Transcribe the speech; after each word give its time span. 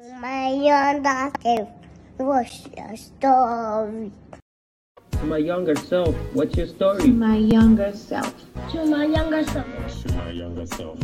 My 0.00 0.48
younger 0.48 1.30
self, 1.42 1.68
what's 2.16 2.66
your 2.74 2.96
story? 2.96 4.10
To 5.12 5.24
my 5.26 5.36
younger 5.36 5.76
self, 5.76 6.14
what's 6.32 6.56
your 6.56 6.66
To 6.68 6.72
story? 6.72 7.08
my 7.08 7.36
younger 7.36 7.92
self. 7.94 8.32
To 8.72 8.86
my 8.86 9.04
younger 9.04 9.44
self. 9.44 9.66
to 10.00 10.14
my 10.14 10.30
younger 10.30 10.66
self. 10.66 10.98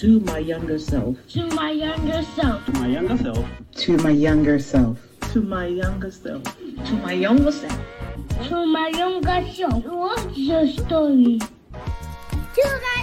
To 0.00 0.20
my 0.20 0.38
younger 0.38 0.78
self. 0.78 1.18
To 1.28 1.50
my 1.50 1.68
younger 1.70 2.18
self. 2.24 2.64
To 2.64 2.72
my 2.72 2.90
younger 2.90 3.18
self. 3.20 3.38
to 3.82 3.92
my 3.92 4.10
younger 4.10 4.58
self. 4.58 4.98
To 5.32 5.42
my 5.42 5.66
younger 5.66 6.10
self. 6.10 6.42
To 6.86 6.96
my 7.04 7.12
younger 7.12 7.52
self. 7.52 7.78
To 8.48 8.66
my 8.66 8.88
younger 8.88 9.46
self, 9.52 9.84
what's 9.84 10.38
your 10.38 10.66
story? 10.68 11.38
To 11.38 12.64
my 12.64 13.00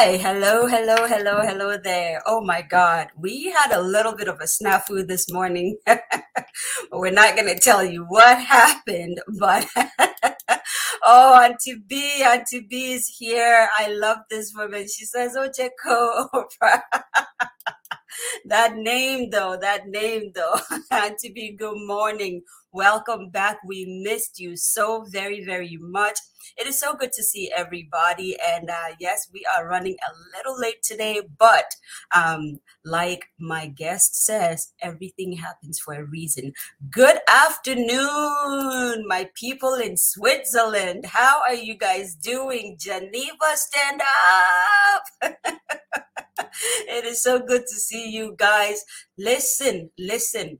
Hi, 0.00 0.16
hello, 0.16 0.66
hello, 0.66 1.06
hello, 1.06 1.42
hello 1.42 1.76
there. 1.76 2.22
Oh 2.24 2.40
my 2.40 2.62
God, 2.62 3.08
we 3.18 3.50
had 3.50 3.70
a 3.70 3.82
little 3.82 4.16
bit 4.16 4.28
of 4.28 4.40
a 4.40 4.44
snafu 4.44 5.06
this 5.06 5.30
morning. 5.30 5.76
We're 6.90 7.12
not 7.12 7.36
going 7.36 7.54
to 7.54 7.60
tell 7.60 7.84
you 7.84 8.06
what 8.08 8.38
happened, 8.38 9.20
but 9.38 9.68
oh, 11.04 11.38
Auntie 11.42 11.82
B, 11.86 12.22
Auntie 12.24 12.66
B 12.66 12.92
is 12.92 13.14
here. 13.18 13.68
I 13.76 13.92
love 13.92 14.20
this 14.30 14.54
woman. 14.56 14.88
She 14.88 15.04
says, 15.04 15.36
Oh, 15.36 15.50
Jeko, 15.50 16.30
Oprah. 16.32 16.80
that 18.46 18.76
name 18.76 19.28
though, 19.28 19.58
that 19.60 19.86
name 19.86 20.32
though. 20.34 20.60
Auntie 20.90 21.30
B, 21.30 21.54
good 21.58 21.76
morning. 21.76 22.40
Welcome 22.72 23.30
back. 23.30 23.58
We 23.66 24.00
missed 24.04 24.38
you 24.38 24.56
so 24.56 25.04
very, 25.08 25.44
very 25.44 25.76
much. 25.80 26.16
It 26.56 26.68
is 26.68 26.78
so 26.78 26.94
good 26.94 27.12
to 27.14 27.22
see 27.22 27.50
everybody. 27.54 28.36
And 28.46 28.70
uh, 28.70 28.94
yes, 29.00 29.28
we 29.32 29.44
are 29.56 29.66
running 29.66 29.96
a 30.08 30.38
little 30.38 30.56
late 30.56 30.80
today, 30.84 31.20
but 31.36 31.74
um, 32.14 32.60
like 32.84 33.24
my 33.40 33.66
guest 33.66 34.24
says, 34.24 34.72
everything 34.82 35.32
happens 35.32 35.80
for 35.80 35.94
a 35.94 36.04
reason. 36.04 36.52
Good 36.90 37.18
afternoon, 37.26 39.04
my 39.08 39.28
people 39.34 39.74
in 39.74 39.96
Switzerland. 39.96 41.06
How 41.06 41.42
are 41.48 41.54
you 41.54 41.76
guys 41.76 42.14
doing? 42.14 42.76
Geneva, 42.78 43.50
stand 43.54 44.00
up. 45.22 45.32
it 46.86 47.04
is 47.04 47.20
so 47.20 47.40
good 47.40 47.62
to 47.62 47.74
see 47.74 48.10
you 48.10 48.36
guys. 48.38 48.84
Listen, 49.18 49.90
listen. 49.98 50.58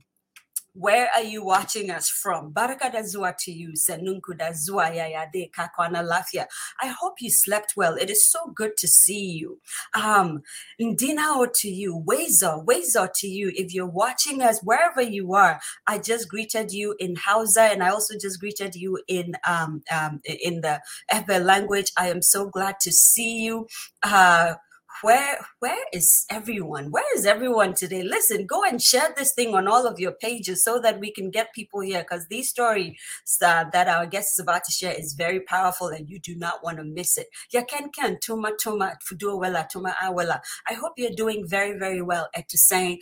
Where 0.73 1.09
are 1.17 1.23
you 1.23 1.45
watching 1.45 1.91
us 1.91 2.09
from? 2.09 2.53
Baraka 2.53 2.91
da 2.93 3.03
to 3.03 3.53
you. 3.53 3.73
Senunku 3.73 4.39
da 4.39 4.53
zua 4.53 4.95
ya 4.95 5.07
ya 5.07 5.27
de 5.33 5.51
kakwana 5.51 6.03
lafia. 6.03 6.47
I 6.81 6.89
hope 6.89 7.15
you 7.21 7.31
slept 7.31 7.75
well. 7.77 7.97
It 7.97 8.09
is 8.09 8.31
so 8.31 8.53
good 8.55 8.77
to 8.79 8.87
see 8.87 9.33
you. 9.33 9.59
Um, 9.95 10.43
Ndinao 10.81 11.53
to 11.53 11.69
you. 11.69 12.05
Weza, 12.07 12.65
Weza 12.65 13.13
to 13.13 13.27
you. 13.27 13.53
If 13.55 13.75
you're 13.75 13.87
watching 13.87 14.43
us 14.43 14.61
wherever 14.63 15.03
you 15.03 15.35
are, 15.35 15.61
I 15.87 15.99
just 15.99 16.29
greeted 16.29 16.73
you 16.73 16.95
in 16.99 17.17
Hausa 17.17 17.63
and 17.63 17.83
I 17.83 17.89
also 17.91 18.15
just 18.21 18.39
greeted 18.41 18.77
you 18.77 19.01
in 19.09 19.35
um, 19.47 19.83
um 19.91 20.21
in 20.25 20.61
the 20.61 20.81
Ewe 21.13 21.39
language. 21.39 21.91
I 21.99 22.09
am 22.11 22.23
so 22.23 22.49
glad 22.49 22.77
to 22.83 22.93
see 22.93 23.41
you. 23.41 23.67
Uh, 24.03 24.55
where 25.03 25.39
where 25.61 25.85
is 25.93 26.27
everyone? 26.31 26.91
Where 26.91 27.17
is 27.17 27.27
everyone 27.27 27.75
today? 27.75 28.03
Listen 28.03 28.47
go 28.47 28.65
and 28.65 28.81
share 28.81 29.13
this 29.17 29.33
thing 29.33 29.55
on 29.55 29.69
all 29.69 29.87
of 29.87 29.99
your 29.99 30.13
pages 30.13 30.65
so 30.65 30.79
that 30.81 31.01
we 31.01 31.13
can 31.13 31.31
get 31.31 31.55
people 31.55 31.81
here 31.81 32.01
because 32.03 32.27
these 32.29 32.49
stories 32.49 32.97
uh, 33.43 33.65
that 33.73 33.89
our 33.89 34.07
guest 34.07 34.35
is 34.35 34.43
about 34.43 34.65
to 34.65 34.73
share 34.73 34.93
is 34.93 35.15
very 35.15 35.41
powerful 35.41 35.89
and 35.89 36.09
you 36.09 36.19
do 36.19 36.35
not 36.37 36.63
want 36.63 36.79
to 36.79 36.85
miss 36.85 37.17
it. 37.19 37.29
Ya 37.53 37.63
ken 37.63 37.91
ken 37.91 38.19
tuma 38.25 38.51
tuma 38.63 38.95
fudu 39.09 39.39
wela 39.41 39.67
tuma 39.75 39.95
awela. 40.03 40.41
I 40.69 40.75
hope 40.75 40.93
you're 40.97 41.11
doing 41.11 41.47
very 41.47 41.79
very 41.79 42.03
well 42.03 42.29
at 42.35 42.49
to 42.49 42.59
saying 42.59 43.01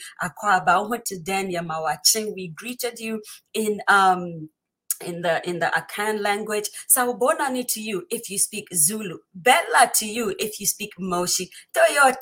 we 2.35 2.49
greeted 2.49 2.99
you 2.99 3.23
in 3.55 3.81
um 3.89 4.49
in 5.05 5.23
the 5.23 5.47
in 5.49 5.59
the 5.59 5.67
Akan 5.67 6.21
language. 6.21 6.69
Sawubonani 6.95 7.67
to 7.69 7.81
you 7.81 8.07
if 8.11 8.31
you 8.31 8.39
speak 8.39 8.67
Zulu. 8.75 9.19
Bella 9.35 9.91
to 9.97 10.07
you 10.07 10.35
if 10.39 10.61
you 10.61 10.67
speak 10.67 10.91
Moshi. 10.99 11.51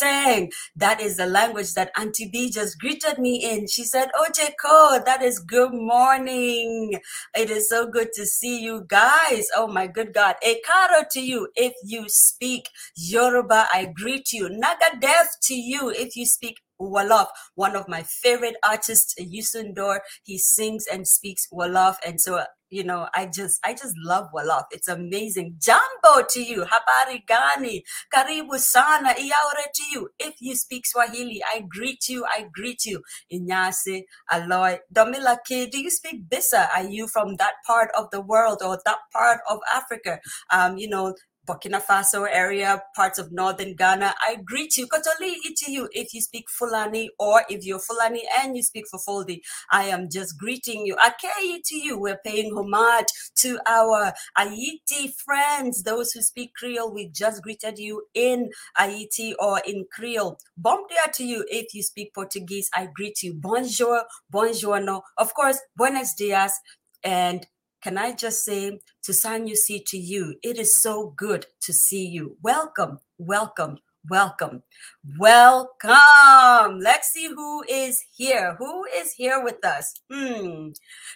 Thing. 0.00 0.50
That 0.76 1.00
is 1.00 1.16
the 1.16 1.26
language 1.26 1.74
that 1.74 1.90
Auntie 1.96 2.28
B 2.32 2.50
just 2.50 2.78
greeted 2.78 3.18
me 3.18 3.36
in. 3.42 3.66
She 3.68 3.84
said, 3.84 4.08
Oje 4.18 4.50
Ko, 4.60 5.00
that 5.04 5.22
is 5.22 5.38
good 5.38 5.72
morning. 5.72 6.98
It 7.36 7.50
is 7.50 7.68
so 7.68 7.86
good 7.86 8.08
to 8.14 8.26
see 8.26 8.60
you 8.62 8.84
guys. 8.88 9.46
Oh 9.56 9.66
my 9.68 9.86
good 9.86 10.12
God. 10.12 10.36
Ekaro 10.44 11.08
to 11.12 11.20
you 11.20 11.48
if 11.54 11.72
you 11.84 12.04
speak 12.08 12.68
Yoruba. 12.96 13.66
I 13.72 13.86
greet 13.94 14.32
you. 14.32 14.48
Nagadef 14.48 15.26
to 15.44 15.54
you 15.54 15.90
if 15.90 16.16
you 16.16 16.26
speak 16.26 16.56
Wolof, 16.80 17.28
one 17.54 17.74
of 17.74 17.88
my 17.88 18.02
favorite 18.02 18.56
artists, 18.68 19.14
Youssou 19.18 19.72
N'Dour. 19.72 20.00
He 20.24 20.38
sings 20.38 20.86
and 20.86 21.06
speaks 21.08 21.46
Wolof, 21.52 21.96
and 22.04 22.20
so 22.20 22.44
you 22.70 22.84
know, 22.84 23.08
I 23.14 23.26
just, 23.26 23.60
I 23.64 23.72
just 23.72 23.94
love 24.04 24.28
Wolof. 24.34 24.64
It's 24.70 24.88
amazing. 24.88 25.56
Jambo 25.60 26.26
to 26.28 26.42
you, 26.42 26.64
habari 26.64 27.24
gani, 27.26 27.84
karibu 28.14 28.58
sana, 28.58 29.10
iyaure 29.14 29.66
to 29.74 29.82
you. 29.92 30.08
If 30.18 30.34
you 30.40 30.54
speak 30.56 30.86
Swahili, 30.86 31.40
I 31.54 31.64
greet 31.68 32.08
you, 32.08 32.24
I 32.24 32.46
greet 32.52 32.84
you. 32.84 33.02
Inyase, 33.32 34.02
Aloy, 34.32 34.78
Domila 34.92 35.38
K, 35.46 35.66
do 35.66 35.80
you 35.80 35.90
speak 35.90 36.28
Bisa? 36.28 36.68
Are 36.76 36.84
you 36.88 37.06
from 37.08 37.36
that 37.36 37.54
part 37.66 37.90
of 37.96 38.10
the 38.10 38.20
world 38.20 38.62
or 38.64 38.78
that 38.84 38.98
part 39.12 39.40
of 39.48 39.58
Africa? 39.72 40.18
Um, 40.52 40.76
you 40.76 40.88
know, 40.88 41.14
Burkina 41.46 41.80
Faso 41.82 42.26
area, 42.30 42.82
parts 42.94 43.18
of 43.18 43.30
northern 43.32 43.74
Ghana. 43.74 44.14
I 44.20 44.36
greet 44.44 44.76
you. 44.76 44.86
Kotoli 44.88 45.34
to 45.56 45.70
you 45.70 45.88
if 45.92 46.12
you 46.12 46.20
speak 46.20 46.50
Fulani 46.50 47.10
or 47.18 47.42
if 47.48 47.64
you're 47.64 47.78
Fulani 47.78 48.22
and 48.40 48.56
you 48.56 48.62
speak 48.62 48.86
Foldi. 48.92 49.40
I 49.70 49.84
am 49.84 50.08
just 50.10 50.38
greeting 50.38 50.84
you. 50.84 50.96
Akei 50.96 51.60
to 51.64 51.76
you. 51.76 51.98
We're 51.98 52.20
paying 52.24 52.54
homage 52.54 53.06
to 53.36 53.58
our 53.66 54.12
Haiti 54.36 55.14
friends, 55.24 55.82
those 55.84 56.12
who 56.12 56.22
speak 56.22 56.54
Creole. 56.54 56.92
We 56.92 57.08
just 57.08 57.42
greeted 57.42 57.78
you 57.78 58.04
in 58.14 58.50
Haiti 58.76 59.34
or 59.38 59.60
in 59.66 59.86
Creole. 59.92 60.38
Bom 60.56 60.86
dia 60.88 61.12
to 61.14 61.24
you 61.24 61.44
if 61.48 61.74
you 61.74 61.82
speak 61.82 62.14
Portuguese. 62.14 62.70
I 62.74 62.88
greet 62.92 63.22
you. 63.22 63.34
Bonjour, 63.34 64.02
buongiorno. 64.32 65.02
Of 65.16 65.34
course, 65.34 65.60
buenos 65.76 66.14
dias. 66.14 66.52
And 67.04 67.46
can 67.86 67.98
I 67.98 68.10
just 68.10 68.42
say 68.42 68.80
to 69.04 69.12
Sanyusi 69.12 69.80
to 69.86 69.96
you, 69.96 70.34
it 70.42 70.58
is 70.58 70.80
so 70.80 71.14
good 71.16 71.46
to 71.62 71.72
see 71.72 72.04
you. 72.04 72.36
Welcome, 72.42 72.98
welcome, 73.16 73.78
welcome, 74.10 74.62
welcome. 75.18 76.80
Let's 76.80 77.08
see 77.12 77.28
who 77.28 77.64
is 77.68 78.04
here. 78.14 78.56
Who 78.58 78.84
is 78.94 79.12
here 79.12 79.42
with 79.42 79.64
us? 79.64 80.00
Hmm. 80.12 80.68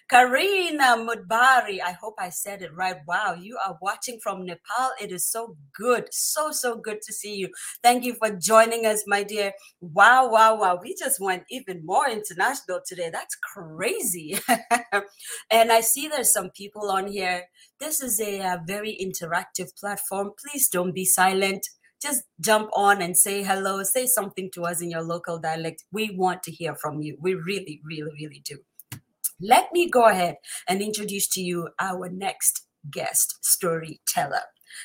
Karina 0.08 0.96
Mudbari. 0.96 1.80
I 1.84 1.92
hope 2.00 2.14
I 2.18 2.30
said 2.30 2.62
it 2.62 2.74
right. 2.74 2.96
Wow, 3.06 3.36
you 3.40 3.58
are 3.64 3.78
watching 3.80 4.18
from 4.22 4.44
Nepal. 4.44 4.90
It 5.00 5.12
is 5.12 5.26
so 5.26 5.56
good. 5.74 6.08
So, 6.12 6.50
so 6.50 6.76
good 6.76 7.02
to 7.02 7.12
see 7.12 7.34
you. 7.36 7.48
Thank 7.82 8.04
you 8.04 8.14
for 8.14 8.30
joining 8.30 8.86
us, 8.86 9.04
my 9.06 9.22
dear. 9.22 9.52
Wow, 9.80 10.30
wow, 10.30 10.58
wow. 10.58 10.78
We 10.82 10.94
just 10.98 11.20
went 11.20 11.44
even 11.50 11.84
more 11.84 12.08
international 12.08 12.80
today. 12.86 13.10
That's 13.12 13.36
crazy. 13.36 14.38
and 15.50 15.72
I 15.72 15.80
see 15.80 16.08
there's 16.08 16.32
some 16.32 16.50
people 16.50 16.90
on 16.90 17.06
here. 17.06 17.44
This 17.78 18.02
is 18.02 18.20
a, 18.20 18.40
uh 18.40 18.58
very 18.66 18.96
interactive 19.00 19.74
platform. 19.78 20.32
Please 20.38 20.68
don't 20.68 20.94
be 20.94 21.04
silent. 21.04 21.66
Just 22.00 22.24
jump 22.40 22.70
on 22.74 23.02
and 23.02 23.16
say 23.16 23.42
hello, 23.42 23.82
say 23.82 24.06
something 24.06 24.50
to 24.54 24.64
us 24.64 24.80
in 24.80 24.90
your 24.90 25.02
local 25.02 25.38
dialect. 25.38 25.84
We 25.92 26.10
want 26.16 26.42
to 26.44 26.50
hear 26.50 26.74
from 26.74 27.00
you. 27.02 27.16
We 27.20 27.34
really, 27.34 27.80
really, 27.84 28.10
really 28.12 28.42
do. 28.44 28.58
Let 29.40 29.72
me 29.72 29.88
go 29.88 30.04
ahead 30.04 30.36
and 30.68 30.82
introduce 30.82 31.28
to 31.30 31.40
you 31.40 31.68
our 31.78 32.08
next 32.08 32.66
guest 32.90 33.38
storyteller. 33.42 34.42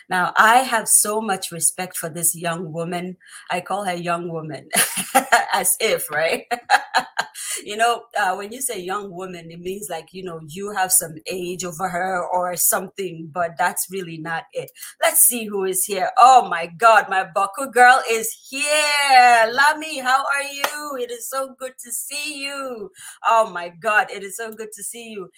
Now, 0.09 0.33
I 0.37 0.57
have 0.57 0.87
so 0.87 1.21
much 1.21 1.51
respect 1.51 1.97
for 1.97 2.09
this 2.09 2.35
young 2.35 2.71
woman. 2.71 3.17
I 3.51 3.61
call 3.61 3.85
her 3.85 3.95
young 3.95 4.29
woman 4.31 4.69
as 5.53 5.75
if, 5.79 6.09
right? 6.11 6.45
you 7.63 7.77
know, 7.77 8.03
uh, 8.17 8.35
when 8.35 8.51
you 8.51 8.61
say 8.61 8.79
young 8.79 9.11
woman, 9.11 9.51
it 9.51 9.59
means 9.59 9.87
like, 9.89 10.13
you 10.13 10.23
know, 10.23 10.39
you 10.47 10.71
have 10.71 10.91
some 10.91 11.15
age 11.27 11.63
over 11.63 11.89
her 11.89 12.25
or 12.25 12.55
something, 12.55 13.29
but 13.33 13.51
that's 13.57 13.87
really 13.91 14.17
not 14.17 14.43
it. 14.53 14.71
Let's 15.01 15.21
see 15.21 15.45
who 15.45 15.65
is 15.65 15.85
here. 15.85 16.11
Oh 16.19 16.47
my 16.49 16.67
God, 16.67 17.07
my 17.09 17.25
Baku 17.33 17.71
girl 17.71 18.01
is 18.09 18.35
here. 18.49 19.51
Lami, 19.51 19.99
how 19.99 20.19
are 20.23 20.43
you? 20.43 20.97
It 21.01 21.11
is 21.11 21.29
so 21.29 21.55
good 21.57 21.73
to 21.83 21.91
see 21.91 22.43
you. 22.43 22.91
Oh 23.25 23.49
my 23.49 23.69
God, 23.69 24.07
it 24.11 24.23
is 24.23 24.37
so 24.37 24.51
good 24.51 24.69
to 24.73 24.83
see 24.83 25.09
you. 25.09 25.29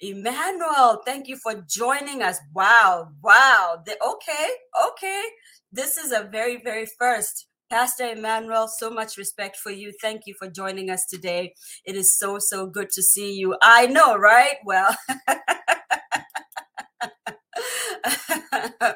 Emmanuel, 0.00 1.02
thank 1.04 1.28
you 1.28 1.36
for 1.36 1.64
joining 1.68 2.22
us. 2.22 2.38
Wow, 2.54 3.08
wow. 3.22 3.82
The, 3.84 3.96
okay, 4.02 4.48
okay. 4.88 5.22
This 5.72 5.96
is 5.96 6.12
a 6.12 6.24
very, 6.24 6.60
very 6.62 6.86
first. 6.98 7.46
Pastor 7.70 8.10
Emmanuel, 8.10 8.66
so 8.66 8.90
much 8.90 9.16
respect 9.16 9.56
for 9.56 9.70
you. 9.70 9.92
Thank 10.00 10.22
you 10.26 10.34
for 10.38 10.48
joining 10.48 10.90
us 10.90 11.06
today. 11.06 11.54
It 11.84 11.94
is 11.94 12.18
so, 12.18 12.38
so 12.40 12.66
good 12.66 12.90
to 12.90 13.02
see 13.02 13.34
you. 13.34 13.56
I 13.62 13.86
know, 13.86 14.16
right? 14.16 14.56
Well, 14.64 14.96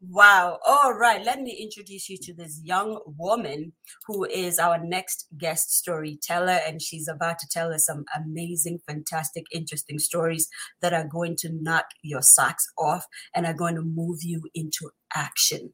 wow. 0.00 0.58
All 0.66 0.94
right. 0.94 1.24
Let 1.24 1.40
me 1.40 1.52
introduce 1.52 2.08
you 2.08 2.18
to 2.22 2.34
this 2.34 2.60
young 2.62 3.00
woman 3.18 3.72
who 4.06 4.24
is 4.24 4.58
our 4.58 4.78
next 4.78 5.26
guest 5.38 5.76
storyteller. 5.76 6.58
And 6.66 6.80
she's 6.82 7.08
about 7.08 7.38
to 7.40 7.48
tell 7.50 7.72
us 7.72 7.86
some 7.86 8.04
amazing, 8.16 8.80
fantastic, 8.86 9.44
interesting 9.52 9.98
stories 9.98 10.48
that 10.80 10.92
are 10.92 11.06
going 11.06 11.36
to 11.40 11.50
knock 11.52 11.86
your 12.02 12.22
socks 12.22 12.66
off 12.78 13.04
and 13.34 13.46
are 13.46 13.54
going 13.54 13.74
to 13.74 13.82
move 13.82 14.18
you 14.22 14.42
into 14.54 14.90
action. 15.14 15.72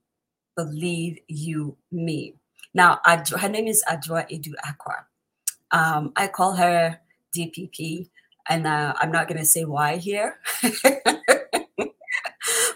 Believe 0.56 1.18
you 1.28 1.76
me. 1.92 2.34
Now, 2.74 3.00
her 3.04 3.48
name 3.48 3.68
is 3.68 3.84
Adwoa 3.88 4.30
Adu 4.30 4.52
Acquah. 4.64 5.04
Um, 5.70 6.12
I 6.16 6.28
call 6.28 6.54
her 6.56 7.00
DPP, 7.36 8.08
and 8.48 8.66
uh, 8.66 8.94
I'm 8.98 9.10
not 9.10 9.28
going 9.28 9.38
to 9.38 9.46
say 9.46 9.64
why 9.64 9.96
here. 9.96 10.38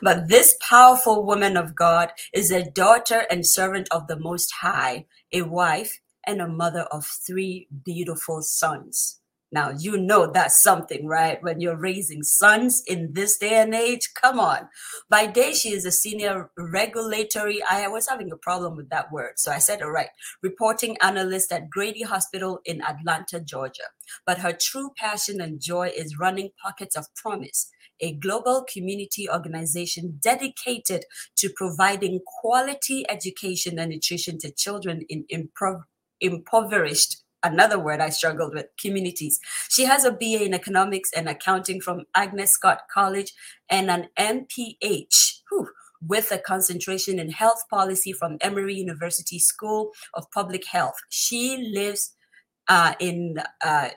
But 0.03 0.29
this 0.29 0.57
powerful 0.61 1.25
woman 1.25 1.57
of 1.57 1.75
God 1.75 2.13
is 2.33 2.51
a 2.51 2.71
daughter 2.71 3.25
and 3.31 3.47
servant 3.47 3.89
of 3.91 4.07
the 4.07 4.19
Most 4.19 4.53
High, 4.61 5.07
a 5.33 5.43
wife, 5.43 6.01
and 6.27 6.41
a 6.41 6.49
mother 6.49 6.83
of 6.93 7.07
three 7.07 7.69
beautiful 7.85 8.43
sons. 8.43 9.21
Now, 9.53 9.71
you 9.77 9.97
know 9.97 10.31
that's 10.31 10.63
something, 10.63 11.07
right? 11.07 11.43
When 11.43 11.61
you're 11.61 11.77
raising 11.77 12.23
sons 12.23 12.85
in 12.87 13.15
this 13.15 13.37
day 13.37 13.55
and 13.55 13.75
age, 13.75 14.11
come 14.15 14.39
on. 14.39 14.69
By 15.09 15.27
day, 15.27 15.55
she 15.55 15.71
is 15.71 15.85
a 15.85 15.91
senior 15.91 16.51
regulatory. 16.57 17.61
I 17.69 17.89
was 17.89 18.09
having 18.09 18.31
a 18.31 18.37
problem 18.37 18.77
with 18.77 18.91
that 18.91 19.11
word, 19.11 19.33
so 19.39 19.51
I 19.51 19.59
said 19.59 19.81
it 19.81 19.87
right. 19.87 20.11
Reporting 20.41 20.97
analyst 21.03 21.51
at 21.51 21.69
Grady 21.69 22.03
Hospital 22.03 22.61
in 22.65 22.81
Atlanta, 22.81 23.41
Georgia. 23.41 23.91
But 24.25 24.39
her 24.39 24.53
true 24.53 24.93
passion 24.97 25.41
and 25.41 25.61
joy 25.61 25.91
is 25.97 26.19
running 26.19 26.51
Pockets 26.63 26.95
of 26.95 27.13
Promise, 27.17 27.71
a 28.01 28.15
global 28.15 28.65
community 28.73 29.29
organization 29.29 30.19
dedicated 30.23 31.05
to 31.37 31.51
providing 31.51 32.21
quality 32.41 33.05
education 33.11 33.79
and 33.79 33.91
nutrition 33.91 34.39
to 34.39 34.51
children 34.53 35.03
in 35.09 35.25
improv- 35.33 35.85
impoverished 36.21 37.23
another 37.43 37.79
word 37.79 38.01
I 38.01 38.11
struggled 38.11 38.55
with 38.55 38.67
communities. 38.81 39.41
She 39.71 39.85
has 39.85 40.05
a 40.05 40.13
BA 40.13 40.45
in 40.45 40.55
economics 40.55 41.11
and 41.17 41.29
accounting 41.29 41.81
from 41.81 42.05
Agnes 42.15 42.53
Scott 42.53 42.83
College 42.93 43.33
and 43.71 43.91
an 43.91 44.09
MPH 44.19 45.41
whew, 45.51 45.69
with 46.07 46.33
a 46.33 46.39
concentration 46.39 47.19
in 47.19 47.31
health 47.31 47.65
policy 47.71 48.13
from 48.13 48.39
Emory 48.41 48.75
University 48.75 49.39
School 49.39 49.93
of 50.15 50.31
Public 50.33 50.67
Health. 50.67 50.97
She 51.09 51.71
lives 51.73 52.15
uh, 52.69 52.95
in 53.01 53.37
uh, 53.65 53.91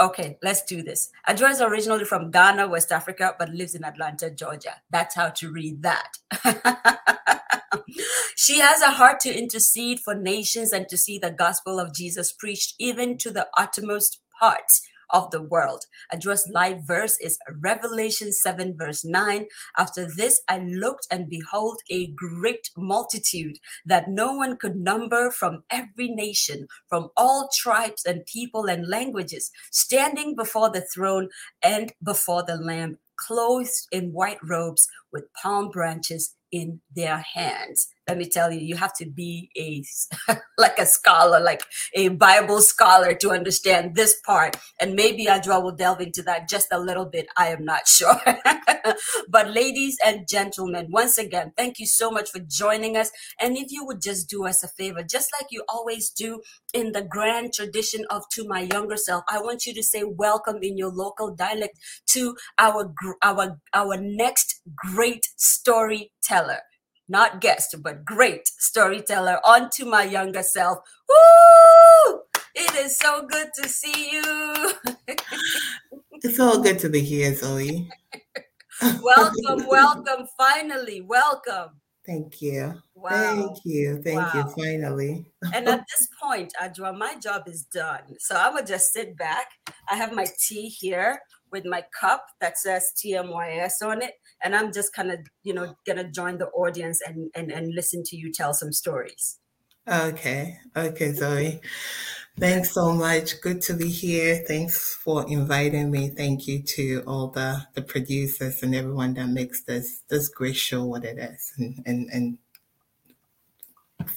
Okay, 0.00 0.38
let's 0.42 0.62
do 0.62 0.82
this. 0.82 1.10
Adwoa 1.28 1.50
is 1.50 1.60
originally 1.60 2.04
from 2.04 2.30
Ghana, 2.30 2.68
West 2.68 2.92
Africa, 2.92 3.34
but 3.36 3.50
lives 3.50 3.74
in 3.74 3.84
Atlanta, 3.84 4.30
Georgia. 4.30 4.74
That's 4.90 5.14
how 5.16 5.30
to 5.30 5.50
read 5.50 5.82
that. 5.82 6.12
she 8.36 8.60
has 8.60 8.80
a 8.80 8.92
heart 8.92 9.18
to 9.20 9.36
intercede 9.36 9.98
for 9.98 10.14
nations 10.14 10.72
and 10.72 10.88
to 10.88 10.96
see 10.96 11.18
the 11.18 11.32
gospel 11.32 11.80
of 11.80 11.92
Jesus 11.92 12.32
preached 12.32 12.74
even 12.78 13.18
to 13.18 13.32
the 13.32 13.48
uttermost 13.58 14.20
parts 14.38 14.82
of 15.10 15.30
the 15.30 15.42
world. 15.42 15.84
Adwoa's 16.12 16.48
live 16.52 16.86
verse 16.86 17.18
is 17.20 17.38
Revelation 17.60 18.32
7, 18.32 18.76
verse 18.76 19.04
9. 19.04 19.46
After 19.76 20.06
this, 20.06 20.40
I 20.48 20.58
looked 20.58 21.06
and 21.10 21.28
behold 21.28 21.80
a 21.90 22.08
great 22.08 22.70
multitude 22.76 23.58
that 23.84 24.08
no 24.08 24.32
one 24.34 24.56
could 24.56 24.76
number 24.76 25.30
from 25.30 25.64
every 25.70 26.08
nation, 26.08 26.66
from 26.88 27.10
all 27.16 27.48
tribes 27.54 28.04
and 28.04 28.26
people 28.26 28.66
and 28.66 28.88
languages, 28.88 29.50
standing 29.70 30.34
before 30.34 30.70
the 30.70 30.86
throne 30.94 31.28
and 31.62 31.92
before 32.02 32.42
the 32.42 32.56
Lamb, 32.56 32.98
clothed 33.16 33.86
in 33.90 34.12
white 34.12 34.38
robes 34.42 34.88
with 35.12 35.32
palm 35.34 35.70
branches 35.70 36.34
in 36.50 36.80
their 36.94 37.24
hands 37.34 37.88
let 38.08 38.16
me 38.16 38.24
tell 38.26 38.50
you 38.50 38.58
you 38.60 38.76
have 38.76 38.94
to 38.94 39.06
be 39.06 39.50
a 39.56 39.84
like 40.58 40.78
a 40.78 40.86
scholar 40.86 41.40
like 41.40 41.62
a 41.94 42.08
bible 42.08 42.60
scholar 42.60 43.14
to 43.14 43.30
understand 43.30 43.94
this 43.94 44.20
part. 44.24 44.56
And 44.80 44.94
maybe 44.94 45.26
adwoa 45.26 45.62
will 45.62 45.72
delve 45.72 46.00
into 46.00 46.22
that 46.22 46.48
just 46.48 46.68
a 46.72 46.78
little 46.80 47.04
bit 47.04 47.28
i 47.36 47.48
am 47.48 47.64
not 47.64 47.86
sure. 47.96 48.20
But 49.28 49.50
ladies 49.50 49.98
and 50.04 50.26
gentlemen 50.26 50.88
once 50.90 51.18
again 51.18 51.52
thank 51.56 51.78
you 51.78 51.86
so 51.86 52.10
much 52.10 52.30
for 52.30 52.38
joining 52.40 52.96
us. 52.96 53.10
And 53.40 53.56
if 53.56 53.70
you 53.70 53.84
would 53.84 54.00
just 54.00 54.28
do 54.28 54.46
us 54.46 54.62
a 54.62 54.68
favor 54.68 55.02
just 55.02 55.30
like 55.38 55.48
you 55.50 55.64
always 55.68 56.10
do 56.10 56.40
in 56.72 56.92
the 56.92 57.02
grand 57.02 57.52
tradition 57.52 58.04
of 58.10 58.28
to 58.30 58.46
my 58.46 58.60
younger 58.60 58.96
self 58.96 59.24
i 59.28 59.38
want 59.40 59.66
you 59.66 59.74
to 59.74 59.82
say 59.82 60.02
welcome 60.04 60.58
in 60.62 60.76
your 60.76 60.90
local 60.90 61.34
dialect 61.34 61.78
to 62.06 62.36
our 62.58 62.92
our 63.22 63.58
our 63.74 63.96
next 63.96 64.60
great 64.76 65.26
storyteller 65.36 66.60
not 67.08 67.40
guest, 67.40 67.74
but 67.82 68.04
great 68.04 68.46
storyteller 68.46 69.40
onto 69.44 69.84
my 69.84 70.04
younger 70.04 70.42
self. 70.42 70.78
Woo! 71.08 72.20
It 72.54 72.74
is 72.76 72.96
so 72.98 73.26
good 73.26 73.48
to 73.54 73.68
see 73.68 74.10
you. 74.10 74.72
it's 76.22 76.40
all 76.40 76.60
good 76.60 76.78
to 76.80 76.88
be 76.88 77.00
here, 77.00 77.34
Zoe. 77.34 77.88
welcome, 79.02 79.66
welcome. 79.66 80.26
Finally, 80.36 81.02
welcome. 81.02 81.70
Thank 82.04 82.40
you. 82.40 82.74
Wow. 82.94 83.10
Thank 83.10 83.58
you. 83.64 84.02
Thank 84.02 84.18
wow. 84.18 84.32
you. 84.34 84.64
Finally. 84.64 85.26
and 85.54 85.68
at 85.68 85.84
this 85.88 86.08
point, 86.22 86.52
Adwoa, 86.60 86.96
my 86.96 87.14
job 87.16 87.42
is 87.46 87.64
done. 87.64 88.00
So 88.18 88.34
going 88.34 88.64
to 88.64 88.72
just 88.72 88.92
sit 88.92 89.16
back. 89.16 89.46
I 89.90 89.96
have 89.96 90.12
my 90.12 90.26
tea 90.40 90.68
here 90.68 91.20
with 91.52 91.64
my 91.66 91.84
cup 91.98 92.24
that 92.40 92.58
says 92.58 92.92
TMYS 92.96 93.82
on 93.82 94.02
it. 94.02 94.14
And 94.42 94.54
I'm 94.54 94.72
just 94.72 94.92
kind 94.92 95.10
of, 95.10 95.20
you 95.42 95.54
know, 95.54 95.76
gonna 95.86 96.10
join 96.10 96.38
the 96.38 96.46
audience 96.48 97.00
and, 97.06 97.30
and 97.34 97.50
and 97.50 97.74
listen 97.74 98.02
to 98.04 98.16
you 98.16 98.32
tell 98.32 98.54
some 98.54 98.72
stories. 98.72 99.38
Okay. 99.88 100.58
Okay, 100.76 101.12
Zoe. 101.12 101.60
Thanks 102.38 102.72
so 102.72 102.92
much. 102.92 103.40
Good 103.40 103.62
to 103.62 103.74
be 103.74 103.88
here. 103.88 104.44
Thanks 104.46 104.94
for 104.94 105.28
inviting 105.28 105.90
me. 105.90 106.10
Thank 106.10 106.46
you 106.46 106.62
to 106.62 107.02
all 107.06 107.28
the, 107.28 107.66
the 107.74 107.82
producers 107.82 108.62
and 108.62 108.74
everyone 108.76 109.14
that 109.14 109.28
makes 109.28 109.62
this 109.62 110.02
this 110.08 110.28
great 110.28 110.56
show 110.56 110.84
what 110.84 111.04
it 111.04 111.18
is. 111.18 111.52
And 111.56 111.82
and, 111.86 112.08
and 112.12 112.38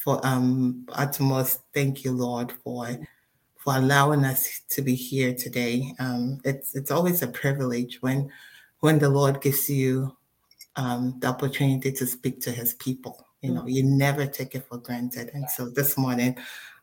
for 0.03 0.19
um 0.25 0.85
utmost 0.89 1.61
thank 1.73 2.03
you, 2.03 2.11
Lord, 2.11 2.51
for 2.63 2.87
for 3.57 3.75
allowing 3.75 4.25
us 4.25 4.61
to 4.69 4.81
be 4.81 4.95
here 4.95 5.33
today. 5.33 5.93
Um, 5.99 6.41
it's 6.43 6.75
it's 6.75 6.91
always 6.91 7.21
a 7.21 7.27
privilege 7.27 8.01
when 8.01 8.29
when 8.81 8.99
the 8.99 9.09
Lord 9.09 9.41
gives 9.41 9.69
you 9.69 10.15
um, 10.75 11.17
the 11.19 11.27
opportunity 11.27 11.91
to 11.93 12.05
speak 12.05 12.41
to 12.41 12.51
His 12.51 12.73
people. 12.73 13.25
You 13.41 13.53
know, 13.53 13.65
you 13.65 13.83
never 13.83 14.27
take 14.27 14.53
it 14.53 14.67
for 14.67 14.77
granted. 14.77 15.31
And 15.33 15.49
so 15.49 15.67
this 15.67 15.97
morning, 15.97 16.37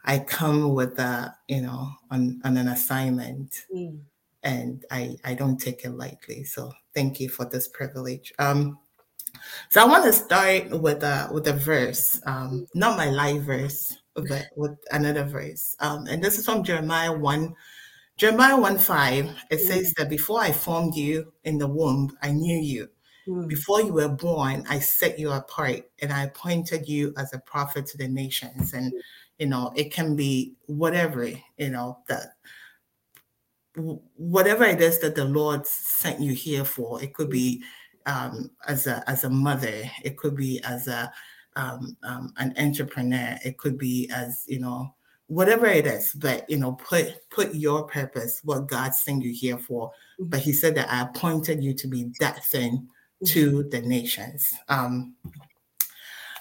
I 0.04 0.18
come 0.18 0.74
with 0.74 0.98
a 0.98 1.34
you 1.46 1.60
know 1.60 1.92
on 2.10 2.40
on 2.44 2.56
an 2.56 2.68
assignment, 2.68 3.64
mm. 3.72 4.00
and 4.42 4.84
I 4.90 5.16
I 5.24 5.34
don't 5.34 5.58
take 5.58 5.84
it 5.84 5.90
lightly. 5.90 6.44
So 6.44 6.72
thank 6.94 7.20
you 7.20 7.28
for 7.28 7.44
this 7.44 7.68
privilege. 7.68 8.32
Um, 8.38 8.78
so 9.68 9.82
I 9.82 9.86
want 9.86 10.04
to 10.04 10.12
start 10.12 10.70
with 10.70 11.02
a 11.02 11.28
with 11.32 11.46
a 11.46 11.52
verse, 11.52 12.20
um, 12.26 12.66
not 12.74 12.96
my 12.96 13.10
live 13.10 13.42
verse, 13.42 13.96
but 14.14 14.46
with 14.56 14.76
another 14.90 15.24
verse. 15.24 15.76
Um, 15.80 16.06
and 16.06 16.22
this 16.22 16.38
is 16.38 16.44
from 16.44 16.64
Jeremiah 16.64 17.16
1, 17.16 17.54
Jeremiah 18.18 18.60
1 18.60 18.78
5. 18.78 19.44
It 19.50 19.60
says 19.60 19.94
that 19.94 20.10
before 20.10 20.40
I 20.40 20.50
formed 20.50 20.96
you 20.96 21.32
in 21.44 21.56
the 21.56 21.68
womb, 21.68 22.16
I 22.20 22.32
knew 22.32 22.58
you. 22.58 22.88
Mm. 23.28 23.46
Before 23.46 23.80
you 23.80 23.92
were 23.92 24.08
born, 24.08 24.64
I 24.68 24.80
set 24.80 25.20
you 25.20 25.30
apart 25.30 25.88
and 26.02 26.12
I 26.12 26.24
appointed 26.24 26.88
you 26.88 27.14
as 27.16 27.32
a 27.32 27.38
prophet 27.38 27.86
to 27.86 27.96
the 27.96 28.08
nations. 28.08 28.72
And, 28.72 28.92
you 29.38 29.46
know, 29.46 29.72
it 29.76 29.92
can 29.92 30.16
be 30.16 30.56
whatever, 30.66 31.26
you 31.26 31.70
know, 31.70 32.00
that 32.08 32.34
whatever 34.16 34.64
it 34.64 34.80
is 34.80 34.98
that 34.98 35.14
the 35.14 35.24
Lord 35.24 35.64
sent 35.64 36.20
you 36.20 36.32
here 36.32 36.64
for. 36.64 37.00
It 37.00 37.14
could 37.14 37.30
be 37.30 37.62
um, 38.06 38.50
as 38.66 38.88
a 38.88 39.08
as 39.08 39.22
a 39.22 39.30
mother. 39.30 39.82
It 40.02 40.16
could 40.16 40.34
be 40.34 40.60
as 40.64 40.88
a 40.88 41.12
um, 41.54 41.96
um, 42.02 42.32
an 42.38 42.52
entrepreneur. 42.58 43.38
It 43.44 43.58
could 43.58 43.78
be 43.78 44.10
as 44.12 44.42
you 44.48 44.58
know 44.58 44.92
whatever 45.28 45.66
it 45.66 45.86
is. 45.86 46.12
But 46.12 46.48
you 46.50 46.58
know, 46.58 46.72
put 46.72 47.14
put 47.30 47.54
your 47.54 47.86
purpose, 47.86 48.40
what 48.42 48.66
God 48.66 48.94
sent 48.94 49.22
you 49.22 49.32
here 49.32 49.58
for. 49.58 49.88
Mm-hmm. 50.20 50.30
But 50.30 50.40
He 50.40 50.52
said 50.52 50.74
that 50.74 50.90
I 50.90 51.02
appointed 51.02 51.62
you 51.62 51.72
to 51.74 51.86
be 51.86 52.10
that 52.20 52.44
thing 52.46 52.88
to 53.26 53.62
the 53.70 53.80
nations. 53.80 54.52
Um, 54.68 55.14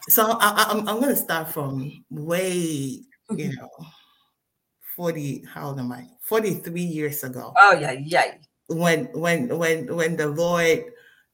so 0.10 0.38
I, 0.40 0.66
I'm 0.70 0.88
I'm 0.88 1.00
going 1.02 1.16
to 1.16 1.22
start 1.22 1.50
from 1.50 2.04
way 2.10 2.54
you 2.54 3.04
Mhm. 3.30 3.56
know 3.58 3.70
40 4.96 5.44
how 5.54 5.68
old 5.70 5.80
am 5.80 5.92
I 5.92 6.08
43 6.22 6.82
years 6.82 7.24
ago 7.24 7.54
Oh 7.60 7.74
yeah, 7.74 7.92
yeah. 7.92 8.36
when 8.68 9.06
when 9.12 9.50
when 9.58 9.94
when 9.94 10.16
the 10.16 10.28
lord 10.28 10.86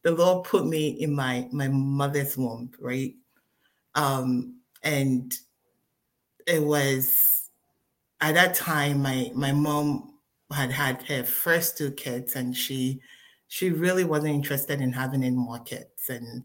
the 0.02 0.12
lord 0.12 0.46
put 0.46 0.66
me 0.66 0.90
in 0.90 1.14
my 1.14 1.48
my 1.52 1.68
mother's 1.68 2.36
womb 2.36 2.72
right 2.80 3.14
um 3.96 4.60
and 4.82 5.34
it 6.48 6.62
was 6.62 7.33
at 8.30 8.36
that 8.36 8.56
time 8.56 9.02
my 9.02 9.32
my 9.36 9.52
mom 9.52 10.14
had 10.52 10.72
had 10.72 11.02
her 11.04 11.24
first 11.24 11.78
two 11.78 11.92
kids 11.92 12.36
and 12.36 12.56
she 12.56 13.02
she 13.48 13.70
really 13.70 14.04
wasn't 14.04 14.34
interested 14.34 14.82
in 14.82 14.92
having 14.92 15.24
any 15.24 15.36
more 15.36 15.60
kids. 15.60 16.10
And 16.10 16.44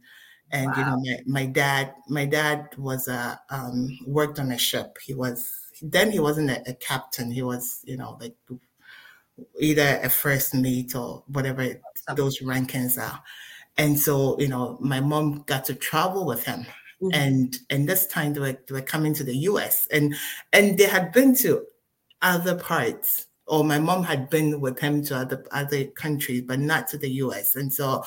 and 0.51 0.75
you 0.77 0.85
know 0.85 0.97
my, 1.03 1.17
my 1.27 1.47
dad 1.47 1.95
my 2.09 2.25
dad 2.27 2.69
was 2.77 3.09
a 3.09 3.41
um 3.51 3.99
worked 4.07 4.39
on 4.39 4.53
a 4.53 4.59
ship. 4.59 4.99
He 5.05 5.15
was 5.15 5.51
then 5.83 6.11
he 6.11 6.21
wasn't 6.21 6.51
a, 6.51 6.71
a 6.71 6.75
captain. 6.75 7.31
He 7.31 7.43
was 7.43 7.83
you 7.85 7.97
know 7.97 8.19
like 8.21 8.37
either 9.61 10.01
a 10.03 10.11
first 10.11 10.55
mate 10.55 10.95
or 10.95 11.23
whatever 11.29 11.81
those 12.17 12.41
rankings 12.41 13.01
are. 13.01 13.23
And 13.77 13.99
so, 13.99 14.39
you 14.41 14.49
know, 14.49 14.77
my 14.81 15.01
mom 15.01 15.45
got 15.47 15.65
to 15.67 15.75
travel 15.75 16.27
with 16.27 16.45
him. 16.45 16.67
Mhm. 17.03 17.11
And 17.15 17.57
and 17.71 17.89
this 17.89 18.07
time 18.07 18.33
they 18.35 18.41
were 18.41 18.59
they 18.67 18.75
were 18.75 18.83
coming 18.83 19.15
to 19.15 19.25
the 19.25 19.37
US 19.39 19.87
and 19.93 20.15
and 20.53 20.77
they 20.79 20.85
had 20.87 21.13
been 21.13 21.35
to 21.37 21.65
other 22.23 22.57
parts 22.57 23.27
or 23.47 23.65
my 23.65 23.79
mom 23.79 24.05
had 24.05 24.29
been 24.31 24.61
with 24.61 24.79
him 24.81 25.03
to 25.05 25.17
other 25.17 25.45
other 25.53 25.85
countries, 25.87 26.43
but 26.47 26.59
not 26.61 26.89
to 26.89 26.99
the 26.99 27.11
US. 27.25 27.55
And 27.57 27.73
so 27.73 28.05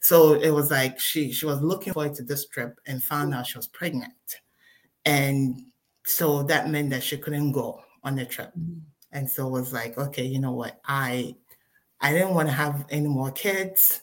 so 0.00 0.34
it 0.34 0.50
was 0.50 0.70
like 0.70 1.00
she 1.00 1.32
she 1.32 1.46
was 1.46 1.60
looking 1.62 1.92
forward 1.94 2.14
to 2.16 2.22
this 2.24 2.46
trip 2.48 2.78
and 2.86 3.02
found 3.02 3.34
out 3.34 3.46
she 3.46 3.58
was 3.58 3.66
pregnant. 3.68 4.12
And 5.04 5.62
so 6.06 6.42
that 6.44 6.70
meant 6.70 6.90
that 6.90 7.02
she 7.02 7.16
couldn't 7.18 7.52
go 7.52 7.82
on 8.02 8.16
the 8.16 8.26
trip 8.26 8.52
Mhm. 8.58 8.82
and 9.12 9.30
so 9.30 9.46
it 9.48 9.50
was 9.50 9.72
like 9.72 9.96
okay 9.98 10.24
you 10.26 10.38
know 10.40 10.52
what 10.52 10.80
i 10.86 11.34
i 12.00 12.12
didn't 12.12 12.34
want 12.34 12.48
to 12.48 12.54
have 12.54 12.86
any 12.90 13.08
more 13.08 13.32
kids 13.32 14.02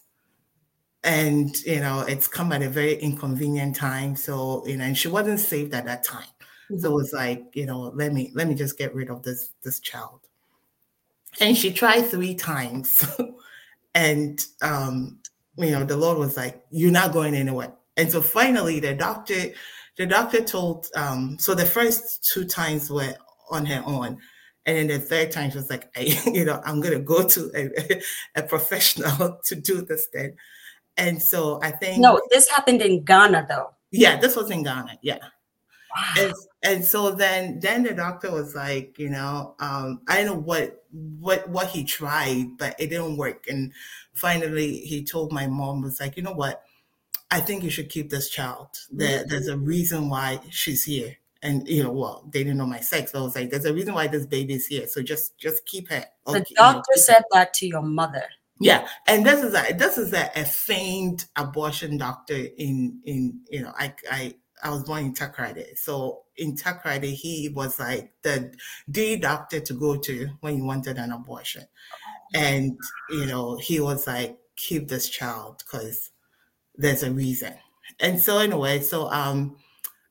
and 1.03 1.57
you 1.63 1.79
know 1.79 2.01
it's 2.01 2.27
come 2.27 2.51
at 2.51 2.61
a 2.61 2.69
very 2.69 2.95
inconvenient 2.95 3.75
time 3.75 4.15
so 4.15 4.65
you 4.67 4.77
know 4.77 4.83
and 4.85 4.97
she 4.97 5.07
wasn't 5.07 5.39
saved 5.39 5.73
at 5.73 5.85
that 5.85 6.03
time. 6.03 6.27
So 6.77 6.91
it 6.91 6.93
was 6.93 7.11
like 7.11 7.43
you 7.53 7.65
know 7.65 7.91
let 7.95 8.13
me 8.13 8.31
let 8.35 8.47
me 8.47 8.55
just 8.55 8.77
get 8.77 8.93
rid 8.93 9.09
of 9.09 9.23
this 9.23 9.51
this 9.63 9.79
child. 9.79 10.21
And 11.39 11.57
she 11.57 11.71
tried 11.71 12.03
three 12.03 12.35
times. 12.35 13.05
And 13.93 14.39
um 14.61 15.19
you 15.57 15.71
know 15.71 15.83
the 15.83 15.97
lord 15.97 16.17
was 16.17 16.37
like 16.37 16.63
you're 16.69 16.91
not 16.91 17.11
going 17.11 17.35
anywhere. 17.35 17.73
And 17.97 18.09
so 18.09 18.21
finally 18.21 18.79
the 18.79 18.93
doctor 18.93 19.47
the 19.97 20.05
doctor 20.05 20.41
told 20.41 20.87
um 20.95 21.37
so 21.37 21.53
the 21.53 21.65
first 21.65 22.23
two 22.31 22.45
times 22.45 22.89
were 22.89 23.13
on 23.49 23.65
her 23.65 23.83
own. 23.85 24.17
And 24.65 24.77
then 24.77 24.87
the 24.87 24.99
third 24.99 25.31
time 25.31 25.51
she 25.51 25.57
was 25.57 25.69
like 25.69 25.91
I, 25.97 26.21
you 26.31 26.45
know 26.45 26.61
i'm 26.63 26.79
going 26.79 26.93
to 26.93 27.03
go 27.03 27.27
to 27.27 27.51
a, 27.53 28.01
a 28.39 28.43
professional 28.43 29.39
to 29.43 29.55
do 29.55 29.81
this 29.81 30.05
thing 30.05 30.37
and 30.97 31.21
so 31.21 31.59
i 31.63 31.71
think 31.71 31.99
No, 32.01 32.21
this 32.31 32.49
happened 32.49 32.81
in 32.81 33.03
Ghana 33.03 33.45
though. 33.49 33.71
yeah 33.91 34.19
this 34.19 34.35
was 34.35 34.49
in 34.51 34.63
ghana 34.63 34.97
yeah 35.01 35.17
Wow. 35.93 36.13
and, 36.19 36.33
and 36.63 36.85
so 36.85 37.11
then 37.11 37.59
then 37.59 37.83
the 37.83 37.93
doctor 37.93 38.31
was 38.31 38.55
like 38.55 38.97
you 38.97 39.09
know 39.09 39.55
um 39.59 40.01
i 40.07 40.17
don't 40.17 40.25
know 40.27 40.39
what 40.41 40.85
what 41.19 41.49
what 41.49 41.67
he 41.67 41.83
tried 41.83 42.57
but 42.57 42.75
it 42.79 42.87
didn't 42.87 43.17
work 43.17 43.45
and 43.49 43.73
finally 44.13 44.77
he 44.77 45.03
told 45.03 45.33
my 45.33 45.47
mom 45.47 45.81
was 45.81 45.99
like 45.99 46.15
you 46.15 46.23
know 46.23 46.31
what 46.31 46.63
i 47.29 47.41
think 47.41 47.63
you 47.63 47.69
should 47.69 47.89
keep 47.89 48.09
this 48.09 48.29
child 48.29 48.67
there, 48.91 49.25
there's 49.27 49.47
a 49.49 49.57
reason 49.57 50.07
why 50.09 50.39
she's 50.49 50.85
here 50.85 51.13
and 51.43 51.67
you 51.67 51.83
know 51.83 51.91
well 51.91 52.23
they 52.31 52.43
didn't 52.43 52.57
know 52.57 52.65
my 52.65 52.79
sex 52.79 53.11
but 53.11 53.19
i 53.19 53.23
was 53.23 53.35
like 53.35 53.49
there's 53.49 53.65
a 53.65 53.73
reason 53.73 53.93
why 53.93 54.07
this 54.07 54.25
baby's 54.25 54.67
here 54.67 54.87
so 54.87 55.01
just 55.01 55.37
just 55.37 55.65
keep 55.65 55.89
her 55.89 56.05
The 56.27 56.39
Okay, 56.39 56.45
you 56.51 56.55
know, 56.55 56.73
doctor 56.73 56.91
her. 56.95 57.01
said 57.01 57.23
that 57.33 57.53
to 57.55 57.67
your 57.67 57.81
mother. 57.81 58.23
Yeah, 58.61 58.87
and 59.07 59.25
this 59.25 59.43
is 59.43 59.55
a 59.55 59.73
this 59.73 59.97
is 59.97 60.13
a, 60.13 60.29
a 60.35 60.45
famed 60.45 61.25
abortion 61.35 61.97
doctor 61.97 62.35
in 62.35 63.01
in 63.05 63.41
you 63.49 63.63
know 63.63 63.73
I 63.75 63.93
I 64.11 64.35
I 64.63 64.69
was 64.69 64.83
born 64.83 65.05
in 65.05 65.13
Takoradi, 65.15 65.75
so 65.75 66.21
in 66.37 66.55
Takoradi 66.55 67.11
he 67.13 67.49
was 67.49 67.79
like 67.79 68.11
the 68.21 68.53
the 68.87 69.17
doctor 69.17 69.59
to 69.61 69.73
go 69.73 69.97
to 69.97 70.27
when 70.41 70.57
you 70.57 70.63
wanted 70.63 70.97
an 70.99 71.11
abortion, 71.11 71.65
and 72.35 72.77
you 73.09 73.25
know 73.25 73.57
he 73.57 73.79
was 73.79 74.07
like 74.07 74.37
keep 74.57 74.87
this 74.87 75.09
child 75.09 75.63
because 75.65 76.11
there's 76.77 77.03
a 77.03 77.11
reason, 77.11 77.55
and 77.99 78.19
so 78.19 78.39
anyway, 78.39 78.79
so 78.81 79.09
um 79.11 79.57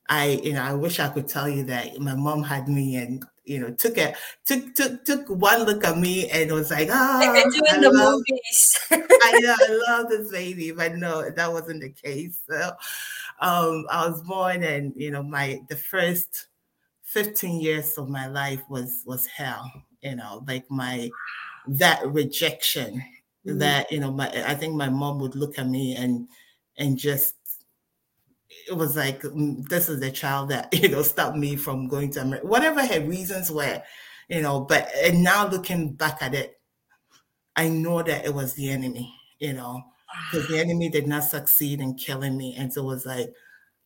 I 0.09 0.41
you 0.43 0.55
know 0.55 0.63
I 0.63 0.75
wish 0.75 1.01
I 1.01 1.09
could 1.09 1.29
tell 1.29 1.49
you 1.49 1.65
that 1.65 2.01
my 2.01 2.15
mom 2.17 2.43
had 2.43 2.69
me 2.69 2.97
and 2.97 3.25
you 3.45 3.59
know 3.59 3.71
took 3.73 3.97
a 3.99 4.15
took 4.45 4.75
took 4.75 5.05
took 5.05 5.29
one 5.29 5.63
look 5.65 5.85
at 5.85 5.97
me 5.99 6.29
and 6.31 6.53
was 6.53 6.71
like 6.71 6.89
ah 6.91 7.19
Like 7.21 7.33
they 7.33 7.51
do 7.51 7.63
I 7.71 7.79
the 7.81 7.91
love 7.91 8.15
movies. 8.29 8.79
I 9.23 9.33
know, 9.41 9.55
I 9.59 9.79
love 9.89 10.09
this 10.11 10.31
baby, 10.31 10.71
but 10.73 10.95
no, 10.97 11.31
that 11.31 11.53
wasn't 11.53 11.83
the 11.83 11.91
case. 11.91 12.41
So, 12.49 12.73
um, 13.41 13.87
I 13.91 14.09
was 14.09 14.23
born, 14.23 14.63
and 14.63 14.93
you 14.97 15.11
know, 15.11 15.23
my 15.23 15.61
the 15.69 15.77
first 15.77 16.47
fifteen 17.03 17.61
years 17.61 17.97
of 17.99 18.09
my 18.09 18.27
life 18.27 18.63
was 18.69 19.03
was 19.07 19.27
hell. 19.27 19.71
You 20.03 20.17
know, 20.17 20.45
like 20.47 20.71
my 20.71 21.11
that 21.69 22.07
rejection. 22.07 23.03
Mhm. 23.47 23.59
That 23.59 23.91
you 23.93 24.01
know, 24.01 24.13
my 24.13 24.29
I 24.47 24.55
think 24.55 24.75
my 24.75 24.89
mom 24.91 25.19
would 25.21 25.35
look 25.35 25.59
at 25.59 25.67
me 25.69 25.97
and 25.97 26.29
and 26.77 26.99
just 26.99 27.37
it 28.69 28.77
was 28.77 28.97
like 28.97 29.23
mm, 29.23 29.67
this 29.69 29.89
is 29.89 30.01
the 30.01 30.11
child 30.11 30.51
that 30.51 30.73
you 30.83 30.89
know 30.89 31.03
stopped 31.03 31.37
me 31.37 31.57
from 31.57 31.89
going 31.89 32.11
to 32.13 32.23
America. 32.23 32.47
Whatever 32.47 32.85
her 32.85 33.01
reasons 33.01 33.51
were, 33.51 33.83
you 34.29 34.43
know. 34.43 34.61
But 34.61 34.91
and 35.03 35.23
now 35.23 35.49
looking 35.49 35.93
back 35.95 36.23
at 36.23 36.35
it, 36.35 36.61
I 37.57 37.69
know 37.69 38.03
that 38.03 38.25
it 38.25 38.35
was 38.35 38.55
the 38.55 38.71
enemy, 38.71 39.15
you 39.39 39.53
know, 39.53 39.83
because 40.31 40.49
the 40.49 40.59
enemy 40.59 40.89
did 40.89 41.07
not 41.07 41.25
succeed 41.25 41.81
in 41.81 41.95
killing 41.95 42.37
me. 42.37 42.55
And 42.57 42.73
so 42.73 42.83
it 42.83 42.87
was 42.87 43.07
like, 43.07 43.33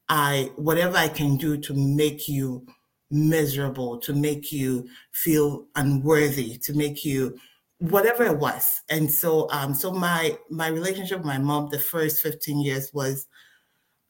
I, 0.09 0.51
whatever 0.57 0.97
I 0.97 1.09
can 1.09 1.37
do 1.37 1.57
to 1.57 1.75
make 1.75 2.29
you 2.29 2.67
miserable, 3.11 3.99
to 4.01 4.13
make 4.13 4.53
you 4.53 4.89
feel 5.13 5.67
unworthy, 5.77 6.59
to 6.59 6.75
make 6.75 7.05
you 7.05 7.39
whatever 7.79 8.25
it 8.25 8.39
was. 8.39 8.83
And 8.89 9.11
so, 9.11 9.51
um, 9.51 9.75
so 9.75 9.93
my, 9.93 10.39
my 10.51 10.69
relationship 10.69 11.19
with 11.19 11.27
my 11.27 11.39
mom, 11.39 11.69
the 11.71 11.79
first 11.79 12.23
15 12.23 12.61
years 12.61 12.93
was, 12.93 13.27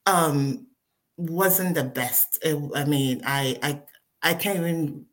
um, 0.05 0.67
wasn't 1.17 1.75
the 1.75 1.83
best. 1.83 2.39
It, 2.43 2.57
I 2.75 2.85
mean, 2.85 3.21
I, 3.25 3.57
I, 3.61 3.81
I 4.21 4.33
can't 4.33 4.59
even 4.59 5.05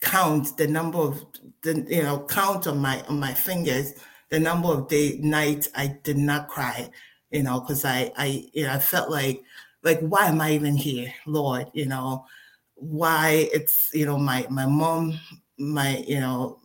count 0.00 0.56
the 0.56 0.66
number 0.66 0.98
of 0.98 1.24
the 1.62 1.84
you 1.88 2.02
know 2.02 2.26
count 2.28 2.66
on 2.66 2.78
my 2.78 3.00
on 3.02 3.20
my 3.20 3.32
fingers 3.32 3.94
the 4.30 4.38
number 4.38 4.68
of 4.68 4.88
day 4.88 5.18
nights 5.22 5.68
I 5.74 5.98
did 6.02 6.18
not 6.18 6.48
cry 6.48 6.90
you 7.30 7.42
know 7.42 7.60
because 7.60 7.84
I 7.84 8.12
I 8.16 8.48
you 8.52 8.64
know 8.64 8.72
I 8.72 8.78
felt 8.78 9.10
like 9.10 9.42
like 9.82 10.00
why 10.00 10.26
am 10.26 10.40
I 10.40 10.52
even 10.52 10.76
here 10.76 11.12
Lord 11.26 11.68
you 11.74 11.86
know 11.86 12.26
why 12.74 13.48
it's 13.52 13.90
you 13.94 14.06
know 14.06 14.18
my 14.18 14.46
my 14.50 14.66
mom 14.66 15.18
my 15.58 15.98
you 16.06 16.20
know 16.20 16.58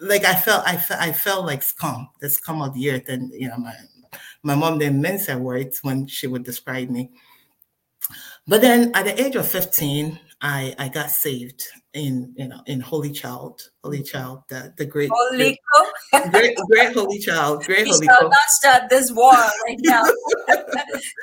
like 0.00 0.24
I 0.24 0.34
felt 0.34 0.66
I 0.66 0.76
felt 0.76 1.00
I 1.00 1.12
felt 1.12 1.46
like 1.46 1.62
scum 1.62 2.08
the 2.20 2.28
scum 2.28 2.60
of 2.60 2.74
the 2.74 2.90
earth 2.90 3.08
and 3.08 3.32
you 3.32 3.48
know 3.48 3.56
my 3.56 3.74
my 4.42 4.54
mom 4.54 4.78
didn't 4.78 5.00
mince 5.00 5.26
her 5.26 5.38
words 5.38 5.80
when 5.82 6.06
she 6.06 6.26
would 6.26 6.44
describe 6.44 6.90
me. 6.90 7.10
But 8.46 8.60
then 8.60 8.90
at 8.94 9.04
the 9.04 9.20
age 9.20 9.36
of 9.36 9.46
15 9.46 10.18
I 10.42 10.74
I 10.78 10.88
got 10.88 11.10
saved 11.10 11.62
in 11.94 12.34
you 12.36 12.48
know 12.48 12.60
in 12.66 12.80
Holy 12.80 13.12
Child, 13.12 13.62
Holy 13.84 14.02
Child, 14.02 14.42
the 14.48 14.74
the 14.76 14.84
great 14.86 15.10
Holy 15.12 15.58
great, 16.30 16.30
great, 16.30 16.56
great 16.70 16.92
Holy 16.94 17.18
Child, 17.18 17.64
great 17.64 17.84
We 17.86 17.92
Holy 17.92 18.06
shall 18.06 18.18
Child. 18.18 18.30
not 18.30 18.48
start 18.48 18.90
this 18.90 19.12
war 19.12 19.32
right 19.32 19.78
now. 19.80 20.02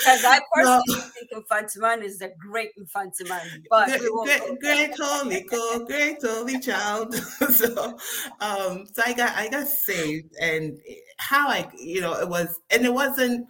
Because 0.03 0.23
I 0.25 0.39
No. 0.55 0.81
personally 0.85 1.11
think 1.13 1.45
Mfantsiman 1.45 2.03
is 2.03 2.19
the 2.19 2.31
great 2.39 2.69
Mfantsiman. 2.79 3.63
But 3.69 3.87
Great, 3.89 4.01
we 4.01 4.09
won't 4.11 4.25
great, 4.27 4.39
go 4.39 4.55
great 4.61 4.95
holy 4.97 5.41
God, 5.41 5.87
great 5.87 6.17
holy 6.23 6.59
child. 6.59 7.15
so, 7.49 7.97
um, 8.39 8.87
so 8.93 9.01
I 9.05 9.13
got 9.13 9.35
I 9.35 9.49
got 9.49 9.67
saved, 9.67 10.33
and 10.39 10.77
how 11.17 11.49
I, 11.49 11.69
you 11.77 12.01
know, 12.01 12.13
it 12.19 12.29
was, 12.29 12.59
and 12.69 12.85
it 12.85 12.93
wasn't, 12.93 13.45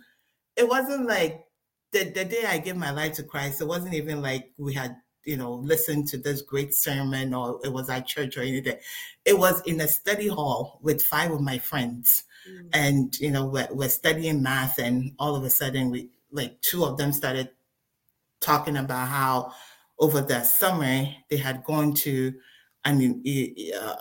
it 0.56 0.68
wasn't 0.68 1.08
like 1.08 1.44
the 1.92 2.06
the 2.06 2.26
day 2.26 2.44
I 2.48 2.58
gave 2.58 2.76
my 2.76 2.92
life 2.92 3.14
to 3.14 3.24
Christ. 3.24 3.62
It 3.62 3.68
wasn't 3.68 3.94
even 3.94 4.22
like 4.22 4.52
we 4.58 4.74
had, 4.74 4.96
you 5.30 5.38
know, 5.38 5.54
listen 5.54 6.04
to 6.08 6.18
this 6.18 6.42
great 6.42 6.74
sermon 6.74 7.36
or 7.36 7.60
it 7.64 7.72
was 7.72 7.88
at 7.88 8.08
church 8.08 8.36
or 8.36 8.42
anything. 8.42 8.78
It 9.26 9.38
was 9.38 9.62
in 9.62 9.80
a 9.80 9.88
study 9.88 10.28
hall 10.28 10.80
with 10.82 11.04
five 11.04 11.30
of 11.30 11.40
my 11.40 11.60
friends. 11.60 12.24
Mm. 12.50 12.70
And, 12.74 13.20
you 13.20 13.30
know, 13.30 13.46
we're, 13.46 13.68
we're 13.70 13.90
studying 13.90 14.42
math 14.42 14.80
and 14.80 15.12
all 15.20 15.36
of 15.36 15.44
a 15.44 15.52
sudden 15.52 15.92
we, 15.92 16.10
like 16.32 16.60
two 16.62 16.84
of 16.84 16.98
them 16.98 17.12
started 17.12 17.50
talking 18.42 18.76
about 18.76 19.08
how 19.08 19.54
over 20.00 20.20
the 20.20 20.42
summer 20.42 21.06
they 21.30 21.38
had 21.38 21.64
gone 21.64 21.94
to 21.94 22.34
an 22.86 23.22
uh, 23.80 23.96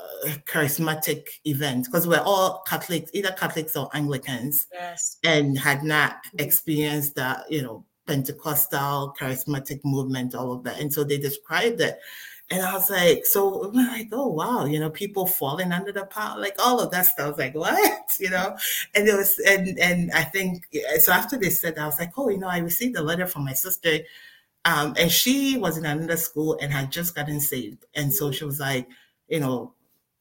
charismatic 0.47 1.27
event 1.45 1.85
because 1.85 2.07
we're 2.07 2.23
all 2.25 2.63
Catholics, 2.67 3.11
either 3.13 3.33
Catholics 3.33 3.77
or 3.77 3.91
Anglicans, 3.93 4.67
yes. 4.73 5.19
and 5.25 5.59
had 5.59 5.83
not 5.83 6.13
mm-hmm. 6.13 6.47
experienced 6.47 7.17
that, 7.17 7.45
you 7.51 7.61
know, 7.61 7.85
Pentecostal 8.09 9.15
charismatic 9.19 9.81
movement, 9.85 10.35
all 10.35 10.53
of 10.53 10.65
that. 10.65 10.81
And 10.81 10.93
so 10.93 11.05
they 11.05 11.19
described 11.19 11.81
it. 11.81 11.99
And 12.51 12.63
I 12.63 12.73
was 12.73 12.89
like, 12.89 13.27
so 13.27 13.65
I'm 13.65 13.75
like, 13.75 14.09
oh 14.11 14.29
wow, 14.29 14.65
you 14.65 14.81
know, 14.81 14.91
people 14.91 15.27
falling 15.27 15.71
under 15.71 15.93
the 15.93 16.07
power, 16.07 16.41
like 16.41 16.57
all 16.59 16.81
of 16.81 16.91
that 16.91 17.07
stuff. 17.07 17.27
I 17.27 17.29
was 17.29 17.39
like, 17.39 17.55
what? 17.55 17.95
You 18.19 18.31
know? 18.31 18.57
And 18.95 19.07
it 19.07 19.15
was 19.15 19.39
and 19.47 19.79
and 19.79 20.11
I 20.13 20.25
think 20.25 20.67
so 20.99 21.13
after 21.13 21.37
they 21.39 21.51
said 21.51 21.77
that, 21.77 21.83
I 21.83 21.87
was 21.87 22.01
like, 22.01 22.13
oh, 22.17 22.31
you 22.31 22.39
know, 22.39 22.49
I 22.49 22.59
received 22.59 22.97
a 22.97 23.03
letter 23.03 23.27
from 23.27 23.45
my 23.45 23.53
sister 23.53 23.99
um, 24.65 24.95
and 24.99 25.11
she 25.11 25.57
was 25.57 25.79
in 25.79 25.87
another 25.87 26.17
school 26.17 26.59
and 26.61 26.73
had 26.73 26.91
just 26.91 27.15
gotten 27.15 27.41
saved. 27.41 27.87
And 27.95 28.13
so 28.13 28.31
she 28.31 28.45
was 28.45 28.61
like, 28.61 28.89
you 29.29 29.41
know, 29.41 29.73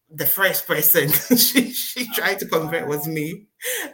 the 0.09 0.25
first 0.25 0.67
person 0.67 1.09
she, 1.37 1.71
she 1.71 2.07
tried 2.13 2.39
to 2.39 2.45
convert 2.45 2.87
was 2.87 3.07
me. 3.07 3.45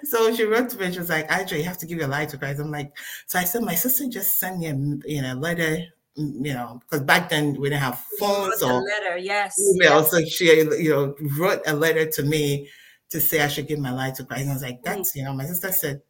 So 0.03 0.33
she 0.35 0.43
wrote 0.43 0.69
to 0.69 0.77
me, 0.77 0.91
she 0.91 0.99
was 0.99 1.09
like, 1.09 1.31
Audrey, 1.31 1.59
you 1.59 1.63
have 1.63 1.77
to 1.79 1.85
give 1.85 1.97
your 1.97 2.07
life 2.07 2.29
to 2.29 2.37
Christ. 2.37 2.59
I'm 2.59 2.71
like, 2.71 2.95
so 3.27 3.39
I 3.39 3.43
said, 3.43 3.63
my 3.63 3.75
sister 3.75 4.07
just 4.07 4.39
sent 4.39 4.59
me 4.59 4.67
a 4.67 4.75
you 5.09 5.21
know, 5.21 5.33
letter, 5.33 5.77
mm, 6.17 6.45
you 6.45 6.53
know, 6.53 6.79
because 6.81 7.01
back 7.05 7.29
then 7.29 7.59
we 7.59 7.69
didn't 7.69 7.81
have 7.81 8.03
phones 8.19 8.61
or 8.61 8.73
letter, 8.83 9.17
yes. 9.17 9.59
Email. 9.73 10.01
Yes. 10.01 10.11
So 10.11 10.23
she, 10.25 10.45
you 10.59 10.89
know, 10.89 11.15
wrote 11.37 11.61
a 11.65 11.73
letter 11.73 12.05
to 12.05 12.23
me 12.23 12.69
to 13.09 13.19
say 13.19 13.41
I 13.41 13.47
should 13.47 13.67
give 13.67 13.79
my 13.79 13.91
life 13.91 14.15
to 14.15 14.25
Christ. 14.25 14.41
And 14.41 14.51
I 14.51 14.53
was 14.53 14.63
like, 14.63 14.83
that's, 14.83 15.15
you 15.15 15.23
know, 15.23 15.33
my 15.33 15.45
sister 15.45 15.71
said, 15.71 16.01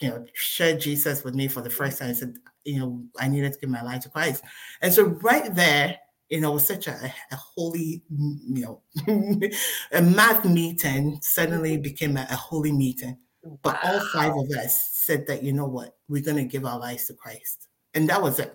you 0.00 0.08
know, 0.08 0.24
share 0.32 0.76
Jesus 0.76 1.22
with 1.22 1.34
me 1.34 1.46
for 1.46 1.60
the 1.60 1.70
first 1.70 1.98
time. 1.98 2.10
I 2.10 2.14
said, 2.14 2.34
you 2.64 2.80
know, 2.80 3.04
I 3.18 3.28
needed 3.28 3.52
to 3.52 3.58
give 3.58 3.70
my 3.70 3.82
life 3.82 4.02
to 4.02 4.08
Christ. 4.08 4.42
And 4.80 4.92
so 4.92 5.04
right 5.04 5.54
there, 5.54 5.98
you 6.30 6.40
know, 6.40 6.52
it 6.52 6.54
was 6.54 6.66
such 6.66 6.86
a, 6.86 7.12
a 7.32 7.36
holy, 7.36 8.02
you 8.08 8.62
know, 8.64 8.82
a 9.92 10.00
math 10.00 10.44
meeting 10.44 11.18
suddenly 11.20 11.76
became 11.76 12.16
a, 12.16 12.26
a 12.30 12.36
holy 12.36 12.70
meeting. 12.70 13.18
But 13.62 13.82
wow. 13.82 13.92
all 13.92 14.00
five 14.12 14.32
of 14.36 14.48
us 14.56 14.90
said 14.92 15.26
that, 15.26 15.42
you 15.42 15.52
know 15.52 15.66
what, 15.66 15.96
we're 16.08 16.22
going 16.22 16.36
to 16.36 16.44
give 16.44 16.64
our 16.64 16.78
lives 16.78 17.06
to 17.06 17.14
Christ. 17.14 17.66
And 17.94 18.08
that 18.08 18.22
was 18.22 18.38
it. 18.38 18.54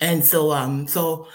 And 0.00 0.24
so, 0.24 0.50
um, 0.50 0.88
so, 0.88 1.28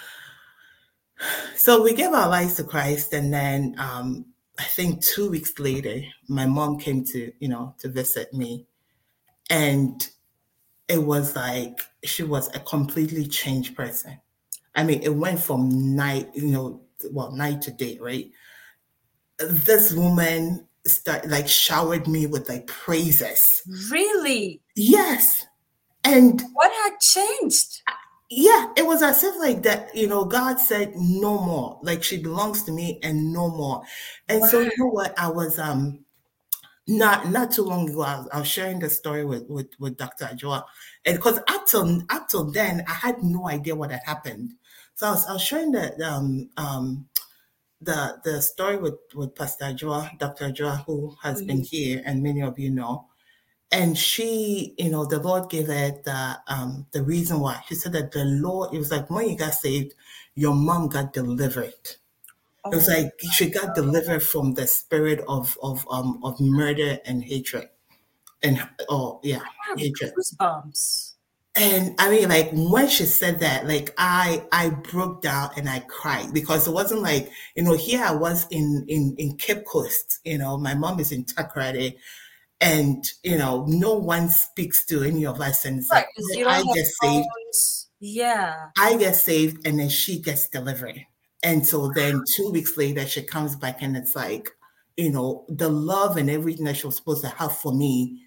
so 1.56 1.82
we 1.82 1.94
gave 1.94 2.12
our 2.12 2.27
lives 2.27 2.56
to 2.56 2.65
Christ. 2.65 3.13
And 3.13 3.34
then, 3.34 3.75
um, 3.77 4.25
I 4.58 4.63
think 4.63 5.01
two 5.01 5.29
weeks 5.29 5.58
later, 5.60 6.01
my 6.27 6.46
mom 6.46 6.77
came 6.77 7.06
to, 7.06 7.32
you 7.39 7.48
know, 7.48 7.74
to 7.79 7.88
visit 7.88 8.34
me. 8.34 8.65
And 9.50 10.06
it 10.89 11.01
was 11.01 11.38
like 11.38 11.79
she 12.03 12.24
was 12.24 12.53
a 12.53 12.60
completely 12.60 13.25
changed 13.25 13.77
person. 13.77 14.20
I 14.75 14.83
mean, 14.83 15.01
it 15.03 15.15
went 15.15 15.39
from 15.39 15.95
night, 15.95 16.29
you 16.33 16.47
know, 16.47 16.81
well, 17.11 17.31
night 17.31 17.61
to 17.63 17.71
day, 17.71 17.97
right? 17.99 18.31
This 19.38 19.93
woman 19.93 20.67
start 20.85 21.27
like 21.27 21.47
showered 21.47 22.07
me 22.07 22.25
with 22.25 22.49
like 22.49 22.67
praises. 22.67 23.47
Really? 23.89 24.61
Yes. 24.75 25.45
And 26.03 26.41
what 26.53 26.71
had 26.71 26.99
changed? 26.99 27.81
Yeah, 28.29 28.67
it 28.77 28.85
was 28.85 29.01
as 29.01 29.23
if 29.23 29.35
like 29.38 29.63
that, 29.63 29.95
you 29.95 30.07
know, 30.07 30.23
God 30.23 30.59
said 30.59 30.93
no 30.95 31.39
more. 31.39 31.79
Like 31.81 32.03
she 32.03 32.21
belongs 32.21 32.63
to 32.63 32.71
me 32.71 32.99
and 33.01 33.33
no 33.33 33.49
more. 33.49 33.81
And 34.27 34.41
wow. 34.41 34.47
so 34.47 34.59
you 34.59 34.71
know 34.77 34.88
what? 34.88 35.17
I 35.17 35.29
was 35.29 35.57
um 35.57 36.05
not 36.88 37.29
not 37.29 37.51
too 37.51 37.63
long 37.63 37.89
ago, 37.89 38.01
I 38.01 38.17
was, 38.17 38.27
I 38.33 38.39
was 38.39 38.47
sharing 38.47 38.79
the 38.79 38.89
story 38.89 39.25
with 39.25 39.47
with, 39.49 39.69
with 39.79 39.97
Dr. 39.97 40.25
Ajua, 40.25 40.63
and 41.06 41.18
because 41.18 41.39
up 41.48 41.65
till 41.68 42.01
up 42.10 42.27
till 42.29 42.51
then, 42.51 42.84
I 42.88 42.94
had 42.94 43.24
no 43.24 43.48
idea 43.48 43.75
what 43.75 43.91
had 43.91 44.01
happened. 44.06 44.53
So 44.96 45.08
I 45.08 45.12
was, 45.12 45.25
I 45.27 45.34
was 45.34 45.41
sharing 45.41 45.72
the 45.72 46.06
um 46.06 46.50
um 46.58 47.08
the 47.82 48.20
the 48.24 48.41
story 48.41 48.77
with 48.77 49.00
with 49.15 49.36
Pastor 49.36 49.65
Ajua, 49.65 50.18
Dr. 50.18 50.50
Ajua, 50.51 50.86
who 50.86 51.15
has 51.24 51.38
mm-hmm. 51.38 51.48
been 51.48 51.63
here, 51.63 52.01
and 52.06 52.24
many 52.24 52.41
of 52.41 52.60
you 52.60 52.70
know. 52.70 53.06
And 53.71 53.95
she, 53.95 54.73
you 54.80 54.89
know, 54.89 55.06
the 55.06 55.19
Lord 55.19 55.50
gave 55.50 55.67
her 55.67 55.91
the 56.04 56.39
um 56.47 56.88
the 56.91 57.04
reason 57.04 57.39
why. 57.39 57.62
She 57.67 57.76
said 57.76 57.93
that 57.93 58.12
the 58.12 58.26
Lord, 58.26 58.73
it 58.73 58.80
was 58.80 58.91
like 58.91 59.10
when 59.10 59.30
you 59.30 59.38
got 59.38 59.54
saved, 59.54 59.93
your 60.36 60.56
mom 60.56 60.89
got 60.89 61.13
delivered 61.13 61.73
it 62.65 62.76
was 62.76 62.88
like 62.88 63.13
she 63.32 63.50
got 63.50 63.76
delivered 63.76 64.21
from 64.21 64.54
the 64.54 64.67
spirit 64.67 65.23
of 65.28 65.58
of 65.63 65.88
um 65.89 66.19
of 66.23 66.39
murder 66.39 67.00
and 67.06 67.23
hatred, 67.23 67.69
and 68.43 68.67
oh 68.89 69.19
yeah. 69.23 69.41
Goosebumps. 69.78 71.13
And 71.56 71.95
I 71.99 72.10
mean, 72.10 72.30
like 72.30 72.52
when 72.54 72.88
she 72.88 73.06
said 73.06 73.39
that, 73.41 73.67
like 73.67 73.93
I 73.97 74.45
I 74.52 74.69
broke 74.69 75.21
down 75.21 75.52
and 75.58 75.69
I 75.69 75.80
cried 75.80 76.34
because 76.34 76.67
it 76.67 76.71
wasn't 76.71 77.02
like 77.02 77.30
you 77.56 77.63
know 77.63 77.73
here 77.73 78.04
I 78.04 78.13
was 78.13 78.47
in 78.49 78.86
in 78.88 79.15
in 79.17 79.38
Cape 79.38 79.65
Coast, 79.65 80.19
you 80.23 80.38
know, 80.38 80.58
my 80.58 80.75
mom 80.75 80.99
is 80.99 81.12
in 81.12 81.25
Takoradi, 81.25 81.97
and 82.62 83.04
you 83.23 83.38
know 83.38 83.65
no 83.67 83.93
one 83.95 84.30
speaks 84.30 84.86
to 84.86 85.04
any 85.04 85.25
of 85.25 85.41
us, 85.41 85.65
and 85.65 85.84
right, 85.91 86.06
like, 86.36 86.47
I 86.47 86.63
get 86.73 86.86
saved. 86.86 87.28
Yeah, 87.99 88.69
I 88.78 88.95
get 88.95 89.15
saved, 89.15 89.67
and 89.67 89.80
then 89.80 89.89
she 89.89 90.21
gets 90.21 90.47
delivered 90.47 91.06
and 91.43 91.65
so 91.65 91.89
then 91.89 92.23
two 92.36 92.52
weeks 92.52 92.78
later, 92.78 93.06
she 93.06 93.21
comes 93.23 93.56
back 93.56 93.82
and 93.82 93.95
it's 93.95 94.15
like, 94.15 94.49
you 94.97 95.12
know, 95.12 95.45
the 95.47 95.69
love 95.69 96.17
and 96.17 96.30
everything 96.30 96.65
that 96.65 96.78
she 96.78 96.88
was 96.88 96.97
supposed 96.97 97.21
to 97.21 97.30
have 97.30 97.56
for 97.58 97.73
me 97.73 98.23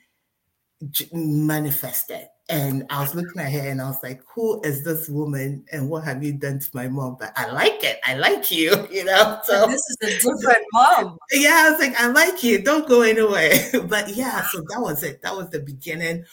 manifested. 1.12 2.26
And 2.48 2.84
I 2.90 3.00
was 3.00 3.14
looking 3.14 3.40
at 3.40 3.52
her 3.52 3.68
and 3.68 3.80
I 3.80 3.86
was 3.86 4.02
like, 4.02 4.20
who 4.34 4.60
is 4.62 4.84
this 4.84 5.08
woman 5.08 5.64
and 5.72 5.88
what 5.88 6.04
have 6.04 6.22
you 6.22 6.32
done 6.34 6.58
to 6.58 6.68
my 6.74 6.88
mom? 6.88 7.16
But 7.18 7.32
I 7.36 7.50
like 7.50 7.82
it. 7.84 7.98
I 8.04 8.14
like 8.14 8.50
you, 8.50 8.88
you 8.92 9.04
know. 9.04 9.38
So 9.44 9.66
this 9.66 9.80
is 9.80 9.96
a 10.02 10.06
different 10.16 10.66
mom. 10.72 11.18
Yeah, 11.30 11.64
I 11.66 11.70
was 11.70 11.80
like, 11.80 11.98
I 11.98 12.08
like 12.08 12.42
you. 12.42 12.62
Don't 12.62 12.88
go 12.88 13.02
anywhere. 13.02 13.52
but 13.84 14.08
yeah, 14.10 14.42
so 14.48 14.58
that 14.68 14.80
was 14.80 15.02
it. 15.02 15.22
That 15.22 15.36
was 15.36 15.50
the 15.50 15.60
beginning 15.60 16.24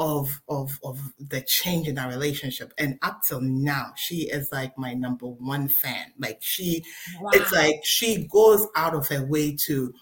of 0.00 0.40
of 0.48 0.78
of 0.84 1.00
the 1.18 1.40
change 1.42 1.88
in 1.88 1.98
our 1.98 2.08
relationship 2.08 2.72
and 2.78 2.96
up 3.02 3.20
till 3.26 3.40
now 3.40 3.92
she 3.96 4.28
is 4.30 4.48
like 4.52 4.76
my 4.78 4.94
number 4.94 5.26
one 5.26 5.66
fan 5.66 6.12
like 6.20 6.38
she 6.40 6.84
wow. 7.20 7.30
it's 7.32 7.50
like 7.50 7.80
she 7.82 8.28
goes 8.30 8.64
out 8.76 8.94
of 8.94 9.08
her 9.08 9.26
way 9.26 9.56
to 9.56 9.92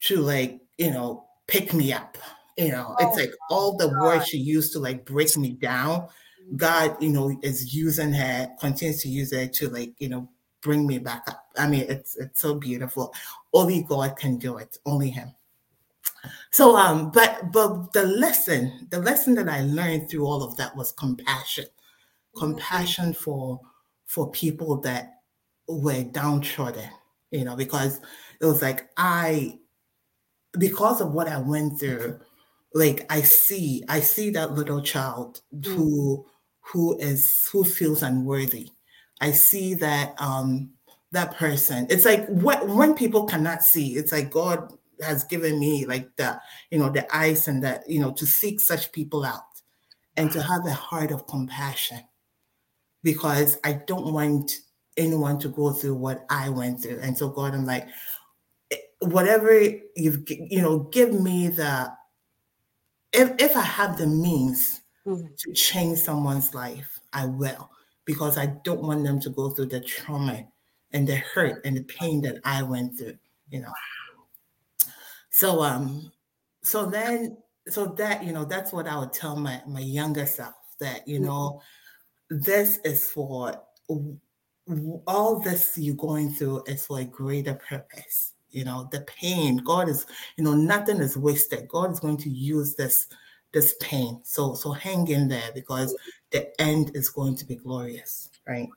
to 0.00 0.16
like 0.16 0.58
you 0.78 0.90
know 0.90 1.24
pick 1.46 1.72
me 1.72 1.92
up 1.92 2.18
you 2.56 2.70
know 2.70 2.94
oh, 2.98 3.08
it's 3.08 3.16
like 3.16 3.32
all 3.50 3.76
the 3.76 3.88
words 4.00 4.28
she 4.28 4.38
used 4.38 4.72
to 4.72 4.78
like 4.78 5.04
break 5.04 5.36
me 5.36 5.50
down 5.50 6.00
mm-hmm. 6.00 6.56
god 6.56 6.96
you 7.00 7.10
know 7.10 7.38
is 7.42 7.74
using 7.74 8.12
her 8.12 8.48
continues 8.60 9.02
to 9.02 9.08
use 9.08 9.32
her 9.32 9.46
to 9.46 9.68
like 9.68 9.92
you 9.98 10.08
know 10.08 10.28
bring 10.60 10.86
me 10.86 10.98
back 10.98 11.22
up. 11.28 11.46
I 11.56 11.66
mean 11.68 11.86
it's 11.88 12.16
it's 12.16 12.40
so 12.40 12.54
beautiful. 12.54 13.14
Only 13.52 13.82
god 13.82 14.16
can 14.16 14.38
do 14.38 14.58
it 14.58 14.78
only 14.86 15.10
him. 15.10 15.34
So, 16.50 16.76
um, 16.76 17.10
but 17.10 17.52
but 17.52 17.92
the 17.92 18.04
lesson, 18.04 18.86
the 18.90 18.98
lesson 18.98 19.34
that 19.36 19.48
I 19.48 19.62
learned 19.62 20.10
through 20.10 20.26
all 20.26 20.42
of 20.42 20.56
that 20.56 20.76
was 20.76 20.92
compassion, 20.92 21.66
compassion 22.36 23.14
for 23.14 23.60
for 24.04 24.30
people 24.30 24.76
that 24.82 25.20
were 25.68 26.02
downtrodden, 26.02 26.90
you 27.30 27.44
know, 27.44 27.56
because 27.56 28.00
it 28.40 28.44
was 28.44 28.60
like 28.60 28.90
I, 28.96 29.58
because 30.58 31.00
of 31.00 31.12
what 31.12 31.28
I 31.28 31.38
went 31.38 31.78
through, 31.78 32.20
like 32.74 33.06
I 33.10 33.22
see, 33.22 33.84
I 33.88 34.00
see 34.00 34.30
that 34.30 34.52
little 34.52 34.80
child 34.80 35.40
who 35.64 36.26
who 36.60 36.96
is 36.98 37.48
who 37.50 37.64
feels 37.64 38.02
unworthy. 38.02 38.70
I 39.20 39.32
see 39.32 39.74
that 39.74 40.14
um 40.20 40.70
that 41.12 41.36
person. 41.36 41.86
It's 41.90 42.04
like 42.04 42.26
what 42.28 42.66
when 42.68 42.94
people 42.94 43.24
cannot 43.24 43.62
see, 43.62 43.96
it's 43.96 44.12
like 44.12 44.30
God 44.30 44.72
has 45.02 45.24
given 45.24 45.58
me 45.58 45.86
like 45.86 46.14
the 46.16 46.40
you 46.70 46.78
know 46.78 46.90
the 46.90 47.06
eyes 47.14 47.48
and 47.48 47.62
that 47.64 47.88
you 47.88 48.00
know 48.00 48.12
to 48.12 48.26
seek 48.26 48.60
such 48.60 48.92
people 48.92 49.24
out 49.24 49.42
and 50.16 50.30
to 50.32 50.42
have 50.42 50.66
a 50.66 50.72
heart 50.72 51.10
of 51.10 51.26
compassion 51.26 52.00
because 53.02 53.58
I 53.64 53.74
don't 53.86 54.12
want 54.12 54.52
anyone 54.96 55.38
to 55.40 55.48
go 55.48 55.72
through 55.72 55.94
what 55.94 56.26
I 56.28 56.48
went 56.50 56.82
through. 56.82 57.00
And 57.00 57.16
so 57.16 57.28
God, 57.28 57.54
I'm 57.54 57.64
like, 57.64 57.88
eh, 58.70 58.76
whatever 59.00 59.58
you've 59.96 60.22
you 60.28 60.60
know, 60.60 60.80
give 60.80 61.18
me 61.18 61.48
the 61.48 61.90
if 63.12 63.32
if 63.38 63.56
I 63.56 63.62
have 63.62 63.96
the 63.96 64.06
means 64.06 64.82
mm-hmm. 65.06 65.26
to 65.36 65.52
change 65.52 65.98
someone's 65.98 66.54
life, 66.54 67.00
I 67.12 67.26
will 67.26 67.70
because 68.04 68.38
I 68.38 68.46
don't 68.64 68.82
want 68.82 69.04
them 69.04 69.20
to 69.20 69.30
go 69.30 69.50
through 69.50 69.66
the 69.66 69.80
trauma 69.80 70.44
and 70.92 71.06
the 71.06 71.16
hurt 71.16 71.64
and 71.64 71.76
the 71.76 71.84
pain 71.84 72.20
that 72.22 72.40
I 72.44 72.62
went 72.62 72.98
through, 72.98 73.18
you 73.50 73.60
know. 73.60 73.72
So 75.30 75.62
um 75.62 76.10
so 76.62 76.86
then 76.86 77.36
so 77.68 77.86
that 77.86 78.24
you 78.24 78.32
know 78.32 78.44
that's 78.44 78.72
what 78.72 78.86
I 78.86 78.98
would 78.98 79.12
tell 79.12 79.36
my 79.36 79.62
my 79.66 79.80
younger 79.80 80.26
self 80.26 80.54
that 80.78 81.06
you 81.06 81.16
mm-hmm. 81.16 81.26
know 81.26 81.62
this 82.30 82.78
is 82.84 83.10
for 83.10 83.54
all 85.06 85.40
this 85.40 85.76
you're 85.76 85.96
going 85.96 86.32
through 86.32 86.62
is 86.66 86.86
for 86.86 87.00
a 87.00 87.04
greater 87.04 87.54
purpose. 87.54 88.34
You 88.52 88.64
know, 88.64 88.88
the 88.90 89.00
pain, 89.02 89.58
God 89.58 89.88
is, 89.88 90.06
you 90.36 90.44
know, 90.44 90.54
nothing 90.54 90.98
is 90.98 91.16
wasted. 91.16 91.68
God 91.68 91.90
is 91.92 92.00
going 92.00 92.18
to 92.18 92.30
use 92.30 92.74
this 92.74 93.08
this 93.52 93.74
pain. 93.80 94.20
So 94.22 94.54
so 94.54 94.72
hang 94.72 95.08
in 95.08 95.28
there 95.28 95.50
because 95.54 95.96
the 96.30 96.60
end 96.60 96.92
is 96.94 97.08
going 97.08 97.36
to 97.36 97.44
be 97.44 97.56
glorious, 97.56 98.30
right? 98.46 98.68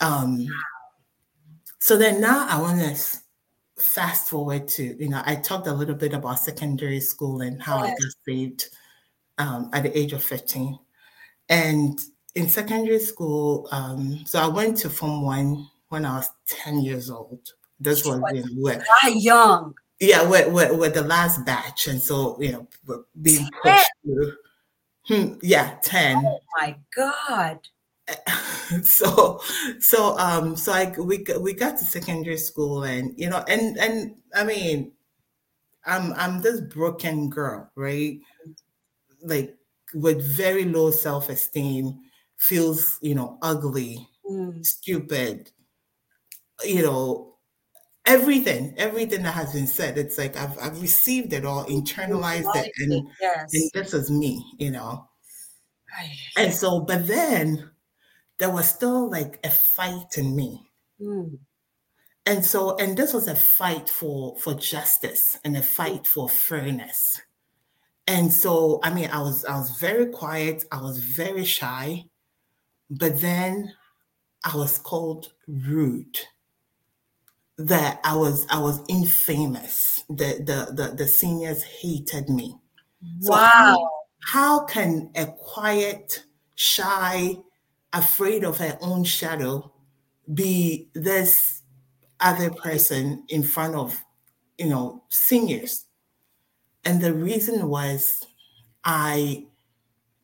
Um 0.00 0.46
so 1.78 1.96
then 1.96 2.20
now 2.20 2.46
I 2.48 2.60
want 2.60 2.80
to 2.80 3.18
fast 3.78 4.28
forward 4.28 4.68
to, 4.68 4.82
you 5.02 5.08
know, 5.08 5.22
I 5.24 5.36
talked 5.36 5.66
a 5.66 5.72
little 5.72 5.94
bit 5.94 6.14
about 6.14 6.38
secondary 6.38 7.00
school 7.00 7.42
and 7.42 7.62
how 7.62 7.78
I 7.78 7.88
got 7.88 7.98
saved 8.24 8.70
um, 9.38 9.70
at 9.72 9.82
the 9.82 9.96
age 9.96 10.12
of 10.12 10.24
15. 10.24 10.78
And 11.48 12.00
in 12.34 12.48
secondary 12.48 12.98
school, 12.98 13.68
um, 13.70 14.24
so 14.26 14.40
I 14.40 14.48
went 14.48 14.78
to 14.78 14.90
Form 14.90 15.22
One 15.22 15.68
when 15.88 16.04
I 16.04 16.16
was 16.16 16.30
10 16.48 16.80
years 16.80 17.10
old. 17.10 17.52
This 17.78 18.04
was 18.04 18.20
you 18.32 18.42
know, 18.42 18.62
where, 18.62 18.84
young. 19.08 19.74
Yeah, 20.00 20.28
we're, 20.28 20.48
we're, 20.50 20.74
we're, 20.74 20.90
the 20.90 21.02
last 21.02 21.44
batch. 21.44 21.86
And 21.86 22.00
so, 22.00 22.40
you 22.40 22.52
know, 22.52 22.68
we're 22.86 23.04
being 23.20 23.48
pushed 23.62 23.90
through. 24.02 24.32
Hmm, 25.06 25.34
yeah, 25.42 25.76
10. 25.82 26.16
Oh 26.24 26.40
my 26.58 26.76
God. 26.94 27.60
so 28.84 29.40
so 29.80 30.16
um 30.16 30.54
so 30.54 30.72
I 30.72 30.94
we 30.96 31.24
we 31.40 31.52
got 31.52 31.76
to 31.78 31.84
secondary 31.84 32.36
school 32.36 32.84
and 32.84 33.12
you 33.16 33.28
know 33.28 33.42
and 33.48 33.76
and 33.78 34.14
I 34.32 34.44
mean 34.44 34.92
I'm 35.86 36.12
I'm 36.14 36.42
this 36.42 36.60
broken 36.60 37.30
girl, 37.30 37.70
right? 37.76 38.18
Like 39.22 39.56
with 39.94 40.20
very 40.20 40.64
low 40.64 40.90
self-esteem, 40.90 42.00
feels, 42.36 42.98
you 43.00 43.14
know, 43.14 43.38
ugly, 43.40 44.06
mm. 44.28 44.64
stupid, 44.66 45.50
you 46.64 46.82
know, 46.82 47.35
everything, 48.06 48.74
everything 48.76 49.22
that 49.24 49.34
has 49.34 49.52
been 49.52 49.66
said. 49.66 49.98
It's 49.98 50.16
like 50.16 50.36
I've 50.36 50.58
I've 50.58 50.80
received 50.80 51.32
it 51.32 51.44
all, 51.44 51.64
internalized 51.66 52.54
it, 52.56 52.72
and, 52.78 53.08
yes. 53.20 53.52
and 53.52 53.70
this 53.74 53.92
is 53.92 54.10
me, 54.10 54.44
you 54.58 54.70
know. 54.70 55.08
And 56.36 56.52
so, 56.52 56.80
but 56.80 57.06
then 57.06 57.70
there 58.38 58.50
was 58.50 58.68
still 58.68 59.10
like 59.10 59.40
a 59.44 59.50
fight 59.50 60.18
in 60.18 60.36
me. 60.36 60.70
Mm. 61.00 61.38
And 62.26 62.44
so, 62.44 62.76
and 62.76 62.96
this 62.96 63.12
was 63.14 63.28
a 63.28 63.36
fight 63.36 63.88
for 63.88 64.36
for 64.38 64.54
justice 64.54 65.38
and 65.44 65.56
a 65.56 65.62
fight 65.62 66.06
for 66.06 66.28
fairness. 66.28 67.20
And 68.06 68.32
so, 68.32 68.80
I 68.82 68.92
mean, 68.92 69.10
I 69.10 69.20
was 69.20 69.44
I 69.44 69.56
was 69.56 69.78
very 69.78 70.06
quiet, 70.06 70.64
I 70.70 70.80
was 70.80 70.98
very 70.98 71.44
shy, 71.44 72.04
but 72.90 73.20
then 73.20 73.72
I 74.44 74.56
was 74.56 74.78
called 74.78 75.32
rude. 75.48 76.18
That 77.58 78.00
I 78.04 78.14
was 78.16 78.46
I 78.50 78.58
was 78.58 78.80
infamous. 78.88 80.04
The 80.08 80.42
the 80.44 80.74
the, 80.74 80.94
the 80.94 81.08
seniors 81.08 81.62
hated 81.62 82.28
me. 82.28 82.56
So 83.20 83.32
wow. 83.32 83.38
How, 83.40 83.90
how 84.20 84.64
can 84.64 85.10
a 85.14 85.26
quiet, 85.26 86.24
shy, 86.54 87.36
afraid 87.92 88.44
of 88.44 88.58
her 88.58 88.76
own 88.80 89.04
shadow 89.04 89.72
be 90.32 90.88
this 90.94 91.62
other 92.20 92.50
person 92.50 93.24
in 93.28 93.42
front 93.42 93.74
of 93.74 94.02
you 94.58 94.68
know 94.68 95.02
seniors 95.10 95.86
and 96.84 97.00
the 97.00 97.12
reason 97.12 97.68
was 97.68 98.24
i 98.84 99.44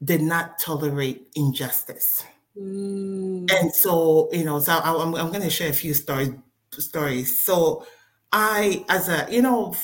did 0.03 0.23
not 0.23 0.59
tolerate 0.59 1.29
injustice 1.35 2.25
mm. 2.59 3.51
and 3.53 3.75
so 3.75 4.29
you 4.33 4.45
know 4.45 4.59
so 4.59 4.73
I, 4.73 5.03
am 5.03 5.15
I'm 5.15 5.29
going 5.29 5.43
to 5.43 5.51
share 5.51 5.71
a 5.71 5.75
few 5.75 5.95
stories 5.95 6.31
stories 6.81 7.45
so 7.45 7.85
i 8.33 8.85
as 8.89 9.09
a 9.09 9.27
you 9.31 9.43
know 9.43 9.75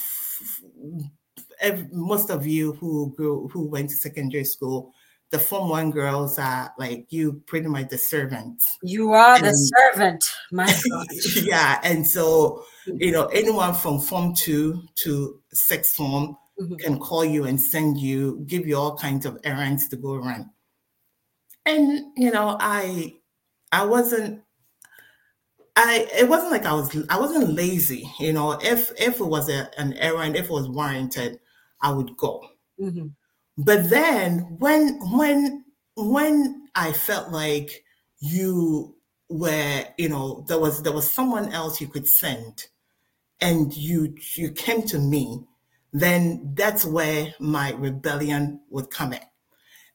most 1.93 2.31
of 2.31 2.47
you 2.47 2.73
who 2.75 3.13
grew 3.17 3.49
who 3.49 3.69
went 3.69 3.91
to 3.91 3.97
secondary 3.97 4.45
school 4.45 4.93
the 5.31 5.39
Form 5.39 5.69
One 5.69 5.91
girls 5.91 6.39
are 6.39 6.73
like 6.79 7.07
you, 7.11 7.43
pretty 7.47 7.69
much 7.69 7.89
the 7.89 7.99
servant. 7.99 8.63
You 8.83 9.13
are 9.13 9.37
and, 9.37 9.45
the 9.45 9.55
servant, 9.55 10.25
my 10.51 10.75
yeah, 11.43 11.81
and 11.83 12.07
so 12.07 12.65
you 12.87 13.13
know 13.13 13.27
anyone 13.27 13.75
from 13.75 14.01
Form 14.01 14.35
Two 14.35 14.83
to 15.03 15.41
Sixth 15.53 15.95
Form 15.95 16.37
mm-hmm. 16.61 16.77
can 16.77 16.99
call 16.99 17.25
you 17.25 17.45
and 17.45 17.61
send 17.61 17.99
you, 17.99 18.43
give 18.47 18.67
you 18.67 18.77
all 18.77 18.97
kinds 18.97 19.27
of 19.27 19.39
errands 19.45 19.89
to 19.89 19.97
go 19.97 20.17
run. 20.17 20.51
And 21.67 22.07
you 22.17 22.31
know, 22.31 22.57
I, 22.59 23.17
I 23.71 23.85
wasn't. 23.85 24.43
I, 25.81 26.09
it 26.13 26.29
wasn't 26.29 26.51
like 26.51 26.67
I 26.67 26.73
was 26.73 26.97
I 27.09 27.21
wasn't 27.21 27.55
lazy, 27.55 28.11
you 28.19 28.33
know. 28.33 28.59
If 28.61 28.91
if 29.01 29.21
it 29.21 29.25
was 29.25 29.49
a, 29.49 29.71
an 29.79 29.93
errand, 29.95 30.35
if 30.35 30.47
it 30.47 30.51
was 30.51 30.69
warranted, 30.69 31.39
I 31.81 31.93
would 31.93 32.17
go. 32.17 32.45
Mm-hmm. 32.81 33.07
But 33.59 33.89
then 33.89 34.57
when 34.59 34.99
when 35.13 35.65
when 35.95 36.69
I 36.75 36.93
felt 36.93 37.31
like 37.31 37.85
you 38.19 38.97
were, 39.29 39.85
you 39.97 40.09
know, 40.09 40.45
there 40.49 40.59
was 40.59 40.83
there 40.83 40.93
was 40.93 41.13
someone 41.13 41.53
else 41.53 41.81
you 41.81 41.87
could 41.87 42.09
send 42.09 42.67
and 43.41 43.73
you 43.77 44.17
you 44.35 44.51
came 44.51 44.83
to 44.83 44.99
me, 44.99 45.45
then 45.93 46.55
that's 46.55 46.85
where 46.85 47.33
my 47.39 47.71
rebellion 47.71 48.61
would 48.71 48.91
come 48.91 49.13
in. 49.13 49.21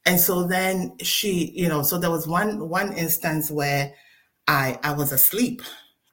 And 0.06 0.18
so 0.18 0.48
then 0.48 0.96
she, 1.00 1.52
you 1.54 1.68
know, 1.68 1.84
so 1.84 1.98
there 1.98 2.12
was 2.12 2.26
one 2.26 2.70
one 2.70 2.94
instance 2.94 3.52
where 3.52 3.94
I 4.48 4.80
I 4.84 4.94
was 4.94 5.12
asleep 5.12 5.62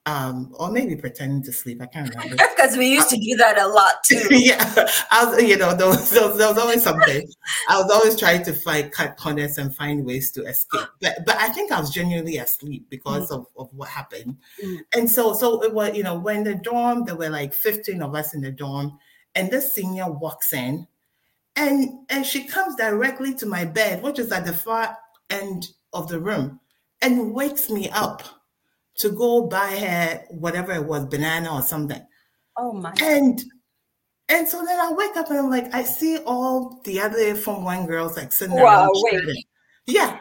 um, 0.06 0.54
or 0.58 0.70
maybe 0.70 0.96
pretending 0.96 1.42
to 1.42 1.52
sleep. 1.52 1.82
I 1.82 1.86
can't 1.86 2.08
remember. 2.08 2.36
Because 2.60 2.76
we 2.76 2.88
used 2.88 3.08
to 3.08 3.16
do 3.16 3.36
that 3.36 3.58
a 3.58 3.66
lot 3.66 3.94
too. 4.04 4.26
yeah, 4.30 4.62
I 5.10 5.24
was, 5.24 5.42
you 5.42 5.56
know, 5.56 5.74
there 5.74 5.86
was, 5.86 6.10
there 6.10 6.28
was, 6.28 6.36
there 6.36 6.48
was 6.48 6.58
always 6.58 6.82
something. 6.82 7.26
I 7.68 7.80
was 7.80 7.90
always 7.90 8.18
trying 8.18 8.42
to 8.44 8.52
find 8.52 8.92
cut 8.92 9.16
corners 9.16 9.56
and 9.56 9.74
find 9.74 10.04
ways 10.04 10.30
to 10.32 10.44
escape. 10.44 10.88
But, 11.00 11.24
but 11.24 11.36
I 11.36 11.48
think 11.48 11.72
I 11.72 11.80
was 11.80 11.90
genuinely 11.90 12.36
asleep 12.36 12.86
because 12.90 13.30
mm. 13.30 13.36
of, 13.38 13.46
of 13.56 13.70
what 13.72 13.88
happened. 13.88 14.36
Mm. 14.62 14.78
And 14.94 15.10
so, 15.10 15.32
so 15.32 15.62
it 15.62 15.72
was, 15.72 15.96
you 15.96 16.02
know, 16.02 16.18
when 16.18 16.44
the 16.44 16.54
dorm, 16.54 17.04
there 17.04 17.16
were 17.16 17.30
like 17.30 17.54
15 17.54 18.02
of 18.02 18.14
us 18.14 18.34
in 18.34 18.42
the 18.42 18.50
dorm, 18.50 18.98
and 19.34 19.50
this 19.50 19.74
senior 19.74 20.10
walks 20.10 20.52
in, 20.52 20.86
and 21.56 21.88
and 22.10 22.26
she 22.26 22.44
comes 22.44 22.76
directly 22.76 23.34
to 23.36 23.46
my 23.46 23.64
bed, 23.64 24.02
which 24.02 24.18
is 24.18 24.30
at 24.32 24.44
the 24.44 24.52
far 24.52 24.96
end 25.30 25.68
of 25.94 26.08
the 26.08 26.20
room, 26.20 26.60
and 27.02 27.32
wakes 27.32 27.70
me 27.70 27.88
up 27.90 28.22
to 28.96 29.10
go 29.10 29.46
buy 29.46 29.76
her 29.76 30.24
whatever 30.30 30.72
it 30.72 30.84
was, 30.84 31.06
banana 31.06 31.54
or 31.54 31.62
something. 31.62 32.00
Oh 32.56 32.72
my. 32.72 32.92
And 33.00 33.42
and 34.28 34.46
so 34.46 34.64
then 34.64 34.78
I 34.78 34.92
wake 34.92 35.16
up 35.16 35.28
and 35.30 35.38
I'm 35.38 35.50
like, 35.50 35.74
I 35.74 35.82
see 35.82 36.18
all 36.18 36.80
the 36.84 37.00
other 37.00 37.34
Form 37.34 37.64
One 37.64 37.86
girls 37.86 38.16
like 38.16 38.32
sitting 38.32 38.54
there. 38.54 38.64
Wow, 38.64 38.90
wait. 38.94 39.44
Yeah. 39.86 40.18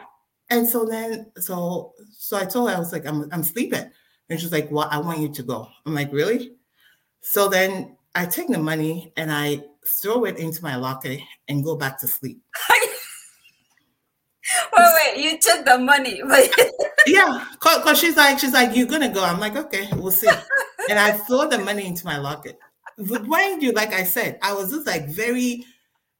And 0.48 0.66
so 0.66 0.84
then 0.84 1.30
so 1.36 1.92
so 2.10 2.36
I 2.36 2.44
told 2.44 2.70
her 2.70 2.76
I 2.76 2.78
was 2.78 2.92
like, 2.92 3.06
I'm 3.06 3.28
I'm 3.32 3.44
sleeping. 3.44 3.90
And 4.28 4.40
she's 4.40 4.52
like, 4.52 4.70
Well, 4.70 4.88
I 4.90 4.98
want 4.98 5.20
you 5.20 5.28
to 5.28 5.42
go. 5.42 5.68
I'm 5.86 5.94
like, 5.94 6.12
really? 6.12 6.52
So 7.20 7.48
then 7.48 7.96
I 8.14 8.26
take 8.26 8.48
the 8.48 8.58
money 8.58 9.12
and 9.16 9.30
I 9.30 9.64
throw 9.86 10.24
it 10.24 10.38
into 10.38 10.62
my 10.62 10.76
locker 10.76 11.16
and 11.48 11.64
go 11.64 11.76
back 11.76 12.00
to 12.00 12.06
sleep. 12.06 12.40
wait, 14.76 14.86
wait, 14.96 15.22
you 15.22 15.38
took 15.38 15.64
the 15.64 15.78
money, 15.78 16.20
but 16.28 16.50
yeah, 17.06 17.44
cause, 17.58 17.98
she's 17.98 18.16
like, 18.16 18.38
she's 18.38 18.52
like, 18.52 18.76
you're 18.76 18.86
gonna 18.86 19.12
go. 19.12 19.24
I'm 19.24 19.40
like, 19.40 19.56
okay, 19.56 19.88
we'll 19.96 20.10
see. 20.10 20.28
and 20.88 20.98
I 20.98 21.12
throw 21.12 21.48
the 21.48 21.58
money 21.58 21.86
into 21.86 22.04
my 22.04 22.18
locket. 22.18 22.58
Mind 22.98 23.62
you, 23.62 23.72
like 23.72 23.92
I 23.94 24.04
said, 24.04 24.38
I 24.42 24.52
was 24.52 24.70
just 24.70 24.86
like 24.86 25.08
very, 25.08 25.64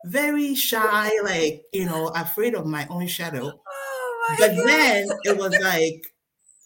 very 0.06 0.54
shy, 0.54 1.10
like 1.22 1.62
you 1.72 1.84
know, 1.84 2.08
afraid 2.08 2.54
of 2.54 2.66
my 2.66 2.86
own 2.88 3.06
shadow. 3.06 3.52
Oh 3.66 4.26
my 4.28 4.36
but 4.38 4.56
God. 4.56 4.68
then 4.68 5.08
it 5.24 5.36
was 5.36 5.58
like 5.60 6.02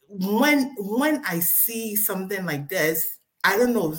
when 0.08 0.74
when 0.78 1.22
I 1.26 1.40
see 1.40 1.96
something 1.96 2.44
like 2.44 2.68
this, 2.68 3.18
I 3.42 3.56
don't 3.56 3.72
know, 3.72 3.94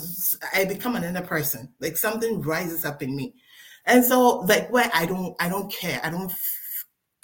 I 0.54 0.64
become 0.64 0.96
another 0.96 1.26
person. 1.26 1.72
Like 1.80 1.96
something 1.96 2.40
rises 2.40 2.84
up 2.84 3.02
in 3.02 3.14
me. 3.14 3.34
And 3.84 4.04
so 4.04 4.40
like 4.40 4.70
where 4.72 4.90
I 4.94 5.06
don't 5.06 5.36
I 5.40 5.48
don't 5.48 5.72
care. 5.72 6.00
I 6.02 6.10
don't 6.10 6.32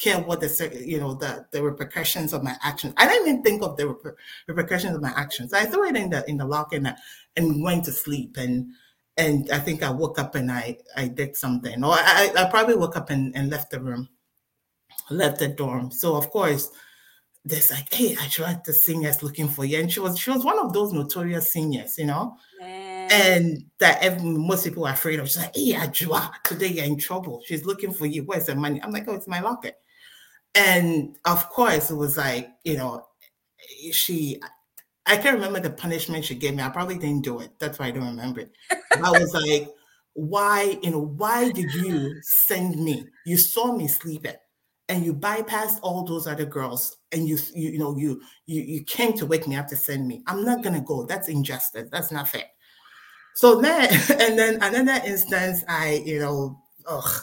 care 0.02 0.18
what 0.20 0.40
the 0.40 0.82
you 0.84 0.98
know 0.98 1.14
the 1.14 1.46
the 1.52 1.62
repercussions 1.62 2.32
of 2.32 2.42
my 2.42 2.56
actions. 2.62 2.92
I 2.96 3.06
didn't 3.06 3.28
even 3.28 3.42
think 3.42 3.62
of 3.62 3.76
the 3.76 3.84
reper- 3.84 4.16
repercussions 4.48 4.96
of 4.96 5.02
my 5.02 5.12
actions. 5.16 5.52
I 5.52 5.64
threw 5.66 5.88
it 5.88 5.96
in 5.96 6.10
the 6.10 6.28
in 6.28 6.36
the 6.36 6.44
locker 6.44 6.76
and, 6.76 6.94
and 7.36 7.62
went 7.62 7.84
to 7.84 7.92
sleep 7.92 8.36
and 8.36 8.72
and 9.16 9.50
I 9.50 9.58
think 9.58 9.82
I 9.82 9.90
woke 9.90 10.18
up 10.18 10.34
and 10.34 10.50
I 10.50 10.78
I 10.96 11.08
did 11.08 11.36
something 11.36 11.84
or 11.84 11.94
I 11.94 12.32
I 12.36 12.44
probably 12.50 12.74
woke 12.76 12.96
up 12.96 13.10
and, 13.10 13.34
and 13.36 13.50
left 13.50 13.70
the 13.70 13.80
room, 13.80 14.08
left 15.10 15.38
the 15.38 15.48
dorm. 15.48 15.90
So 15.90 16.16
of 16.16 16.30
course. 16.30 16.70
There's 17.44 17.72
like, 17.72 17.92
hey, 17.92 18.16
I 18.20 18.28
tried 18.28 18.64
the 18.64 18.72
seniors 18.72 19.20
looking 19.20 19.48
for 19.48 19.64
you, 19.64 19.80
and 19.80 19.90
she 19.90 19.98
was 19.98 20.16
she 20.16 20.30
was 20.30 20.44
one 20.44 20.60
of 20.60 20.72
those 20.72 20.92
notorious 20.92 21.52
seniors, 21.52 21.98
you 21.98 22.06
know, 22.06 22.36
and 23.10 23.64
that 23.78 24.00
every, 24.00 24.22
most 24.22 24.62
people 24.62 24.86
are 24.86 24.92
afraid 24.92 25.18
of. 25.18 25.26
She's 25.26 25.38
like, 25.38 25.56
hey, 25.56 25.72
Ajua, 25.72 26.30
today 26.44 26.68
you're 26.68 26.84
in 26.84 26.98
trouble. 26.98 27.42
She's 27.44 27.64
looking 27.64 27.92
for 27.92 28.06
you. 28.06 28.22
Where's 28.22 28.46
the 28.46 28.54
money? 28.54 28.80
I'm 28.80 28.92
like, 28.92 29.08
oh, 29.08 29.14
it's 29.14 29.26
my 29.26 29.40
locker. 29.40 29.72
And 30.54 31.16
of 31.24 31.48
course 31.48 31.90
it 31.90 31.94
was 31.94 32.16
like 32.16 32.50
you 32.64 32.76
know 32.76 33.04
she 33.90 34.40
i 35.06 35.16
can't 35.16 35.36
remember 35.36 35.60
the 35.60 35.70
punishment 35.70 36.24
she 36.24 36.34
gave 36.34 36.54
me. 36.54 36.62
I 36.62 36.68
probably 36.68 36.98
didn't 36.98 37.24
do 37.24 37.40
it. 37.40 37.52
That's 37.58 37.78
why 37.78 37.86
i 37.86 37.90
don't 37.90 38.06
remember 38.06 38.40
it. 38.40 38.52
I 39.02 39.10
was 39.10 39.34
like 39.46 39.68
why 40.14 40.78
you 40.82 40.90
know 40.90 41.00
why 41.00 41.50
did 41.50 41.72
you 41.74 42.14
send 42.46 42.82
me? 42.82 43.06
You 43.26 43.36
saw 43.36 43.74
me 43.74 43.88
sleeping 43.88 44.36
and 44.88 45.04
you 45.04 45.14
bypassed 45.14 45.78
all 45.82 46.04
those 46.04 46.26
other 46.26 46.44
girls 46.44 46.96
and 47.12 47.26
you 47.26 47.38
you, 47.54 47.70
you 47.70 47.78
know 47.78 47.96
you, 47.96 48.20
you 48.46 48.60
you 48.62 48.84
came 48.84 49.14
to 49.14 49.26
wake 49.26 49.48
me 49.48 49.56
up 49.56 49.68
to 49.68 49.76
send 49.76 50.06
me. 50.06 50.22
I'm 50.26 50.44
not 50.44 50.62
gonna 50.62 50.82
go. 50.82 51.04
That's 51.06 51.28
injustice. 51.28 51.88
That's 51.90 52.12
not 52.12 52.28
fair. 52.28 52.44
So 53.34 53.60
then 53.60 53.90
and 54.20 54.38
then 54.38 54.62
another 54.62 55.00
instance 55.06 55.64
i 55.68 56.02
you 56.04 56.18
know 56.20 56.60
ugh, 56.86 57.22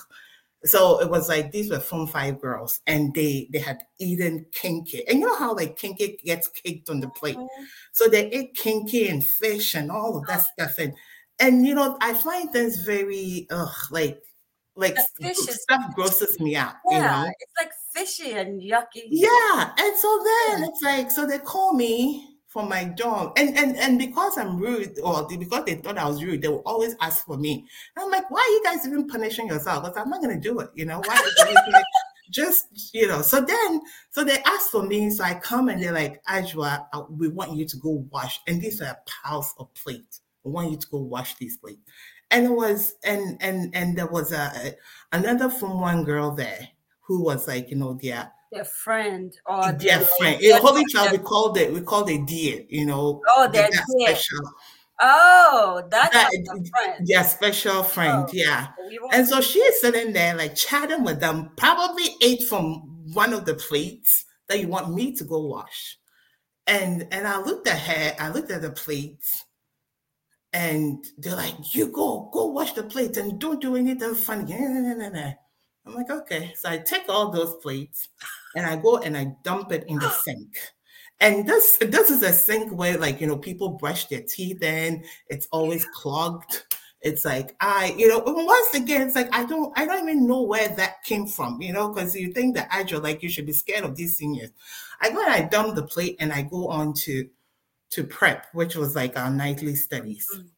so 0.65 0.99
it 1.01 1.09
was 1.09 1.29
like 1.29 1.51
these 1.51 1.69
were 1.69 1.79
from 1.79 2.05
five 2.07 2.41
girls 2.41 2.81
and 2.85 3.13
they 3.13 3.47
they 3.53 3.59
had 3.59 3.79
eaten 3.99 4.45
kenkey 4.51 5.01
and 5.07 5.19
you 5.19 5.25
know 5.25 5.35
how 5.37 5.55
like 5.55 5.77
kenkey 5.79 6.21
gets 6.23 6.47
caked 6.49 6.89
on 6.89 6.99
the 6.99 7.07
plate? 7.09 7.37
Mm-hmm. 7.37 7.63
so 7.93 8.07
they 8.07 8.29
ate 8.31 8.55
kenkey 8.55 9.09
and 9.09 9.25
fish 9.25 9.73
and 9.75 9.89
all 9.91 10.17
of 10.17 10.27
that 10.27 10.41
stuff. 10.41 10.77
And 10.77 10.93
and 11.39 11.65
you 11.65 11.73
know 11.73 11.97
i 12.01 12.13
find 12.13 12.51
things 12.51 12.81
very 12.83 13.47
ugh 13.51 13.71
like 13.91 14.21
like 14.75 14.97
fish 15.21 15.37
is- 15.37 15.61
stuff 15.63 15.81
grosses 15.95 16.39
me 16.39 16.55
out 16.57 16.73
you 16.85 16.97
Yeah, 16.97 17.23
know? 17.23 17.31
it's 17.39 17.53
like 17.57 17.71
fishy 17.93 18.31
and 18.33 18.61
yucky. 18.61 19.03
yeah 19.09 19.71
and 19.77 19.97
so 19.97 20.23
then 20.25 20.63
it's 20.63 20.81
like 20.81 21.09
so 21.11 21.25
they 21.25 21.39
call 21.39 21.73
me 21.73 22.28
for 22.49 22.63
my 22.63 22.83
dorm 22.83 23.31
and 23.37 23.57
and 23.57 23.77
and 23.77 23.97
because 23.97 24.37
i'm 24.37 24.57
rude 24.57 24.99
or 25.03 25.25
because 25.27 25.63
they 25.65 25.75
thought 25.75 25.97
i 25.97 26.07
was 26.07 26.23
rude 26.23 26.41
they 26.41 26.47
will 26.47 26.63
always 26.65 26.95
ask 26.99 27.25
for 27.25 27.37
me. 27.37 27.65
And 27.95 28.03
i'm 28.03 28.11
like 28.11 28.29
why 28.29 28.39
are 28.39 28.53
you 28.53 28.61
guys 28.63 28.85
even 28.85 29.07
punishing 29.07 29.47
yourself? 29.47 29.83
Because 29.83 29.97
i'm 29.97 30.09
not 30.09 30.21
to 30.21 30.39
do 30.39 30.59
it 30.59 30.69
you 30.73 30.85
know? 30.85 31.01
Why 31.05 31.29
just 32.31 32.67
you 32.93 33.07
know? 33.07 33.21
So 33.21 33.39
then 33.41 33.81
so 34.09 34.23
they 34.23 34.39
ask 34.45 34.71
for 34.71 34.83
me 34.83 35.09
so 35.11 35.23
i 35.23 35.35
come 35.35 35.69
and 35.69 35.81
they're 35.81 35.93
like 35.93 36.23
ajwa 36.25 36.85
we 37.09 37.29
want 37.29 37.53
you 37.53 37.65
to 37.65 37.77
go 37.77 38.05
wash 38.11 38.39
and 38.47 38.61
these 38.61 38.81
are 38.81 38.97
piles 39.05 39.53
of 39.59 39.73
plates 39.75 40.21
we 40.43 40.51
want 40.51 40.71
you 40.71 40.77
to 40.77 40.87
go 40.87 40.99
wash 40.99 41.35
these 41.35 41.57
plates. 41.57 41.81
And 42.31 42.45
it 42.45 42.51
was 42.51 42.93
and 43.03 43.37
and 43.41 43.75
and 43.75 43.97
there 43.97 44.07
was 44.07 44.31
a 44.31 44.75
another 45.11 45.49
from 45.49 45.79
one 45.79 46.03
girl 46.03 46.31
there 46.31 46.69
who 47.01 47.23
was 47.23 47.47
like 47.47 47.71
you 47.71 47.75
know 47.75 47.97
their 48.01 48.31
Their 48.51 48.65
friend 48.65 49.31
or 49.45 49.71
their- 49.73 49.99
friend. 50.01 50.41
In 50.41 50.49
their- 50.49 50.59
Holy 50.59 50.83
Child, 50.85 51.11
we 51.11 51.17
called 51.19 51.57
it 51.57 51.71
we 51.71 51.81
called 51.81 52.09
it 52.09 52.25
dear, 52.25 52.63
you 52.67 52.85
know. 52.85 53.21
Oh, 53.29 53.47
dear. 53.51 53.69
special 53.99 54.39
Oh, 55.01 55.81
that's 55.89 56.13
that 56.13 56.29
friend. 56.75 57.07
their 57.07 57.23
special 57.23 57.83
friend, 57.83 58.25
Oh. 58.27 58.31
yeah. 58.33 58.67
And 59.13 59.25
so 59.27 59.39
she 59.39 59.59
is 59.59 59.79
sitting 59.79 60.11
there 60.11 60.35
like 60.35 60.55
chatting 60.55 61.03
with 61.05 61.21
them, 61.21 61.51
probably 61.55 62.15
ate 62.21 62.43
from 62.49 63.13
one 63.13 63.31
of 63.33 63.45
the 63.45 63.53
plates 63.53 64.25
that 64.47 64.59
you 64.59 64.67
want 64.67 64.93
me 64.93 65.15
to 65.15 65.23
go 65.23 65.39
wash. 65.45 65.97
And 66.67 67.07
and 67.11 67.27
I 67.27 67.39
looked 67.41 67.67
at 67.67 67.79
her, 67.79 68.15
I 68.19 68.29
looked 68.29 68.51
at 68.51 68.61
the 68.61 68.71
plates, 68.71 69.45
and 70.53 71.05
they're 71.17 71.35
like, 71.35 71.73
you 71.73 71.87
go, 71.87 72.29
go 72.33 72.47
wash 72.47 72.73
the 72.73 72.83
plates 72.83 73.17
and 73.17 73.39
don't 73.39 73.61
do 73.61 73.75
anything 73.77 74.15
funny. 74.15 74.53
I'm 75.85 75.95
like, 75.95 76.09
okay. 76.09 76.53
So 76.57 76.69
I 76.69 76.77
take 76.79 77.07
all 77.07 77.31
those 77.31 77.55
plates 77.61 78.09
and 78.55 78.65
I 78.65 78.75
go 78.75 78.97
and 78.97 79.17
I 79.17 79.35
dump 79.43 79.71
it 79.71 79.85
in 79.87 79.99
the 79.99 80.09
sink. 80.23 80.57
And 81.21 81.47
this 81.47 81.77
this 81.81 82.09
is 82.09 82.23
a 82.23 82.31
sink 82.31 82.71
where 82.71 82.97
like 82.97 83.19
you 83.19 83.27
know 83.27 83.37
people 83.37 83.69
brush 83.69 84.05
their 84.05 84.21
teeth 84.21 84.63
in, 84.63 85.03
it's 85.27 85.47
always 85.51 85.85
clogged. 85.85 86.63
It's 87.01 87.23
like 87.23 87.55
I, 87.61 87.93
you 87.97 88.07
know, 88.09 88.21
once 88.25 88.73
again, 88.73 89.01
it's 89.03 89.15
like 89.15 89.33
I 89.33 89.45
don't 89.45 89.77
I 89.77 89.85
don't 89.85 90.03
even 90.03 90.27
know 90.27 90.41
where 90.41 90.67
that 90.69 91.03
came 91.03 91.27
from, 91.27 91.61
you 91.61 91.73
know, 91.73 91.89
because 91.89 92.15
you 92.15 92.31
think 92.31 92.55
that 92.55 92.67
Agile, 92.71 93.01
like 93.01 93.23
you 93.23 93.29
should 93.29 93.45
be 93.45 93.53
scared 93.53 93.85
of 93.85 93.95
these 93.95 94.17
seniors. 94.17 94.51
I 95.01 95.09
go 95.09 95.21
and 95.21 95.31
I 95.31 95.41
dump 95.41 95.75
the 95.75 95.83
plate 95.83 96.17
and 96.19 96.31
I 96.33 96.41
go 96.41 96.67
on 96.67 96.93
to 97.05 97.27
to 97.91 98.03
prep, 98.03 98.47
which 98.53 98.75
was 98.75 98.95
like 98.95 99.17
our 99.17 99.29
nightly 99.29 99.75
studies. 99.75 100.27
Mm. 100.35 100.49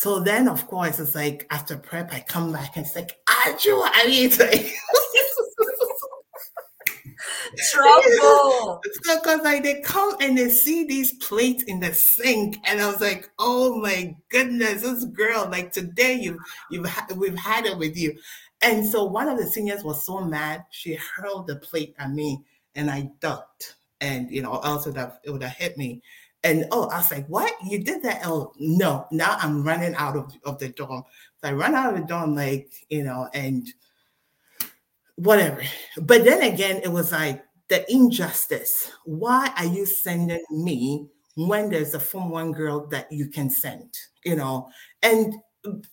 So 0.00 0.18
then, 0.18 0.48
of 0.48 0.66
course, 0.66 0.98
it's 0.98 1.14
like 1.14 1.46
after 1.50 1.76
prep, 1.76 2.12
I 2.12 2.20
come 2.20 2.52
back 2.52 2.76
and 2.76 2.86
it's 2.86 2.96
like, 2.96 3.18
Ajua, 3.28 3.90
I 3.92 4.06
mean, 4.06 4.26
it's 4.26 4.40
like, 4.40 4.72
Trouble. 7.72 8.80
because 9.02 9.40
like 9.42 9.62
they 9.62 9.80
come 9.80 10.16
and 10.20 10.36
they 10.36 10.48
see 10.48 10.84
these 10.84 11.12
plates 11.14 11.62
in 11.64 11.80
the 11.80 11.92
sink, 11.94 12.58
and 12.64 12.80
I 12.80 12.86
was 12.86 13.00
like, 13.00 13.30
oh 13.38 13.80
my 13.80 14.14
goodness, 14.30 14.82
this 14.82 15.04
girl, 15.06 15.48
like 15.50 15.72
today 15.72 16.14
you 16.14 16.38
you've 16.70 16.86
we've 17.16 17.38
had 17.38 17.66
it 17.66 17.78
with 17.78 17.96
you. 17.96 18.18
And 18.62 18.86
so 18.86 19.04
one 19.04 19.28
of 19.28 19.38
the 19.38 19.46
seniors 19.46 19.84
was 19.84 20.04
so 20.04 20.20
mad, 20.20 20.64
she 20.70 20.94
hurled 21.16 21.46
the 21.46 21.56
plate 21.56 21.94
at 21.98 22.10
me, 22.10 22.42
and 22.74 22.90
I 22.90 23.10
ducked, 23.20 23.76
and 24.00 24.30
you 24.30 24.42
know, 24.42 24.58
else 24.60 24.86
it 24.86 24.90
would 24.90 24.98
have 24.98 25.18
it 25.24 25.30
would 25.30 25.42
have 25.42 25.56
hit 25.56 25.76
me. 25.76 26.02
And 26.42 26.66
oh, 26.70 26.88
I 26.88 26.98
was 26.98 27.10
like, 27.10 27.26
what? 27.26 27.52
You 27.66 27.82
did 27.82 28.02
that? 28.04 28.22
Oh, 28.24 28.52
no. 28.58 29.06
Now 29.10 29.36
I'm 29.40 29.62
running 29.62 29.94
out 29.96 30.16
of, 30.16 30.32
of 30.44 30.58
the 30.58 30.70
dorm. 30.70 31.04
So 31.36 31.48
I 31.48 31.52
run 31.52 31.74
out 31.74 31.92
of 31.92 32.00
the 32.00 32.06
dorm, 32.06 32.34
like, 32.34 32.70
you 32.88 33.04
know, 33.04 33.28
and 33.34 33.68
whatever. 35.20 35.62
But 35.96 36.24
then 36.24 36.42
again, 36.42 36.80
it 36.84 36.88
was 36.92 37.12
like 37.12 37.44
the 37.68 37.90
injustice. 37.92 38.90
Why 39.04 39.52
are 39.56 39.66
you 39.66 39.86
sending 39.86 40.44
me 40.50 41.08
when 41.36 41.70
there's 41.70 41.94
a 41.94 42.00
Form 42.00 42.30
One 42.30 42.52
girl 42.52 42.86
that 42.88 43.10
you 43.12 43.28
can 43.28 43.50
send? 43.50 43.94
You 44.24 44.36
know, 44.36 44.68
and 45.02 45.34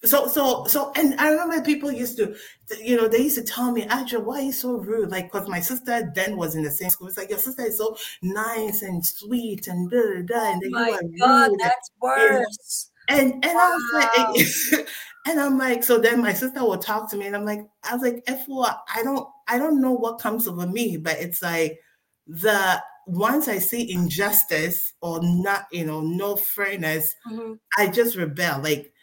so 0.04 0.28
so 0.28 0.66
so 0.66 0.92
and 0.96 1.20
I 1.20 1.30
remember 1.30 1.62
people 1.62 1.92
used 1.92 2.18
to, 2.18 2.36
you 2.82 2.96
know, 2.96 3.08
they 3.08 3.20
used 3.20 3.38
to 3.38 3.44
tell 3.44 3.72
me, 3.72 3.84
Adra, 3.84 4.24
why 4.24 4.40
are 4.40 4.42
you 4.44 4.52
so 4.52 4.78
rude? 4.78 5.12
Like, 5.12 5.32
because 5.32 5.48
my 5.50 5.60
sister 5.60 6.12
then 6.16 6.38
was 6.38 6.56
in 6.56 6.64
the 6.64 6.72
same 6.72 6.90
school. 6.90 7.08
It's 7.08 7.18
like 7.18 7.30
your 7.30 7.40
sister 7.40 7.64
is 7.64 7.78
so 7.78 7.98
nice 8.22 8.82
and 8.82 9.06
sweet 9.06 9.68
and 9.68 9.90
da 9.90 9.98
da 9.98 10.22
da, 10.24 10.52
and 10.54 10.62
then 10.62 10.72
My 10.72 10.88
you 10.88 10.94
are 10.94 11.02
God, 11.20 11.52
rude. 11.52 11.60
that's 11.60 11.92
worse. 12.02 12.92
And 13.08 13.34
and 13.34 13.46
I 13.46 13.70
was 13.70 13.84
like, 13.94 14.88
and 15.26 15.40
I'm 15.40 15.58
like, 15.58 15.84
so 15.84 16.00
then 16.00 16.22
my 16.22 16.34
sister 16.34 16.62
will 16.64 16.78
talk 16.78 17.10
to 17.12 17.18
me, 17.18 17.28
and 17.28 17.36
I'm 17.36 17.46
like, 17.46 17.62
I 17.84 17.94
was 17.94 18.02
like, 18.04 18.24
F4, 18.28 18.68
I 18.94 19.04
don't, 19.04 19.28
I 19.48 19.58
don't 19.58 19.82
know 19.82 19.94
what 19.94 20.20
comes 20.20 20.48
over 20.48 20.68
me, 20.68 20.98
but 20.98 21.18
it's 21.20 21.42
like 21.42 21.80
the 22.28 22.82
once 23.08 23.48
I 23.48 23.60
see 23.60 23.90
injustice 23.92 24.94
or 25.02 25.20
not, 25.24 25.68
you 25.72 25.86
know, 25.86 26.02
no 26.02 26.36
fairness, 26.36 27.16
Mhm. 27.32 27.60
I 27.78 27.88
just 27.88 28.16
rebel. 28.18 28.62
Like, 28.62 28.94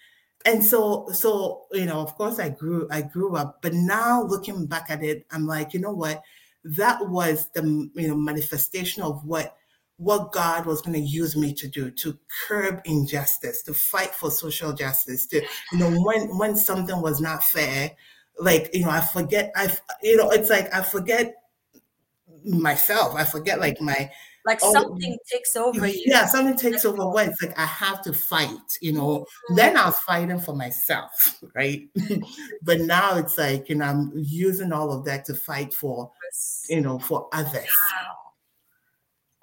and 0.44 0.64
so, 0.64 1.08
so 1.12 1.66
you 1.72 1.86
know, 1.86 2.00
of 2.00 2.14
course, 2.16 2.38
I 2.38 2.50
grew, 2.50 2.86
I 2.90 3.02
grew 3.02 3.36
up, 3.36 3.62
but 3.62 3.72
now 3.74 4.22
looking 4.22 4.66
back 4.66 4.86
at 4.90 5.02
it, 5.02 5.26
I'm 5.30 5.46
like, 5.46 5.72
you 5.74 5.80
know 5.80 5.92
what? 5.92 6.22
That 6.64 7.08
was 7.08 7.48
the 7.54 7.62
you 7.94 8.08
know 8.08 8.16
manifestation 8.16 9.02
of 9.02 9.24
what 9.24 9.56
what 9.96 10.33
God 10.33 10.66
was 10.66 10.80
going 10.83 10.94
to 10.94 11.00
use 11.00 11.37
me 11.37 11.52
to 11.54 11.68
do 11.68 11.90
to 11.90 12.18
curb 12.48 12.80
injustice, 12.85 13.62
to 13.64 13.74
fight 13.74 14.14
for 14.14 14.30
social 14.30 14.72
justice, 14.72 15.26
to 15.28 15.42
you 15.72 15.78
know 15.78 15.90
when 16.02 16.37
when 16.38 16.57
something 16.57 17.00
was 17.00 17.20
not 17.20 17.44
fair, 17.44 17.92
like 18.38 18.70
you 18.74 18.85
know 18.85 18.90
I 18.90 19.00
forget 19.00 19.52
I 19.57 19.74
you 20.02 20.16
know 20.16 20.30
it's 20.30 20.50
like 20.50 20.72
I 20.74 20.83
forget 20.83 21.35
myself, 22.44 23.14
I 23.14 23.24
forget 23.24 23.61
like 23.61 23.80
my 23.80 24.11
Like 24.46 24.59
Oh, 24.62 24.72
something 24.72 25.16
takes 25.33 25.57
over 25.57 25.87
you. 25.87 26.02
yeah 26.07 26.26
something 26.26 26.57
takes 26.57 26.85
over 26.85 27.09
when 27.09 27.30
it's 27.30 27.42
like 27.42 27.59
I 27.59 27.64
have 27.66 28.02
to 28.02 28.12
fight, 28.12 28.78
you 28.83 28.92
know. 28.92 29.20
Mm-hmm. 29.20 29.54
Then 29.57 29.76
I 29.76 29.87
was 29.87 29.98
fighting 30.00 30.38
for 30.40 30.54
myself, 30.54 31.38
right? 31.54 31.88
but 32.62 32.80
now 32.80 33.16
it's 33.16 33.38
like 33.38 33.68
you 33.70 33.76
know 33.76 33.87
I'm 33.87 34.12
using 34.16 34.72
all 34.72 34.92
of 34.92 35.04
that 35.07 35.24
to 35.26 35.35
fight 35.35 35.72
for 35.72 36.11
you 36.68 36.80
know 36.83 36.98
for 36.98 37.28
others. 37.33 37.70
Wow. 37.92 38.23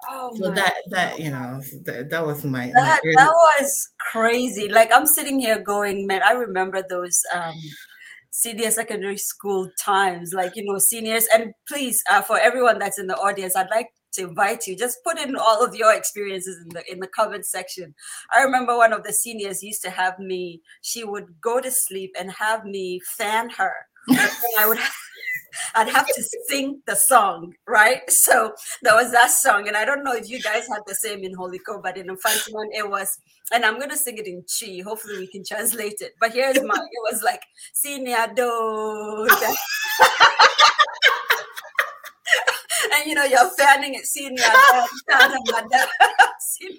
Oh 0.08 0.34
So 0.34 0.50
that 0.50 0.74
that 0.90 1.20
you 1.20 1.30
know 1.30 1.60
that, 1.84 2.10
that 2.10 2.26
was 2.26 2.44
my, 2.44 2.72
that 2.74 3.00
that 3.02 3.30
was 3.30 3.88
crazy. 3.98 4.68
Like 4.68 4.90
I'm 4.92 5.06
sitting 5.06 5.38
here 5.38 5.60
going, 5.60 6.06
man, 6.06 6.22
I 6.22 6.32
remember 6.32 6.82
those 6.88 7.20
um 7.34 7.54
senior 8.30 8.70
secondary 8.70 9.18
school 9.18 9.70
times, 9.80 10.32
like 10.34 10.56
you 10.56 10.64
know, 10.64 10.78
seniors. 10.78 11.26
And 11.32 11.52
please, 11.68 12.02
uh, 12.10 12.22
for 12.22 12.38
everyone 12.38 12.78
that's 12.78 12.98
in 12.98 13.06
the 13.06 13.16
audience, 13.16 13.54
I'd 13.54 13.70
like 13.70 13.90
to 14.14 14.28
invite 14.28 14.66
you. 14.66 14.76
Just 14.76 14.98
put 15.04 15.18
in 15.18 15.36
all 15.36 15.64
of 15.64 15.74
your 15.74 15.94
experiences 15.94 16.58
in 16.62 16.68
the 16.70 16.92
in 16.92 16.98
the 17.00 17.06
comment 17.08 17.46
section. 17.46 17.94
I 18.34 18.42
remember 18.42 18.76
one 18.76 18.92
of 18.92 19.04
the 19.04 19.12
seniors 19.12 19.62
used 19.62 19.82
to 19.82 19.90
have 19.90 20.18
me. 20.18 20.62
She 20.82 21.04
would 21.04 21.40
go 21.40 21.60
to 21.60 21.70
sleep 21.70 22.12
and 22.18 22.32
have 22.32 22.64
me 22.64 23.00
fan 23.16 23.50
her. 23.50 23.74
I 24.58 24.66
would. 24.66 24.78
I'd 25.74 25.88
have 25.88 26.06
to 26.06 26.22
sing 26.48 26.82
the 26.86 26.94
song, 26.94 27.54
right? 27.66 28.08
So 28.10 28.52
there 28.82 28.94
was 28.94 29.12
that 29.12 29.30
song, 29.30 29.68
and 29.68 29.76
I 29.76 29.84
don't 29.84 30.04
know 30.04 30.14
if 30.14 30.28
you 30.28 30.40
guys 30.40 30.66
had 30.68 30.82
the 30.86 30.94
same 30.94 31.24
in 31.24 31.34
Holy 31.34 31.58
Co, 31.58 31.80
but 31.80 31.96
in 31.96 32.06
Mfantsiman 32.06 32.68
it 32.72 32.88
was, 32.88 33.18
and 33.52 33.64
I'm 33.64 33.78
gonna 33.78 33.96
sing 33.96 34.18
it 34.18 34.26
in 34.26 34.44
Twi. 34.44 34.82
Hopefully 34.84 35.18
we 35.18 35.26
can 35.26 35.44
translate 35.44 36.00
it. 36.00 36.12
But 36.20 36.32
here's 36.32 36.62
mine. 36.62 36.70
It 36.70 37.12
was 37.12 37.22
like 37.22 37.42
Sinia 37.74 38.34
do. 38.34 39.28
And 42.94 43.06
you 43.06 43.14
know, 43.14 43.24
you're 43.24 43.50
fanning 43.50 43.94
it, 43.94 44.06
senior, 44.06 44.44
uh, 44.44 44.86
senior, 46.40 46.78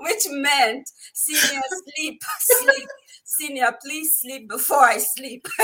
which 0.00 0.26
meant 0.30 0.88
senior 1.12 1.60
sleep, 1.96 2.22
sleep, 2.40 2.88
Senior, 3.26 3.76
please 3.82 4.20
sleep 4.20 4.48
before 4.48 4.82
I 4.82 4.98
sleep. 4.98 5.48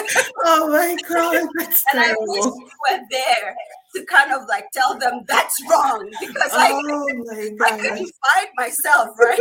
oh 0.45 0.69
my 0.71 0.97
God, 1.09 1.47
that's 1.59 1.85
and 1.93 2.01
I 2.01 2.15
wish 2.19 2.45
you 2.45 2.69
were 2.91 3.01
there 3.11 3.55
to 3.95 4.05
kind 4.07 4.33
of 4.33 4.49
like 4.49 4.65
tell 4.73 4.99
them 4.99 5.21
that's 5.29 5.57
wrong 5.71 6.09
because 6.19 6.51
I, 6.53 6.73
Oh 6.73 7.07
I 7.09 7.71
God. 7.71 7.81
couldn't 7.81 8.13
find 8.25 8.49
myself, 8.57 9.11
right? 9.21 9.39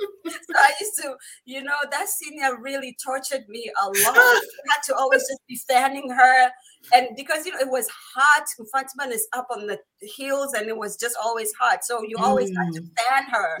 So 0.00 0.54
I 0.56 0.72
used 0.80 0.96
to, 1.02 1.14
you 1.44 1.62
know, 1.62 1.76
that 1.90 2.08
senior 2.08 2.56
really 2.60 2.96
tortured 3.04 3.48
me 3.48 3.70
a 3.82 3.86
lot. 3.86 3.94
I 4.16 4.40
had 4.70 4.82
to 4.86 4.94
always 4.96 5.20
just 5.22 5.40
be 5.48 5.56
fanning 5.68 6.10
her. 6.10 6.50
And 6.94 7.08
because 7.16 7.44
you 7.46 7.52
know 7.52 7.58
it 7.60 7.68
was 7.70 7.88
hot, 8.14 8.46
Fatima 8.72 9.12
is 9.12 9.26
up 9.32 9.46
on 9.50 9.66
the 9.66 9.78
hills 10.02 10.54
and 10.54 10.68
it 10.68 10.76
was 10.76 10.96
just 10.96 11.16
always 11.22 11.52
hot. 11.60 11.84
So 11.84 12.02
you 12.02 12.16
always 12.18 12.48
had 12.56 12.72
to 12.74 12.80
Mm. 12.82 12.90
fan 12.98 13.24
her. 13.30 13.58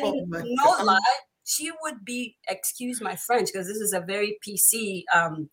Oh 0.00 0.26
no 0.30 0.64
God. 0.76 0.84
lie, 0.84 0.98
she 1.44 1.70
would 1.82 2.04
be, 2.04 2.36
excuse 2.48 3.00
my 3.00 3.16
French, 3.16 3.48
because 3.52 3.66
this 3.66 3.78
is 3.78 3.92
a 3.94 4.00
very 4.00 4.38
PC 4.46 5.02
um, 5.14 5.48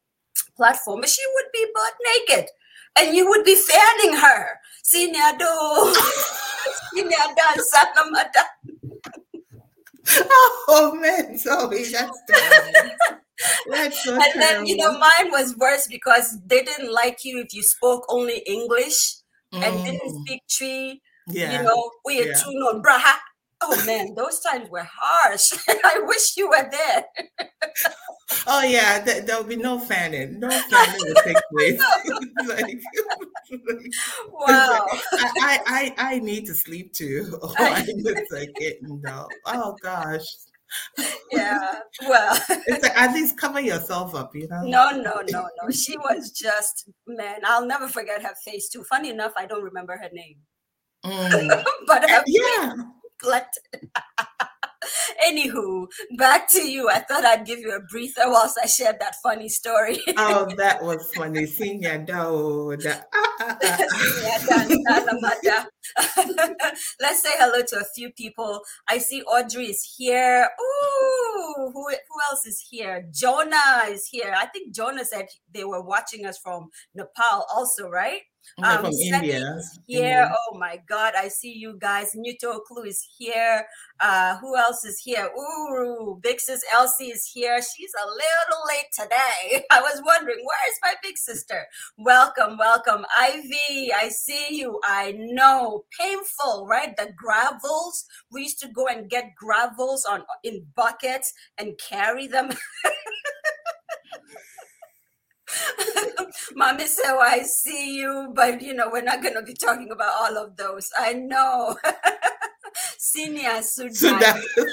platform, 0.58 1.02
but 1.02 1.10
she 1.10 1.24
would 1.36 1.46
be 1.54 1.66
butt 1.74 1.94
naked. 2.30 2.50
And 2.98 3.16
you 3.16 3.28
would 3.28 3.44
be 3.44 3.56
fanning 3.56 4.16
her. 4.18 4.60
Senior 4.84 5.32
do. 5.38 5.96
Senior 6.94 7.18
dance. 7.36 7.74
Oh 10.68 10.96
man, 11.00 11.38
Zoe, 11.38 11.84
that's 11.92 12.22
terrible. 12.28 12.98
That's 13.66 14.04
so 14.04 14.22
And 14.22 14.42
then, 14.42 14.66
you 14.66 14.78
know, 14.78 14.98
mine 14.98 15.32
was 15.32 15.56
worse 15.58 15.88
because 15.88 16.38
they 16.46 16.64
didn't 16.64 16.92
like 16.92 17.20
you 17.24 17.40
if 17.40 17.54
you 17.54 17.64
spoke 17.64 18.06
only 18.10 18.40
English 18.48 19.18
and 19.62 19.84
didn't 19.84 20.10
Mm, 20.10 20.22
speak 20.22 20.42
Twi. 20.48 21.00
yeah. 21.28 21.52
You 21.52 21.64
know, 21.64 21.92
we 22.06 22.22
are 22.22 22.26
yeah. 22.26 22.34
tune 22.44 22.62
on 22.64 22.82
braha. 22.82 23.16
Oh 23.68 23.84
man, 23.86 24.14
those 24.16 24.40
times 24.42 24.70
were 24.70 24.88
harsh. 24.90 25.52
I 25.84 26.02
wish 26.06 26.38
you 26.38 26.48
were 26.50 26.70
there. 26.72 27.06
Oh 28.48 28.62
yeah, 28.64 29.00
there, 29.04 29.22
there'll 29.22 29.44
be 29.44 29.56
no 29.56 29.80
fanning. 29.80 30.40
No 30.40 30.50
fanning 30.50 31.02
will 31.02 31.22
take 31.24 31.38
place. 31.52 31.82
like, 32.48 32.80
Wow. 34.32 34.86
I, 34.92 35.30
I, 35.42 35.60
I 35.68 35.94
I 36.16 36.20
need 36.20 36.46
to 36.48 36.54
sleep 36.54 36.94
too. 36.94 37.38
Oh, 37.42 37.54
I 37.58 37.82
just 37.84 38.32
like 38.32 38.52
it. 38.58 38.78
No. 38.82 39.28
Oh 39.46 39.76
gosh. 39.82 40.26
Yeah. 41.32 41.80
Well, 42.08 42.38
It's 42.50 42.84
like 42.84 42.98
at 42.98 43.14
least 43.14 43.38
cover 43.38 43.60
yourself 43.62 44.14
up, 44.16 44.36
you 44.36 44.48
know. 44.48 44.64
no, 44.64 44.92
no, 44.92 45.22
no, 45.30 45.48
no. 45.62 45.72
She 45.72 45.98
was 45.98 46.32
just, 46.32 46.90
man, 47.08 47.42
I'll 47.46 47.66
never 47.66 47.88
forget 47.88 48.22
her 48.24 48.34
face 48.44 48.68
too. 48.70 48.84
Funny 48.84 49.10
enough, 49.10 49.34
I 49.38 49.46
don't 49.46 49.64
remember 49.64 49.94
her 49.98 50.10
name, 50.12 50.38
Mm. 51.06 51.64
but 51.88 52.10
her 52.10 52.24
Yeah. 52.28 52.74
Anywho, 55.28 55.88
back 56.18 56.48
to 56.50 56.62
you. 56.62 56.90
I 56.90 57.00
thought 57.00 57.26
I'd 57.26 57.46
give 57.46 57.60
you 57.60 57.76
a 57.76 57.80
breather 57.92 58.30
whilst 58.30 58.58
I 58.62 58.68
shared 58.68 58.98
that 59.00 59.16
funny 59.24 59.50
story. 59.50 60.00
Oh, 60.18 60.48
that 60.58 60.84
was 60.84 61.12
funny. 61.16 61.46
Senior 61.46 61.98
do 62.00 62.78
that. 62.84 63.08
Yeah, 63.62 64.38
done, 64.46 64.84
done, 64.84 65.10
Amanda. 65.10 65.68
Let's 67.00 67.22
say 67.22 67.30
hello 67.38 67.64
to 67.68 67.78
a 67.78 67.86
few 67.96 68.12
people. 68.12 68.62
I 68.88 68.98
see 69.00 69.22
Audrey 69.24 69.68
is 69.68 69.96
here. 69.98 70.48
Ooh, 70.62 71.72
who, 71.74 71.74
who 71.74 72.20
else 72.32 72.46
is 72.46 72.66
here? 72.70 73.08
Jonah 73.12 73.84
is 73.88 74.08
here. 74.08 74.34
I 74.36 74.46
think 74.48 74.74
Jonah 74.74 75.06
said 75.06 75.28
they 75.54 75.64
were 75.64 75.82
watching 75.82 76.26
us 76.26 76.38
from 76.38 76.70
Nepal, 76.94 77.46
also, 77.54 77.90
right? 77.90 78.22
Yeah, 78.58 78.78
from 78.78 78.92
India. 78.94 79.62
here. 79.88 80.32
Oh 80.32 80.58
my 80.58 80.82
God, 80.88 81.14
I 81.18 81.28
see 81.28 81.52
you 81.54 81.78
guys. 81.78 82.12
Nuto 82.16 82.60
Clue 82.60 82.84
is 82.84 83.06
here. 83.18 83.66
Uh, 84.00 84.38
who 84.38 84.56
else 84.56 84.86
is 84.86 85.00
here? 85.00 85.30
Ooh, 85.38 86.20
big 86.22 86.40
sis 86.40 86.64
Elsie 86.74 87.08
is 87.12 87.30
here. 87.34 87.60
She's 87.62 87.92
a 88.02 88.08
little 88.08 88.64
late 88.68 88.92
today. 88.98 89.66
I 89.72 89.82
was 89.82 90.02
wondering, 90.06 90.38
where 90.38 90.70
is 90.70 90.80
my 90.84 90.94
big 91.04 91.18
sister? 91.18 91.66
Welcome, 91.98 92.58
welcome. 92.58 93.06
Ivy, 93.18 93.92
I 93.94 94.10
see 94.10 94.58
you. 94.58 94.80
I 94.84 95.14
know. 95.18 95.86
Painful, 96.00 96.68
right? 96.68 96.96
The 96.96 97.14
gravels. 97.16 98.06
We 98.32 98.44
used 98.44 98.60
to 98.62 98.68
go 98.70 98.88
and 98.88 99.10
get 99.10 99.36
gravels 99.36 100.06
on 100.06 100.24
in 100.44 100.66
buckets 100.76 101.34
and 101.58 101.78
carry 101.78 102.28
them. 102.28 102.50
Mommy 106.56 106.88
said, 106.88 107.04
oh, 107.08 107.20
I 107.20 107.44
see 107.44 107.98
you, 107.98 108.32
but 108.34 108.62
you 108.62 108.74
know, 108.74 108.90
we're 108.92 109.02
not 109.02 109.22
going 109.22 109.36
to 109.36 109.42
be 109.42 109.54
talking 109.54 109.92
about 109.92 110.14
all 110.14 110.38
of 110.38 110.56
those. 110.58 110.90
I 110.98 111.14
know. 111.14 111.78
Senior 112.98 113.62
So 113.62 113.88
Sudan. 113.90 114.42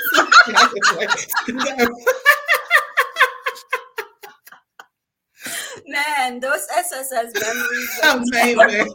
Man, 5.87 6.41
those 6.41 6.67
SSS 6.79 7.33
memories. 7.35 8.01
Amazing. 8.05 8.93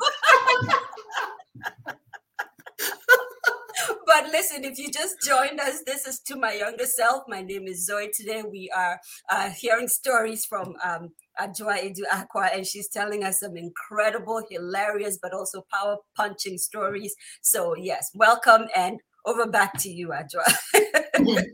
but 4.05 4.27
listen, 4.31 4.63
if 4.63 4.79
you 4.79 4.89
just 4.89 5.21
joined 5.21 5.59
us, 5.59 5.83
this 5.85 6.07
is 6.07 6.19
to 6.21 6.37
my 6.37 6.53
younger 6.53 6.85
self. 6.85 7.23
My 7.27 7.41
name 7.41 7.67
is 7.67 7.85
Zoe. 7.85 8.09
Today 8.13 8.43
we 8.49 8.71
are 8.75 8.99
uh, 9.29 9.49
hearing 9.49 9.87
stories 9.87 10.45
from 10.45 10.75
um, 10.83 11.11
Adwoa 11.39 11.77
Adu 11.83 12.01
Acquah, 12.11 12.55
and 12.55 12.65
she's 12.65 12.87
telling 12.89 13.23
us 13.23 13.39
some 13.39 13.57
incredible, 13.57 14.43
hilarious, 14.49 15.17
but 15.21 15.33
also 15.33 15.65
power 15.71 15.97
punching 16.15 16.57
stories. 16.57 17.15
So, 17.41 17.75
yes, 17.75 18.11
welcome 18.13 18.67
and 18.75 18.99
over 19.25 19.45
back 19.47 19.77
to 19.79 19.89
you, 19.89 20.09
Adwoa. 20.09 21.43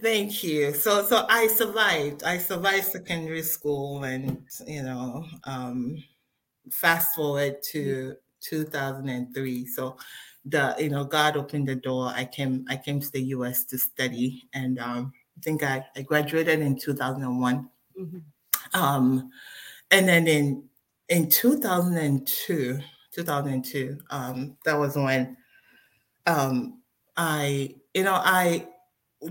Thank 0.00 0.42
you. 0.42 0.72
So 0.72 1.04
so 1.04 1.26
I 1.28 1.46
survived. 1.48 2.22
I 2.24 2.38
survived 2.38 2.86
secondary 2.86 3.42
school 3.42 4.04
and 4.04 4.44
you 4.66 4.82
know, 4.82 5.24
um 5.44 6.02
fast 6.70 7.14
forward 7.14 7.62
to 7.72 8.14
2003. 8.40 9.66
So 9.66 9.96
the 10.44 10.74
you 10.78 10.88
know, 10.88 11.04
God 11.04 11.36
opened 11.36 11.68
the 11.68 11.76
door. 11.76 12.08
I 12.14 12.24
came 12.24 12.64
I 12.68 12.76
came 12.76 13.00
to 13.00 13.10
the 13.12 13.22
US 13.36 13.64
to 13.66 13.78
study 13.78 14.48
and 14.54 14.78
um 14.78 15.12
I 15.36 15.40
think 15.40 15.62
I, 15.62 15.84
I 15.96 16.02
graduated 16.02 16.60
in 16.60 16.78
2001. 16.78 17.68
Mhm. 17.98 18.22
Um 18.74 19.30
and 19.90 20.08
then 20.08 20.26
in 20.26 20.64
in 21.08 21.28
2002, 21.28 22.78
2002, 23.12 23.98
um 24.10 24.56
that 24.64 24.78
was 24.78 24.96
when 24.96 25.36
um 26.26 26.80
I 27.16 27.74
you 27.94 28.04
know 28.04 28.20
I 28.22 28.68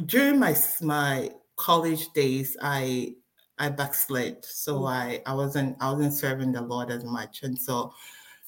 during 0.05 0.39
my 0.39 0.55
my 0.81 1.29
college 1.57 2.07
days 2.13 2.57
i 2.61 3.13
i 3.59 3.69
backslid. 3.69 4.43
So 4.43 4.85
i 4.85 5.21
i 5.25 5.33
wasn't 5.33 5.77
i 5.79 5.91
wasn't 5.91 6.13
serving 6.13 6.51
the 6.51 6.61
lord 6.61 6.91
as 6.91 7.03
much. 7.03 7.43
And 7.43 7.57
so 7.57 7.93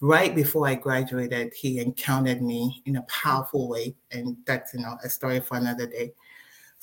right 0.02 0.36
before 0.36 0.68
i 0.68 0.76
graduated 0.76 1.54
he 1.54 1.80
encountered 1.80 2.42
me 2.42 2.82
in 2.86 2.98
a 2.98 3.04
powerful 3.04 3.68
way. 3.70 3.96
And 4.12 4.38
that's 4.46 4.74
you 4.74 4.82
know 4.82 4.98
a 5.04 5.10
story 5.10 5.40
for 5.40 5.58
another 5.58 5.88
day 5.88 6.14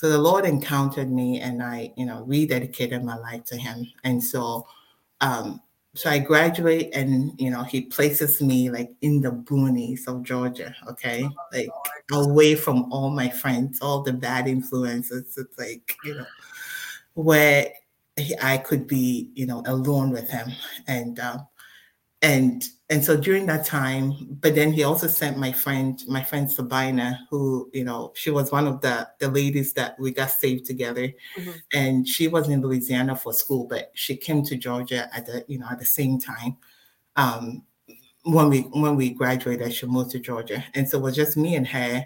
so 0.01 0.09
the 0.09 0.17
lord 0.19 0.47
encountered 0.47 1.13
me 1.13 1.41
and 1.41 1.63
i 1.63 1.93
you 1.97 2.07
know 2.07 2.25
rededicated 2.27 3.03
my 3.05 3.17
life 3.17 3.45
to 3.45 3.57
him 3.57 3.87
and 4.05 4.23
so 4.23 4.67
um 5.21 5.61
so 5.95 6.09
I 6.09 6.19
graduate 6.21 6.91
and 6.95 7.33
you 7.39 7.51
know 7.51 7.65
he 7.65 7.81
places 7.83 8.41
me 8.41 8.71
like 8.71 8.91
in 9.03 9.21
the 9.21 9.33
boonies 9.33 10.07
of 10.07 10.23
Georgia, 10.23 10.75
okay? 10.89 11.29
Like 11.53 11.69
away 12.13 12.55
from 12.55 12.93
all 12.93 13.11
my 13.11 13.29
friends, 13.29 13.81
all 13.83 14.03
the 14.03 14.13
bad 14.13 14.47
influences. 14.47 15.37
It's 15.37 15.59
like, 15.59 15.97
you 16.05 16.15
know, 16.15 16.27
where 17.15 17.73
he- 18.17 18.37
I 18.41 18.59
could 18.59 18.87
be, 18.87 19.31
you 19.35 19.47
know, 19.47 19.63
alone 19.67 20.11
with 20.11 20.31
him. 20.31 20.53
And 20.87 21.19
um 21.19 21.49
and 22.23 22.63
and 22.91 23.05
so 23.05 23.17
during 23.17 23.47
that 23.47 23.65
time, 23.65 24.37
but 24.41 24.57
then 24.57 24.73
he 24.73 24.83
also 24.83 25.07
sent 25.07 25.39
my 25.39 25.53
friend, 25.53 26.03
my 26.09 26.25
friend 26.25 26.51
Sabina, 26.51 27.21
who, 27.31 27.71
you 27.73 27.85
know, 27.85 28.13
she 28.17 28.31
was 28.31 28.51
one 28.51 28.67
of 28.67 28.81
the 28.81 29.09
the 29.21 29.29
ladies 29.29 29.73
that 29.75 29.99
we 29.99 30.11
got 30.11 30.31
saved 30.31 30.67
together. 30.67 31.13
Mhm. 31.39 31.55
And 31.73 32.09
she 32.09 32.27
was 32.27 32.49
in 32.49 32.63
Louisiana 32.63 33.15
for 33.15 33.33
school, 33.33 33.67
but 33.67 33.93
she 33.95 34.17
came 34.17 34.43
to 34.43 34.57
Georgia 34.57 35.09
at 35.15 35.27
the, 35.27 35.45
you 35.47 35.59
know, 35.59 35.69
at 35.71 35.79
the 35.79 35.85
same 35.85 36.19
time. 36.19 36.57
Um, 37.15 37.63
when 38.25 38.49
we 38.49 38.63
when 38.63 38.97
we 38.97 39.11
graduated, 39.11 39.73
she 39.73 39.87
moved 39.87 40.11
to 40.11 40.19
Georgia. 40.19 40.65
And 40.75 40.89
so 40.89 40.99
it 40.99 41.03
was 41.03 41.17
just 41.17 41.37
me 41.37 41.55
and 41.55 41.67
her. 41.69 42.05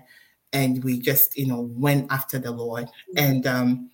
And 0.52 0.84
we 0.84 1.00
just, 1.00 1.36
you 1.36 1.46
know, 1.46 1.62
went 1.62 2.12
after 2.12 2.38
the 2.38 2.52
Lord. 2.52 2.88
And 3.16 3.46
um, 3.46 3.90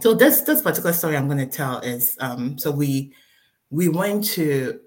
so 0.00 0.14
this 0.14 0.42
this 0.42 0.62
particular 0.62 0.92
story 0.92 1.16
I'm 1.16 1.28
gonna 1.28 1.46
tell 1.46 1.78
is 1.78 2.16
um, 2.20 2.58
so 2.58 2.70
we 2.72 3.14
we 3.70 3.88
went 3.88 4.24
to 4.32 4.80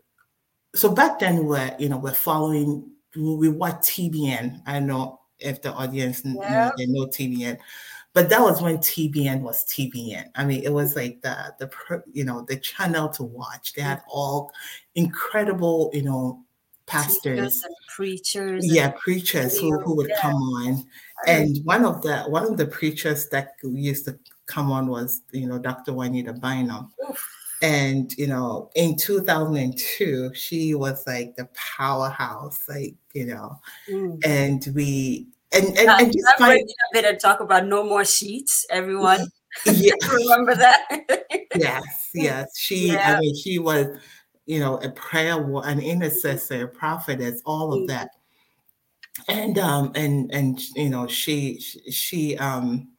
so 0.75 0.91
back 0.93 1.19
then 1.19 1.45
we're 1.45 1.75
you 1.79 1.89
know 1.89 1.97
we're 1.97 2.13
following 2.13 2.91
we 3.15 3.49
watch 3.49 3.75
TBN. 3.75 4.61
I 4.65 4.79
know 4.79 5.21
if 5.39 5.61
the 5.61 5.73
audience 5.73 6.23
know, 6.25 6.71
they 6.77 6.85
know 6.85 7.07
TBN, 7.07 7.57
but 8.13 8.29
that 8.29 8.41
was 8.41 8.61
when 8.61 8.77
TBN 8.79 9.41
was 9.41 9.65
TBN. 9.65 10.29
I 10.35 10.45
mean, 10.45 10.63
it 10.63 10.71
was 10.71 10.95
like 10.95 11.21
the 11.21 11.53
the 11.59 12.03
you 12.11 12.25
know 12.25 12.45
the 12.47 12.57
channel 12.57 13.09
to 13.09 13.23
watch. 13.23 13.73
They 13.73 13.81
had 13.81 14.01
all 14.07 14.51
incredible 14.95 15.91
you 15.93 16.03
know 16.03 16.43
pastors, 16.87 17.63
and 17.63 17.73
preachers. 17.95 18.65
and 18.65 18.73
yeah, 18.73 18.91
preachers 18.99 19.57
who 19.57 19.79
who 19.79 19.95
would 19.95 20.09
Yeah. 20.09 20.21
come 20.21 20.35
on, 20.35 20.85
and 21.25 21.57
one 21.63 21.85
of 21.85 22.01
the 22.01 22.23
one 22.23 22.45
of 22.45 22.57
the 22.57 22.67
preachers 22.67 23.27
that 23.29 23.53
used 23.63 24.05
to 24.05 24.19
come 24.45 24.71
on 24.71 24.87
was, 24.87 25.21
you 25.31 25.47
know, 25.47 25.57
Dr. 25.57 25.93
Juanita 25.93 26.33
Bynum. 26.33 26.91
And, 27.65 28.13
you 28.15 28.27
know, 28.27 28.69
in 28.75 28.95
2002, 28.95 30.31
she 30.35 30.75
was 30.75 31.03
like 31.07 31.35
the 31.35 31.49
powerhouse, 31.55 32.59
like, 32.69 32.93
you 33.13 33.25
know, 33.25 33.59
Mm. 33.89 34.19
and 34.23 34.67
we, 34.75 35.27
and, 35.51 35.65
and, 35.77 35.89
and 35.89 36.13
just 36.13 36.37
find, 36.37 36.59
a 36.61 36.93
bit 36.93 37.05
and 37.05 37.19
talk 37.19 37.39
about 37.39 37.65
no 37.65 37.83
more 37.83 38.05
sheets, 38.05 38.67
everyone. 38.69 39.25
yeah, 39.65 39.93
Remember 40.13 40.53
that? 40.53 40.81
yes, 41.55 42.09
yes. 42.13 42.55
She, 42.55 42.89
Yeah. 42.89 43.15
I 43.15 43.19
mean, 43.19 43.35
she 43.35 43.57
was, 43.57 43.87
you 44.45 44.59
know, 44.59 44.77
a 44.77 44.91
prayer, 44.91 45.35
an 45.63 45.79
intercessor, 45.79 46.65
a 46.65 46.67
prophetess, 46.67 47.41
all 47.45 47.73
of 47.73 47.79
Mm. 47.81 47.87
that. 47.87 48.09
And 49.27 49.57
um 49.57 49.91
and 49.95 50.29
and 50.33 50.59
you 50.75 50.89
know 50.89 51.07
she 51.07 51.59
she- 51.61 51.89
she 51.91 52.37
um 52.37 52.89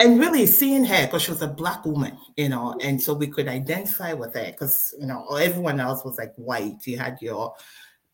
and 0.00 0.18
really 0.18 0.46
seeing 0.46 0.84
her 0.84 1.06
because 1.06 1.22
she 1.22 1.30
was 1.30 1.42
a 1.42 1.46
black 1.48 1.84
woman, 1.84 2.16
you 2.36 2.48
know, 2.48 2.74
and 2.80 3.00
so 3.00 3.12
we 3.12 3.26
could 3.26 3.46
identify 3.46 4.14
with 4.14 4.34
her 4.34 4.46
because 4.46 4.94
you 4.98 5.06
know 5.06 5.26
everyone 5.36 5.78
else 5.78 6.04
was 6.04 6.16
like 6.18 6.32
white. 6.36 6.86
You 6.86 6.98
had 6.98 7.18
your 7.20 7.54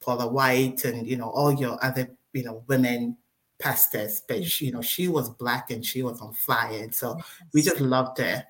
Paula 0.00 0.26
White 0.26 0.84
and 0.84 1.06
you 1.06 1.16
know 1.16 1.30
all 1.30 1.52
your 1.54 1.82
other 1.82 2.10
you 2.32 2.42
know 2.42 2.64
women 2.66 3.16
pastors, 3.60 4.20
but 4.28 4.44
she, 4.44 4.66
you 4.66 4.72
know 4.72 4.82
she 4.82 5.08
was 5.08 5.30
black 5.30 5.70
and 5.70 5.86
she 5.86 6.02
was 6.02 6.20
on 6.20 6.32
fire, 6.34 6.82
and 6.82 6.94
so 6.94 7.18
we 7.54 7.62
just 7.62 7.80
loved 7.80 8.18
her. 8.18 8.44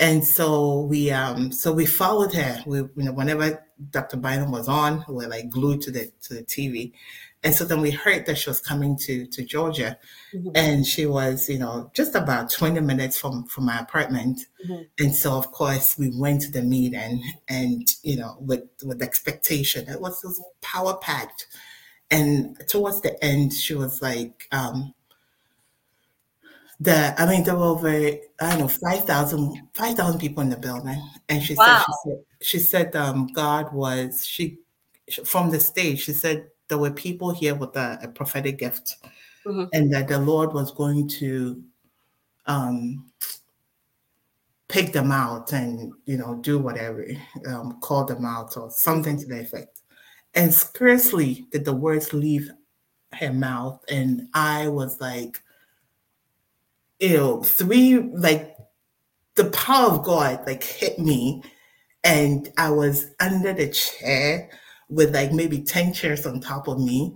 And 0.00 0.24
so 0.24 0.80
we 0.80 1.12
um 1.12 1.52
so 1.52 1.72
we 1.72 1.86
followed 1.86 2.34
her. 2.34 2.60
We 2.66 2.78
you 2.78 2.90
know 2.96 3.12
whenever 3.12 3.64
Dr. 3.90 4.16
Bynum 4.16 4.50
was 4.50 4.68
on, 4.68 5.04
we 5.08 5.14
were 5.14 5.28
like 5.28 5.48
glued 5.48 5.80
to 5.82 5.92
the 5.92 6.10
to 6.22 6.34
the 6.34 6.42
TV. 6.42 6.92
And 7.44 7.54
so 7.54 7.64
then 7.64 7.80
we 7.82 7.90
heard 7.90 8.24
that 8.26 8.38
she 8.38 8.48
was 8.50 8.60
coming 8.60 8.96
to 9.00 9.26
to 9.26 9.44
Georgia, 9.44 9.98
Mhm. 10.34 10.52
and 10.56 10.86
she 10.86 11.06
was 11.06 11.48
you 11.48 11.58
know 11.58 11.90
just 11.94 12.14
about 12.14 12.50
20 12.50 12.80
minutes 12.80 13.18
from 13.18 13.44
from 13.46 13.66
my 13.66 13.78
apartment. 13.78 14.46
Mhm. 14.66 14.86
And 14.98 15.14
so 15.14 15.34
of 15.36 15.52
course 15.52 15.98
we 15.98 16.10
went 16.18 16.42
to 16.42 16.50
the 16.50 16.62
meeting 16.62 17.22
and 17.48 17.86
you 18.02 18.16
know 18.16 18.36
with 18.40 18.64
with 18.82 19.02
expectation. 19.02 19.88
It 19.88 20.00
was, 20.00 20.22
was 20.24 20.42
power 20.62 20.96
packed. 20.96 21.46
And 22.10 22.56
towards 22.68 23.00
the 23.02 23.22
end, 23.24 23.52
she 23.52 23.74
was 23.74 24.00
like, 24.02 24.46
um, 24.52 24.94
the 26.80 27.14
I 27.20 27.26
mean 27.26 27.44
there 27.44 27.56
were 27.56 27.64
over 27.64 27.88
I 27.88 28.50
don't 28.50 28.58
know 28.60 28.68
5,000 28.68 29.68
5,000 29.74 30.18
people 30.20 30.42
in 30.42 30.48
the 30.50 30.56
building, 30.56 31.00
and 31.28 31.42
she 31.42 31.54
said 31.54 31.76
she 31.86 31.92
said 32.04 32.18
she 32.40 32.58
said 32.58 32.96
um, 32.96 33.26
God 33.28 33.72
was 33.72 34.26
she 34.26 34.58
from 35.24 35.50
the 35.50 35.60
stage. 35.60 36.02
She 36.02 36.12
said 36.12 36.48
there 36.68 36.78
were 36.78 36.90
people 36.90 37.32
here 37.32 37.54
with 37.54 37.76
a, 37.76 37.98
a 38.02 38.08
prophetic 38.08 38.58
gift, 38.58 38.96
Mhm. 39.46 39.68
and 39.72 39.92
that 39.92 40.08
the 40.08 40.18
Lord 40.18 40.52
was 40.54 40.70
going 40.72 41.08
to 41.20 41.62
um, 42.46 43.10
pick 44.68 44.92
them 44.92 45.12
out 45.12 45.52
and 45.52 45.92
you 46.06 46.16
know 46.16 46.36
do 46.36 46.58
whatever, 46.58 47.06
um, 47.46 47.78
call 47.80 48.04
them 48.04 48.24
out 48.24 48.56
or 48.56 48.70
something 48.70 49.18
to 49.18 49.26
the 49.26 49.40
effect. 49.40 49.82
And 50.34 50.52
scarcely 50.52 51.46
did 51.52 51.64
the 51.64 51.74
words 51.74 52.12
leave 52.12 52.50
her 53.14 53.32
mouth, 53.32 53.84
and 53.88 54.28
I 54.34 54.68
was 54.68 55.00
like 55.00 55.40
you 57.00 57.16
know, 57.16 57.42
three 57.42 57.98
like 57.98 58.56
the 59.36 59.46
power 59.50 59.90
of 59.92 60.04
God 60.04 60.46
like 60.46 60.64
hit 60.64 60.98
me, 60.98 61.42
and 62.04 62.50
I 62.58 62.70
was 62.70 63.08
under 63.20 63.52
the 63.52 63.68
chair 63.70 64.50
with 64.94 65.14
like 65.14 65.32
maybe 65.32 65.62
10 65.62 65.92
chairs 65.92 66.26
on 66.26 66.40
top 66.40 66.68
of 66.68 66.78
me, 66.78 67.14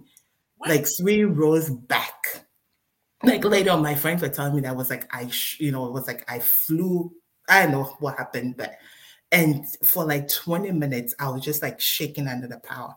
like 0.67 0.87
three 0.99 1.25
rows 1.25 1.71
back. 1.71 2.45
Like 3.23 3.45
later 3.45 3.71
on, 3.71 3.83
my 3.83 3.95
friends 3.95 4.23
were 4.23 4.29
telling 4.29 4.55
me 4.55 4.61
that 4.63 4.77
was 4.77 4.91
like 4.91 5.13
I, 5.15 5.29
sh- 5.29 5.61
you 5.61 5.73
know, 5.73 5.87
it 5.87 5.93
was 5.93 6.07
like 6.07 6.25
I 6.31 6.39
flew. 6.41 7.13
I 7.49 7.63
don't 7.63 7.73
know 7.73 7.85
what 8.01 8.19
happened, 8.19 8.57
but 8.57 8.75
and 9.33 9.65
for 9.85 10.05
like 10.05 10.29
20 10.29 10.73
minutes, 10.73 11.15
I 11.19 11.29
was 11.31 11.43
just 11.43 11.63
like 11.63 11.81
shaking 11.81 12.29
under 12.29 12.47
the 12.47 12.59
power. 12.59 12.95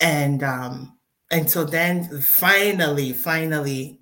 And 0.00 0.42
um, 0.42 0.98
and 1.30 1.50
so 1.50 1.64
then 1.64 2.20
finally, 2.20 3.12
finally, 3.12 4.00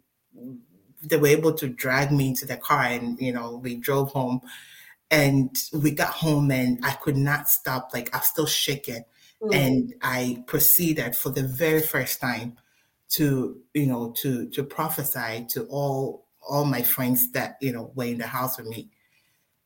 they 1.03 1.17
were 1.17 1.29
able 1.29 1.53
to 1.55 1.69
drag 1.69 2.11
me 2.11 2.29
into 2.29 2.47
the 2.47 2.57
car 2.57 2.85
and 2.85 3.19
you 3.21 3.33
know 3.33 3.57
we 3.57 3.77
drove 3.77 4.11
home 4.11 4.41
and 5.11 5.57
we 5.73 5.91
got 5.91 6.09
home 6.15 6.51
and 6.51 6.79
i 6.85 6.93
could 6.93 7.17
not 7.17 7.49
stop 7.49 7.91
like 7.93 8.13
i 8.15 8.19
was 8.19 8.27
still 8.29 8.47
shaking 8.47 9.05
Mm. 9.45 9.55
and 9.55 9.95
i 10.03 10.43
proceeded 10.47 11.15
for 11.15 11.31
the 11.31 11.43
very 11.43 11.83
first 11.83 12.21
time 12.21 12.57
to 13.11 13.61
you 13.75 13.87
know 13.87 14.13
to 14.19 14.49
to 14.51 14.65
prophesy 14.65 15.47
to 15.51 15.65
all 15.67 16.27
all 16.49 16.65
my 16.65 16.83
friends 16.83 17.31
that 17.33 17.57
you 17.61 17.73
know 17.73 17.93
were 17.95 18.05
in 18.05 18.19
the 18.19 18.27
house 18.27 18.57
with 18.57 18.67
me 18.69 18.89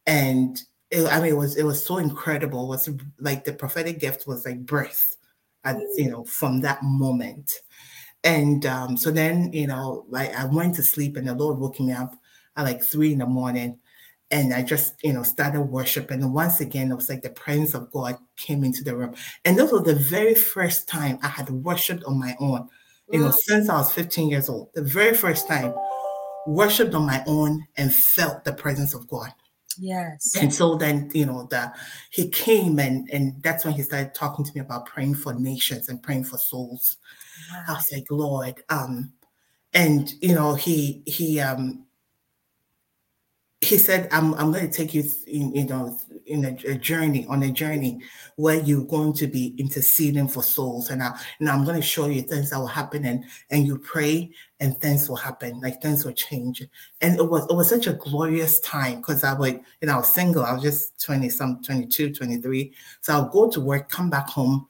and 0.07 0.63
it, 0.91 1.07
i 1.13 1.21
mean 1.21 1.33
it 1.33 1.37
was 1.37 1.57
it 1.57 1.65
was 1.65 1.85
so 1.85 1.99
incredible 1.99 2.65
it 2.65 2.69
was 2.69 2.91
like 3.21 3.45
the 3.45 3.53
prophetic 3.53 4.01
gift 4.01 4.27
was 4.27 4.45
like 4.45 4.67
birth 4.67 5.17
at, 5.65 5.77
you 5.97 6.11
know 6.11 6.25
from 6.25 6.61
that 6.61 6.83
moment 6.83 7.53
and 8.25 8.67
um, 8.67 8.97
so 8.97 9.11
then, 9.11 9.53
you 9.53 9.67
know, 9.67 10.05
like 10.09 10.35
I 10.35 10.45
went 10.45 10.75
to 10.77 10.83
sleep 10.83 11.17
and 11.17 11.29
the 11.29 11.35
Lord 11.35 11.59
woke 11.59 11.79
me 11.81 11.93
up 11.93 12.15
at 12.57 12.65
like 12.65 12.83
three 12.83 13.13
in 13.13 13.19
the 13.19 13.27
morning. 13.27 13.79
And 14.31 14.53
I 14.53 14.63
just, 14.63 14.95
you 15.03 15.13
know, 15.15 15.23
started 15.23 15.63
worshiping. 15.63 16.23
And 16.23 16.35
once 16.35 16.61
again, 16.61 16.93
it 16.93 16.95
was 16.95 17.09
like 17.09 17.23
the 17.23 17.31
presence 17.31 17.75
of 17.75 17.91
God 17.91 18.17
came 18.37 18.63
into 18.63 18.85
the 18.85 18.95
room. 18.95 19.15
And 19.45 19.59
this 19.59 19.73
was 19.73 19.85
the 19.85 19.95
very 19.95 20.35
first 20.35 20.87
time 20.87 21.19
I 21.23 21.29
had 21.29 21.49
worshiped 21.49 22.05
on 22.05 22.19
my 22.19 22.37
own, 22.39 22.69
you 23.11 23.21
know, 23.21 23.29
Mm. 23.31 23.35
since 23.35 23.69
I 23.71 23.79
was 23.79 23.91
15 23.93 24.29
years 24.29 24.49
old. 24.51 24.69
The 24.75 24.83
very 24.83 25.17
first 25.17 25.49
time, 25.49 25.73
worshiped 26.47 26.95
on 26.95 27.07
my 27.07 27.23
own 27.27 27.67
and 27.77 27.93
felt 27.93 28.45
the 28.45 28.53
presence 28.53 28.95
of 28.95 29.07
God. 29.09 29.33
Yes. 29.79 30.35
And 30.35 30.53
so 30.53 30.75
then, 30.77 31.11
you 31.15 31.27
know, 31.27 31.47
the 31.51 31.73
he 32.11 32.29
came 32.29 32.79
and 32.81 33.09
and 33.11 33.41
that's 33.43 33.65
when 33.65 33.75
he 33.75 33.83
started 33.83 34.13
talking 34.15 34.45
to 34.45 34.53
me 34.55 34.61
about 34.61 34.87
praying 34.87 35.15
for 35.15 35.35
nations 35.35 35.89
and 35.89 36.03
praying 36.03 36.25
for 36.25 36.37
souls. 36.39 36.97
I 37.69 37.73
was 37.75 37.89
like, 37.93 38.07
Lord, 38.11 38.63
um, 38.71 39.13
and 39.73 40.13
you 40.21 40.35
know, 40.35 40.55
he 40.55 41.03
he 41.07 41.39
um 41.41 41.85
he 43.61 43.77
said, 43.77 44.09
I'm 44.13 44.35
I'm 44.35 44.53
going 44.53 44.71
to 44.71 44.73
take 44.73 44.95
you, 44.95 45.03
in, 45.27 45.53
you 45.55 45.65
know, 45.65 45.99
in 46.27 46.45
a, 46.45 46.71
a 46.71 46.75
journey 46.77 47.27
on 47.29 47.43
a 47.43 47.51
journey 47.51 48.01
where 48.37 48.61
you're 48.61 48.85
going 48.85 49.13
to 49.15 49.27
be 49.27 49.55
interceding 49.59 50.29
for 50.29 50.45
souls, 50.45 50.91
and 50.91 51.03
I 51.03 51.19
and 51.41 51.49
I'm 51.49 51.65
going 51.65 51.81
to 51.81 51.87
show 51.87 52.07
you 52.07 52.23
things 52.23 52.51
that 52.51 52.59
will 52.59 52.69
happen, 52.69 53.05
and 53.05 53.25
and 53.51 53.67
you 53.67 53.77
pray, 53.79 54.31
and 54.61 54.81
things 54.81 55.09
will 55.09 55.17
happen, 55.17 55.61
like 55.61 55.83
things 55.83 56.05
will 56.05 56.13
change, 56.13 56.63
and 57.01 57.19
it 57.19 57.29
was 57.29 57.47
it 57.51 57.55
was 57.55 57.69
such 57.69 57.89
a 57.89 57.95
glorious 57.95 58.61
time 58.61 58.99
because 58.99 59.25
I 59.25 59.35
would, 59.35 59.61
you 59.81 59.89
know, 59.89 59.95
I 59.95 59.99
was 59.99 60.15
single, 60.15 60.45
I 60.45 60.53
was 60.53 60.63
just 60.63 61.05
20 61.05 61.29
some 61.29 61.61
22, 61.61 62.15
23, 62.15 62.73
so 63.01 63.13
I'll 63.13 63.29
go 63.29 63.51
to 63.51 63.61
work, 63.61 63.89
come 63.89 64.09
back 64.09 64.29
home, 64.29 64.69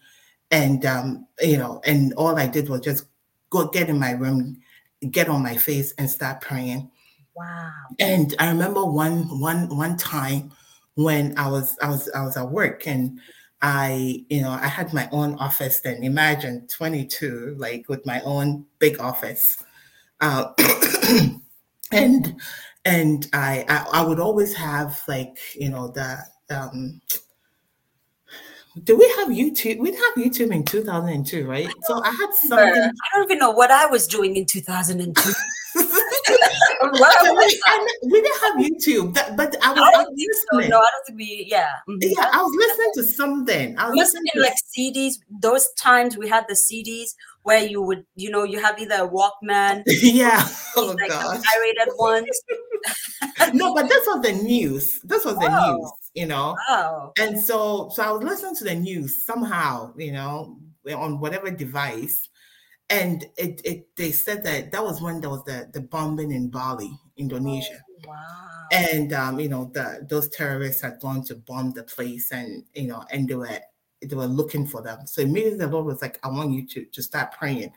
and 0.51 0.87
um, 0.87 1.27
you 1.43 1.59
know, 1.59 1.83
and 1.85 2.15
all 2.15 2.39
I 2.39 2.47
did 2.47 2.71
was 2.71 2.81
just 2.81 3.05
go 3.51 3.69
get 3.69 3.91
in 3.91 3.99
my 3.99 4.13
room, 4.13 4.63
get 5.11 5.29
on 5.29 5.43
my 5.43 5.57
face, 5.59 5.93
and 5.99 6.09
start 6.09 6.41
praying. 6.41 6.91
Wow. 7.39 7.73
And 8.01 8.35
I 8.39 8.49
remember 8.49 8.85
one 8.85 9.41
one 9.41 9.75
one 9.77 9.97
time 9.97 10.51
when 10.95 11.39
I 11.39 11.49
was 11.49 11.79
I 11.81 11.89
was 11.89 12.11
I 12.15 12.25
was 12.25 12.37
at 12.37 12.51
work 12.51 12.87
and 12.89 13.21
I 13.63 14.25
you 14.29 14.41
know 14.41 14.51
I 14.51 14.67
had 14.67 14.93
my 14.93 15.09
own 15.13 15.35
office 15.37 15.81
then. 15.81 16.03
Imagine 16.03 16.67
22 16.67 17.55
like 17.57 17.89
with 17.89 18.05
my 18.05 18.21
own 18.23 18.67
big 18.81 18.99
office, 19.01 19.63
uh, 20.21 20.53
and 21.93 22.35
and 22.85 23.29
I, 23.33 23.65
I 23.69 24.01
I 24.01 24.03
would 24.03 24.19
always 24.19 24.55
have 24.55 25.01
like 25.07 25.39
you 25.55 25.69
know 25.69 25.89
the 25.89 26.19
um. 26.51 27.01
Do 28.85 28.97
we 28.97 29.09
have 29.17 29.29
YouTube? 29.29 29.79
We 29.79 29.91
didn't 29.91 30.05
have 30.05 30.25
YouTube 30.25 30.53
in 30.53 30.65
2002, 30.65 31.49
right? 31.49 31.69
So 31.83 32.01
I 32.01 32.11
had 32.11 32.33
something 32.33 32.83
I 32.83 33.17
don't 33.17 33.25
even 33.25 33.39
know 33.39 33.51
what 33.51 33.73
I 33.73 33.87
was 33.87 34.07
doing 34.07 34.37
in 34.37 34.47
2002. 34.47 35.33
What 36.99 37.13
So 37.25 37.33
was 37.35 37.55
we, 38.03 38.21
didn't 38.21 38.41
have 38.41 38.55
YouTube, 38.57 39.15
that, 39.15 39.37
but 39.37 39.57
I 39.63 39.73
was, 39.73 39.81
I 39.83 39.89
I 39.89 39.91
don't 39.93 40.09
was 40.11 40.15
think 40.17 40.33
so. 40.35 40.57
listening. 40.57 40.71
No, 40.71 40.79
I 40.79 40.89
don't 40.93 41.07
think 41.07 41.19
we. 41.19 41.47
Yeah. 41.49 41.69
Mhm. 41.89 41.99
Yeah, 42.03 42.31
I 42.33 42.43
was 42.43 42.55
listening 42.57 42.93
to 42.95 43.03
something. 43.05 43.79
I 43.79 43.89
was 43.89 43.97
listening 43.97 44.25
to 44.35 44.41
like 44.41 44.55
CDs. 44.77 45.15
Those 45.43 45.67
times 45.79 46.17
we 46.17 46.29
had 46.29 46.47
the 46.49 46.55
CDs 46.55 47.15
where 47.43 47.65
you 47.65 47.81
would, 47.83 48.05
you 48.17 48.31
know, 48.31 48.45
you 48.45 48.61
have 48.61 48.79
either 48.79 48.97
a 49.05 49.09
Walkman, 49.09 49.83
yeah. 49.87 50.47
Oh 50.77 50.95
like 50.99 51.09
gosh. 51.09 51.39
the 51.39 51.45
pirated 51.45 51.95
ones. 51.99 52.29
No, 53.55 53.75
but 53.75 53.89
this 53.89 54.07
was 54.07 54.23
the 54.23 54.33
news. 54.33 55.01
This 55.03 55.25
was 55.25 55.35
the 55.39 55.47
Wow. 55.49 55.77
news, 55.79 55.93
you 56.15 56.27
know. 56.27 56.57
Wow. 56.69 57.13
And 57.19 57.39
so, 57.41 57.89
so 57.93 58.03
I 58.03 58.11
was 58.13 58.23
listening 58.23 58.57
to 58.57 58.65
the 58.65 58.75
news 58.75 59.25
somehow, 59.25 59.93
you 59.97 60.13
know, 60.13 60.57
on 60.95 61.21
whatever 61.21 61.51
device, 61.51 62.29
and 62.91 63.27
it, 63.37 63.61
it 63.65 63.97
they 63.97 64.13
said 64.13 64.45
that 64.45 64.73
that 64.73 64.85
was 64.85 65.01
when 65.01 65.21
there 65.21 65.31
was 65.31 65.45
the 65.45 65.69
the 65.73 65.81
bombing 65.81 66.33
in 66.33 66.49
Bali, 66.49 66.91
Indonesia. 67.17 67.83
Wow. 68.07 68.15
and 68.71 69.13
um, 69.13 69.41
you 69.41 69.49
know 69.49 69.71
the 69.75 70.07
those 70.09 70.29
terrorists 70.29 70.83
had 70.83 71.01
gone 71.01 71.25
to 71.25 71.35
bomb 71.35 71.73
the 71.73 71.83
place 71.83 72.31
and 72.31 72.63
you 72.75 72.87
know 72.87 73.05
and 73.11 73.29
they 73.29 73.35
were 73.35 73.59
they 74.01 74.15
were 74.15 74.27
looking 74.27 74.69
for 74.69 74.83
them 74.83 75.05
so 75.05 75.23
immediately 75.23 75.59
the 75.59 75.67
lord 75.67 75.85
was 75.85 76.01
like 76.01 76.21
i 76.23 76.29
want 76.29 76.53
you 76.53 76.65
to 76.65 76.85
to 76.85 77.03
start 77.03 77.33
praying 77.33 77.73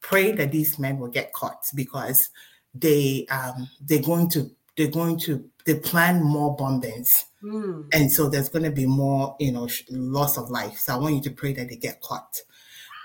pray 0.00 0.30
that 0.30 0.52
these 0.52 0.78
men 0.78 1.00
will 1.00 1.08
get 1.08 1.32
caught 1.32 1.64
because 1.74 2.30
they 2.72 3.26
um 3.30 3.68
they're 3.80 4.00
going 4.00 4.30
to 4.30 4.48
they're 4.76 4.86
going 4.86 5.18
to 5.18 5.44
they 5.64 5.74
plan 5.74 6.22
more 6.22 6.56
bombings. 6.56 7.24
Mm. 7.42 7.88
And 7.92 8.12
so 8.12 8.28
there's 8.28 8.48
going 8.48 8.64
to 8.64 8.70
be 8.70 8.86
more, 8.86 9.36
you 9.40 9.52
know, 9.52 9.68
loss 9.90 10.36
of 10.36 10.50
life. 10.50 10.78
So 10.78 10.94
I 10.94 10.98
want 10.98 11.14
you 11.14 11.22
to 11.22 11.30
pray 11.30 11.52
that 11.54 11.68
they 11.68 11.76
get 11.76 12.00
caught. 12.00 12.42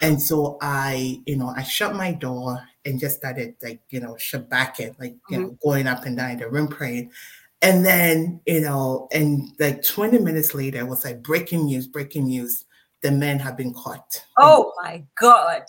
And 0.01 0.21
so 0.21 0.57
I, 0.61 1.21
you 1.25 1.35
know, 1.35 1.53
I 1.55 1.63
shut 1.63 1.95
my 1.95 2.11
door 2.13 2.61
and 2.85 2.99
just 2.99 3.17
started 3.17 3.55
like, 3.61 3.81
you 3.89 3.99
know, 3.99 4.13
shabacking, 4.13 4.97
like, 4.99 5.15
you 5.29 5.39
know, 5.39 5.57
going 5.61 5.87
up 5.87 6.05
and 6.05 6.17
down 6.17 6.37
the 6.37 6.49
room 6.49 6.67
praying. 6.67 7.11
And 7.61 7.85
then, 7.85 8.39
you 8.45 8.61
know, 8.61 9.09
and 9.11 9.49
like 9.59 9.83
20 9.83 10.19
minutes 10.19 10.53
later, 10.53 10.79
it 10.79 10.87
was 10.87 11.03
like 11.03 11.21
breaking 11.21 11.65
news, 11.65 11.87
breaking 11.87 12.27
news. 12.27 12.65
The 13.01 13.11
men 13.11 13.39
have 13.39 13.57
been 13.57 13.73
caught. 13.73 14.23
Oh 14.37 14.73
my 14.81 15.03
God. 15.19 15.63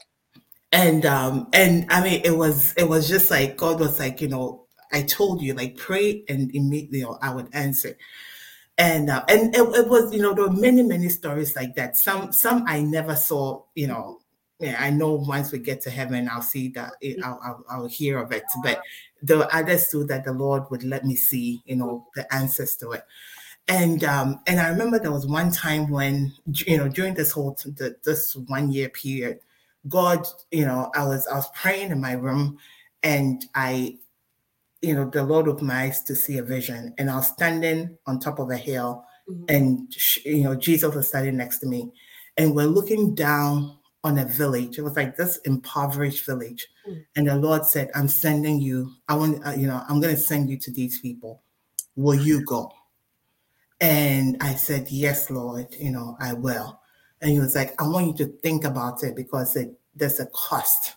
And 0.73 1.05
um, 1.05 1.49
and 1.53 1.87
I 1.91 2.03
mean 2.03 2.23
it 2.25 2.37
was 2.37 2.75
it 2.77 2.89
was 2.89 3.09
just 3.09 3.31
like 3.31 3.57
God 3.57 3.81
was 3.81 3.99
like, 3.99 4.21
you 4.21 4.29
know, 4.29 4.67
I 4.93 5.03
told 5.03 5.43
you, 5.43 5.55
like 5.55 5.77
pray 5.77 6.25
and 6.29 6.55
immediately 6.55 7.01
you 7.01 7.05
know, 7.05 7.19
I 7.21 7.35
would 7.35 7.49
answer. 7.53 7.97
And 8.79 9.11
uh, 9.11 9.25
and 9.29 9.55
it, 9.55 9.61
it 9.61 9.89
was, 9.89 10.13
you 10.15 10.23
know, 10.23 10.33
there 10.33 10.47
were 10.47 10.53
many, 10.53 10.83
many 10.83 11.09
stories 11.09 11.55
like 11.55 11.75
that. 11.75 11.97
Some 11.97 12.33
some 12.33 12.65
I 12.67 12.81
never 12.83 13.15
saw, 13.17 13.63
you 13.75 13.89
know, 13.89 14.20
yeah, 14.61 14.77
I 14.79 14.91
know 14.91 15.15
once 15.15 15.53
we 15.53 15.59
get 15.59 15.81
to 15.83 15.91
heaven, 15.91 16.29
I'll 16.31 16.43
see 16.43 16.69
that, 16.71 16.93
I'll, 17.25 17.41
I'll, 17.43 17.65
I'll 17.71 17.87
hear 17.89 18.19
of 18.19 18.31
it. 18.31 18.45
But 18.63 18.83
were 19.29 19.49
others 19.53 19.89
too 19.89 20.05
that 20.05 20.25
the 20.25 20.33
Lord 20.33 20.65
would 20.71 20.85
let 20.85 21.05
me 21.05 21.17
see, 21.17 21.63
you 21.65 21.77
know, 21.77 22.07
the 22.15 22.33
answers 22.33 22.77
to 22.77 22.93
it. 22.93 23.05
And 23.69 24.05
um, 24.05 24.41
and 24.47 24.61
I 24.61 24.69
remember 24.69 24.99
there 24.99 25.13
was 25.13 25.27
one 25.27 25.51
time 25.51 25.89
when, 25.91 26.33
you 26.53 26.77
know, 26.77 26.89
during 26.89 27.15
this 27.15 27.31
whole 27.31 27.57
the, 27.65 27.97
this 28.05 28.35
one 28.35 28.71
year 28.73 28.89
period, 28.89 29.41
God, 29.89 30.27
you 30.51 30.67
know, 30.67 30.91
I 30.95 31.05
was 31.07 31.27
I 31.27 31.37
was 31.37 31.49
praying 31.55 31.91
in 31.91 32.01
my 32.01 32.13
room, 32.13 32.59
and 33.03 33.45
I, 33.55 33.97
you 34.83 34.95
know, 34.95 35.09
the 35.09 35.23
Lord 35.23 35.49
opened 35.49 35.69
my 35.69 35.83
eyes 35.83 36.03
to 36.05 36.17
see 36.17 36.39
a 36.39 36.43
vision, 36.43 36.95
and 36.99 37.11
I 37.11 37.17
was 37.17 37.29
standing 37.29 37.97
on 38.07 38.19
top 38.19 38.41
of 38.41 38.51
a 38.51 38.57
hill, 38.57 39.05
Mhm. 39.29 39.45
and 39.49 39.95
sh- 39.95 40.25
you 40.25 40.43
know, 40.45 40.55
Jesus 40.57 40.95
was 40.95 41.09
standing 41.09 41.37
next 41.37 41.59
to 41.61 41.67
me, 41.67 41.93
and 42.37 42.55
we're 42.55 42.67
looking 42.67 43.15
down 43.15 43.79
on 44.03 44.19
a 44.19 44.25
village. 44.25 44.79
It 44.79 44.83
was 44.83 44.97
like 44.97 45.17
this 45.17 45.37
impoverished 45.45 46.25
village, 46.27 46.67
Mm. 46.89 47.05
and 47.17 47.29
the 47.29 47.37
Lord 47.37 47.67
said, 47.67 47.91
"I'm 47.95 48.09
sending 48.09 48.61
you. 48.61 48.93
I 49.09 49.15
want, 49.17 49.47
uh, 49.47 49.51
you 49.51 49.67
know, 49.67 49.83
I'm 49.89 50.01
going 50.01 50.15
to 50.15 50.21
send 50.21 50.49
you 50.51 50.59
to 50.59 50.71
these 50.71 51.01
people. 51.01 51.43
Will 51.97 52.15
you 52.21 52.45
go?" 52.45 52.73
And 53.81 54.37
I 54.41 54.55
said, 54.57 54.91
Yes, 54.91 55.31
Lord, 55.31 55.75
you 55.79 55.91
know, 55.91 56.17
I 56.21 56.35
will. 56.35 56.81
And 57.23 57.31
he 57.31 57.41
was 57.41 57.55
like, 57.55 57.81
I 57.81 57.89
want 57.89 58.07
you 58.19 58.27
to 58.27 58.33
think 58.43 58.65
about 58.65 59.03
it 59.03 59.17
because 59.17 59.57
it, 59.57 59.73
there's 59.95 60.21
a 60.21 60.27
cost, 60.27 60.97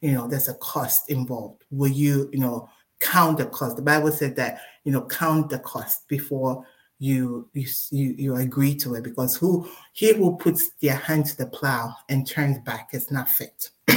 you 0.00 0.12
know, 0.12 0.28
there's 0.28 0.48
a 0.48 0.54
cost 0.54 1.10
involved. 1.10 1.64
Will 1.70 1.90
you, 1.90 2.28
you 2.32 2.38
know, 2.38 2.68
count 3.00 3.38
the 3.38 3.46
cost? 3.46 3.76
The 3.76 3.82
Bible 3.82 4.12
said 4.12 4.36
that, 4.36 4.60
you 4.84 4.92
know, 4.92 5.02
count 5.02 5.50
the 5.50 5.58
cost 5.58 6.06
before 6.08 6.64
you 7.00 7.48
you 7.54 7.66
you, 7.90 8.14
you 8.18 8.36
agree 8.36 8.74
to 8.76 8.94
it 8.94 9.02
because 9.02 9.34
who 9.34 9.68
he 9.92 10.12
who 10.12 10.36
puts 10.36 10.68
their 10.82 10.94
hand 10.94 11.26
to 11.26 11.36
the 11.36 11.46
plow 11.46 11.96
and 12.10 12.26
turns 12.26 12.58
back 12.58 12.90
is 12.92 13.10
not 13.10 13.28
fit. 13.28 13.70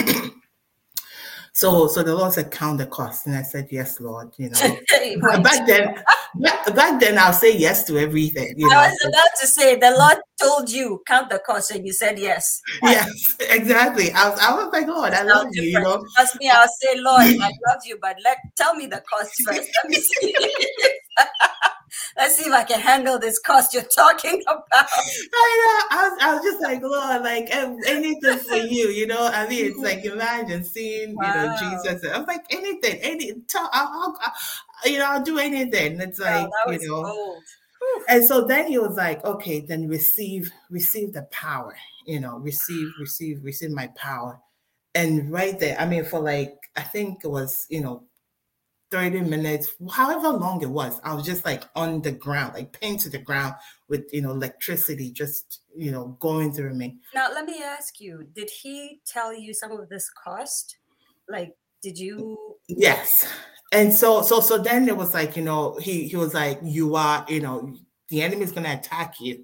so 1.53 1.87
so 1.87 2.01
the 2.01 2.15
Lord 2.15 2.31
said, 2.31 2.49
count 2.49 2.77
the 2.77 2.85
cost. 2.85 3.27
And 3.27 3.35
I 3.35 3.41
said, 3.43 3.67
Yes, 3.69 3.99
Lord, 3.99 4.31
you 4.37 4.49
know. 4.49 4.79
Back 5.43 5.67
then, 5.67 6.01
back, 6.35 6.75
back 6.75 6.99
then 6.99 7.17
I'll 7.17 7.33
say 7.33 7.55
yes 7.57 7.83
to 7.87 7.97
everything. 7.97 8.53
You 8.57 8.69
know, 8.69 8.79
I 8.79 8.87
was 8.87 9.05
about 9.05 9.39
to 9.41 9.47
say 9.47 9.75
the 9.75 9.91
Lord 9.91 10.17
told 10.41 10.71
you 10.71 11.03
count 11.05 11.29
the 11.29 11.39
cost 11.39 11.71
and 11.71 11.85
you 11.85 11.91
said 11.91 12.17
yes. 12.17 12.61
yes, 12.83 13.35
exactly. 13.49 14.13
I 14.13 14.29
was, 14.29 14.39
I 14.39 14.53
was 14.55 14.71
like, 14.71 14.87
Lord, 14.87 15.13
I 15.13 15.23
love 15.23 15.47
you. 15.51 15.63
You 15.63 15.81
know, 15.81 16.05
Trust 16.15 16.39
me, 16.39 16.49
I'll 16.49 16.67
say, 16.81 16.99
Lord, 16.99 17.23
I 17.23 17.51
love 17.67 17.81
you, 17.85 17.97
but 18.01 18.15
let 18.23 18.37
tell 18.55 18.75
me 18.75 18.85
the 18.85 19.03
cost 19.11 19.31
first. 19.45 19.69
Let 19.83 19.89
me 19.89 19.97
see. 19.97 20.33
Let's 22.17 22.35
see 22.37 22.49
if 22.49 22.53
I 22.53 22.63
can 22.63 22.79
handle 22.79 23.19
this 23.19 23.39
cost 23.39 23.73
you're 23.73 23.83
talking 23.83 24.41
about. 24.47 24.65
I 24.71 25.87
know. 25.91 25.97
I 25.97 26.09
was, 26.09 26.17
I 26.21 26.33
was 26.35 26.43
just 26.43 26.61
like, 26.61 26.81
Lord, 26.81 27.21
like 27.23 27.47
eh, 27.51 27.75
anything 27.87 28.39
for 28.39 28.55
you. 28.57 28.89
You 28.89 29.07
know, 29.07 29.29
I 29.31 29.47
mean, 29.47 29.65
it's 29.67 29.81
like 29.81 30.05
imagine 30.05 30.63
seeing, 30.63 31.11
you 31.21 31.33
know, 31.33 31.47
Jesus. 31.59 32.03
I 32.11 32.17
was 32.17 32.27
like, 32.27 32.45
anything, 32.49 32.97
any, 33.01 33.33
tell, 33.47 33.69
I'll, 33.73 34.17
I'll, 34.21 34.91
you 34.91 34.97
know, 34.99 35.05
I'll 35.05 35.23
do 35.23 35.37
anything. 35.39 35.99
It's 36.01 36.19
Wow, 36.19 36.41
like, 36.43 36.51
was 36.65 36.83
you 36.83 36.89
know, 36.89 37.03
bold. 37.03 37.43
and 38.09 38.23
so 38.25 38.45
then 38.45 38.67
he 38.67 38.77
was 38.77 38.95
like, 38.97 39.23
okay, 39.25 39.61
then 39.61 39.87
receive, 39.87 40.51
receive 40.69 41.13
the 41.13 41.23
power, 41.23 41.75
you 42.05 42.19
know, 42.19 42.37
receive, 42.37 42.89
receive, 42.99 43.43
receive 43.43 43.71
my 43.71 43.87
power. 43.95 44.39
And 44.95 45.31
right 45.31 45.57
there, 45.59 45.77
I 45.79 45.85
mean, 45.85 46.05
for 46.05 46.19
like, 46.19 46.55
I 46.75 46.81
think 46.83 47.23
it 47.23 47.27
was, 47.27 47.65
you 47.69 47.81
know, 47.81 48.03
30 48.93 49.21
minutes, 49.21 49.73
however 49.91 50.29
long 50.29 50.61
it 50.61 50.69
was, 50.69 51.01
I 51.03 51.15
was 51.15 51.25
just 51.25 51.43
like 51.45 51.63
on 51.75 52.03
the 52.03 52.11
ground, 52.11 52.53
like 52.53 52.79
pinned 52.79 52.99
to 52.99 53.09
the 53.09 53.17
ground 53.17 53.55
with, 53.89 54.05
you 54.13 54.21
know, 54.21 54.29
electricity 54.29 55.09
just, 55.09 55.61
you 55.75 55.89
know, 55.91 56.15
going 56.19 56.53
through 56.53 56.75
me. 56.75 56.99
Now 57.15 57.31
let 57.33 57.45
me 57.45 57.63
ask 57.63 57.99
you, 57.99 58.27
did 58.35 58.51
he 58.51 59.01
tell 59.07 59.33
you 59.33 59.51
some 59.51 59.71
of 59.71 59.89
this 59.89 60.11
cost? 60.11 60.77
Like, 61.27 61.55
did 61.81 61.97
you 61.97 62.37
Yes. 62.67 63.27
And 63.71 63.91
so, 63.91 64.21
so, 64.21 64.39
so 64.41 64.59
then 64.59 64.87
it 64.87 64.95
was 64.95 65.15
like, 65.15 65.35
you 65.35 65.41
know, 65.41 65.75
he, 65.81 66.07
he 66.07 66.15
was 66.15 66.35
like, 66.35 66.59
you 66.61 66.95
are, 66.95 67.25
you 67.27 67.39
know, 67.39 67.75
the 68.09 68.21
enemy 68.21 68.43
is 68.43 68.51
going 68.51 68.65
to 68.65 68.77
attack 68.77 69.15
you. 69.19 69.43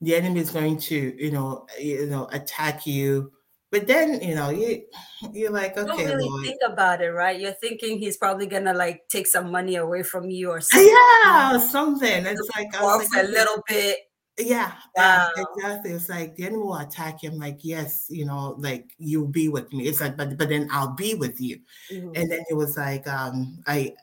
The 0.00 0.16
enemy 0.16 0.40
is 0.40 0.50
going 0.50 0.78
to, 0.78 1.24
you 1.24 1.30
know, 1.30 1.68
you 1.80 2.06
know, 2.06 2.28
attack 2.32 2.84
you. 2.84 3.30
But 3.70 3.86
then, 3.86 4.20
you 4.22 4.34
know, 4.34 4.50
you, 4.50 4.84
you're 5.32 5.50
like, 5.50 5.74
don't 5.74 5.90
okay, 5.90 6.06
really 6.06 6.28
Lord. 6.28 6.44
think 6.44 6.60
about 6.64 7.02
it, 7.02 7.10
right? 7.10 7.38
You're 7.38 7.52
thinking 7.52 7.98
he's 7.98 8.16
probably 8.16 8.46
gonna 8.46 8.72
like 8.72 9.08
take 9.08 9.26
some 9.26 9.50
money 9.50 9.74
away 9.76 10.02
from 10.02 10.30
you 10.30 10.50
or 10.50 10.60
something. 10.60 10.88
Yeah, 10.88 11.58
something. 11.58 12.26
It's 12.26 12.50
like, 12.56 12.74
I 12.76 12.82
was 12.82 13.10
like, 13.12 13.24
a 13.24 13.26
little 13.28 13.62
bit. 13.68 13.98
Yeah, 14.38 14.72
uh, 14.98 15.28
Wow. 15.36 15.44
exactly. 15.56 15.92
It's 15.92 16.08
like 16.08 16.36
the 16.36 16.44
enemy 16.44 16.58
will 16.58 16.76
attack 16.76 17.24
him 17.24 17.38
like, 17.38 17.58
yes, 17.62 18.06
you 18.10 18.26
know, 18.26 18.54
like 18.58 18.92
you'll 18.98 19.28
be 19.28 19.48
with 19.48 19.72
me. 19.72 19.88
It's 19.88 20.00
like, 20.00 20.16
but 20.16 20.36
but 20.36 20.48
then 20.50 20.68
I'll 20.70 20.94
be 20.94 21.14
with 21.14 21.40
you. 21.40 21.58
Mhm. 21.90 22.12
And 22.14 22.30
then 22.30 22.44
he 22.46 22.54
was 22.54 22.76
like, 22.76 23.06
um, 23.08 23.62
I 23.66 23.94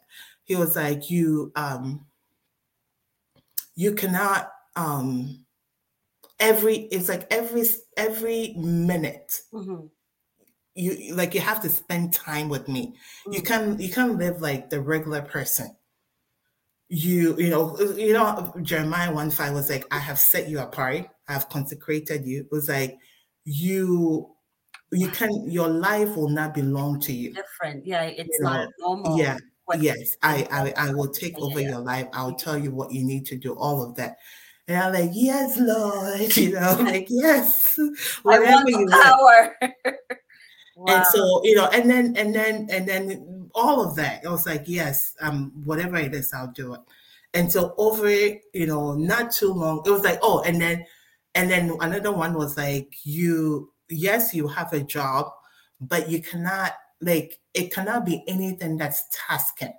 he 0.43 0.55
was 0.55 0.75
like, 0.75 1.09
you 1.11 1.51
um 1.55 2.05
you 3.75 3.93
cannot 3.93 4.51
um 4.75 5.42
every 6.43 6.75
it's 6.95 7.09
like 7.09 7.27
every 7.31 7.63
every 7.97 8.53
minute 8.57 9.41
Mhm. 9.51 9.89
you 10.75 11.13
like 11.15 11.33
you 11.33 11.41
have 11.41 11.61
to 11.61 11.69
spend 11.69 12.13
time 12.13 12.49
with 12.49 12.67
me. 12.67 12.95
You 13.31 13.41
Mm. 13.41 13.45
can 13.45 13.79
you 13.79 13.89
can't 13.91 14.17
live 14.17 14.41
like 14.41 14.69
the 14.69 14.81
regular 14.81 15.21
person. 15.21 15.75
You 16.89 17.35
you 17.39 17.49
know 17.49 17.79
you 17.79 18.13
know 18.13 18.53
Jeremiah 18.61 19.11
one 19.13 19.31
five 19.31 19.53
was 19.53 19.69
like 19.69 19.85
I 19.91 19.99
have 19.99 20.19
set 20.19 20.49
you 20.49 20.59
apart. 20.59 21.07
I 21.27 21.33
have 21.33 21.49
consecrated 21.49 22.25
you. 22.25 22.41
It 22.41 22.51
was 22.51 22.69
like 22.69 22.99
you 23.45 24.35
you 24.91 25.09
can 25.09 25.49
your 25.49 25.69
life 25.69 26.15
will 26.15 26.29
not 26.29 26.53
belong 26.53 26.99
to 27.01 27.13
you. 27.13 27.33
Different. 27.33 27.85
Yeah, 27.85 28.03
it's 28.03 28.39
You 28.39 28.43
not 28.43 28.67
know, 28.67 28.71
normal. 28.79 29.17
Yeah. 29.17 29.37
Yes, 29.73 30.17
I, 30.21 30.47
I 30.51 30.89
I 30.89 30.93
will 30.93 31.09
take 31.09 31.37
over 31.39 31.59
Yeah. 31.59 31.69
your 31.69 31.79
life. 31.79 32.07
I'll 32.13 32.35
tell 32.35 32.57
you 32.57 32.71
what 32.71 32.91
you 32.91 33.03
need 33.03 33.25
to 33.27 33.37
do. 33.37 33.55
All 33.55 33.81
of 33.83 33.95
that. 33.95 34.17
And 34.67 34.77
I'm 34.77 34.93
like, 34.93 35.11
yes, 35.13 35.57
Lord. 35.59 36.37
You 36.37 36.53
know, 36.53 36.77
like 36.79 37.07
yes, 37.09 37.77
whatever 38.23 38.69
you 38.69 38.85
the 38.85 38.95
want. 38.95 39.53
wow. 40.75 40.85
And 40.95 41.05
so, 41.07 41.41
you 41.43 41.55
know, 41.55 41.67
and 41.67 41.89
then 41.89 42.15
and 42.17 42.33
then 42.33 42.67
and 42.71 42.87
then 42.87 43.49
all 43.53 43.85
of 43.87 43.95
that, 43.97 44.25
I 44.25 44.29
was 44.29 44.45
like, 44.45 44.63
yes, 44.65 45.15
um, 45.21 45.51
whatever 45.65 45.97
it 45.97 46.13
is, 46.13 46.33
I'll 46.33 46.51
do 46.51 46.73
it. 46.73 46.81
And 47.33 47.51
so 47.51 47.73
over 47.77 48.09
you 48.09 48.67
know, 48.67 48.93
not 48.93 49.31
too 49.31 49.53
long, 49.53 49.83
it 49.85 49.89
was 49.89 50.03
like, 50.03 50.19
oh, 50.21 50.41
and 50.41 50.59
then 50.59 50.85
and 51.35 51.49
then 51.49 51.75
another 51.79 52.11
one 52.11 52.33
was 52.33 52.57
like, 52.57 52.93
you, 53.03 53.71
yes, 53.89 54.33
you 54.33 54.47
have 54.47 54.71
a 54.73 54.81
job, 54.81 55.31
but 55.81 56.09
you 56.09 56.21
cannot 56.21 56.73
like 57.01 57.39
it 57.53 57.73
cannot 57.73 58.05
be 58.05 58.23
anything 58.27 58.77
that's 58.77 59.03
tasking, 59.27 59.73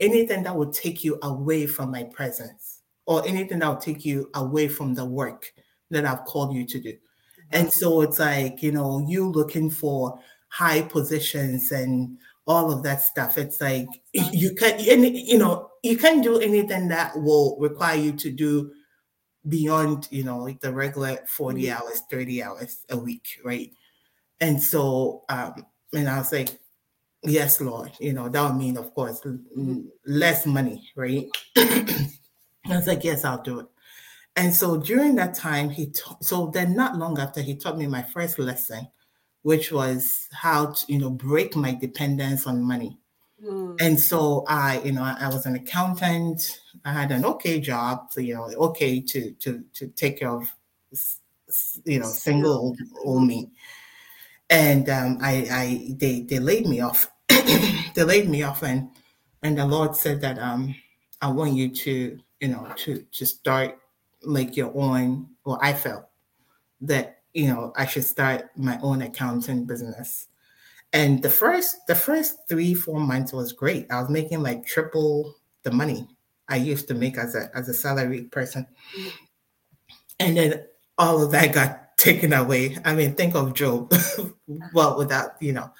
anything 0.00 0.42
that 0.42 0.56
would 0.56 0.72
take 0.72 1.04
you 1.04 1.18
away 1.22 1.66
from 1.66 1.90
my 1.90 2.04
presence, 2.04 2.75
or 3.06 3.26
anything 3.26 3.60
that 3.60 3.68
will 3.68 3.76
take 3.76 4.04
you 4.04 4.28
away 4.34 4.68
from 4.68 4.94
the 4.94 5.04
work 5.04 5.52
that 5.90 6.04
I've 6.04 6.24
called 6.24 6.54
you 6.54 6.66
to 6.66 6.80
do. 6.80 6.92
Mm-hmm. 6.92 7.42
And 7.52 7.72
so 7.72 8.02
it's 8.02 8.18
like, 8.18 8.62
you 8.62 8.72
know, 8.72 9.04
you 9.08 9.28
looking 9.28 9.70
for 9.70 10.18
high 10.48 10.82
positions 10.82 11.72
and 11.72 12.18
all 12.46 12.72
of 12.72 12.82
that 12.82 13.02
stuff. 13.02 13.38
It's 13.38 13.60
like 13.60 13.86
mm-hmm. 14.16 14.28
you 14.32 14.54
can 14.54 14.74
any 14.80 15.30
you 15.30 15.38
know, 15.38 15.70
you 15.82 15.96
can't 15.96 16.22
do 16.22 16.38
anything 16.38 16.88
that 16.88 17.16
will 17.16 17.56
require 17.60 17.96
you 17.96 18.12
to 18.12 18.30
do 18.30 18.72
beyond, 19.48 20.08
you 20.10 20.24
know, 20.24 20.38
like 20.38 20.60
the 20.60 20.72
regular 20.72 21.18
40 21.28 21.62
mm-hmm. 21.62 21.76
hours, 21.76 22.02
30 22.10 22.42
hours 22.42 22.78
a 22.90 22.96
week, 22.96 23.26
right? 23.44 23.70
And 24.40 24.60
so 24.60 25.24
um 25.28 25.66
and 25.92 26.08
I 26.08 26.18
was 26.18 26.32
like, 26.32 26.58
yes, 27.22 27.60
Lord, 27.60 27.92
you 28.00 28.12
know, 28.12 28.28
that 28.28 28.42
would 28.48 28.58
mean 28.58 28.76
of 28.76 28.92
course 28.94 29.20
less 30.04 30.46
money, 30.46 30.90
right? 30.96 31.26
I 32.68 32.76
was 32.76 32.86
like, 32.86 33.04
yes, 33.04 33.24
I'll 33.24 33.42
do 33.42 33.60
it. 33.60 33.66
And 34.36 34.54
so 34.54 34.76
during 34.76 35.14
that 35.16 35.34
time, 35.34 35.70
he 35.70 35.86
taught, 35.86 36.22
so 36.22 36.48
then 36.48 36.74
not 36.74 36.96
long 36.96 37.18
after 37.18 37.40
he 37.40 37.56
taught 37.56 37.78
me 37.78 37.86
my 37.86 38.02
first 38.02 38.38
lesson, 38.38 38.86
which 39.42 39.72
was 39.72 40.28
how 40.32 40.72
to, 40.72 40.92
you 40.92 40.98
know, 40.98 41.10
break 41.10 41.56
my 41.56 41.72
dependence 41.74 42.46
on 42.46 42.62
money. 42.62 42.98
Mm. 43.42 43.76
And 43.80 43.98
so 43.98 44.44
I, 44.48 44.80
you 44.80 44.92
know, 44.92 45.02
I, 45.02 45.28
was 45.28 45.46
an 45.46 45.54
accountant. 45.56 46.60
I 46.84 46.92
had 46.92 47.12
an 47.12 47.24
okay 47.24 47.60
job, 47.60 48.08
so 48.10 48.20
you 48.20 48.34
know, 48.34 48.44
okay 48.44 49.00
to 49.00 49.32
to 49.32 49.62
to 49.74 49.88
take 49.88 50.20
care 50.20 50.30
of, 50.30 50.54
you 51.84 52.00
know, 52.00 52.06
single 52.06 52.52
old, 52.52 52.78
old 53.04 53.26
me. 53.26 53.50
And 54.48 54.88
um, 54.88 55.18
I, 55.20 55.46
I, 55.50 55.94
they 55.96 56.20
they 56.20 56.38
laid 56.38 56.66
me 56.66 56.80
off. 56.80 57.10
they 57.28 58.04
laid 58.04 58.28
me 58.28 58.42
off, 58.42 58.62
and 58.62 58.88
and 59.42 59.58
the 59.58 59.66
Lord 59.66 59.94
said 59.94 60.22
that 60.22 60.38
um, 60.38 60.74
I 61.20 61.30
want 61.30 61.54
you 61.54 61.68
to, 61.68 62.18
you 62.46 62.52
know, 62.52 62.72
to 62.76 63.04
to 63.10 63.26
start 63.26 63.78
like 64.22 64.56
your 64.56 64.70
own. 64.76 65.26
Well, 65.44 65.58
I 65.60 65.72
felt 65.72 66.06
that 66.82 67.22
you 67.34 67.48
know 67.48 67.72
I 67.76 67.86
should 67.86 68.04
start 68.04 68.50
my 68.56 68.78
own 68.82 69.02
accounting 69.02 69.64
business. 69.64 70.28
And 70.92 71.22
the 71.22 71.30
first 71.30 71.76
the 71.88 71.96
first 71.96 72.48
three 72.48 72.72
four 72.72 73.00
months 73.00 73.32
was 73.32 73.52
great. 73.52 73.90
I 73.90 74.00
was 74.00 74.10
making 74.10 74.42
like 74.42 74.64
triple 74.64 75.34
the 75.64 75.72
money 75.72 76.06
I 76.48 76.56
used 76.56 76.86
to 76.88 76.94
make 76.94 77.18
as 77.18 77.34
a 77.34 77.50
as 77.52 77.68
a 77.68 77.74
salaried 77.74 78.30
person. 78.30 78.64
And 80.20 80.36
then 80.36 80.66
all 80.96 81.24
of 81.24 81.32
that 81.32 81.52
got 81.52 81.82
taken 81.98 82.32
away. 82.32 82.78
I 82.84 82.94
mean, 82.94 83.14
think 83.14 83.34
of 83.34 83.54
Job. 83.54 83.92
well, 84.72 84.96
without 84.96 85.42
you 85.42 85.52
know, 85.52 85.72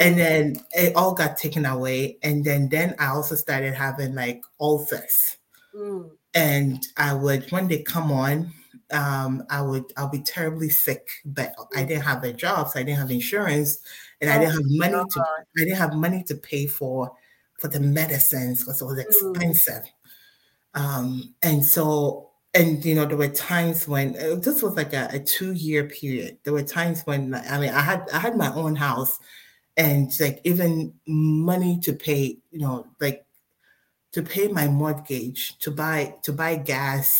and 0.00 0.18
then 0.18 0.56
it 0.72 0.96
all 0.96 1.12
got 1.12 1.36
taken 1.36 1.66
away. 1.66 2.16
And 2.22 2.42
then 2.42 2.70
then 2.70 2.94
I 2.98 3.08
also 3.08 3.34
started 3.34 3.74
having 3.74 4.14
like 4.14 4.42
ulcers 4.58 5.36
Mm. 5.76 6.10
and 6.34 6.86
I 6.96 7.12
would 7.14 7.50
when 7.52 7.68
they 7.68 7.82
come 7.82 8.10
on, 8.12 8.52
um, 8.92 9.44
I 9.50 9.60
would 9.62 9.84
I'll 9.96 10.08
be 10.08 10.20
terribly 10.22 10.70
sick, 10.70 11.08
but 11.24 11.54
I 11.74 11.84
didn't 11.84 12.04
have 12.04 12.24
a 12.24 12.32
job, 12.32 12.68
so 12.68 12.80
I 12.80 12.82
didn't 12.84 12.98
have 13.00 13.10
insurance, 13.10 13.78
and 14.20 14.30
I 14.30 14.38
didn't 14.38 14.54
have 14.54 14.62
money 14.64 15.04
to 15.10 15.20
I 15.20 15.64
didn't 15.64 15.76
have 15.78 15.94
money 15.94 16.22
to 16.24 16.34
pay 16.36 16.66
for 16.66 17.12
for 17.60 17.68
the 17.68 17.80
medicines 17.80 18.60
because 18.60 18.80
it 18.82 18.86
was 18.86 18.98
expensive. 18.98 19.84
Um, 20.74 21.34
and 21.42 21.64
so 21.64 22.30
and 22.54 22.84
you 22.84 22.94
know 22.94 23.06
there 23.06 23.16
were 23.16 23.28
times 23.28 23.88
when 23.88 24.16
uh, 24.16 24.36
this 24.36 24.62
was 24.62 24.76
like 24.76 24.92
a, 24.92 25.08
a 25.12 25.18
two 25.20 25.52
year 25.52 25.84
period. 25.88 26.38
There 26.44 26.52
were 26.52 26.62
times 26.62 27.02
when 27.02 27.34
I 27.34 27.58
mean 27.60 27.70
I 27.70 27.80
had 27.80 28.08
I 28.12 28.18
had 28.18 28.36
my 28.36 28.52
own 28.54 28.76
house, 28.76 29.18
and 29.76 30.10
like 30.20 30.40
even 30.44 30.94
money 31.06 31.80
to 31.84 31.92
pay, 31.94 32.38
you 32.50 32.60
know, 32.60 32.86
like 33.00 33.25
to 34.16 34.22
pay 34.22 34.48
my 34.48 34.66
mortgage, 34.66 35.58
to 35.58 35.70
buy 35.70 36.14
to 36.22 36.32
buy 36.32 36.56
gas, 36.56 37.12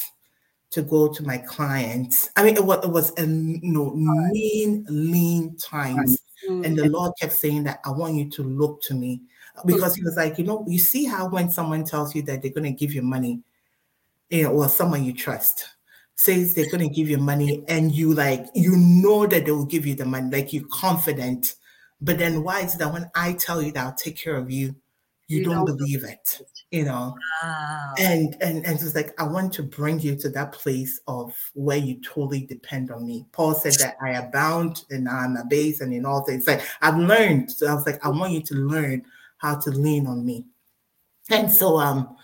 to 0.70 0.80
go 0.80 1.12
to 1.12 1.22
my 1.22 1.36
clients. 1.36 2.30
I 2.36 2.42
mean, 2.42 2.57
it 2.57 2.64
was 2.64 2.82
it 2.82 2.90
was 2.90 3.12
a 3.18 3.26
you 3.26 3.61
know 3.76 3.92
lean, 4.32 4.86
lean 4.88 5.59
times, 5.59 6.18
Mm. 6.49 6.64
and 6.64 6.78
the 6.78 6.88
Lord 6.88 7.12
kept 7.20 7.34
saying 7.34 7.64
that 7.64 7.80
I 7.84 7.90
want 7.90 8.14
you 8.14 8.30
to 8.30 8.42
look 8.42 8.80
to 8.82 8.94
me 8.94 9.20
because 9.66 9.94
He 9.94 10.03
was 10.05 10.16
like, 10.16 10.38
you 10.38 10.44
know, 10.44 10.64
you 10.66 10.78
see 10.78 11.05
how 11.05 11.28
when 11.28 11.51
someone 11.51 11.84
tells 11.84 12.14
you 12.14 12.22
that 12.22 12.40
they're 12.40 12.51
going 12.53 12.64
to 12.64 12.72
give 12.72 12.94
you 12.94 13.03
money, 13.03 13.42
you 14.30 14.44
know, 14.44 14.53
or 14.53 14.68
someone 14.70 15.05
you 15.05 15.12
trust 15.12 15.66
says 16.14 16.55
they're 16.55 16.70
going 16.70 16.88
to 16.88 16.94
give 16.94 17.11
you 17.11 17.18
money, 17.18 17.62
and 17.68 17.92
you 17.92 18.14
like 18.14 18.47
you 18.55 18.74
know 18.74 19.26
that 19.26 19.44
they 19.44 19.51
will 19.51 19.66
give 19.66 19.84
you 19.84 19.94
the 19.94 20.07
money, 20.07 20.30
like 20.30 20.51
you're 20.55 20.64
confident. 20.72 21.57
But 22.01 22.16
then 22.18 22.42
why 22.42 22.61
is 22.61 22.78
that 22.78 22.90
when 22.90 23.11
I 23.14 23.34
tell 23.34 23.61
you 23.61 23.70
that 23.72 23.84
I'll 23.84 23.92
take 23.94 24.16
care 24.16 24.36
of 24.36 24.51
you, 24.51 24.76
you, 25.28 25.38
You 25.38 25.44
don't, 25.44 25.66
don't 25.66 25.76
believe 25.76 26.05
it? 26.05 26.40
You 26.73 26.85
know, 26.85 27.14
Wow. 27.43 27.95
and 27.99 28.37
and 28.41 28.67
and 28.67 28.75
it's 28.81 28.95
like 28.95 29.19
I 29.21 29.25
want 29.25 29.53
to 29.55 29.62
bring 29.62 30.01
you 30.01 30.17
to 30.17 30.29
that 30.31 30.53
place 30.53 31.01
of 31.07 31.33
where 31.55 31.77
you 31.77 32.01
totally 32.03 32.45
depend 32.45 32.91
on 32.91 33.07
me. 33.07 33.25
Paul 33.33 33.55
said 33.55 33.75
that 33.75 33.97
I 34.03 34.11
abound 34.14 34.85
and 34.91 35.09
I'm 35.09 35.37
abased 35.37 35.81
and 35.81 35.93
in 35.93 36.05
all 36.05 36.25
things. 36.25 36.47
Like 36.47 36.62
I've 36.83 36.99
learned. 36.99 37.53
So 37.53 37.69
I 37.69 37.75
was 37.75 37.87
like, 37.87 38.05
I 38.05 38.09
want 38.09 38.33
you 38.33 38.43
to 38.43 38.55
learn 38.55 39.05
how 39.39 39.57
to 39.61 39.71
lean 39.71 40.07
on 40.09 40.25
me. 40.25 40.45
And 41.31 41.51
so 41.51 41.77
um, 41.79 42.17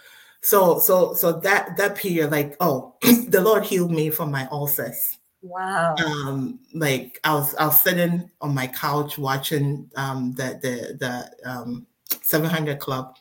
so 0.43 0.79
so 0.81 1.15
so 1.15 1.33
that 1.41 1.77
that 1.77 1.95
period, 1.95 2.33
like, 2.33 2.57
oh, 2.59 2.97
the 3.29 3.41
Lord 3.41 3.63
healed 3.65 3.93
me 3.93 4.11
from 4.11 4.31
my 4.33 4.49
ulcers. 4.51 5.19
Wow. 5.43 5.95
Um, 6.05 6.61
like 6.75 7.21
I 7.25 7.35
was 7.35 7.55
I 7.57 7.67
was 7.67 7.81
sitting 7.81 8.29
on 8.41 8.55
my 8.55 8.67
couch 8.67 9.19
watching 9.19 9.91
um 9.97 10.33
the 10.35 10.59
the 10.63 10.97
the 10.99 11.51
um 11.51 11.87
700 12.23 12.79
Club 12.79 13.17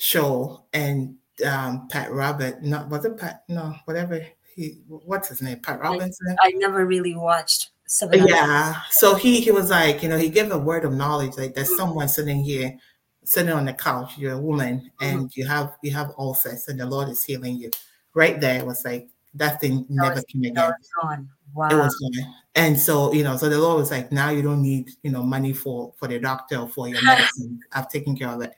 show 0.00 0.64
and 0.72 1.14
um 1.46 1.86
Pat 1.88 2.10
Robert, 2.12 2.62
not 2.62 2.88
was 2.88 3.04
it 3.04 3.16
Pat? 3.16 3.44
No, 3.48 3.74
whatever 3.84 4.24
he 4.54 4.80
what's 4.88 5.28
his 5.28 5.42
name? 5.42 5.60
Pat 5.60 5.80
Robinson. 5.80 6.36
I 6.42 6.50
never 6.56 6.84
really 6.86 7.14
watched 7.14 7.70
Seven. 7.86 8.26
Yeah. 8.26 8.74
So 8.90 9.14
he 9.14 9.40
he 9.40 9.50
was 9.50 9.68
like, 9.70 10.02
you 10.02 10.08
know, 10.08 10.16
he 10.18 10.28
gave 10.28 10.50
a 10.52 10.58
word 10.58 10.84
of 10.84 10.92
knowledge, 10.92 11.36
like 11.36 11.54
there's 11.54 11.76
someone 11.76 12.08
sitting 12.08 12.42
here, 12.42 12.76
sitting 13.24 13.52
on 13.52 13.64
the 13.64 13.72
couch, 13.72 14.16
you're 14.16 14.34
a 14.34 14.38
woman, 14.40 14.90
and 15.00 15.34
you 15.36 15.44
have 15.46 15.76
you 15.82 15.90
have 15.92 16.12
ulcers, 16.16 16.68
and 16.68 16.78
the 16.78 16.86
Lord 16.86 17.08
is 17.08 17.24
healing 17.24 17.56
you. 17.56 17.70
Right 18.14 18.40
there, 18.40 18.60
it 18.60 18.66
was 18.66 18.84
like 18.84 19.08
that 19.34 19.60
thing 19.60 19.86
never 19.88 20.14
was- 20.14 20.24
came 20.24 20.42
That 20.42 20.50
again. 20.50 20.64
was 20.78 20.88
gone. 21.02 21.28
Wow. 21.52 21.68
It 21.68 21.76
was 21.78 21.96
gone. 21.96 22.34
And 22.54 22.78
so, 22.78 23.12
you 23.12 23.24
know, 23.24 23.36
so 23.36 23.48
the 23.48 23.58
Lord 23.58 23.78
was 23.80 23.90
like, 23.90 24.12
now 24.12 24.30
you 24.30 24.42
don't 24.42 24.62
need, 24.62 24.90
you 25.02 25.10
know, 25.10 25.22
money 25.24 25.52
for 25.52 25.92
for 25.96 26.06
the 26.06 26.20
doctor 26.20 26.58
or 26.58 26.68
for 26.68 26.86
your 26.88 27.02
medicine. 27.04 27.58
I've 27.72 27.88
taken 27.88 28.16
care 28.16 28.28
of 28.28 28.40
it. 28.42 28.54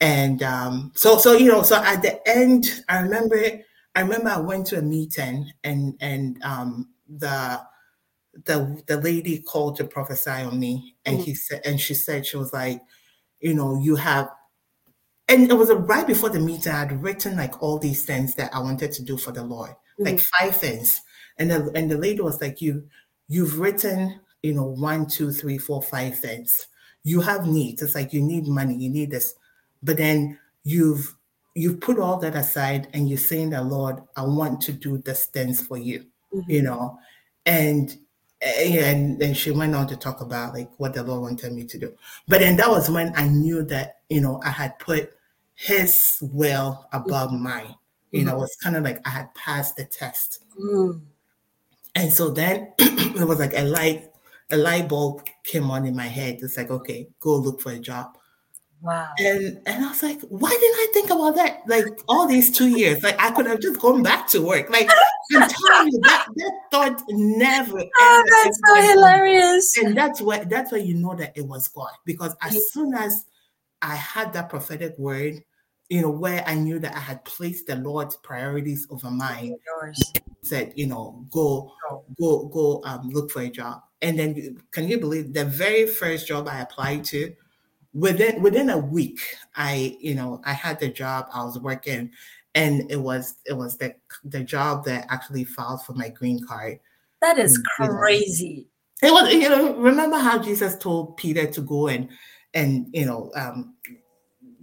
And 0.00 0.42
um, 0.42 0.92
so 0.94 1.18
so 1.18 1.34
you 1.34 1.50
know, 1.50 1.62
so 1.62 1.76
at 1.76 2.02
the 2.02 2.26
end, 2.28 2.84
I 2.88 3.00
remember 3.00 3.36
I 3.94 4.00
remember 4.00 4.30
I 4.30 4.38
went 4.38 4.66
to 4.68 4.78
a 4.78 4.82
meeting 4.82 5.50
and 5.62 5.94
and 6.00 6.42
um 6.42 6.88
the 7.08 7.60
the 8.46 8.82
the 8.86 8.98
lady 8.98 9.40
called 9.40 9.76
to 9.76 9.84
prophesy 9.84 10.30
on 10.30 10.58
me 10.58 10.96
and 11.04 11.18
he 11.20 11.34
said 11.34 11.62
and 11.64 11.80
she 11.80 11.94
said 11.94 12.26
she 12.26 12.36
was 12.36 12.52
like, 12.52 12.80
you 13.40 13.54
know, 13.54 13.80
you 13.80 13.96
have 13.96 14.30
and 15.28 15.50
it 15.50 15.54
was 15.54 15.70
right 15.72 16.06
before 16.06 16.28
the 16.30 16.40
meeting, 16.40 16.72
I 16.72 16.80
had 16.80 17.02
written 17.02 17.36
like 17.36 17.62
all 17.62 17.78
these 17.78 18.04
things 18.04 18.34
that 18.34 18.54
I 18.54 18.58
wanted 18.58 18.92
to 18.92 19.02
do 19.04 19.16
for 19.16 19.30
the 19.32 19.44
Lord, 19.44 19.70
like 19.98 20.18
five 20.18 20.56
things. 20.56 21.00
And 21.38 21.50
the 21.50 21.70
and 21.74 21.90
the 21.90 21.96
lady 21.98 22.20
was 22.20 22.40
like, 22.40 22.60
You 22.60 22.88
you've 23.28 23.60
written, 23.60 24.20
you 24.42 24.54
know, 24.54 24.64
one, 24.64 25.06
two, 25.06 25.30
three, 25.30 25.58
four, 25.58 25.82
five 25.82 26.18
things. 26.18 26.66
You 27.04 27.20
have 27.20 27.46
needs. 27.46 27.80
It's 27.82 27.94
like 27.94 28.12
you 28.12 28.22
need 28.22 28.46
money, 28.46 28.74
you 28.74 28.90
need 28.90 29.10
this. 29.10 29.34
But 29.82 29.96
then 29.96 30.38
you've 30.64 31.16
you've 31.54 31.80
put 31.80 31.98
all 31.98 32.18
that 32.18 32.34
aside 32.34 32.88
and 32.92 33.08
you're 33.08 33.18
saying 33.18 33.50
that 33.50 33.66
Lord, 33.66 34.00
I 34.16 34.22
want 34.22 34.60
to 34.62 34.72
do 34.72 34.98
this 34.98 35.26
things 35.26 35.60
for 35.60 35.76
you, 35.76 36.06
you 36.32 36.42
mm-hmm. 36.42 36.64
know. 36.64 36.98
And 37.46 37.96
eh, 38.40 38.78
and 38.84 39.18
then 39.18 39.34
she 39.34 39.50
went 39.50 39.74
on 39.74 39.86
to 39.88 39.96
talk 39.96 40.20
about 40.20 40.54
like 40.54 40.70
what 40.78 40.94
the 40.94 41.02
Lord 41.02 41.22
wanted 41.22 41.52
me 41.52 41.64
to 41.64 41.78
do. 41.78 41.94
But 42.28 42.40
then 42.40 42.56
that 42.56 42.70
was 42.70 42.90
when 42.90 43.12
I 43.16 43.28
knew 43.28 43.62
that, 43.64 44.00
you 44.08 44.20
know, 44.20 44.40
I 44.44 44.50
had 44.50 44.78
put 44.78 45.12
his 45.54 46.18
will 46.20 46.86
above 46.92 47.30
mm-hmm. 47.30 47.42
mine. 47.42 47.74
You 48.12 48.24
know, 48.24 48.30
it 48.30 48.34
mm-hmm. 48.34 48.40
was 48.40 48.56
kind 48.62 48.76
of 48.76 48.82
like 48.82 49.06
I 49.06 49.10
had 49.10 49.34
passed 49.34 49.76
the 49.76 49.84
test. 49.84 50.44
Mm. 50.60 51.02
And 51.94 52.12
so 52.12 52.30
then 52.30 52.72
it 52.78 53.26
was 53.26 53.38
like 53.38 53.54
a 53.54 53.62
light, 53.62 54.10
a 54.50 54.56
light 54.56 54.88
bulb 54.88 55.26
came 55.44 55.70
on 55.70 55.86
in 55.86 55.94
my 55.94 56.06
head. 56.06 56.38
It's 56.42 56.56
like, 56.56 56.70
okay, 56.70 57.08
go 57.20 57.36
look 57.36 57.60
for 57.60 57.72
a 57.72 57.78
job. 57.78 58.16
Wow. 58.82 59.08
And 59.18 59.60
and 59.66 59.84
I 59.84 59.88
was 59.88 60.02
like, 60.02 60.20
why 60.22 60.50
didn't 60.50 60.76
I 60.76 60.86
think 60.94 61.10
about 61.10 61.34
that? 61.36 61.60
Like 61.66 61.84
all 62.08 62.26
these 62.26 62.50
two 62.50 62.68
years, 62.68 63.02
like 63.02 63.20
I 63.20 63.30
could 63.30 63.46
have 63.46 63.60
just 63.60 63.80
gone 63.80 64.02
back 64.02 64.26
to 64.28 64.40
work. 64.40 64.70
Like 64.70 64.88
I'm 65.34 65.48
telling 65.48 65.92
you, 65.92 66.00
that 66.04 66.26
that 66.34 66.52
thought 66.70 67.02
never. 67.10 67.78
Oh, 67.98 68.24
that's 68.44 68.60
so 68.66 68.74
hilarious. 68.92 69.76
And 69.78 69.96
that's 69.96 70.20
where 70.22 70.44
that's 70.46 70.72
where 70.72 70.80
you 70.80 70.94
know 70.94 71.14
that 71.16 71.32
it 71.36 71.46
was 71.46 71.68
God 71.68 71.90
because 72.06 72.34
as 72.42 72.72
soon 72.72 72.94
as 72.94 73.26
I 73.82 73.94
had 73.94 74.32
that 74.32 74.48
prophetic 74.48 74.98
word, 74.98 75.42
you 75.90 76.00
know, 76.00 76.10
where 76.10 76.42
I 76.46 76.54
knew 76.54 76.78
that 76.78 76.94
I 76.94 77.00
had 77.00 77.24
placed 77.24 77.66
the 77.66 77.76
Lord's 77.76 78.16
priorities 78.16 78.86
over 78.90 79.10
mine, 79.10 79.56
Yours. 79.66 80.12
said, 80.42 80.72
you 80.76 80.86
know, 80.86 81.26
go, 81.30 81.72
Go. 81.88 82.04
go, 82.18 82.46
go, 82.48 82.82
um, 82.84 83.08
look 83.10 83.30
for 83.30 83.42
a 83.42 83.50
job. 83.50 83.82
And 84.00 84.18
then, 84.18 84.58
can 84.70 84.88
you 84.88 84.98
believe 84.98 85.34
the 85.34 85.44
very 85.44 85.86
first 85.86 86.26
job 86.28 86.48
I 86.48 86.60
applied 86.60 87.04
to, 87.06 87.34
within 87.94 88.42
within 88.42 88.70
a 88.70 88.78
week, 88.78 89.20
I, 89.56 89.96
you 90.00 90.14
know, 90.14 90.40
I 90.44 90.52
had 90.52 90.80
the 90.80 90.88
job. 90.88 91.26
I 91.32 91.44
was 91.44 91.58
working, 91.58 92.10
and 92.54 92.90
it 92.90 92.96
was 92.96 93.36
it 93.46 93.54
was 93.54 93.76
the 93.78 93.94
the 94.24 94.42
job 94.42 94.84
that 94.84 95.06
actually 95.10 95.44
filed 95.44 95.84
for 95.84 95.92
my 95.94 96.08
green 96.08 96.44
card. 96.46 96.80
That 97.22 97.38
is 97.38 97.56
You 97.78 97.86
know. 97.86 97.96
crazy. 97.98 98.66
It 99.02 99.12
was, 99.12 99.32
you 99.32 99.48
know, 99.48 99.76
remember 99.76 100.18
how 100.18 100.38
Jesus 100.38 100.76
told 100.76 101.16
Peter 101.16 101.46
to 101.46 101.60
go 101.62 101.88
and 101.88 102.08
and 102.54 102.86
you 102.92 103.06
know 103.06 103.30
um 103.34 103.74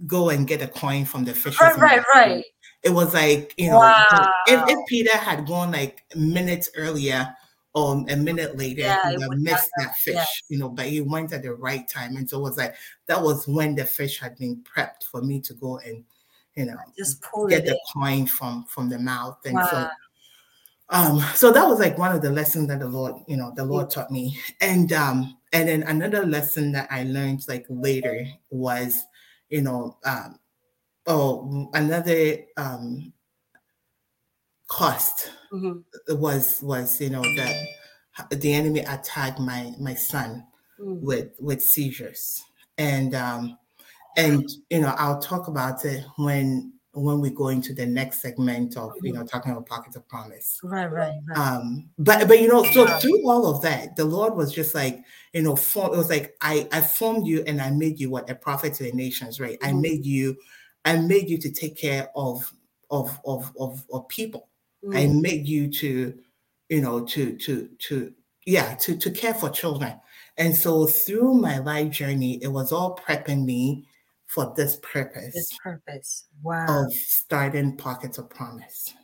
go 0.06 0.28
and 0.30 0.46
get 0.46 0.62
a 0.62 0.68
coin 0.68 1.04
from 1.04 1.24
the 1.24 1.34
fishes. 1.34 1.60
Right, 1.60 1.76
right, 1.78 2.02
right. 2.14 2.44
It 2.84 2.90
was 2.90 3.12
like, 3.14 3.52
you 3.56 3.70
know, 3.70 3.78
Wow. 3.80 4.32
if, 4.46 4.68
if 4.68 4.78
Peter 4.88 5.16
had 5.16 5.46
gone 5.46 5.72
like 5.72 6.04
minutes 6.14 6.70
earlier 6.76 7.34
or 7.78 8.04
a 8.08 8.16
minute 8.16 8.56
later, 8.56 8.82
Yeah, 8.82 9.02
he 9.02 9.14
it 9.14 9.18
would 9.18 9.22
have 9.22 9.28
would 9.30 9.38
not 9.42 9.52
missed 9.52 9.70
that 9.76 9.96
fish, 9.96 10.14
yes. 10.14 10.42
you 10.48 10.58
know, 10.58 10.68
but 10.68 10.86
he 10.86 11.00
went 11.00 11.32
at 11.32 11.42
the 11.42 11.54
right 11.54 11.88
time. 11.88 12.16
And 12.16 12.28
so 12.28 12.38
it 12.38 12.42
was 12.42 12.56
like, 12.56 12.74
that 13.06 13.22
was 13.22 13.46
when 13.48 13.74
the 13.74 13.84
fish 13.84 14.18
had 14.18 14.36
been 14.36 14.62
prepped 14.64 15.04
for 15.10 15.22
me 15.22 15.40
to 15.42 15.54
go 15.54 15.78
and, 15.78 16.04
you 16.54 16.66
know, 16.66 16.76
Just 16.96 17.22
pull 17.22 17.46
get 17.48 17.64
the 17.64 17.72
in. 17.72 17.78
coin 17.94 18.26
from 18.26 18.64
from 18.64 18.88
the 18.88 18.98
mouth. 18.98 19.38
And 19.44 19.64
so 19.64 19.76
Wow. 19.76 19.90
um 20.90 21.20
so 21.34 21.52
that 21.52 21.66
was 21.68 21.78
like 21.78 21.98
one 21.98 22.14
of 22.16 22.22
the 22.22 22.30
lessons 22.30 22.66
that 22.68 22.78
the 22.80 22.88
lord 22.88 23.14
you 23.26 23.36
know 23.36 23.52
the 23.56 23.62
lord 23.62 23.90
taught 23.90 24.10
me 24.10 24.38
and 24.62 24.90
um 24.94 25.36
and 25.52 25.68
then 25.68 25.82
another 25.82 26.24
lesson 26.24 26.72
that 26.72 26.88
i 26.90 27.02
learned 27.02 27.46
like 27.46 27.66
later 27.68 28.26
was 28.48 29.04
you 29.48 29.62
know, 29.62 29.96
um, 30.04 30.38
oh, 31.06 31.70
another 31.74 32.38
um, 32.56 33.12
cost 34.68 35.32
Mhm. 35.52 35.84
was 36.10 36.62
was 36.62 37.00
you 37.00 37.10
know 37.10 37.22
that 37.22 37.54
the 38.30 38.52
enemy 38.52 38.80
attacked 38.80 39.40
my 39.40 39.72
my 39.80 39.94
son 39.94 40.44
Mm. 40.80 41.00
with 41.00 41.30
with 41.40 41.60
seizures 41.62 42.40
and 42.78 43.14
um 43.14 43.58
and 44.16 44.48
you 44.70 44.80
know 44.80 44.94
i'll 44.98 45.20
talk 45.20 45.48
about 45.48 45.84
it 45.84 46.04
when 46.18 46.72
when 46.92 47.20
we 47.20 47.30
go 47.30 47.48
into 47.48 47.74
the 47.74 47.86
next 47.86 48.22
segment 48.22 48.76
of 48.76 48.92
you 49.02 49.12
know 49.12 49.24
talking 49.24 49.52
about 49.52 49.66
pockets 49.66 49.96
of 49.96 50.06
promise 50.08 50.58
Right, 50.62 50.86
right, 50.86 51.14
right. 51.26 51.38
um 51.38 51.90
but 51.98 52.28
but 52.28 52.40
you 52.40 52.48
know 52.48 52.64
so 52.64 52.86
through 53.00 53.28
all 53.28 53.46
of 53.46 53.62
that 53.62 53.96
the 53.96 54.04
lord 54.04 54.34
was 54.36 54.52
just 54.52 54.74
like 54.74 55.04
you 55.32 55.42
know 55.42 55.56
form, 55.56 55.94
it 55.94 55.96
was 55.96 56.10
like 56.10 56.36
i 56.42 56.68
i 56.72 56.80
formed 56.80 57.26
you 57.26 57.42
and 57.46 57.60
i 57.60 57.70
made 57.70 57.98
you 58.00 58.10
what 58.10 58.30
a 58.30 58.34
prophet 58.34 58.74
to 58.74 58.84
the 58.84 58.92
nations 58.92 59.40
right 59.40 59.58
i 59.62 59.72
Mhm. 59.72 59.82
made 59.82 60.06
you 60.06 60.36
i 60.84 60.96
made 60.96 61.28
you 61.28 61.38
to 61.38 61.50
take 61.50 61.76
care 61.76 62.10
of 62.16 62.52
of 62.90 63.20
of 63.24 63.52
of, 63.58 63.84
of 63.92 64.08
people 64.08 64.47
i 64.94 65.04
Mm. 65.06 65.20
made 65.22 65.46
you 65.48 65.70
to 65.72 66.18
you 66.68 66.80
know 66.80 67.04
to 67.04 67.36
to 67.38 67.68
to 67.78 68.12
yeah 68.46 68.74
to 68.76 68.96
to 68.96 69.10
care 69.10 69.34
for 69.34 69.50
children 69.50 69.98
and 70.36 70.54
so 70.56 70.86
through 70.86 71.34
my 71.34 71.58
life 71.58 71.90
journey 71.90 72.38
it 72.42 72.48
was 72.48 72.72
all 72.72 72.96
prepping 72.96 73.44
me 73.44 73.86
for 74.26 74.52
this 74.56 74.76
purpose 74.82 75.34
This 75.34 75.58
purpose. 75.62 76.26
Wow. 76.42 76.84
of 76.86 76.92
starting 76.92 77.76
pockets 77.76 78.18
of 78.18 78.30
promise 78.30 78.94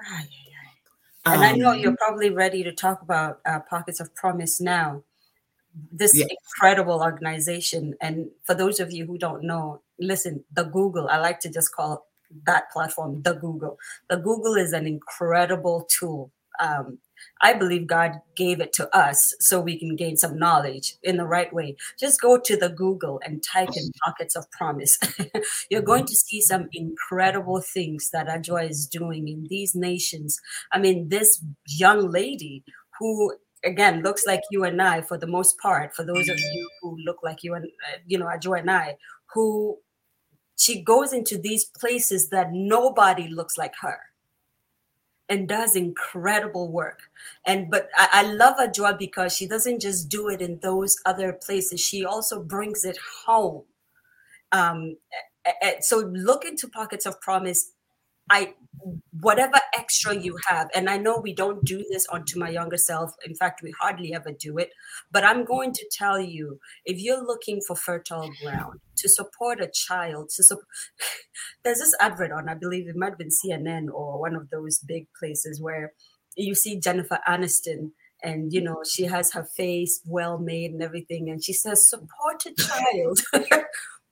Ah, 0.00 0.20
yeah, 0.22 0.26
yeah. 0.50 1.32
And 1.32 1.42
I 1.44 1.52
know 1.52 1.70
Um, 1.72 1.78
you're 1.78 1.96
probably 1.96 2.30
ready 2.30 2.62
to 2.64 2.72
talk 2.72 3.00
about 3.02 3.40
uh, 3.46 3.60
Pockets 3.60 4.00
of 4.00 4.14
Promise 4.14 4.60
now. 4.60 5.02
This 5.92 6.12
incredible 6.18 7.00
organization. 7.02 7.94
And 8.00 8.30
for 8.44 8.54
those 8.54 8.78
of 8.80 8.92
you 8.92 9.06
who 9.06 9.18
don't 9.18 9.42
know, 9.44 9.80
listen, 9.98 10.44
the 10.52 10.64
Google, 10.64 11.08
I 11.08 11.18
like 11.18 11.40
to 11.40 11.50
just 11.50 11.72
call 11.72 12.06
that 12.46 12.70
platform 12.72 13.22
the 13.22 13.34
Google. 13.34 13.78
The 14.08 14.16
Google 14.16 14.54
is 14.54 14.72
an 14.72 14.86
incredible 14.86 15.88
tool. 15.90 16.30
Um, 16.60 16.98
I 17.42 17.52
believe 17.54 17.86
God 17.86 18.12
gave 18.36 18.60
it 18.60 18.72
to 18.74 18.94
us 18.96 19.34
so 19.40 19.60
we 19.60 19.78
can 19.78 19.96
gain 19.96 20.16
some 20.16 20.38
knowledge 20.38 20.96
in 21.02 21.16
the 21.16 21.26
right 21.26 21.52
way. 21.52 21.76
Just 21.98 22.20
go 22.20 22.38
to 22.38 22.56
the 22.56 22.68
Google 22.68 23.20
and 23.24 23.42
type 23.42 23.70
in 23.74 23.90
Pockets 24.04 24.36
of 24.36 24.50
Promise. 24.50 24.98
You're 25.70 25.82
going 25.82 26.06
to 26.06 26.14
see 26.14 26.40
some 26.40 26.68
incredible 26.72 27.60
things 27.60 28.10
that 28.12 28.28
Adwoa 28.28 28.68
is 28.68 28.86
doing 28.86 29.28
in 29.28 29.46
these 29.48 29.74
nations. 29.74 30.40
I 30.72 30.78
mean, 30.78 31.08
this 31.08 31.42
young 31.68 32.10
lady 32.10 32.62
who 32.98 33.34
again 33.64 34.02
looks 34.02 34.26
like 34.26 34.42
you 34.50 34.64
and 34.64 34.80
I 34.80 35.00
for 35.00 35.18
the 35.18 35.26
most 35.26 35.58
part, 35.58 35.94
for 35.94 36.04
those 36.04 36.28
of 36.28 36.38
you 36.38 36.70
who 36.82 36.96
look 37.04 37.18
like 37.22 37.42
you 37.42 37.54
and 37.54 37.64
uh, 37.64 37.98
you 38.06 38.18
know 38.18 38.26
Adwoa 38.26 38.60
and 38.60 38.70
I, 38.70 38.96
who 39.32 39.78
she 40.56 40.82
goes 40.82 41.12
into 41.12 41.38
these 41.38 41.64
places 41.64 42.28
that 42.30 42.52
nobody 42.52 43.28
looks 43.28 43.58
like 43.58 43.74
her 43.80 43.98
and 45.28 45.48
does 45.48 45.74
incredible 45.74 46.70
work. 46.70 47.00
And 47.46 47.70
but 47.70 47.88
i, 47.96 48.08
I 48.12 48.22
love 48.32 48.56
Adwoa 48.58 48.98
because 48.98 49.34
she 49.34 49.46
doesn't 49.46 49.80
just 49.80 50.08
do 50.08 50.28
it 50.28 50.42
in 50.42 50.58
those 50.60 50.96
other 51.06 51.32
places. 51.32 51.80
She 51.80 52.04
also 52.04 52.42
brings 52.42 52.84
it 52.84 52.98
home. 53.26 53.62
Um 54.52 54.96
so 55.80 55.98
look 55.98 56.44
into 56.44 56.68
pockets 56.68 57.06
of 57.06 57.20
promise. 57.20 57.72
I 58.30 58.54
whatever 59.20 59.58
extra 59.76 60.14
you 60.16 60.36
have 60.46 60.68
and 60.74 60.90
i 60.90 60.96
know 60.96 61.18
we 61.18 61.32
don't 61.32 61.64
do 61.64 61.84
this 61.90 62.06
onto 62.12 62.38
my 62.38 62.48
younger 62.48 62.76
self 62.76 63.12
in 63.24 63.34
fact 63.34 63.62
we 63.62 63.72
hardly 63.80 64.12
ever 64.12 64.32
do 64.38 64.58
it 64.58 64.70
but 65.10 65.24
i'm 65.24 65.44
going 65.44 65.72
to 65.72 65.88
tell 65.90 66.20
you 66.20 66.58
if 66.84 67.00
you're 67.00 67.24
looking 67.24 67.60
for 67.66 67.76
fertile 67.76 68.30
ground 68.42 68.80
to 68.96 69.08
support 69.08 69.60
a 69.60 69.70
child 69.72 70.28
to 70.28 70.42
support 70.42 70.66
there's 71.64 71.78
this 71.78 71.94
advert 72.00 72.32
on 72.32 72.48
i 72.48 72.54
believe 72.54 72.88
it 72.88 72.96
might 72.96 73.10
have 73.10 73.18
been 73.18 73.28
cnn 73.28 73.86
or 73.92 74.20
one 74.20 74.34
of 74.34 74.50
those 74.50 74.78
big 74.80 75.06
places 75.18 75.60
where 75.60 75.92
you 76.36 76.54
see 76.54 76.78
jennifer 76.78 77.18
aniston 77.28 77.90
and 78.22 78.52
you 78.52 78.60
know 78.60 78.82
she 78.90 79.04
has 79.04 79.32
her 79.32 79.44
face 79.44 80.00
well 80.06 80.38
made 80.38 80.72
and 80.72 80.82
everything 80.82 81.30
and 81.30 81.44
she 81.44 81.52
says 81.52 81.88
support 81.88 82.44
a 82.46 82.54
child 82.54 83.20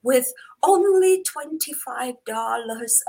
with 0.03 0.31
only 0.63 1.23
$25 1.23 2.15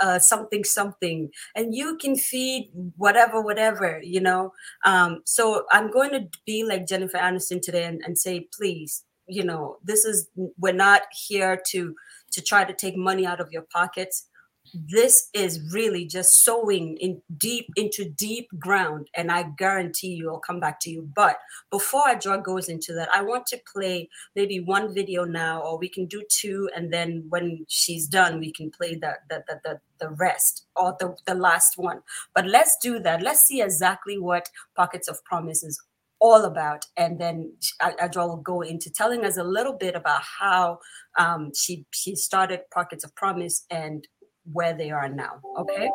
uh, 0.01 0.19
something 0.19 0.65
something. 0.65 1.31
And 1.55 1.75
you 1.75 1.97
can 1.99 2.17
feed 2.17 2.71
whatever 2.97 3.41
whatever 3.41 4.01
you 4.03 4.21
know? 4.21 4.53
Um, 4.85 5.23
so 5.25 5.65
i'm 5.73 5.91
going 5.91 6.11
to 6.11 6.29
be 6.47 6.65
like 6.65 6.87
jennifer 6.87 7.19
aniston 7.19 7.61
today 7.61 7.85
and, 7.85 8.01
and 8.05 8.17
say 8.17 8.49
please 8.57 9.05
you 9.27 9.45
know 9.45 9.79
this 9.83 10.05
is 10.05 10.29
we're 10.59 10.73
not 10.73 11.03
here 11.27 11.61
to 11.71 11.95
to 12.31 12.43
try 12.43 12.65
to 12.65 12.73
take 12.73 12.97
money 12.97 13.27
out 13.27 13.41
of 13.41 13.51
your 13.51 13.67
pockets 13.73 14.29
this 14.75 15.29
is 15.35 15.61
really 15.73 16.07
just 16.07 16.43
sowing 16.43 16.97
in 16.99 17.21
deep 17.37 17.67
into 17.77 18.09
deep 18.11 18.49
ground 18.59 19.09
and 19.15 19.31
i 19.31 19.45
guarantee 19.57 20.15
you 20.15 20.31
i'll 20.31 20.39
come 20.39 20.61
back 20.61 20.81
to 20.81 20.91
you. 20.91 21.09
But 21.15 21.39
before 21.71 22.03
i 22.07 22.15
draw 22.15 22.37
goes 22.37 22.69
into 22.69 22.93
that 22.95 23.09
i 23.15 23.23
want 23.23 23.47
to 23.47 23.61
play 23.73 24.09
maybe 24.35 24.61
one 24.61 24.95
video 24.95 25.25
now 25.25 25.61
or 25.61 25.79
we 25.79 25.89
can 25.89 26.07
do 26.07 26.23
two 26.29 26.69
and 26.75 26.93
then 26.93 27.25
when 27.29 27.65
she's 27.69 28.07
done 28.07 28.41
we 28.41 28.53
can 28.53 28.71
play 28.71 28.95
the 28.95 29.15
the 29.29 29.45
the, 29.47 29.61
the, 29.65 29.81
the 30.01 30.11
rest 30.11 30.67
or 30.77 30.97
the, 30.99 31.17
the 31.27 31.35
last 31.35 31.77
one. 31.77 32.01
But 32.35 32.47
let's 32.47 32.77
do 32.83 32.99
that. 33.01 33.23
Let's 33.23 33.47
see 33.47 33.63
exactly 33.63 34.19
what 34.19 34.49
pockets 34.77 35.09
of 35.09 35.23
promise 35.25 35.63
is 35.63 35.81
all 36.21 36.45
about 36.45 36.87
and 36.97 37.19
then 37.19 37.53
Adwoa 37.83 38.29
will 38.29 38.37
go 38.37 38.63
into 38.63 38.91
telling 38.91 39.25
us 39.25 39.37
a 39.37 39.45
little 39.45 39.75
bit 39.75 39.95
about 39.95 40.23
how 40.23 40.79
um, 41.19 41.51
she 41.55 41.85
she 41.93 42.15
started 42.15 42.61
pockets 42.73 43.05
of 43.05 43.15
promise 43.15 43.67
and 43.69 44.07
where 44.53 44.75
they 44.75 44.91
are 44.91 45.09
now 45.09 45.41
okay? 45.59 45.89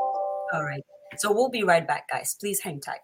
All 0.53 0.63
right. 0.63 0.83
So 1.17 1.31
we'll 1.31 1.49
be 1.49 1.63
right 1.63 1.87
back 1.87 2.07
guys. 2.09 2.35
Please 2.39 2.61
hang 2.61 2.81
tight 2.81 2.99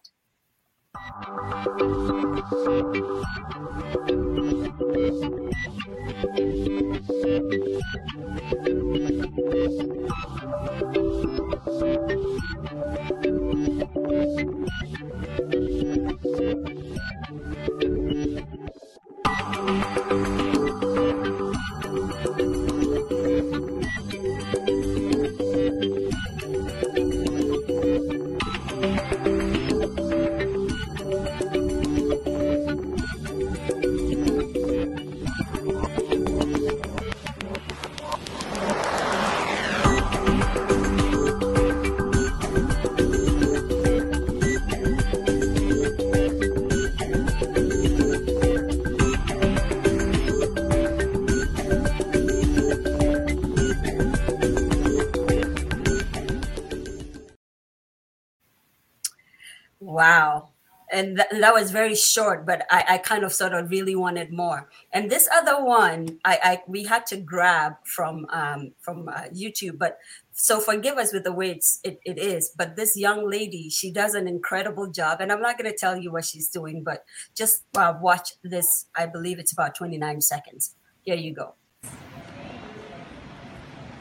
And 60.96 61.18
th- 61.18 61.42
that 61.42 61.54
was 61.54 61.72
very 61.72 61.94
short, 61.94 62.46
but 62.46 62.66
I, 62.72 62.86
I 62.92 62.98
kind 63.00 63.26
of 63.26 63.34
sort 63.34 63.52
of 63.52 63.70
really 63.70 63.98
wanted 63.98 64.32
more. 64.32 64.70
And 64.94 65.12
this 65.12 65.28
other 65.30 65.62
one, 65.62 66.20
I, 66.24 66.40
I 66.42 66.62
we 66.68 66.86
had 66.86 67.06
to 67.08 67.18
grab 67.18 67.74
from 67.84 68.26
um, 68.32 68.72
from 68.80 69.10
uh, 69.10 69.24
YouTube. 69.34 69.78
But 69.78 69.98
so 70.32 70.62
forgive 70.62 70.98
us 70.98 71.12
with 71.12 71.26
the 71.26 71.34
way 71.34 71.52
it's, 71.52 71.82
it, 71.84 72.00
it 72.06 72.18
is. 72.18 72.52
But 72.58 72.78
this 72.78 72.96
young 72.96 73.30
lady, 73.30 73.70
she 73.70 73.92
does 73.92 74.14
an 74.14 74.26
incredible 74.26 74.90
job. 74.90 75.20
And 75.20 75.34
I'm 75.34 75.42
not 75.42 75.58
going 75.58 75.70
to 75.70 75.78
tell 75.78 75.98
you 75.98 76.14
what 76.14 76.24
she's 76.24 76.48
doing, 76.48 76.82
but 76.82 77.04
just 77.36 77.64
uh, 77.76 77.96
watch 78.02 78.30
this. 78.42 78.86
I 78.96 79.06
believe 79.06 79.38
it's 79.38 79.52
about 79.52 79.76
29 79.76 80.22
seconds. 80.22 80.76
Here 81.02 81.16
you 81.16 81.34
go. 81.34 81.56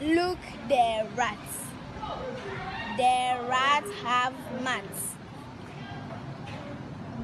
Look, 0.00 0.38
the 0.68 1.08
rats. 1.16 1.58
The 2.96 3.48
rats 3.48 3.90
have 4.04 4.32
mats. 4.62 5.13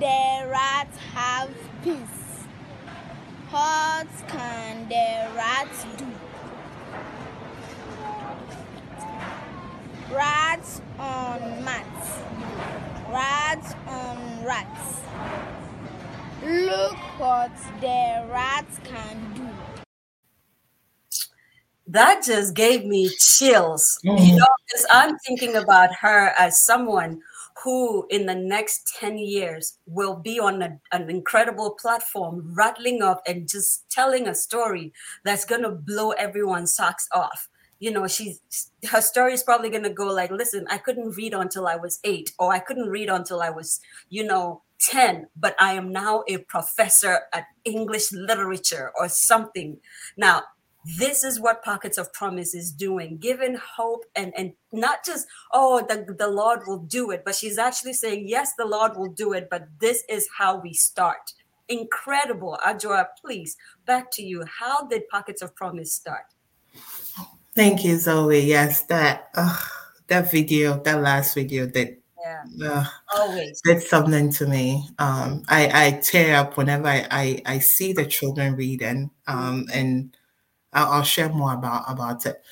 The 0.01 0.49
rats 0.51 0.97
have 1.15 1.55
peace. 1.85 2.47
What 3.51 4.07
can 4.29 4.89
the 4.89 5.35
rats 5.37 5.85
do? 5.99 6.07
Rats 10.13 10.81
on 10.99 11.65
mats. 11.65 12.09
Rats 13.11 13.75
on 13.87 14.45
rats. 14.45 15.01
Look 16.43 16.97
what 17.19 17.53
the 17.81 18.27
rats 18.31 18.79
can 18.85 19.35
do. 19.35 19.49
that 21.87 22.23
just 22.25 22.55
gave 22.55 22.85
me 22.85 23.09
chills. 23.19 23.99
You 24.15 24.33
Mhm. 24.33 24.37
know, 24.37 24.47
because 24.67 24.87
I'm 24.91 25.17
thinking 25.27 25.57
about 25.57 25.91
her 26.01 26.33
as 26.39 26.63
someone 26.63 27.23
who, 27.63 28.07
in 28.09 28.27
the 28.27 28.35
next 28.35 28.97
10 28.99 29.19
years, 29.19 29.79
will 29.87 30.17
be 30.17 30.41
on 30.41 30.63
a- 30.63 30.81
an 30.93 31.11
incredible 31.11 31.73
platform, 31.73 32.55
rattling 32.55 33.03
off 33.03 33.21
and 33.27 33.49
just 33.49 33.89
telling 33.91 34.27
a 34.27 34.35
story 34.35 34.93
that's 35.25 35.45
going 35.45 35.63
to 35.63 35.71
blow 35.71 36.13
everyone's 36.13 36.75
socks 36.75 37.09
off. 37.13 37.49
You 37.79 37.91
know, 37.91 38.07
she's 38.07 38.41
her 38.91 39.01
story 39.01 39.33
is 39.33 39.43
probably 39.43 39.71
going 39.71 39.85
to 39.85 39.91
go 39.91 40.07
like, 40.07 40.31
listen, 40.31 40.67
I 40.71 40.79
couldn't 40.79 41.17
read 41.17 41.33
until 41.35 41.67
I 41.67 41.77
was 41.77 41.99
eight, 42.05 42.33
or 42.39 42.53
I 42.53 42.59
couldn't 42.59 42.91
read 42.91 43.09
until 43.09 43.41
I 43.41 43.51
was, 43.51 43.81
you 44.11 44.25
know, 44.25 44.63
10, 44.81 45.29
but 45.37 45.55
I 45.59 45.75
am 45.75 45.93
now 45.93 46.25
a 46.29 46.39
professor 46.39 47.21
at 47.33 47.45
English 47.65 48.13
literature 48.13 48.93
or 48.99 49.09
something. 49.09 49.79
Now, 50.17 50.45
this 50.99 51.25
is 51.25 51.39
what 51.39 51.63
pockets 51.63 51.99
of 51.99 52.13
promise 52.13 52.55
is 52.55 52.73
doing 52.73 53.19
giving 53.19 53.55
hope 53.55 54.05
and 54.17 54.33
and 54.37 54.53
not 54.73 55.05
just 55.05 55.27
oh 55.53 55.85
the, 55.89 56.15
the 56.19 56.29
lord 56.29 56.61
will 56.67 56.79
do 56.79 57.11
it 57.11 57.23
but 57.25 57.35
she's 57.35 57.59
actually 57.59 57.93
saying 57.93 58.27
yes 58.27 58.53
the 58.57 58.65
lord 58.65 58.97
will 58.97 59.13
do 59.13 59.35
it 59.35 59.49
but 59.51 59.69
this 59.81 60.05
is 60.09 60.29
how 60.37 60.57
we 60.59 60.73
start. 60.73 61.33
Incredible. 61.69 62.59
Adwoa 62.67 63.07
please 63.21 63.57
back 63.87 64.11
to 64.13 64.23
you. 64.23 64.45
How 64.59 64.87
did 64.87 65.09
pockets 65.09 65.43
of 65.43 65.55
promise 65.55 65.95
start? 65.95 66.25
Thank 67.55 67.85
you, 67.85 67.97
Zoe. 67.97 68.41
Yes, 68.41 68.83
that 68.85 69.29
uh, 69.35 69.57
that 70.09 70.31
video, 70.31 70.81
that 70.83 71.01
last 71.01 71.35
video, 71.35 71.67
that 71.67 71.99
yeah. 72.21 72.45
uh, 72.65 72.85
always. 73.15 73.61
did 73.63 73.83
something 73.83 74.33
to 74.33 74.47
me. 74.47 74.89
Um, 74.99 75.43
I, 75.49 75.87
I 75.87 75.91
tear 76.01 76.37
up 76.37 76.57
whenever 76.57 76.87
I, 76.87 77.07
I, 77.11 77.43
I 77.47 77.59
see 77.59 77.93
the 77.93 78.07
children 78.07 78.57
reading, 78.57 79.11
um, 79.27 79.67
and 79.73 80.17
I'll, 80.73 80.93
I'll 80.93 81.03
share 81.03 81.29
more 81.29 81.55
about 81.55 81.85
about 81.89 82.27
it. 82.27 82.43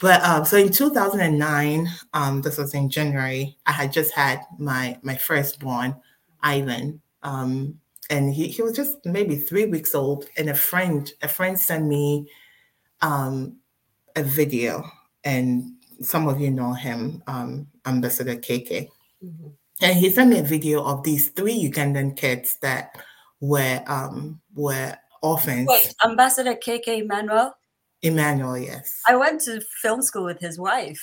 But 0.00 0.22
um, 0.22 0.44
so 0.44 0.56
in 0.56 0.72
2009, 0.72 1.88
um, 2.12 2.42
this 2.42 2.58
was 2.58 2.74
in 2.74 2.88
January. 2.88 3.56
I 3.66 3.72
had 3.72 3.92
just 3.92 4.12
had 4.12 4.40
my 4.58 4.98
my 5.02 5.16
firstborn, 5.16 5.96
Ivan, 6.42 7.00
um, 7.22 7.78
and 8.10 8.34
he, 8.34 8.48
he 8.48 8.62
was 8.62 8.74
just 8.74 9.04
maybe 9.04 9.36
three 9.36 9.66
weeks 9.66 9.94
old. 9.94 10.26
And 10.36 10.50
a 10.50 10.54
friend 10.54 11.12
a 11.22 11.28
friend 11.28 11.58
sent 11.58 11.86
me 11.86 12.28
um, 13.00 13.56
a 14.16 14.22
video, 14.22 14.84
and 15.24 15.72
some 16.00 16.28
of 16.28 16.40
you 16.40 16.50
know 16.50 16.72
him, 16.72 17.22
um, 17.26 17.68
Ambassador 17.86 18.36
KK. 18.36 18.88
Mhm. 19.24 19.52
And 19.80 19.96
he 19.96 20.08
sent 20.10 20.30
me 20.30 20.38
a 20.38 20.42
video 20.42 20.84
of 20.84 21.02
these 21.02 21.30
three 21.30 21.68
Ugandan 21.68 22.16
kids 22.16 22.56
that 22.62 22.96
were 23.40 23.82
um, 23.86 24.40
were 24.54 24.96
orphans. 25.22 25.66
wait 25.68 25.94
ambassador 26.04 26.54
kk 26.54 26.86
emmanuel 26.86 27.52
Emmanuel, 28.04 28.56
yes. 28.58 29.00
i 29.08 29.16
went 29.16 29.40
to 29.42 29.60
film 29.82 30.00
school 30.02 30.24
with 30.24 30.38
his 30.40 30.58
wife 30.58 31.02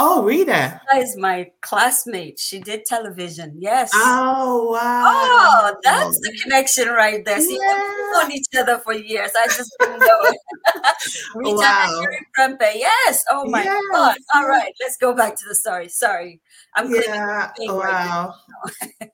Oh, 0.00 0.22
Rita. 0.22 0.80
that 0.92 1.02
is 1.02 1.16
my 1.16 1.50
classmate 1.60 2.38
she 2.38 2.60
did 2.60 2.84
television 2.86 3.56
yes 3.58 3.90
Oh, 3.92 4.70
wow. 4.70 5.02
Oh, 5.16 5.76
that's 5.82 6.16
the 6.20 6.38
connection 6.44 6.86
right 6.88 7.24
there. 7.24 7.40
See, 7.40 7.58
Yeah. 7.60 7.74
we've 7.82 8.12
known 8.22 8.30
each 8.32 8.46
other 8.56 8.78
for 8.78 8.94
years. 8.94 9.32
I 9.36 9.46
just 9.48 9.74
didn't 9.80 9.98
know 9.98 10.20
it. 10.30 10.38
Rita 11.34 11.56
Wow. 11.56 12.02
and. 12.36 12.74
Yes. 12.78 13.24
Oh 13.28 13.44
my 13.50 13.64
Yes. 13.64 13.82
God. 13.92 14.16
All 14.36 14.46
right. 14.46 14.72
Let's 14.80 14.98
go 14.98 15.14
back 15.14 15.34
to 15.34 15.44
the 15.48 15.56
story. 15.56 15.88
Sorry. 15.88 16.40
I'm 16.76 16.94
yeah. 16.94 17.50
thing 17.56 17.72
right 17.72 18.06
Wow. 18.06 18.34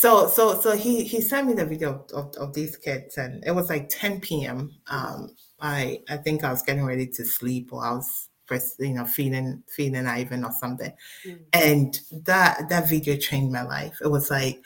so 0.00 0.26
so 0.28 0.58
so 0.58 0.74
he 0.74 1.04
he 1.04 1.20
sent 1.20 1.46
me 1.46 1.52
the 1.52 1.66
video 1.66 2.06
of, 2.14 2.34
of, 2.36 2.54
these 2.54 2.74
kids 2.74 3.18
and 3.18 3.44
it 3.44 3.50
was 3.50 3.68
like 3.68 3.90
10 3.90 4.20
p.m. 4.22 4.72
Um 4.86 5.36
I 5.60 6.00
I 6.08 6.16
think 6.16 6.42
I 6.42 6.50
was 6.50 6.62
getting 6.62 6.86
ready 6.86 7.06
to 7.06 7.24
sleep 7.24 7.70
or 7.70 7.84
I 7.84 7.92
was 7.92 8.28
first, 8.46 8.76
you 8.78 8.94
know 8.94 9.04
feeding 9.04 9.62
feeding 9.68 10.06
Ivan 10.06 10.46
or 10.46 10.52
something. 10.52 10.90
Mm. 11.26 11.40
And 11.52 12.00
that 12.24 12.70
that 12.70 12.88
video 12.88 13.16
changed 13.16 13.52
my 13.52 13.62
life. 13.62 13.98
It 14.02 14.08
was 14.08 14.30
like, 14.30 14.64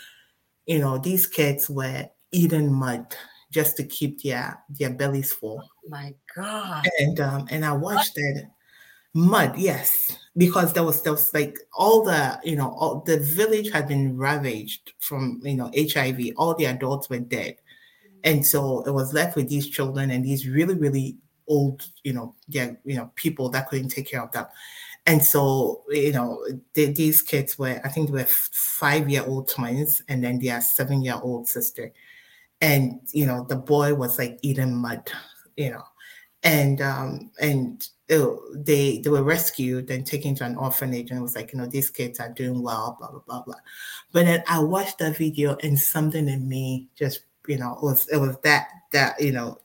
you 0.66 0.78
know, 0.78 0.99
these 0.99 1.26
kids 1.26 1.68
were 1.68 2.09
eating 2.30 2.72
mud 2.72 3.16
just 3.51 3.76
to 3.78 3.85
keep 3.85 4.22
their 4.22 4.62
their 4.68 4.91
bellies 4.91 5.32
full. 5.32 5.61
My 5.89 6.14
God. 6.37 6.87
and 7.01 7.18
um 7.18 7.49
and 7.51 7.64
I 7.64 7.72
watched 7.72 8.16
it 8.16 8.47
mud 9.14 9.59
yes 9.59 10.16
because 10.37 10.72
there 10.72 10.82
was 10.82 11.03
there 11.03 11.12
was 11.12 11.32
like 11.32 11.59
all 11.72 12.03
the 12.03 12.41
you 12.43 12.57
know 12.57 12.70
all 12.78 13.01
the 13.07 13.18
village 13.18 13.70
had 13.70 13.87
been 13.87 14.16
ravaged 14.16 14.93
from 15.01 15.41
you 15.45 15.55
know 15.55 15.70
HIV 15.76 16.32
all 16.37 16.55
the 16.55 16.66
adults 16.66 17.09
were 17.09 17.20
dead. 17.20 17.57
And 18.24 18.45
so 18.45 18.80
it 18.82 18.91
was 18.91 19.12
left 19.12 19.37
with 19.37 19.49
these 19.49 19.68
children 19.68 20.11
and 20.11 20.24
these 20.24 20.49
really 20.49 20.74
really 20.74 21.16
old 21.47 21.87
you 22.05 22.12
know 22.12 22.35
yeah 22.49 22.70
you 22.85 22.97
know 22.97 23.11
people 23.16 23.51
that 23.51 23.68
couldn't 23.68 23.91
take 23.91 24.09
care 24.11 24.22
of 24.22 24.32
them. 24.32 24.47
And 25.07 25.22
so 25.22 25.82
you 25.91 26.12
know 26.12 26.45
the, 26.72 26.87
these 26.87 27.22
kids 27.22 27.59
were 27.59 27.80
I 27.85 27.89
think 27.89 28.09
they 28.09 28.14
were 28.14 28.26
five 28.26 29.09
year 29.09 29.24
old 29.24 29.49
twins 29.49 30.03
and 30.09 30.24
then 30.24 30.41
their 30.41 30.61
seven 30.61 31.03
year 31.03 31.18
old 31.22 31.49
sister. 31.49 31.93
And 32.61 33.01
you 33.12 33.26
know 33.26 33.45
the 33.49 33.57
boy 33.57 33.95
was 33.95 34.18
like 34.18 34.39
eating 34.43 34.74
mud 34.74 35.09
you 35.57 35.70
know. 35.70 35.85
And 36.43 36.80
um 36.80 37.30
and 37.41 37.87
they 38.09 38.99
they 38.99 39.09
were 39.11 39.23
rescued 39.23 39.91
and 39.91 40.07
taken 40.07 40.35
to 40.35 40.45
an 40.45 40.57
orphanage 40.57 41.11
and 41.11 41.19
it 41.19 41.23
was 41.23 41.35
like 41.35 41.53
you 41.53 41.59
know 41.59 41.67
these 41.67 41.89
kids 41.91 42.21
are 42.21 42.31
doing 42.33 42.63
well 42.63 42.97
blah 42.99 43.11
blah 43.11 43.21
blah 43.27 43.43
blah 43.43 43.55
but 44.13 44.27
then 44.27 44.43
i 44.47 44.59
watched 44.59 44.99
that 44.99 45.17
video 45.17 45.57
and 45.63 45.79
something 45.79 46.29
in 46.29 46.47
me 46.49 46.87
just 46.95 47.25
you 47.49 47.57
know 47.57 47.73
it 47.77 47.83
was 47.83 48.09
it 48.09 48.17
was 48.19 48.37
that 48.43 48.69
that 48.93 49.19
you 49.21 49.33
know 49.33 49.59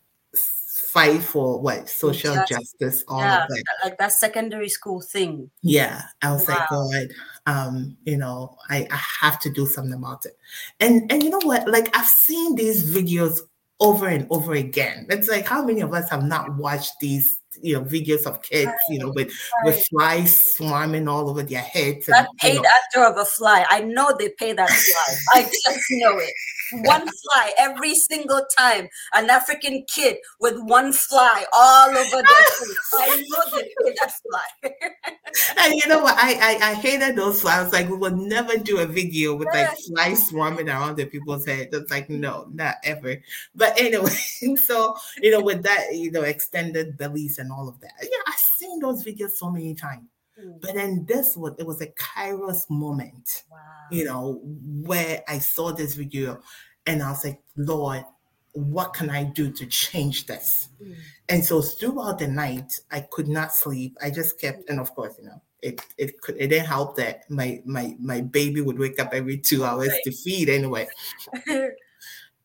fight 0.88 1.22
for 1.22 1.60
what 1.62 1.88
social 1.90 2.34
Justice. 2.36 2.74
justice 2.80 3.04
all 3.08 3.22
Yeah. 3.22 3.44
of 3.44 3.50
that 3.50 3.64
Like 3.84 3.98
that 4.00 4.12
secondary 4.14 4.70
school 4.70 5.02
thing. 5.02 5.52
yeah 5.62 6.04
i 6.22 6.32
was 6.32 6.48
like 6.48 6.58
Wow. 6.58 6.68
god 6.70 7.08
um 7.46 7.98
you 8.06 8.18
know 8.18 8.58
I, 8.70 8.88
I 8.90 9.00
have 9.22 9.40
to 9.42 9.50
do 9.50 9.68
something 9.68 9.94
about 9.94 10.26
it 10.26 10.38
and 10.80 11.12
and 11.12 11.22
you 11.24 11.30
know 11.30 11.42
what 11.44 11.68
like 11.68 11.96
i've 11.96 12.08
seen 12.08 12.56
these 12.56 12.96
videos 12.96 13.40
over 13.82 14.08
and 14.08 14.26
over 14.30 14.54
again 14.54 15.06
it's 15.10 15.28
like 15.28 15.46
how 15.46 15.64
many 15.64 15.82
of 15.82 15.94
us 15.94 16.10
have 16.10 16.24
not 16.24 16.56
watched 16.58 16.94
these 17.02 17.39
you 17.62 17.74
know 17.76 17.84
videos 17.84 18.26
of 18.26 18.42
kids 18.42 18.72
you 18.90 19.00
know 19.00 19.12
with 19.16 19.32
with 19.64 19.86
flies 19.88 20.56
swarming 20.56 21.08
all 21.08 21.30
over 21.30 21.44
their 21.44 21.62
heads 21.62 22.08
and, 22.08 22.16
That 22.16 22.28
you 22.32 22.50
paid 22.50 22.62
know, 22.62 22.70
actor 22.70 23.06
of 23.06 23.18
a 23.18 23.26
fly. 23.26 23.66
I 23.70 23.82
know 23.82 24.16
they 24.18 24.30
pay 24.30 24.54
that 24.54 24.70
fly. 24.70 25.16
I 25.36 25.44
just 25.44 25.86
know 25.92 26.18
it. 26.18 26.34
One 26.72 27.02
fly 27.02 27.54
every 27.58 27.96
single 27.96 28.42
time. 28.58 28.88
An 29.14 29.30
African 29.30 29.84
kid 29.88 30.18
with 30.40 30.60
one 30.60 30.94
fly 30.94 31.46
all 31.52 31.90
over 31.90 32.16
their 32.16 32.24
face. 32.24 32.94
I 32.94 33.26
know 33.28 33.58
they 33.58 33.64
pay 33.64 33.96
that 34.02 34.12
fly. 34.22 34.72
and 35.58 35.74
you 35.76 35.88
know 35.88 36.00
what 36.00 36.16
I, 36.18 36.34
I 36.34 36.72
i 36.72 36.74
hated 36.74 37.16
those 37.16 37.42
flies 37.42 37.72
like 37.72 37.90
we 37.90 37.98
will 37.98 38.16
never 38.16 38.58
do 38.58 38.80
a 38.80 38.86
video 38.86 39.36
with 39.36 39.48
like 39.54 39.70
flies 39.78 40.28
swarming 40.28 40.70
around 40.70 40.96
the 40.96 41.06
people's 41.06 41.46
head 41.46 41.70
it's 41.72 41.92
like 41.92 42.10
no 42.10 42.48
not 42.54 42.76
ever 42.84 43.22
but 43.56 43.80
anyway 43.80 44.10
so 44.56 44.96
you 45.22 45.32
know 45.32 45.42
with 45.42 45.64
that 45.64 45.94
you 45.94 46.12
know 46.12 46.24
extended 46.24 46.98
bellies 46.98 47.38
and 47.40 47.49
all 47.52 47.68
of 47.70 47.80
that 47.82 47.94
yeah 48.02 48.18
i've 48.28 48.36
seen 48.58 48.80
those 48.80 49.04
videos 49.04 49.32
so 49.32 49.50
many 49.50 49.74
times 49.76 50.08
Mm, 50.40 50.62
but 50.62 50.74
then 50.74 51.06
this 51.06 51.36
was 51.36 51.54
it 51.60 51.66
was 51.68 51.82
a 51.82 51.88
kairos 51.88 52.70
moment 52.70 53.44
Wow. 53.52 53.58
you 53.92 54.06
know 54.06 54.40
where 54.44 55.22
i 55.28 55.38
saw 55.38 55.74
this 55.74 55.96
video 55.96 56.40
and 56.88 57.04
i 57.04 57.10
was 57.10 57.26
like 57.26 57.42
lord 57.58 58.06
what 58.54 58.94
can 58.94 59.10
i 59.10 59.24
do 59.24 59.52
to 59.52 59.66
change 59.66 60.28
this 60.28 60.70
Mm. 60.82 60.96
and 61.28 61.44
so 61.46 61.62
throughout 61.62 62.20
the 62.20 62.28
night, 62.28 62.80
I 62.90 63.02
could 63.02 63.28
not 63.28 63.54
sleep. 63.54 63.98
I 64.02 64.10
just 64.12 64.40
kept, 64.40 64.70
and 64.70 64.80
of 64.80 64.96
course, 64.96 65.14
you 65.20 65.26
know, 65.26 65.42
it 65.62 65.82
it 65.98 66.22
could 66.22 66.36
it 66.40 66.48
didn't 66.48 66.68
help 66.68 66.96
that 66.96 67.30
my 67.30 67.62
my 67.66 67.96
my 68.00 68.22
baby 68.22 68.62
would 68.62 68.80
wake 68.80 68.98
up 68.98 69.14
every 69.14 69.38
two 69.38 69.66
hours 69.66 69.90
Right. 69.90 70.02
to 70.06 70.12
feed 70.12 70.48
anyway. 70.50 70.88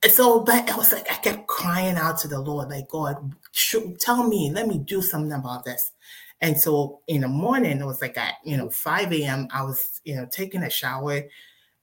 And 0.03 0.13
so, 0.19 0.41
but 0.41 0.69
I 0.69 0.77
was 0.77 0.93
like, 0.93 1.09
I 1.11 1.15
kept 1.15 1.47
crying 1.47 1.97
out 1.97 2.19
to 2.21 2.29
the 2.29 2.41
Lord, 2.41 2.69
like, 2.71 2.89
God, 2.89 3.33
should, 3.55 4.01
tell 4.01 4.27
me, 4.27 4.51
let 4.53 4.67
me 4.67 4.79
do 4.79 5.01
something 5.01 5.33
about 5.33 5.65
this. 5.65 5.93
And 6.41 6.59
so 6.59 7.01
in 7.07 7.21
the 7.23 7.29
morning, 7.29 7.81
it 7.81 7.85
was 7.87 8.03
like 8.03 8.19
at 8.19 8.35
you 8.45 8.57
know 8.57 8.69
5 8.69 9.13
a.m. 9.13 9.49
I 9.53 9.63
was 9.63 10.01
you 10.05 10.17
know 10.17 10.27
taking 10.31 10.63
a 10.63 10.71
shower 10.71 11.23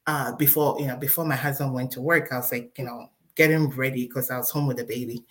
uh 0.08 0.36
before 0.36 0.80
you 0.80 0.88
know 0.88 0.98
before 0.98 1.26
my 1.26 1.36
husband 1.36 1.74
went 1.74 1.92
to 1.92 2.02
work. 2.02 2.28
I 2.32 2.38
was 2.38 2.52
like 2.52 2.78
you 2.78 2.86
know 2.86 3.10
getting 3.36 3.70
ready 3.70 4.06
because 4.08 4.30
I 4.30 4.38
was 4.38 4.52
home 4.52 4.68
with 4.68 4.78
the 4.78 4.84
baby. 4.84 5.26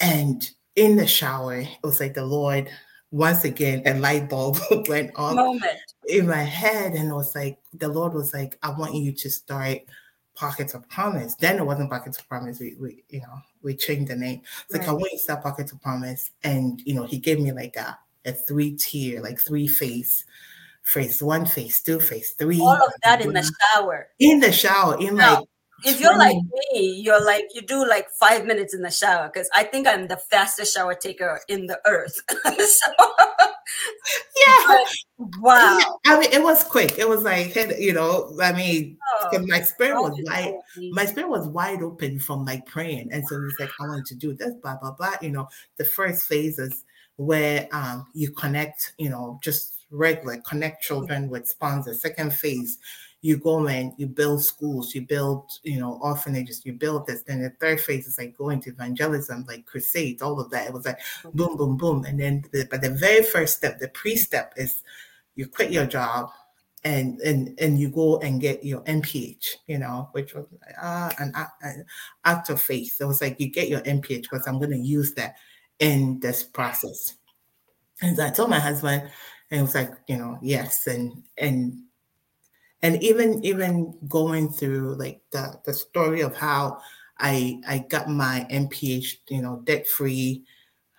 And 0.00 0.48
in 0.76 0.96
the 0.96 1.06
shower, 1.06 1.56
it 1.56 1.68
was 1.82 2.00
like 2.00 2.14
the 2.14 2.24
Lord 2.24 2.70
once 3.10 3.44
again 3.44 3.82
a 3.86 3.94
light 3.94 4.28
bulb 4.30 4.58
went 4.88 5.10
off 5.16 5.34
Moment. 5.34 5.78
in 6.08 6.26
my 6.26 6.42
head, 6.42 6.94
and 6.94 7.10
it 7.10 7.14
was 7.14 7.34
like 7.34 7.58
the 7.74 7.88
Lord 7.88 8.14
was 8.14 8.32
like, 8.32 8.56
I 8.62 8.70
want 8.70 8.94
you 8.94 9.12
to 9.12 9.30
start 9.30 9.78
Pockets 10.34 10.74
of 10.74 10.88
Promise. 10.88 11.36
Then 11.36 11.58
it 11.58 11.64
wasn't 11.64 11.90
Pockets 11.90 12.18
of 12.18 12.28
Promise. 12.28 12.60
We, 12.60 12.74
we 12.80 13.04
you 13.10 13.20
know 13.20 13.38
we 13.62 13.74
changed 13.74 14.10
the 14.10 14.16
name. 14.16 14.42
It's 14.64 14.74
like 14.74 14.88
I 14.88 14.92
Right. 14.92 15.10
to 15.12 15.18
start 15.18 15.42
Pockets 15.42 15.72
of 15.72 15.80
Promise, 15.82 16.30
and 16.42 16.80
you 16.84 16.94
know 16.94 17.04
he 17.04 17.18
gave 17.18 17.40
me 17.40 17.52
like 17.52 17.76
a 17.76 17.98
a 18.26 18.32
three 18.32 18.72
tier, 18.76 19.20
like 19.22 19.38
three 19.40 19.68
face, 19.68 20.24
phase 20.82 21.22
one, 21.22 21.46
phase 21.46 21.82
two, 21.82 22.00
phase 22.00 22.30
three. 22.30 22.60
All 22.60 22.72
of 22.74 22.92
that 23.04 23.20
in 23.20 23.32
the 23.32 23.50
shower. 23.74 24.08
in 24.18 24.40
the 24.40 24.50
shower, 24.52 24.96
in 25.00 25.16
Now, 25.16 25.40
like 25.40 25.48
if 25.84 26.00
you're 26.00 26.16
like 26.16 26.36
me, 26.72 27.00
you're 27.02 27.24
like 27.24 27.46
you 27.54 27.62
do 27.62 27.86
like 27.86 28.08
five 28.10 28.46
minutes 28.46 28.74
in 28.74 28.82
the 28.82 28.90
shower 28.90 29.30
because 29.32 29.48
I 29.54 29.64
think 29.64 29.86
I'm 29.86 30.08
the 30.08 30.16
fastest 30.16 30.74
shower 30.74 30.94
taker 30.94 31.40
in 31.48 31.66
the 31.66 31.80
earth. 31.86 32.20
so, 32.28 32.92
yeah. 34.46 34.78
wow. 35.40 35.78
I 36.06 36.18
mean, 36.18 36.32
it 36.32 36.42
was 36.42 36.64
quick. 36.64 36.98
It 36.98 37.08
was 37.08 37.22
like, 37.22 37.54
you 37.78 37.92
know, 37.92 38.36
I 38.42 38.52
mean, 38.52 38.98
Oh, 39.22 39.38
my 39.46 39.60
spirit 39.60 40.00
was 40.00 40.20
wide. 40.24 40.54
My 40.92 41.04
spirit 41.04 41.28
was 41.28 41.48
wide 41.48 41.82
open 41.82 42.18
from 42.18 42.44
like 42.44 42.66
praying, 42.66 43.10
and 43.12 43.26
so 43.26 43.40
he's 43.42 43.58
like, 43.58 43.70
"I 43.80 43.86
want 43.86 44.06
to 44.06 44.14
do 44.14 44.34
this, 44.34 44.54
blah 44.62 44.76
blah 44.76 44.92
blah." 44.92 45.16
You 45.22 45.30
know, 45.30 45.48
the 45.76 45.84
first 45.84 46.26
phase 46.26 46.58
is 46.58 46.84
where 47.16 47.68
um 47.72 48.06
you 48.12 48.30
connect, 48.30 48.92
you 48.98 49.08
know, 49.10 49.38
just 49.42 49.84
regular 49.90 50.38
connect 50.38 50.82
children 50.82 51.28
with 51.28 51.46
sponsors. 51.48 52.00
Second 52.02 52.32
phase, 52.34 52.78
you 53.24 53.38
go 53.38 53.66
in, 53.68 53.94
you 53.96 54.06
build 54.06 54.44
schools, 54.44 54.94
you 54.94 55.00
build, 55.00 55.50
you 55.62 55.80
know, 55.80 55.98
orphanages, 56.02 56.60
you 56.66 56.74
build 56.74 57.06
this. 57.06 57.22
Then 57.22 57.40
the 57.40 57.48
third 57.58 57.80
phase 57.80 58.06
is 58.06 58.18
like 58.18 58.36
going 58.36 58.60
to 58.60 58.70
evangelism, 58.70 59.46
like 59.48 59.64
crusades, 59.64 60.20
all 60.20 60.38
of 60.38 60.50
that. 60.50 60.66
It 60.66 60.74
was 60.74 60.84
like 60.84 60.98
boom, 61.32 61.56
boom, 61.56 61.78
boom, 61.78 62.04
and 62.04 62.20
then 62.20 62.44
the, 62.52 62.68
but 62.70 62.82
the 62.82 62.90
very 62.90 63.22
first 63.22 63.56
step, 63.56 63.78
the 63.78 63.88
pre-step 63.88 64.52
is 64.58 64.82
you 65.36 65.46
quit 65.46 65.72
your 65.72 65.86
job 65.86 66.28
and 66.84 67.18
and 67.22 67.58
and 67.58 67.80
you 67.80 67.88
go 67.88 68.18
and 68.18 68.42
get 68.42 68.62
your 68.62 68.82
MPH, 68.82 69.46
you 69.68 69.78
know, 69.78 70.10
which 70.12 70.34
was 70.34 70.44
uh, 70.78 71.10
an, 71.18 71.32
an 71.62 71.86
act 72.26 72.50
of 72.50 72.60
faith. 72.60 72.98
It 73.00 73.06
was 73.06 73.22
like 73.22 73.40
you 73.40 73.48
get 73.48 73.70
your 73.70 73.80
MPH 73.80 74.24
because 74.24 74.46
I'm 74.46 74.58
going 74.58 74.72
to 74.72 74.76
use 74.76 75.14
that 75.14 75.36
in 75.78 76.20
this 76.20 76.42
process. 76.42 77.14
And 78.02 78.18
so 78.18 78.26
I 78.26 78.28
told 78.28 78.50
my 78.50 78.60
husband, 78.60 79.10
and 79.50 79.60
it 79.60 79.62
was 79.62 79.74
like, 79.74 79.94
you 80.08 80.18
know, 80.18 80.38
yes, 80.42 80.86
and 80.86 81.24
and 81.38 81.84
and 82.84 83.02
even 83.02 83.42
even 83.42 83.96
going 84.08 84.50
through 84.50 84.94
like 84.96 85.22
the 85.32 85.58
the 85.64 85.72
story 85.72 86.20
of 86.20 86.36
how 86.36 86.78
I 87.18 87.58
I 87.66 87.78
got 87.78 88.10
my 88.10 88.46
MPH, 88.50 89.16
you 89.30 89.40
know, 89.40 89.62
debt 89.64 89.88
free, 89.88 90.44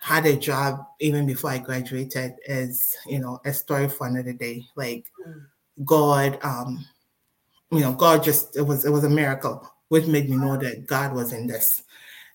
had 0.00 0.26
a 0.26 0.36
job 0.36 0.84
even 1.00 1.26
before 1.26 1.50
I 1.50 1.58
graduated 1.58 2.34
is 2.44 2.96
you 3.06 3.20
know 3.20 3.40
a 3.44 3.52
story 3.54 3.88
for 3.88 4.08
another 4.08 4.32
day. 4.32 4.66
Like 4.74 5.06
Mm. 5.26 5.46
God, 5.84 6.38
um, 6.42 6.84
you 7.70 7.80
know, 7.80 7.92
God 7.92 8.24
just 8.24 8.56
it 8.56 8.62
was 8.62 8.84
it 8.84 8.90
was 8.90 9.04
a 9.04 9.10
miracle, 9.10 9.68
which 9.88 10.06
made 10.06 10.28
me 10.28 10.36
know 10.36 10.56
that 10.56 10.86
God 10.86 11.14
was 11.14 11.32
in 11.32 11.46
this. 11.46 11.82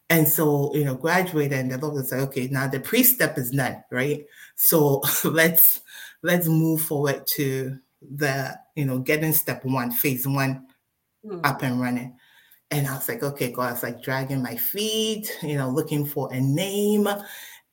And 0.09 0.27
so, 0.27 0.75
you 0.75 0.83
know, 0.85 0.95
graduated 0.95 1.57
and 1.57 1.71
the 1.71 1.77
Lord 1.77 1.95
was 1.95 2.11
like, 2.11 2.21
okay, 2.21 2.47
now 2.47 2.67
the 2.67 2.81
pre-step 2.81 3.37
is 3.37 3.51
done, 3.51 3.83
right? 3.91 4.25
So 4.55 5.01
let's 5.23 5.81
let's 6.21 6.47
move 6.47 6.81
forward 6.81 7.25
to 7.37 7.79
the, 8.01 8.57
you 8.75 8.85
know, 8.85 8.99
getting 8.99 9.33
step 9.33 9.63
one, 9.65 9.91
phase 9.91 10.27
one 10.27 10.67
Mm. 11.25 11.45
up 11.45 11.61
and 11.61 11.79
running. 11.79 12.17
And 12.71 12.87
I 12.87 12.95
was 12.95 13.07
like, 13.07 13.21
okay, 13.21 13.51
God, 13.51 13.69
I 13.69 13.71
was 13.73 13.83
like 13.83 14.01
dragging 14.01 14.41
my 14.41 14.55
feet, 14.55 15.37
you 15.43 15.55
know, 15.55 15.69
looking 15.69 16.05
for 16.05 16.33
a 16.33 16.39
name. 16.39 17.07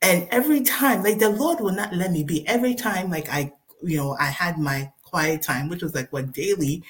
And 0.03 0.29
every 0.31 0.61
time, 0.62 1.03
like 1.03 1.18
the 1.18 1.31
Lord 1.31 1.61
will 1.61 1.72
not 1.72 1.95
let 1.95 2.12
me 2.12 2.24
be. 2.24 2.47
Every 2.47 2.74
time, 2.74 3.11
like 3.11 3.29
I, 3.31 3.53
you 3.83 3.97
know, 3.97 4.16
I 4.20 4.26
had 4.26 4.59
my 4.59 4.93
quiet 5.03 5.41
time, 5.41 5.68
which 5.68 5.83
was 5.83 5.95
like 5.95 6.12
what 6.12 6.33
daily 6.33 6.83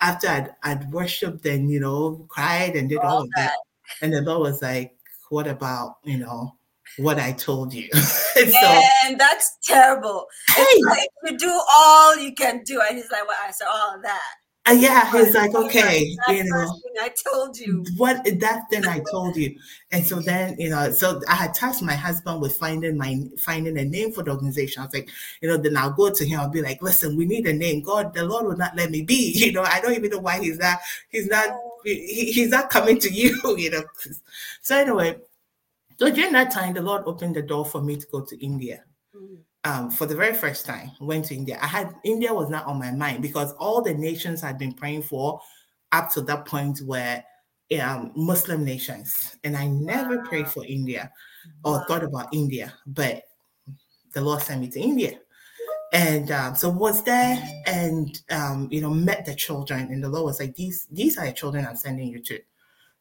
after 0.00 0.28
I'd, 0.28 0.54
I'd 0.62 0.90
worshiped 0.90 1.44
and, 1.44 1.70
you 1.70 1.80
know, 1.80 2.24
cried 2.30 2.76
and 2.76 2.88
did 2.88 3.00
all 3.00 3.22
of 3.22 3.30
that. 3.36 3.56
And 4.00 4.12
the 4.12 4.22
Lord 4.22 4.40
was 4.40 4.62
like, 4.62 4.96
what 5.28 5.46
about, 5.46 5.96
you 6.04 6.16
know, 6.18 6.55
what 6.98 7.18
I 7.18 7.32
told 7.32 7.72
you? 7.74 7.88
and 7.92 8.02
so, 8.52 8.82
And 9.04 9.18
that's 9.18 9.58
terrible. 9.64 10.26
hey, 10.54 10.62
It's 10.62 10.86
like 10.86 11.08
you 11.24 11.38
do 11.38 11.60
all 11.74 12.16
you 12.16 12.34
can 12.34 12.62
do, 12.64 12.80
and 12.80 12.96
he's 12.96 13.10
like, 13.10 13.26
"Well, 13.26 13.36
I 13.46 13.50
said 13.50 13.66
all 13.68 14.00
that." 14.02 14.34
uh, 14.68 14.72
yeah, 14.72 15.10
he's 15.12 15.34
like, 15.34 15.54
okay, 15.54 16.16
you 16.28 16.44
know. 16.44 16.80
I 17.00 17.12
told 17.32 17.56
you. 17.56 17.84
what 17.96 18.24
that 18.24 18.64
thing 18.70 18.84
I 18.86 19.00
told 19.10 19.36
you. 19.36 19.56
And 19.92 20.04
so 20.04 20.18
then, 20.18 20.56
you 20.58 20.70
know, 20.70 20.90
so 20.90 21.20
I 21.28 21.34
had 21.34 21.54
tasked 21.54 21.82
my 21.82 21.94
husband 21.94 22.40
with 22.40 22.56
finding 22.56 22.96
my 22.96 23.20
finding 23.38 23.78
a 23.78 23.84
name 23.84 24.12
for 24.12 24.24
the 24.24 24.32
organization. 24.32 24.82
I 24.82 24.86
was 24.86 24.94
like, 24.94 25.08
you 25.40 25.48
know, 25.48 25.56
then 25.56 25.76
I'll 25.76 25.92
go 25.92 26.10
to 26.10 26.24
him. 26.24 26.40
I'll 26.40 26.48
be 26.50 26.62
like, 26.62 26.82
listen, 26.82 27.16
we 27.16 27.26
need 27.26 27.46
a 27.46 27.52
name. 27.52 27.82
God, 27.82 28.12
the 28.12 28.24
Lord 28.24 28.46
will 28.46 28.56
not 28.56 28.76
let 28.76 28.90
me 28.90 29.02
be. 29.02 29.34
You 29.46 29.52
know, 29.52 29.62
I 29.62 29.80
don't 29.80 29.94
even 29.94 30.10
know 30.10 30.18
why 30.18 30.40
he's 30.40 30.58
not, 30.58 30.78
he's 31.10 31.28
not, 31.28 31.48
he, 31.84 32.32
he's 32.32 32.48
not 32.50 32.70
coming 32.70 32.98
to 32.98 33.12
you, 33.12 33.38
you 33.58 33.70
know. 33.70 33.82
So 34.62 34.76
anyway, 34.76 35.16
so 35.98 36.10
during 36.10 36.32
that 36.32 36.50
time, 36.50 36.74
the 36.74 36.82
Lord 36.82 37.02
opened 37.06 37.36
the 37.36 37.42
door 37.42 37.64
for 37.64 37.82
me 37.82 37.96
to 37.96 38.06
go 38.12 38.20
to 38.24 38.44
India 38.44 38.84
Mm. 39.16 39.38
um, 39.64 39.90
for 39.90 40.04
the 40.06 40.14
very 40.14 40.34
first 40.34 40.66
time, 40.66 40.90
went 41.00 41.24
to 41.26 41.34
India. 41.34 41.58
I 41.62 41.66
had 41.66 41.94
India 42.04 42.34
was 42.34 42.50
not 42.50 42.66
on 42.66 42.78
my 42.78 42.90
mind 42.90 43.22
because 43.22 43.52
all 43.54 43.80
the 43.80 43.94
nations 43.94 44.42
I'd 44.42 44.58
been 44.58 44.74
praying 44.74 45.02
for 45.04 45.40
up 45.92 46.10
to 46.12 46.20
that 46.22 46.44
point 46.44 46.80
were 46.82 47.22
um, 47.80 48.12
Muslim 48.14 48.64
nations, 48.64 49.36
and 49.42 49.56
I 49.56 49.66
never 49.68 50.18
prayed 50.24 50.48
for 50.48 50.64
India 50.66 51.10
or 51.64 51.84
thought 51.86 52.04
about 52.04 52.28
India, 52.34 52.74
but 52.86 53.22
the 54.12 54.20
Lord 54.20 54.42
sent 54.42 54.60
me 54.60 54.68
to 54.68 54.80
India. 54.80 55.18
And 55.92 56.30
um, 56.30 56.54
so 56.56 56.68
was 56.68 57.02
there, 57.04 57.38
and 57.66 58.20
um, 58.30 58.68
you 58.70 58.80
know, 58.80 58.90
met 58.90 59.24
the 59.24 59.34
children, 59.34 59.90
and 59.92 60.02
the 60.02 60.08
Lord 60.08 60.26
was 60.26 60.40
like, 60.40 60.54
"These, 60.56 60.88
these 60.90 61.16
are 61.16 61.26
the 61.26 61.32
children 61.32 61.64
I'm 61.64 61.76
sending 61.76 62.08
you 62.08 62.20
to." 62.22 62.40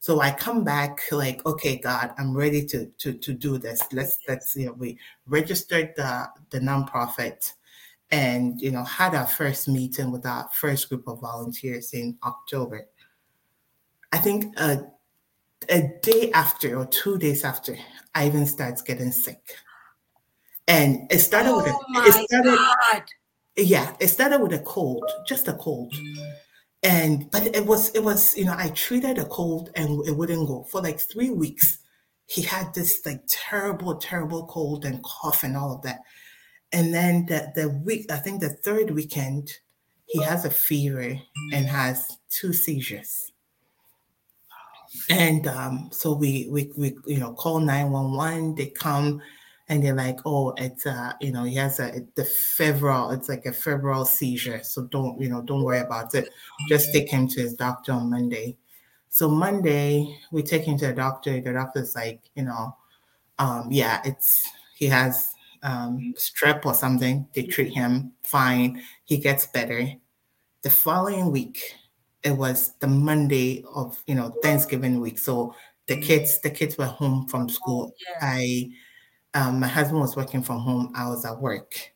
So 0.05 0.21
I 0.21 0.29
come 0.29 0.63
back 0.63 1.01
like, 1.11 1.43
okay, 1.47 1.77
God, 1.77 2.13
I'm 2.19 2.37
ready 2.37 2.63
to 2.65 2.85
to 2.99 3.13
to 3.13 3.33
do 3.33 3.57
this. 3.57 3.81
Let's 3.91 4.19
let's 4.27 4.55
you 4.55 4.67
know, 4.67 4.73
we 4.73 4.99
registered 5.25 5.95
the 5.97 6.27
the 6.51 6.59
nonprofit, 6.59 7.51
and 8.11 8.61
you 8.61 8.69
know, 8.69 8.83
had 8.83 9.15
our 9.15 9.25
first 9.25 9.67
meeting 9.67 10.11
with 10.11 10.23
our 10.27 10.47
first 10.53 10.89
group 10.89 11.07
of 11.07 11.21
volunteers 11.21 11.93
in 11.93 12.19
October. 12.21 12.85
I 14.11 14.19
think 14.19 14.53
a 14.59 14.83
a 15.69 15.89
day 16.03 16.29
after 16.33 16.77
or 16.77 16.85
two 16.85 17.17
days 17.17 17.43
after, 17.43 17.75
Ivan 18.13 18.45
starts 18.45 18.83
getting 18.83 19.11
sick, 19.11 19.41
and 20.67 21.11
it 21.11 21.17
started 21.17 21.55
with 21.55 21.65
a, 21.65 21.73
Oh 21.73 22.05
it 22.05 22.29
started 22.29 22.55
God! 22.55 23.03
yeah 23.57 23.95
it 23.99 24.09
started 24.09 24.39
with 24.39 24.53
a 24.53 24.59
cold 24.59 25.09
just 25.25 25.47
a 25.47 25.53
cold 25.53 25.91
mm. 25.93 26.35
And 26.85 27.29
but 27.31 27.43
it 27.55 27.65
was 27.65 27.89
it 27.95 28.03
was 28.03 28.37
you 28.37 28.45
know 28.45 28.55
i 28.57 28.69
treated 28.69 29.17
a 29.17 29.25
cold 29.25 29.71
and 29.75 30.07
it 30.07 30.15
wouldn't 30.15 30.47
go. 30.47 30.63
For 30.69 30.81
like 30.81 30.99
three 30.99 31.31
weeks 31.31 31.79
he 32.27 32.43
had 32.43 32.73
this 32.73 33.03
like 33.05 33.21
terrible 33.27 33.95
terrible 33.97 34.45
cold 34.45 34.85
and 34.85 35.03
cough 35.03 35.43
and 35.43 35.57
all 35.57 35.73
of 35.73 35.81
that. 35.81 36.01
And 36.71 36.93
then 36.93 37.25
the 37.25 37.51
the 37.55 37.69
week 37.69 38.11
i 38.11 38.17
think 38.17 38.39
the 38.39 38.49
third 38.49 38.91
weekend 38.91 39.51
he 40.05 40.21
has 40.21 40.45
a 40.45 40.51
fever 40.51 41.19
and 41.51 41.65
has 41.65 42.17
two 42.29 42.53
seizures. 42.53 43.31
And 45.09 45.47
um, 45.47 45.89
so 45.91 46.13
we, 46.13 46.47
we 46.49 46.71
we 46.77 46.95
you 47.07 47.19
know 47.19 47.33
call 47.33 47.59
911 47.59 48.55
they 48.55 48.67
come 48.67 49.21
and 49.67 49.83
they're 49.83 49.95
like 49.95 50.19
oh 50.25 50.53
it's 50.57 50.85
uh 50.85 51.13
you 51.19 51.31
know 51.31 51.43
he 51.43 51.55
has 51.55 51.79
a 51.79 52.01
the 52.15 52.25
febrile 52.25 53.11
it's 53.11 53.29
like 53.29 53.45
a 53.45 53.51
febrile 53.51 54.05
seizure 54.05 54.61
so 54.63 54.83
don't 54.83 55.19
you 55.19 55.29
know 55.29 55.41
don't 55.41 55.63
worry 55.63 55.79
about 55.79 56.13
it. 56.15 56.29
Just 56.69 56.93
take 56.93 57.09
him 57.09 57.27
to 57.29 57.41
his 57.41 57.53
doctor 57.55 57.91
on 57.93 58.09
monday. 58.09 58.57
So 59.09 59.29
monday 59.29 60.17
we 60.31 60.43
take 60.43 60.63
him 60.63 60.77
to 60.79 60.87
the 60.87 60.93
doctor 60.93 61.39
the 61.41 61.53
doctor's 61.53 61.95
like 61.95 62.21
you 62.35 62.43
know 62.43 62.75
um 63.39 63.67
yeah 63.71 64.01
it's 64.05 64.49
he 64.75 64.85
has 64.87 65.33
um 65.63 66.13
strep 66.17 66.65
or 66.65 66.73
something 66.73 67.27
they 67.33 67.43
treat 67.43 67.73
him 67.73 68.11
fine 68.23 68.81
he 69.05 69.17
gets 69.17 69.47
better. 69.47 69.87
The 70.63 70.69
following 70.69 71.31
week 71.31 71.75
it 72.23 72.31
was 72.31 72.73
the 72.79 72.87
monday 72.87 73.63
of 73.73 74.03
you 74.07 74.15
know 74.15 74.29
thanksgiving 74.41 74.99
week 74.99 75.19
so 75.19 75.53
the 75.87 75.97
kids 76.01 76.39
the 76.41 76.49
kids 76.49 76.77
were 76.77 76.85
home 76.85 77.27
from 77.27 77.47
school. 77.49 77.93
Yeah. 78.07 78.19
i 78.21 78.69
um, 79.35 79.59
my 79.59 79.67
husband 79.67 79.99
was 79.99 80.15
working 80.15 80.41
from 80.41 80.59
home 80.59 80.91
i 80.95 81.07
was 81.07 81.25
at 81.25 81.39
work. 81.39 81.91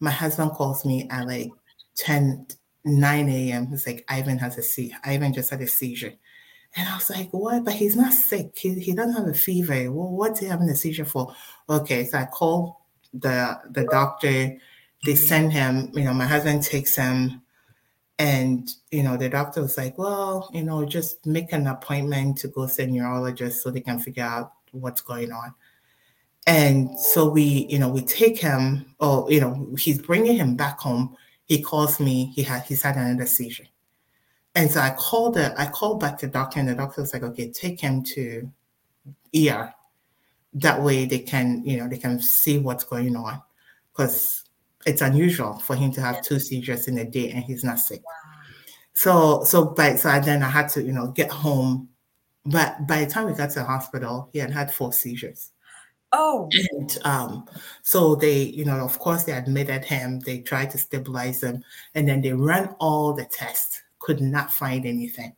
My 0.00 0.10
husband 0.12 0.52
calls 0.52 0.84
me 0.84 1.08
at 1.10 1.26
like 1.26 1.50
10 1.96 2.46
9 2.84 3.28
a.m 3.28 3.66
he's 3.66 3.86
like 3.86 4.04
ivan 4.08 4.38
has 4.38 4.56
a 4.56 4.62
seizure 4.62 4.96
ivan 5.02 5.32
just 5.32 5.50
had 5.50 5.60
a 5.62 5.66
seizure. 5.66 6.14
And 6.76 6.88
i 6.88 6.94
was 6.94 7.10
like 7.10 7.30
what? 7.30 7.64
But 7.64 7.74
he's 7.74 7.96
not 7.96 8.12
sick. 8.12 8.56
He, 8.56 8.78
he 8.78 8.94
doesn't 8.94 9.16
have 9.16 9.26
a 9.26 9.34
fever. 9.34 9.90
Well, 9.90 10.10
what's 10.10 10.40
he 10.40 10.46
having 10.46 10.68
a 10.68 10.76
seizure 10.76 11.06
for? 11.06 11.34
Okay 11.68 12.04
so 12.04 12.18
i 12.18 12.26
call 12.26 12.86
the 13.12 13.58
the 13.70 13.84
doctor. 13.84 14.56
They 15.04 15.14
send 15.14 15.52
him 15.52 15.90
you 15.94 16.04
know 16.04 16.14
my 16.14 16.26
husband 16.26 16.62
takes 16.62 16.94
him. 16.94 17.42
And 18.20 18.68
you 18.90 19.04
know 19.04 19.16
the 19.16 19.28
doctor 19.28 19.62
was 19.62 19.78
like 19.78 19.96
well 19.96 20.50
you 20.52 20.64
know 20.64 20.84
just 20.84 21.24
make 21.24 21.52
an 21.52 21.66
appointment 21.68 22.38
to 22.38 22.48
go 22.48 22.66
see 22.66 22.82
a 22.82 22.86
neurologist 22.86 23.62
so 23.62 23.70
they 23.70 23.80
can 23.80 24.00
figure 24.00 24.24
out 24.24 24.52
what's 24.72 25.00
going 25.00 25.32
on 25.32 25.54
and 26.46 26.98
so 26.98 27.28
we 27.28 27.66
you 27.68 27.78
know 27.78 27.88
we 27.88 28.00
take 28.02 28.38
him 28.38 28.86
or 29.00 29.30
you 29.30 29.40
know 29.40 29.74
he's 29.78 30.00
bringing 30.00 30.36
him 30.36 30.56
back 30.56 30.78
home. 30.78 31.16
He 31.44 31.62
calls 31.62 31.98
me. 31.98 32.32
He 32.34 32.42
had 32.42 32.62
he's 32.62 32.82
had 32.82 32.96
another 32.96 33.26
seizure 33.26 33.66
and 34.54 34.70
so 34.70 34.80
i 34.80 34.88
called 34.98 35.34
the 35.34 35.54
i 35.60 35.66
called 35.66 36.00
back 36.00 36.18
the 36.18 36.26
doctor 36.26 36.58
and 36.58 36.70
the 36.70 36.74
doctor 36.74 37.02
was 37.02 37.12
like 37.12 37.22
okay 37.22 37.50
take 37.50 37.78
him 37.78 38.02
to 38.02 38.50
er 39.36 39.72
that 40.54 40.82
way 40.82 41.04
they 41.04 41.18
can 41.18 41.62
you 41.64 41.76
know 41.76 41.88
they 41.88 41.98
can 41.98 42.20
see 42.20 42.58
what's 42.58 42.84
going 42.84 43.16
on. 43.16 43.42
Because 43.92 44.44
it's 44.86 45.02
unusual 45.02 45.58
for 45.58 45.74
him 45.74 45.90
to 45.92 46.00
have 46.00 46.22
two 46.22 46.38
seizures 46.38 46.88
in 46.88 46.98
a 46.98 47.04
day 47.04 47.30
and 47.30 47.42
he's 47.42 47.64
not 47.64 47.78
sick. 47.78 48.02
So 48.94 49.44
so 49.44 49.66
by 49.66 49.96
so 49.96 50.08
I, 50.08 50.20
then 50.20 50.42
I 50.42 50.48
had 50.48 50.68
to 50.70 50.82
you 50.82 50.92
know 50.92 51.08
get 51.08 51.30
home, 51.30 51.88
but 52.44 52.86
by 52.86 53.04
the 53.04 53.10
time 53.10 53.26
we 53.26 53.34
got 53.34 53.50
to 53.50 53.60
the 53.60 53.64
hospital, 53.64 54.30
he 54.32 54.38
had 54.38 54.50
had 54.50 54.72
four 54.72 54.92
seizures. 54.92 55.52
Oh, 56.12 56.48
And 56.72 56.98
um, 57.04 57.46
so 57.82 58.14
they, 58.14 58.42
you 58.42 58.64
know, 58.64 58.78
of 58.78 58.98
course, 58.98 59.24
they 59.24 59.32
admitted 59.32 59.84
him. 59.84 60.20
They 60.20 60.40
tried 60.40 60.70
to 60.70 60.78
stabilize 60.78 61.42
him, 61.42 61.62
and 61.94 62.08
then 62.08 62.22
they 62.22 62.32
ran 62.32 62.74
all 62.80 63.12
the 63.12 63.26
tests, 63.26 63.82
could 63.98 64.20
not 64.20 64.50
find 64.50 64.86
anything. 64.86 65.34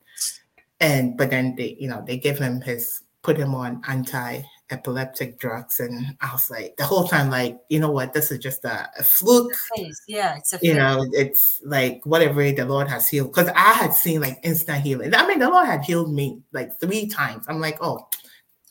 And 0.78 1.16
but 1.16 1.30
then 1.30 1.56
they, 1.56 1.76
you 1.80 1.88
know, 1.88 2.04
they 2.06 2.18
gave 2.18 2.38
him 2.38 2.60
his, 2.60 3.02
put 3.22 3.36
him 3.36 3.54
on 3.54 3.82
anti-epileptic 3.88 5.40
drugs, 5.40 5.80
and 5.80 6.16
I 6.20 6.32
was 6.32 6.50
like, 6.50 6.76
the 6.76 6.84
whole 6.84 7.08
time, 7.08 7.30
like, 7.30 7.58
you 7.68 7.80
know 7.80 7.90
what, 7.90 8.12
this 8.12 8.30
is 8.30 8.38
just 8.38 8.64
a, 8.64 8.88
a 8.96 9.02
fluke. 9.02 9.52
phase. 9.76 10.00
Yeah, 10.06 10.36
it's 10.36 10.52
a 10.52 10.58
You 10.62 10.74
phase. 10.74 10.78
know, 10.78 11.06
it's 11.12 11.60
like 11.64 12.00
whatever 12.04 12.50
the 12.52 12.64
Lord 12.64 12.86
has 12.88 13.08
healed. 13.08 13.32
Because 13.34 13.48
I 13.56 13.72
had 13.72 13.92
seen 13.92 14.20
like 14.20 14.38
instant 14.44 14.82
healing. 14.82 15.14
I 15.14 15.26
mean, 15.26 15.40
the 15.40 15.50
Lord 15.50 15.66
had 15.66 15.82
healed 15.84 16.12
me 16.14 16.42
like 16.52 16.78
three 16.78 17.08
times. 17.08 17.44
I'm 17.48 17.60
like, 17.60 17.78
oh, 17.82 18.08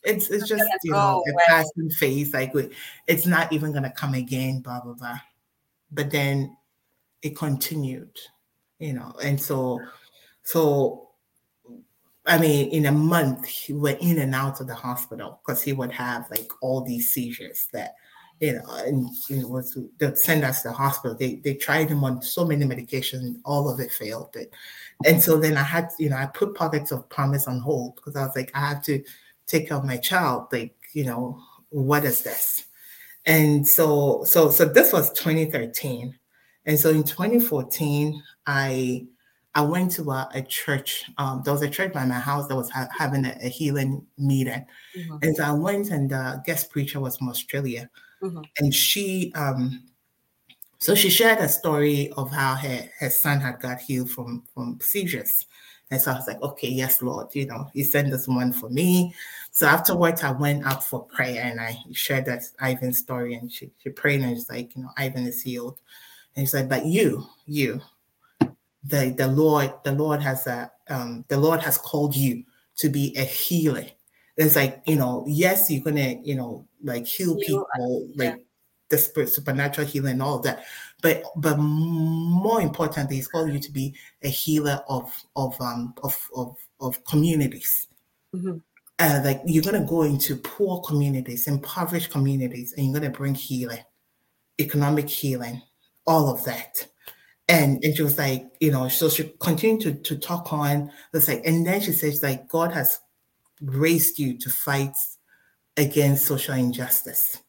it's 0.04 0.30
it's 0.30 0.47
just 0.47 0.64
you 0.84 0.91
know 0.91 1.24
a 1.28 1.34
passing 1.47 1.89
phase. 1.91 2.34
Like 2.34 2.54
we- 2.54 2.70
it's 3.08 3.26
not 3.26 3.52
even 3.52 3.72
gonna 3.72 3.91
come 3.91 4.14
again. 4.14 4.62
Blah 4.62 4.82
blah 4.82 4.93
blah. 4.93 5.20
But 5.91 6.12
then 6.12 6.56
it 7.22 7.36
continued, 7.36 8.18
you 8.80 8.93
know, 8.93 9.14
and 9.24 9.39
so 9.39 9.80
so. 10.43 11.06
I 12.26 12.38
mean, 12.38 12.70
in 12.70 12.86
a 12.86 12.91
month, 12.91 13.47
he 13.47 13.74
went 13.74 14.02
in 14.02 14.20
and 14.20 14.36
out 14.36 14.62
of 14.62 14.68
the 14.68 14.76
hospital 14.76 15.39
because 15.43 15.64
he 15.64 15.74
would 15.74 15.91
have 15.91 16.30
like 16.30 16.52
all 16.62 16.82
these 16.82 17.12
seizures 17.12 17.68
that, 17.74 17.95
you 18.39 18.54
know, 18.54 18.66
and 18.86 19.10
you 19.30 19.41
know, 19.41 19.47
was 19.47 19.76
they'd 19.97 20.18
send 20.18 20.43
us 20.43 20.62
to 20.62 20.68
the 20.68 20.74
hospital. 20.74 21.18
They 21.18 21.36
they 21.36 21.56
tried 21.56 21.89
him 21.89 22.04
on 22.04 22.22
so 22.22 22.45
many 22.45 22.66
medications, 22.66 23.38
all 23.45 23.68
of 23.68 23.80
it 23.80 23.91
failed. 23.91 24.36
It, 24.36 24.54
and 25.06 25.24
so 25.24 25.38
then 25.38 25.58
I 25.58 25.64
had, 25.64 25.89
you 25.97 26.10
know, 26.10 26.18
I 26.18 26.28
put 26.28 26.54
pockets 26.56 26.91
of 26.91 27.10
promise 27.10 27.47
on 27.47 27.60
hold 27.62 27.95
because 27.95 28.16
I 28.16 28.26
was 28.26 28.36
like, 28.36 28.52
I 28.54 28.60
have 28.60 28.84
to 28.84 29.04
take 29.50 29.70
care 29.70 29.78
of 29.78 29.86
my 29.86 29.97
child. 29.97 30.47
Like, 30.54 30.76
you 30.93 31.06
know, 31.06 31.41
what 31.72 32.06
is 32.06 32.24
this? 32.24 32.66
And 33.26 33.68
so, 33.68 34.24
so, 34.26 34.50
so 34.50 34.66
this 34.66 34.93
was 34.93 35.12
2013, 35.14 36.18
and 36.66 36.80
so 36.80 36.89
in 36.89 37.04
2014, 37.04 38.24
I 38.47 39.08
I 39.56 39.62
went 39.62 39.91
to 39.93 40.10
a, 40.12 40.30
a 40.34 40.41
church. 40.43 41.06
Um, 41.18 41.41
there 41.43 41.54
was 41.54 41.64
a 41.64 41.70
church 41.70 41.93
by 41.93 42.06
my 42.06 42.20
house 42.20 42.47
that 42.47 42.56
was 42.56 42.70
ha- 42.72 42.89
having 42.97 43.26
a, 43.26 43.38
a 43.41 43.50
healing 43.50 44.06
meeting, 44.18 44.66
Mhm, 44.97 45.24
and 45.24 45.36
so 45.38 45.43
I 45.43 45.52
went, 45.52 45.91
and 45.91 46.10
the 46.10 46.41
guest 46.45 46.72
preacher 46.72 47.00
was 47.00 47.18
from 47.18 47.30
Australia, 47.30 47.89
mhm. 48.24 48.45
and 48.60 48.74
she 48.74 49.34
um 49.36 49.84
so 50.80 50.95
she 50.95 51.10
shared 51.10 51.39
a 51.39 51.50
story 51.50 52.12
of 52.18 52.32
how 52.32 52.56
her, 52.56 52.89
her 53.00 53.10
son 53.10 53.41
had 53.41 53.60
got 53.60 53.82
healed 53.82 54.10
from 54.12 54.43
from 54.54 54.80
seizures 54.82 55.45
and 55.92 56.02
so 56.02 56.12
i 56.12 56.16
was 56.16 56.28
like 56.28 56.42
okay 56.42 56.68
yes 56.68 57.02
lord 57.02 57.28
you 57.34 57.46
know 57.46 57.70
you 57.74 57.84
sent 57.84 58.12
this 58.12 58.28
one 58.28 58.52
for 58.54 58.70
me. 58.70 59.14
So 59.52 59.68
afterwards 59.68 60.24
i 60.24 60.32
went 60.32 60.66
up 60.66 60.84
for 60.84 61.04
prayer 61.06 61.42
and 61.44 61.60
i 61.60 61.78
shared 61.92 62.26
that 62.26 62.44
ivan 62.60 62.94
story 62.94 63.34
and 63.34 63.52
she, 63.52 63.72
she 63.82 63.90
prayed 63.90 64.22
and 64.22 64.36
she's 64.36 64.50
like 64.50 64.76
you 64.76 64.84
know 64.84 64.90
ivan 64.98 65.26
is 65.28 65.42
healed. 65.42 65.80
And 66.36 66.46
she 66.48 66.52
said 66.52 66.70
but 66.70 66.86
you 66.86 67.26
you 67.46 67.82
the 68.84 69.14
the 69.18 69.28
lord 69.28 69.74
the 69.84 69.92
lord 69.92 70.22
has 70.22 70.48
a 70.48 70.72
um 70.90 71.26
the 71.28 71.38
lord 71.38 71.62
has 71.62 71.78
called 71.78 72.16
you 72.16 72.44
to 72.78 72.90
be 72.90 73.16
a 73.18 73.24
healer. 73.24 73.86
It's 74.38 74.56
like 74.56 74.82
you 74.86 74.96
know 74.96 75.26
yes 75.28 75.70
you're 75.70 75.84
gonna 75.84 76.16
you 76.24 76.36
know 76.36 76.66
like 76.84 77.06
heal 77.06 77.36
Heal, 77.36 77.66
people 77.66 77.68
yeah. 78.14 78.30
like 78.30 78.46
the 78.90 78.98
spirit 78.98 79.30
supernatural 79.30 79.88
healing 79.88 80.14
and 80.14 80.24
all 80.24 80.38
of 80.38 80.44
that 80.44 80.66
but 81.02 81.24
but 81.38 81.58
more 81.58 82.62
importantly 82.62 83.16
he's 83.16 83.28
called 83.28 83.52
you 83.52 83.60
to 83.60 83.72
be 83.72 83.96
a 84.24 84.30
healer 84.30 84.82
of 84.90 85.12
of 85.36 85.60
um 85.62 85.94
of 86.04 86.30
of, 86.36 86.58
of 86.82 87.04
communities 87.06 87.88
Mhm. 88.36 88.62
uh, 89.00 89.22
like 89.24 89.42
you're 89.46 89.64
gonna 89.64 89.86
go 89.86 90.04
into 90.04 90.36
poor 90.36 90.82
communities 90.82 91.48
impoverished 91.48 92.12
communities 92.12 92.74
and 92.74 92.86
you're 92.86 92.94
gonna 92.94 93.10
bring 93.10 93.34
healing 93.34 93.84
economic 94.60 95.10
healing 95.10 95.62
all 96.06 96.30
of 96.34 96.44
that 96.46 96.88
and 97.50 97.84
and 97.84 97.96
she 97.96 98.04
was 98.04 98.18
like, 98.18 98.46
you 98.60 98.72
know, 98.72 98.88
so 98.88 99.10
she 99.10 99.34
continued 99.40 99.82
to 99.82 99.94
to 99.96 100.16
talk 100.18 100.54
on. 100.54 100.92
It's 101.14 101.28
like, 101.28 101.42
and 101.46 101.66
then 101.66 101.82
she 101.82 101.92
says, 101.92 102.22
like, 102.22 102.48
God 102.48 102.72
has 102.72 103.00
raised 103.60 104.20
you 104.20 104.38
to 104.38 104.50
fight 104.52 104.96
against 105.76 106.28
social 106.28 106.54
injustice. 106.54 107.40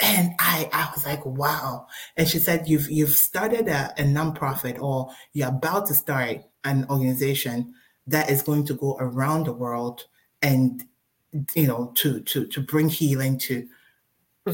And 0.00 0.32
I 0.38 0.68
I 0.72 0.90
was 0.94 1.06
like, 1.06 1.24
wow. 1.24 1.86
And 2.16 2.28
she 2.28 2.38
said, 2.38 2.68
you've 2.68 2.90
you've 2.90 3.10
started 3.10 3.68
a, 3.68 3.92
a 3.98 4.04
nonprofit 4.04 4.78
or 4.80 5.10
you're 5.32 5.48
about 5.48 5.86
to 5.86 5.94
start 5.94 6.38
an 6.64 6.86
organization 6.90 7.74
that 8.06 8.30
is 8.30 8.42
going 8.42 8.66
to 8.66 8.74
go 8.74 8.96
around 9.00 9.46
the 9.46 9.52
world 9.52 10.04
and 10.42 10.84
you 11.54 11.66
know 11.66 11.92
to 11.96 12.20
to 12.20 12.46
to 12.46 12.60
bring 12.60 12.88
healing 12.88 13.38
to 13.38 13.66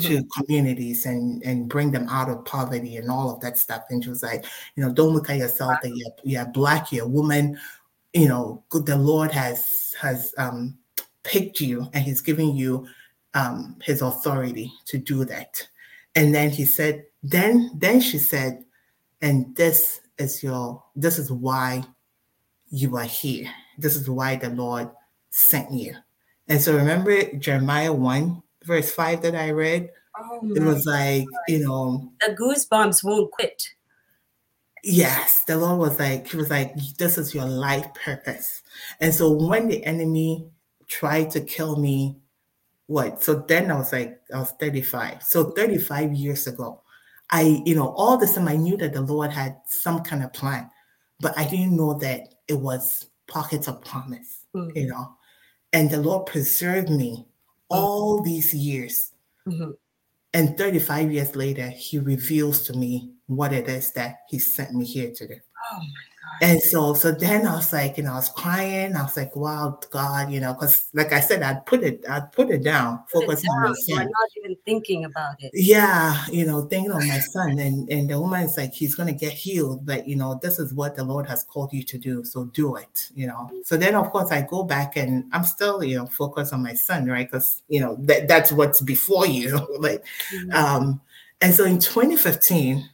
to 0.01 0.25
communities 0.37 1.05
and 1.05 1.43
and 1.43 1.69
bring 1.69 1.91
them 1.91 2.09
out 2.09 2.31
of 2.31 2.45
poverty 2.45 2.97
and 2.97 3.11
all 3.11 3.31
of 3.31 3.41
that 3.41 3.59
stuff. 3.59 3.83
And 3.91 4.03
she 4.03 4.11
was 4.11 4.23
like, 4.23 4.45
you 4.75 4.83
know, 4.83 4.93
don't 4.93 5.13
look 5.13 5.29
at 5.29 5.37
yourself 5.37 5.75
that 5.83 5.95
you're 5.95 6.13
you're 6.25 6.47
black, 6.47 6.93
you're 6.93 7.05
a 7.05 7.09
woman. 7.09 7.59
You 8.15 8.29
know, 8.29 8.65
the 8.71 8.97
Lord 8.97 9.31
has 9.33 9.95
has 10.01 10.35
um, 10.39 10.79
picked 11.25 11.61
you 11.61 11.89
and 11.93 12.05
He's 12.05 12.21
giving 12.21 12.55
you 12.55 12.87
um, 13.35 13.77
His 13.83 14.03
authority 14.03 14.73
to 14.87 14.99
do 14.99 15.25
that. 15.27 15.67
And 16.15 16.35
then 16.35 16.51
He 16.51 16.65
said, 16.65 17.05
then 17.23 17.71
then 17.75 18.01
she 18.01 18.19
said, 18.19 18.65
and 19.21 19.55
this 19.57 20.01
is 20.19 20.43
your 20.43 20.83
this 20.97 21.19
is 21.19 21.31
why 21.31 21.85
you 22.71 22.97
are 22.97 23.05
here. 23.05 23.49
This 23.79 23.97
is 23.97 24.09
why 24.11 24.37
the 24.37 24.51
Lord 24.51 24.91
sent 25.31 25.73
you. 25.73 25.95
And 26.49 26.61
so 26.61 26.77
remember 26.77 27.33
Jeremiah 27.39 27.93
1, 27.93 28.43
verse 28.65 28.91
5 28.93 29.23
that 29.23 29.35
I 29.37 29.51
read? 29.51 29.91
Oh 30.19 30.41
It 30.55 30.63
was 30.63 30.85
like, 30.87 31.27
you 31.49 31.61
know, 31.67 32.13
the 32.21 32.35
goosebumps 32.35 33.05
won't 33.05 33.31
quit. 33.31 33.63
yes, 34.83 35.45
the 35.45 35.57
Lord 35.57 35.79
was 35.79 35.99
like, 35.99 36.29
He 36.29 36.37
was 36.37 36.51
like, 36.51 36.75
this 36.99 37.19
is 37.19 37.35
your 37.35 37.47
life 37.47 37.87
purpose. 37.95 38.63
And 39.01 39.15
so 39.15 39.31
when 39.31 39.69
the 39.69 39.85
enemy 39.85 40.47
tried 40.89 41.31
to 41.33 41.41
kill 41.41 41.77
me, 41.77 42.19
what? 42.87 43.23
So 43.23 43.35
then 43.35 43.71
I 43.71 43.77
was 43.77 43.93
like, 43.93 44.21
I 44.35 44.39
was 44.39 44.53
35. 44.61 45.23
So 45.23 45.51
35 45.53 46.13
years 46.13 46.47
ago, 46.47 46.83
I, 47.31 47.63
you 47.65 47.75
know, 47.75 47.89
all 47.97 48.19
this 48.19 48.35
time 48.35 48.49
I 48.49 48.57
knew 48.57 48.77
that 48.77 48.93
the 48.93 49.01
Lord 49.01 49.31
had 49.31 49.57
some 49.67 50.03
kind 50.03 50.23
of 50.23 50.33
plan, 50.33 50.71
but 51.21 51.37
I 51.39 51.49
didn't 51.49 51.77
know 51.77 51.95
that 51.99 52.35
it 52.49 52.55
was 52.61 53.07
pockets 53.29 53.69
of 53.69 53.81
promise, 53.83 54.45
Mhm. 54.55 54.77
you 54.77 54.87
know. 54.89 55.17
And 55.73 55.91
the 55.91 56.01
Lord 56.03 56.27
preserved 56.27 56.91
me 56.91 57.27
all 57.71 58.21
these 58.23 58.53
years. 58.53 59.13
Mhm. 59.47 59.73
And 60.35 60.59
35 60.59 61.13
years 61.13 61.35
later, 61.37 61.69
he 61.69 61.99
reveals 61.99 62.63
to 62.65 62.75
me 62.75 63.15
what 63.27 63.53
it 63.53 63.69
is 63.69 63.93
that 63.93 64.21
he 64.29 64.39
sent 64.39 64.75
me 64.75 64.85
here 64.85 65.11
to 65.15 65.29
do. 65.29 65.37
Oh 65.73 65.79
my 65.79 66.12
And 66.41 66.61
so, 66.61 66.95
so 66.95 67.13
then 67.13 67.47
I 67.47 67.55
was 67.55 67.73
like, 67.73 67.97
you 67.97 68.03
know, 68.05 68.13
I 68.13 68.17
was 68.17 68.29
crying. 68.29 68.97
I 68.97 69.03
was 69.03 69.17
like, 69.17 69.37
wow, 69.37 69.79
God, 69.91 70.31
you 70.33 70.41
know, 70.41 70.55
because 70.55 70.89
like 70.93 71.13
I 71.13 71.21
said, 71.21 71.43
I'd 71.43 71.65
put 71.67 71.83
it, 71.85 72.05
I'd 72.09 72.33
put 72.33 72.51
it 72.51 72.65
down, 72.65 73.05
Put 73.13 73.25
it 73.25 73.27
focus 73.27 73.45
on 73.49 73.61
my 73.63 73.73
son. 73.75 74.11
not 74.11 74.29
even 74.37 74.57
thinking 74.65 75.05
about 75.05 75.37
it. 75.41 75.53
Yeah, 75.55 76.25
you 76.31 76.45
know, 76.45 76.63
thinking 76.63 76.91
of 76.91 77.07
my 77.07 77.19
son. 77.19 77.59
And 77.59 77.89
and 77.91 78.09
the 78.11 78.19
woman 78.21 78.43
is 78.43 78.57
like, 78.57 78.73
he's 78.73 78.95
gonna 78.95 79.13
get 79.13 79.33
healed, 79.33 79.87
but 79.87 80.09
you 80.09 80.17
know, 80.17 80.39
this 80.43 80.59
is 80.59 80.75
what 80.75 80.97
the 80.97 81.05
Lord 81.05 81.27
has 81.27 81.45
called 81.45 81.73
you 81.73 81.83
to 81.85 81.99
do. 81.99 82.25
So 82.25 82.47
do 82.47 82.75
it, 82.77 83.11
you 83.15 83.27
know. 83.27 83.51
So 83.65 83.77
then 83.77 83.95
of 83.95 84.11
course 84.11 84.33
I 84.33 84.43
go 84.43 84.65
back 84.65 84.97
and 84.97 85.25
I'm 85.33 85.45
still, 85.45 85.85
you 85.85 85.97
know, 85.99 86.07
focused 86.07 86.53
on 86.53 86.63
my 86.63 86.75
son, 86.75 87.07
right? 87.07 87.27
Because 87.31 87.63
you 87.69 87.81
know, 87.81 87.97
that 88.01 88.27
that's 88.27 88.51
what's 88.51 88.81
before 88.81 89.27
you. 89.27 89.59
like 89.79 90.05
Mhm. 90.35 90.55
um, 90.55 91.01
and 91.41 91.55
so 91.55 91.65
in 91.65 91.79
2015, 91.79 92.89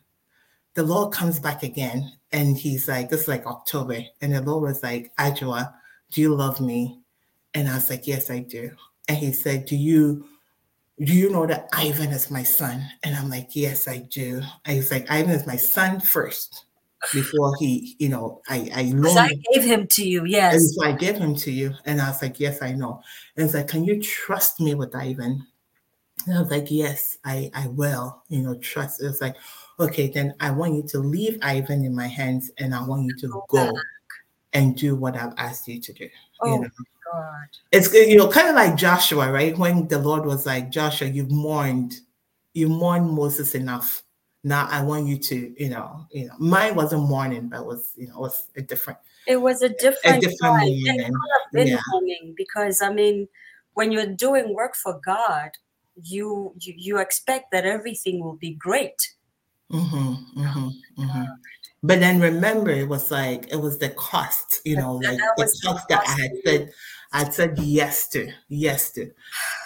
the 0.74 0.82
Lord 0.82 1.12
comes 1.12 1.38
back 1.38 1.62
again 1.62 2.12
and 2.32 2.56
he's 2.56 2.88
like, 2.88 3.08
this 3.08 3.22
is 3.22 3.28
like 3.28 3.46
October. 3.46 3.98
And 4.20 4.34
the 4.34 4.42
Lord 4.42 4.62
was 4.62 4.82
like, 4.82 5.14
Adwoa, 5.16 5.72
do 6.10 6.20
you 6.20 6.34
love 6.34 6.60
me? 6.60 7.00
And 7.54 7.68
I 7.68 7.74
was 7.74 7.90
like, 7.90 8.06
yes, 8.06 8.30
I 8.30 8.40
do. 8.40 8.70
And 9.08 9.16
he 9.16 9.32
said, 9.32 9.64
do 9.64 9.76
you, 9.76 10.26
do 10.98 11.14
you 11.14 11.30
know 11.30 11.46
that 11.46 11.68
Ivan 11.72 12.10
is 12.10 12.30
my 12.30 12.42
son? 12.42 12.84
And 13.02 13.16
I'm 13.16 13.30
like, 13.30 13.56
yes, 13.56 13.88
I 13.88 13.98
do. 13.98 14.42
And 14.64 14.76
he's 14.76 14.90
like, 14.90 15.10
Ivan 15.10 15.30
is 15.30 15.46
my 15.46 15.56
son 15.56 16.00
first 16.00 16.66
before 17.12 17.54
he, 17.58 17.96
you 17.98 18.08
know, 18.08 18.42
I, 18.48 18.70
I 18.74 18.82
loaned 18.94 19.18
I 19.18 19.34
gave 19.52 19.64
him 19.64 19.86
to 19.86 20.06
you, 20.06 20.24
yes. 20.24 20.54
and 20.54 20.70
so 20.70 20.84
I 20.84 20.92
gave 20.92 21.16
him 21.16 21.34
to 21.36 21.50
you. 21.50 21.72
And 21.86 22.00
I 22.00 22.08
was 22.08 22.20
like, 22.20 22.40
yes, 22.40 22.60
I 22.60 22.72
know. 22.72 23.00
And 23.36 23.44
it's 23.44 23.54
like, 23.54 23.68
can 23.68 23.84
you 23.84 24.02
trust 24.02 24.60
me 24.60 24.74
with 24.74 24.94
Ivan? 24.94 25.46
And 26.26 26.36
I 26.36 26.40
was 26.40 26.50
like, 26.50 26.70
yes, 26.70 27.16
I, 27.24 27.50
I 27.54 27.68
will, 27.68 28.22
you 28.28 28.42
know, 28.42 28.56
trust. 28.56 29.00
It 29.00 29.06
was 29.06 29.20
like, 29.20 29.36
okay, 29.80 30.08
then 30.08 30.34
I 30.40 30.50
want 30.50 30.74
you 30.74 30.82
to 30.88 30.98
leave 30.98 31.38
Ivan 31.42 31.84
in 31.84 31.94
my 31.94 32.06
hands 32.06 32.50
and 32.58 32.74
I 32.74 32.82
want 32.84 33.04
you 33.06 33.16
to 33.18 33.42
Go 33.48 33.72
and 34.52 34.76
do 34.76 34.96
what 34.96 35.16
I've 35.16 35.34
asked 35.36 35.68
you 35.68 35.80
to 35.80 35.92
do. 35.92 36.08
Oh 36.40 36.52
You 36.52 36.60
know, 36.60 36.68
God. 37.12 37.48
it's 37.70 37.92
you 37.92 38.16
know, 38.16 38.28
kind 38.28 38.48
of 38.48 38.54
like 38.54 38.76
Joshua, 38.76 39.30
right? 39.30 39.56
When 39.56 39.88
the 39.88 39.98
Lord 39.98 40.24
was 40.26 40.46
like, 40.46 40.70
Joshua, 40.70 41.08
you've 41.08 41.30
mourned, 41.30 42.00
you 42.54 42.68
mourned 42.68 43.10
Moses 43.10 43.54
enough. 43.54 44.02
Now 44.44 44.66
I 44.70 44.82
want 44.82 45.06
you 45.06 45.18
to, 45.18 45.62
you 45.62 45.68
know, 45.68 46.06
you 46.10 46.26
know, 46.26 46.34
mine 46.38 46.74
wasn't 46.74 47.08
mourning, 47.08 47.48
but 47.48 47.60
it 47.60 47.66
was, 47.66 47.92
you 47.96 48.08
know, 48.08 48.16
it 48.16 48.20
was 48.20 48.46
a 48.56 48.62
different, 48.62 48.98
It 49.26 49.36
was 49.36 49.62
a 49.62 49.68
different, 49.68 50.18
a 50.18 50.20
different 50.20 50.22
different 50.22 50.40
time. 50.40 50.68
It 50.68 51.04
could 51.04 51.30
have 51.34 51.52
been 51.52 51.68
Yeah. 51.68 52.32
because 52.36 52.80
I 52.80 52.92
mean, 52.92 53.28
when 53.74 53.92
you're 53.92 54.06
doing 54.06 54.54
work 54.54 54.74
for 54.76 55.00
God, 55.04 55.50
you 56.00 56.52
you, 56.60 56.74
you 56.76 56.98
expect 56.98 57.50
that 57.52 57.66
everything 57.66 58.22
will 58.22 58.36
be 58.36 58.54
great. 58.54 59.14
Mm-hmm, 59.72 60.40
mm-hmm, 60.40 60.68
mm-hmm. 61.02 61.24
But 61.82 62.00
then 62.00 62.20
remember, 62.20 62.70
it 62.70 62.88
was 62.88 63.10
like 63.10 63.48
it 63.52 63.56
was 63.56 63.78
the 63.78 63.90
cost, 63.90 64.60
you 64.64 64.76
know, 64.76 64.94
like 64.96 65.18
the 65.36 65.44
cost 65.64 65.88
that 65.88 66.02
I 66.06 66.12
had 66.22 66.30
said, 66.44 66.72
I 67.12 67.28
said 67.30 67.58
yes 67.58 68.08
to, 68.10 68.32
yes 68.48 68.92
to, 68.92 69.10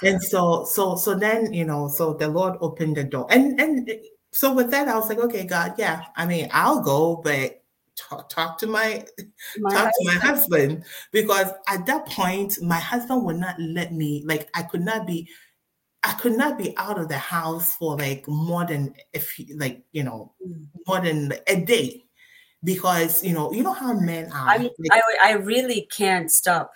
and 0.03 0.23
so, 0.23 0.65
so, 0.65 0.97
so 0.97 1.15
then, 1.15 1.53
you 1.53 1.65
know, 1.65 1.89
so 1.89 2.15
the 2.15 2.29
Lord 2.29 2.57
opened 2.61 2.97
the 2.97 3.05
door, 3.05 3.27
and 3.31 3.61
and 3.61 3.91
so 4.33 4.53
with 4.55 4.71
that, 4.73 4.89
I 4.89 4.97
was 4.97 5.09
like, 5.09 5.19
okay, 5.21 5.45
God, 5.45 5.75
yeah, 5.79 6.05
I 6.17 6.27
mean, 6.27 6.49
I'll 6.53 6.83
go, 6.83 7.17
but 7.17 7.63
talk, 7.97 8.29
talk 8.29 8.59
to 8.59 8.67
my 8.67 9.05
My 9.59 9.71
talk 9.75 9.93
to 9.93 10.05
my 10.07 10.13
husband- 10.15 10.23
husband 10.73 10.85
because 11.13 11.53
at 11.69 11.87
that 11.87 12.07
point, 12.07 12.59
my 12.63 12.79
husband 12.81 13.25
would 13.25 13.37
not 13.37 13.57
let 13.61 13.93
me, 13.93 14.23
like, 14.27 14.49
I 14.55 14.63
could 14.65 14.83
not 14.83 15.07
be. 15.07 15.29
I 16.05 16.13
could 16.15 16.37
not 16.37 16.59
be 16.59 16.77
out 16.77 16.99
of 16.99 17.09
the 17.09 17.19
house 17.19 17.75
for 17.75 17.97
like 17.97 18.27
more 18.27 18.67
than 18.67 18.95
if 19.13 19.39
like 19.57 19.85
you 19.93 20.03
know 20.05 20.33
Mm. 20.47 20.67
more 20.89 21.01
than 21.01 21.33
a 21.47 21.65
day 21.65 22.05
because 22.65 23.23
you 23.23 23.33
know 23.33 23.53
you 23.53 23.63
know 23.63 23.73
how 23.73 23.93
men 23.93 24.33
are 24.33 24.49
I, 24.49 24.57
like, 24.57 24.73
I 24.91 25.01
I 25.25 25.33
really 25.35 25.89
can't 25.97 26.31
stop. 26.31 26.73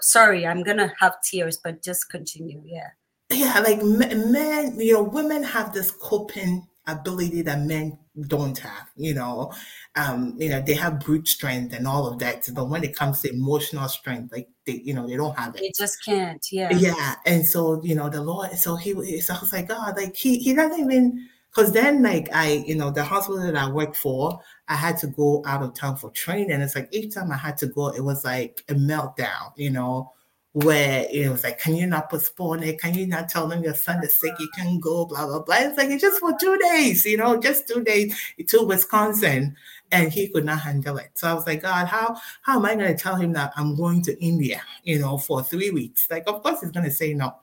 Sorry, 0.00 0.46
I'm 0.46 0.62
gonna 0.62 0.92
have 1.00 1.16
tears, 1.22 1.58
but 1.62 1.82
just 1.82 2.08
continue. 2.10 2.62
Yeah. 2.64 2.90
yeah 3.30 3.58
like 3.60 3.82
men 3.82 4.78
you 4.78 4.92
know 4.92 5.02
women 5.02 5.42
have 5.42 5.72
this 5.72 5.90
coping 5.90 6.66
ability 6.86 7.42
that 7.42 7.60
men 7.60 7.98
don't 8.26 8.56
have 8.58 8.88
you 8.96 9.12
know 9.14 9.52
um 9.96 10.34
you 10.38 10.48
know 10.48 10.62
they 10.62 10.72
have 10.74 10.98
brute 11.00 11.28
strength 11.28 11.74
and 11.74 11.86
all 11.86 12.06
of 12.06 12.18
that 12.18 12.48
but 12.54 12.68
when 12.70 12.82
it 12.82 12.96
comes 12.96 13.20
to 13.20 13.30
emotional 13.30 13.86
strength 13.88 14.32
like 14.32 14.48
they 14.68 14.80
you 14.84 14.94
know 14.94 15.06
they 15.06 15.16
don't 15.16 15.36
have 15.38 15.54
it 15.56 15.60
They 15.60 15.72
just 15.76 16.04
can't. 16.04 16.46
Yeah. 16.52 16.70
yeah 16.72 17.14
and 17.26 17.44
so 17.44 17.82
you 17.82 17.94
know 17.94 18.08
the 18.08 18.20
lord 18.20 18.52
so 18.52 18.76
he 18.76 19.20
so 19.20 19.34
i 19.34 19.40
was 19.40 19.52
like 19.52 19.68
god 19.68 19.96
like 19.96 20.14
he 20.14 20.38
he 20.38 20.54
doesn't 20.54 20.78
even 20.78 21.26
because 21.50 21.72
then 21.72 22.02
like 22.02 22.28
i 22.32 22.62
you 22.66 22.74
know 22.74 22.90
the 22.90 23.02
hospital 23.02 23.42
that 23.42 23.56
i 23.56 23.68
worked 23.68 23.96
for 23.96 24.38
i 24.68 24.74
had 24.74 24.96
to 24.98 25.06
go 25.08 25.42
out 25.46 25.62
of 25.62 25.74
town 25.74 25.96
for 25.96 26.10
training 26.10 26.60
it's 26.60 26.74
like 26.74 26.88
each 26.92 27.14
time 27.14 27.32
i 27.32 27.36
had 27.36 27.56
to 27.56 27.66
go 27.66 27.88
it 27.88 28.04
was 28.04 28.24
like 28.24 28.62
a 28.68 28.74
meltdown 28.74 29.52
you 29.56 29.70
know 29.70 30.12
where 30.52 31.06
it 31.12 31.28
was 31.30 31.44
like 31.44 31.58
can 31.60 31.76
you 31.76 31.86
not 31.86 32.10
postpone 32.10 32.62
it 32.62 32.80
can 32.80 32.94
you 32.94 33.06
not 33.06 33.28
tell 33.28 33.46
them 33.46 33.62
your 33.62 33.74
son 33.74 34.02
is 34.02 34.18
sick 34.18 34.32
you 34.40 34.48
can 34.56 34.80
go 34.80 35.04
blah 35.04 35.26
blah 35.26 35.40
blah 35.40 35.56
it's 35.56 35.76
like 35.76 35.90
it's 35.90 36.02
just 36.02 36.18
for 36.18 36.36
two 36.40 36.56
days 36.58 37.04
you 37.04 37.16
know 37.16 37.38
just 37.38 37.68
two 37.68 37.82
days 37.84 38.18
to 38.46 38.64
wisconsin 38.64 39.54
and 39.92 40.10
he 40.10 40.26
could 40.28 40.44
not 40.44 40.58
handle 40.58 40.96
it 40.96 41.10
so 41.14 41.28
i 41.28 41.34
was 41.34 41.46
like 41.46 41.62
god 41.62 41.86
how 41.86 42.16
how 42.48 42.56
am 42.56 42.64
I 42.64 42.74
going 42.74 42.94
to 42.94 43.02
tell 43.02 43.16
him 43.16 43.32
that 43.34 43.52
I'm 43.56 43.76
going 43.76 44.02
to 44.04 44.18
India, 44.24 44.62
you 44.82 44.98
know, 44.98 45.18
for 45.18 45.42
three 45.42 45.70
weeks? 45.70 46.08
Like, 46.10 46.24
of 46.26 46.42
course, 46.42 46.62
he's 46.62 46.70
going 46.70 46.86
to 46.86 46.90
say 46.90 47.12
no. 47.14 47.34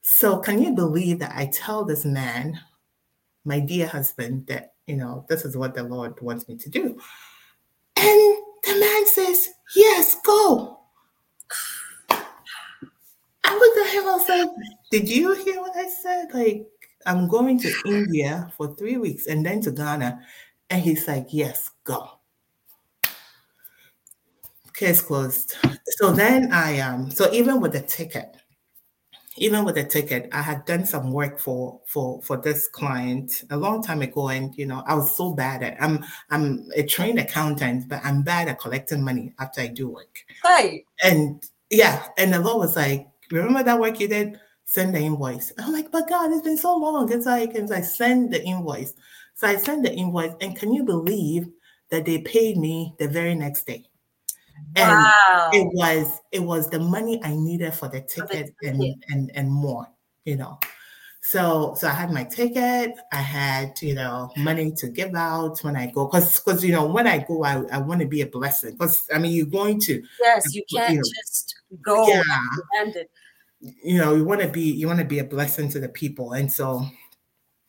So, 0.00 0.38
can 0.38 0.62
you 0.62 0.72
believe 0.72 1.18
that 1.18 1.32
I 1.34 1.46
tell 1.46 1.84
this 1.84 2.04
man, 2.04 2.60
my 3.44 3.60
dear 3.60 3.86
husband, 3.86 4.46
that, 4.46 4.74
you 4.86 4.96
know, 4.96 5.26
this 5.28 5.44
is 5.44 5.56
what 5.56 5.74
the 5.74 5.82
Lord 5.82 6.20
wants 6.20 6.48
me 6.48 6.56
to 6.56 6.70
do? 6.70 6.98
And 7.96 8.36
the 8.62 8.78
man 8.78 9.06
says, 9.06 9.48
Yes, 9.74 10.16
go. 10.24 10.78
I 13.48 13.54
looked 13.54 13.78
at 13.78 13.94
him, 13.94 14.08
I 14.08 14.12
was 14.12 14.28
like, 14.28 14.48
Did 14.90 15.08
you 15.08 15.34
hear 15.44 15.60
what 15.60 15.76
I 15.76 15.88
said? 15.88 16.34
Like, 16.34 16.66
I'm 17.06 17.28
going 17.28 17.58
to 17.60 17.72
India 17.86 18.52
for 18.56 18.74
three 18.74 18.96
weeks 18.96 19.26
and 19.26 19.44
then 19.44 19.60
to 19.62 19.70
Ghana. 19.70 20.20
And 20.70 20.82
he's 20.82 21.08
like, 21.08 21.28
Yes, 21.30 21.70
go 21.84 22.18
case 24.78 25.02
closed. 25.02 25.56
So 25.98 26.12
then 26.12 26.52
I 26.52 26.78
um 26.78 27.10
so 27.10 27.30
even 27.32 27.60
with 27.60 27.72
the 27.72 27.82
ticket, 27.82 28.36
even 29.36 29.64
with 29.64 29.74
the 29.74 29.84
ticket, 29.84 30.28
I 30.32 30.40
had 30.40 30.64
done 30.64 30.86
some 30.86 31.12
work 31.12 31.38
for 31.38 31.80
for 31.86 32.22
for 32.22 32.36
this 32.36 32.68
client 32.68 33.44
a 33.50 33.56
long 33.56 33.82
time 33.82 34.02
ago, 34.02 34.28
and 34.28 34.56
you 34.56 34.66
know 34.66 34.82
I 34.86 34.94
was 34.94 35.14
so 35.16 35.32
bad 35.32 35.62
at 35.62 35.82
I'm 35.82 36.04
I'm 36.30 36.68
a 36.76 36.84
trained 36.84 37.18
accountant, 37.18 37.88
but 37.88 38.00
I'm 38.04 38.22
bad 38.22 38.48
at 38.48 38.60
collecting 38.60 39.02
money 39.02 39.34
after 39.38 39.60
I 39.60 39.66
do 39.66 39.88
work. 39.88 40.24
Hi. 40.44 40.84
And 41.02 41.42
yeah, 41.70 42.06
and 42.16 42.32
the 42.32 42.40
Lord 42.40 42.58
was 42.58 42.76
like, 42.76 43.08
remember 43.30 43.62
that 43.62 43.80
work 43.80 44.00
you 44.00 44.08
did? 44.08 44.40
Send 44.64 44.94
the 44.94 45.00
invoice. 45.00 45.52
I'm 45.58 45.72
like, 45.72 45.90
but 45.90 46.08
God, 46.08 46.30
it's 46.30 46.42
been 46.42 46.58
so 46.58 46.76
long. 46.76 47.10
It's 47.10 47.26
like, 47.26 47.54
it's 47.54 47.70
like 47.70 47.84
send 47.84 48.32
the 48.32 48.42
invoice. 48.44 48.92
So 49.34 49.46
I 49.46 49.56
sent 49.56 49.84
the 49.84 49.94
invoice, 49.94 50.34
and 50.40 50.56
can 50.56 50.72
you 50.74 50.84
believe 50.84 51.48
that 51.90 52.04
they 52.04 52.18
paid 52.18 52.58
me 52.58 52.94
the 52.98 53.08
very 53.08 53.34
next 53.34 53.66
day? 53.66 53.86
And 54.76 54.88
Wow. 54.88 55.50
it 55.52 55.66
was 55.72 56.20
it 56.32 56.40
was 56.40 56.68
the 56.68 56.80
money 56.80 57.20
I 57.24 57.34
needed 57.34 57.72
for 57.74 57.88
the 57.88 58.00
the 58.00 58.06
ticket 58.06 58.54
and 58.62 58.82
and 59.08 59.30
and 59.34 59.50
more, 59.50 59.88
you 60.24 60.36
know. 60.36 60.58
So 61.28 61.74
so 61.76 61.88
I 61.88 61.90
had 61.90 62.10
my 62.10 62.24
ticket, 62.24 62.94
I 63.12 63.16
had, 63.16 63.82
you 63.82 63.94
know, 63.94 64.30
money 64.38 64.72
to 64.78 64.88
give 64.88 65.14
out 65.14 65.62
when 65.62 65.76
I 65.76 65.90
go 65.90 66.06
because 66.06 66.40
because 66.40 66.64
you 66.64 66.72
know 66.72 66.86
when 66.86 67.06
I 67.06 67.18
go 67.18 67.44
I, 67.44 67.64
I 67.70 67.76
want 67.76 68.00
to 68.00 68.06
be 68.06 68.22
a 68.22 68.26
blessing 68.26 68.72
because 68.72 69.06
I 69.14 69.18
mean 69.18 69.32
you're 69.32 69.44
going 69.44 69.78
to 69.80 70.02
Yes, 70.22 70.54
you 70.54 70.62
you 70.68 70.78
can't 70.78 70.94
know, 70.94 71.02
just 71.02 71.56
go 71.82 72.08
yeah. 72.08 72.22
handed. 72.78 73.08
you 73.60 73.98
know 73.98 74.14
you 74.16 74.24
want 74.24 74.40
to 74.40 74.48
be 74.48 74.72
you 74.72 74.86
want 74.86 75.00
to 75.00 75.04
be 75.04 75.18
a 75.18 75.24
blessing 75.24 75.68
to 75.68 75.78
the 75.78 75.90
people 75.90 76.32
and 76.32 76.50
so 76.50 76.82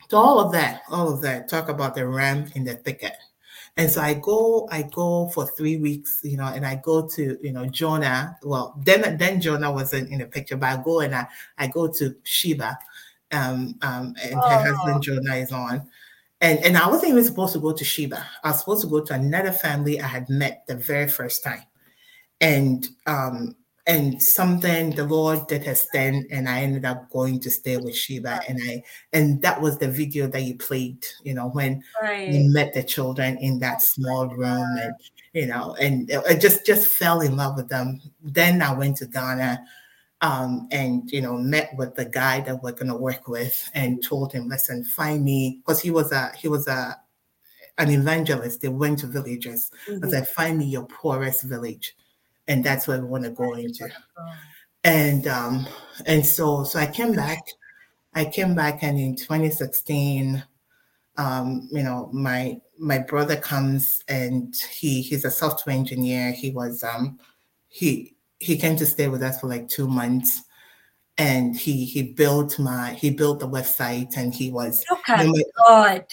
so 0.10 0.18
all 0.18 0.40
of 0.40 0.54
that 0.54 0.84
all 0.90 1.14
of 1.14 1.22
that 1.22 1.50
talk 1.50 1.68
about 1.68 1.96
the 1.96 2.08
ram 2.08 2.50
in 2.56 2.64
the 2.64 2.76
thicket. 2.76 3.18
And 3.76 3.92
so 3.92 4.00
i 4.02 4.14
go 4.14 4.70
i 4.72 4.84
go 4.84 5.28
for 5.34 5.46
three 5.46 5.76
weeks 5.76 6.22
you 6.24 6.38
know 6.38 6.46
and 6.48 6.66
i 6.66 6.76
go 6.76 7.06
to 7.08 7.38
you 7.42 7.52
know 7.52 7.66
jonah 7.66 8.38
well 8.44 8.74
then 8.86 9.18
then 9.18 9.40
jonah 9.42 9.72
wasn't 9.72 10.10
in 10.10 10.20
the 10.20 10.26
picture 10.26 10.58
but 10.58 10.80
i 10.80 10.82
go 10.82 11.02
and 11.02 11.14
i 11.14 11.28
i 11.58 11.68
go 11.68 11.88
to 11.88 12.16
sheba 12.24 12.78
um 13.32 13.76
um 13.82 14.16
and 14.24 14.44
her 14.46 14.58
Oh. 14.58 14.60
husband 14.60 15.04
jonah 15.04 15.36
is 15.36 15.52
on. 15.52 15.88
And 16.42 16.60
and 16.60 16.78
i 16.78 16.88
wasn't 16.88 17.12
even 17.12 17.24
supposed 17.26 17.54
to 17.54 17.60
go 17.60 17.74
to 17.74 17.84
sheba. 17.86 18.26
I 18.44 18.50
was 18.52 18.60
supposed 18.60 18.82
to 18.84 18.88
go 18.90 19.02
to 19.06 19.14
another 19.14 19.52
family 19.52 20.02
i 20.02 20.08
had 20.08 20.30
met 20.30 20.66
the 20.68 20.76
very 20.76 21.08
first 21.08 21.44
time. 21.44 21.64
And 22.42 22.88
um 23.08 23.56
and 23.88 24.22
something 24.22 24.92
the 24.92 25.04
Lord 25.06 25.48
did 25.48 25.64
his 25.64 25.84
thing, 25.92 26.28
and 26.32 26.48
I 26.48 26.62
ended 26.62 26.86
up 26.86 27.10
going 27.10 27.40
to 27.42 27.50
stay 27.50 27.78
with 27.78 27.96
Sheba, 27.96 28.42
and 28.48 28.60
I 28.70 28.84
and 29.14 29.42
that 29.42 29.60
was 29.62 29.80
the 29.80 29.90
video 29.90 30.28
that 30.28 30.44
you 30.44 30.56
played, 30.58 31.06
you 31.24 31.34
know, 31.34 31.50
when 31.50 31.84
Right. 32.02 32.28
we 32.28 32.48
met 32.50 32.74
the 32.74 32.84
children 32.84 33.38
in 33.40 33.60
that 33.60 33.82
small 33.82 34.28
room, 34.28 34.78
and 34.80 34.94
you 35.34 35.48
know, 35.48 35.76
and 35.82 36.12
I 36.30 36.36
just 36.36 36.66
just 36.66 36.88
fell 36.88 37.22
in 37.22 37.36
love 37.36 37.56
with 37.58 37.70
them. 37.70 38.00
Then 38.22 38.62
I 38.62 38.74
went 38.74 38.98
to 38.98 39.08
Ghana, 39.08 39.66
um, 40.22 40.68
and 40.72 41.10
you 41.12 41.22
know, 41.22 41.38
met 41.38 41.72
with 41.78 41.96
the 41.96 42.06
guy 42.06 42.42
that 42.42 42.62
we're 42.64 42.74
gonna 42.74 42.98
work 42.98 43.28
with, 43.28 43.70
and 43.74 44.04
told 44.04 44.34
him, 44.34 44.50
listen, 44.50 44.84
find 44.84 45.24
me, 45.24 45.62
because 45.66 45.82
he 45.82 45.92
was 45.92 46.12
a 46.12 46.32
he 46.38 46.48
was 46.48 46.68
a 46.68 46.98
an 47.78 47.90
evangelist. 47.92 48.62
They 48.62 48.70
went 48.70 49.00
to 49.00 49.08
villages. 49.08 49.72
I 49.88 49.92
Mhm. 49.92 50.02
was 50.04 50.14
like, 50.14 50.28
find 50.30 50.58
me 50.58 50.66
your 50.66 50.86
poorest 50.88 51.44
village, 51.44 51.96
and 52.48 52.64
that's 52.64 52.88
where 52.88 53.00
we 53.02 53.08
want 53.08 53.26
to 53.26 53.32
go 53.32 53.54
into 53.54 53.90
and 54.84 55.28
um 55.28 55.68
and 56.06 56.26
so 56.26 56.64
so 56.64 56.80
i 56.80 56.88
came 56.88 57.14
back 57.14 57.44
i 58.14 58.24
came 58.26 58.56
back 58.56 58.82
and 58.84 58.98
in 59.00 59.16
2016 59.16 60.44
um 61.18 61.68
you 61.72 61.84
know 61.84 62.10
my 62.14 62.60
my 62.78 62.98
brother 62.98 63.36
comes 63.36 64.04
and 64.08 64.56
he 64.72 65.02
he's 65.02 65.26
a 65.26 65.32
software 65.32 65.76
engineer 65.76 66.32
he 66.32 66.52
was 66.52 66.84
um 66.84 67.20
he 67.68 68.16
he 68.40 68.58
came 68.58 68.76
to 68.78 68.86
stay 68.86 69.08
with 69.08 69.22
us 69.22 69.40
for 69.40 69.48
like 69.48 69.68
two 69.68 69.88
months 69.88 70.44
and 71.18 71.56
he 71.58 71.84
he 71.86 72.02
built 72.04 72.58
my 72.60 72.94
he 72.94 73.10
built 73.10 73.40
the 73.40 73.48
website 73.48 74.16
and 74.16 74.34
he 74.34 74.52
was 74.52 74.86
Look 74.90 75.10
at 75.10 75.26
my, 75.28 75.44
God. 75.68 76.06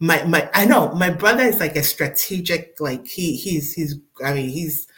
my 0.00 0.24
my 0.24 0.50
I 0.54 0.64
know 0.66 0.92
my 0.94 1.10
brother 1.10 1.44
is 1.44 1.60
like 1.60 1.76
a 1.76 1.82
strategic 1.82 2.76
like 2.80 3.06
he 3.06 3.36
he's 3.36 3.72
he's 3.74 3.96
I 4.24 4.34
mean 4.34 4.48
he's 4.48 4.88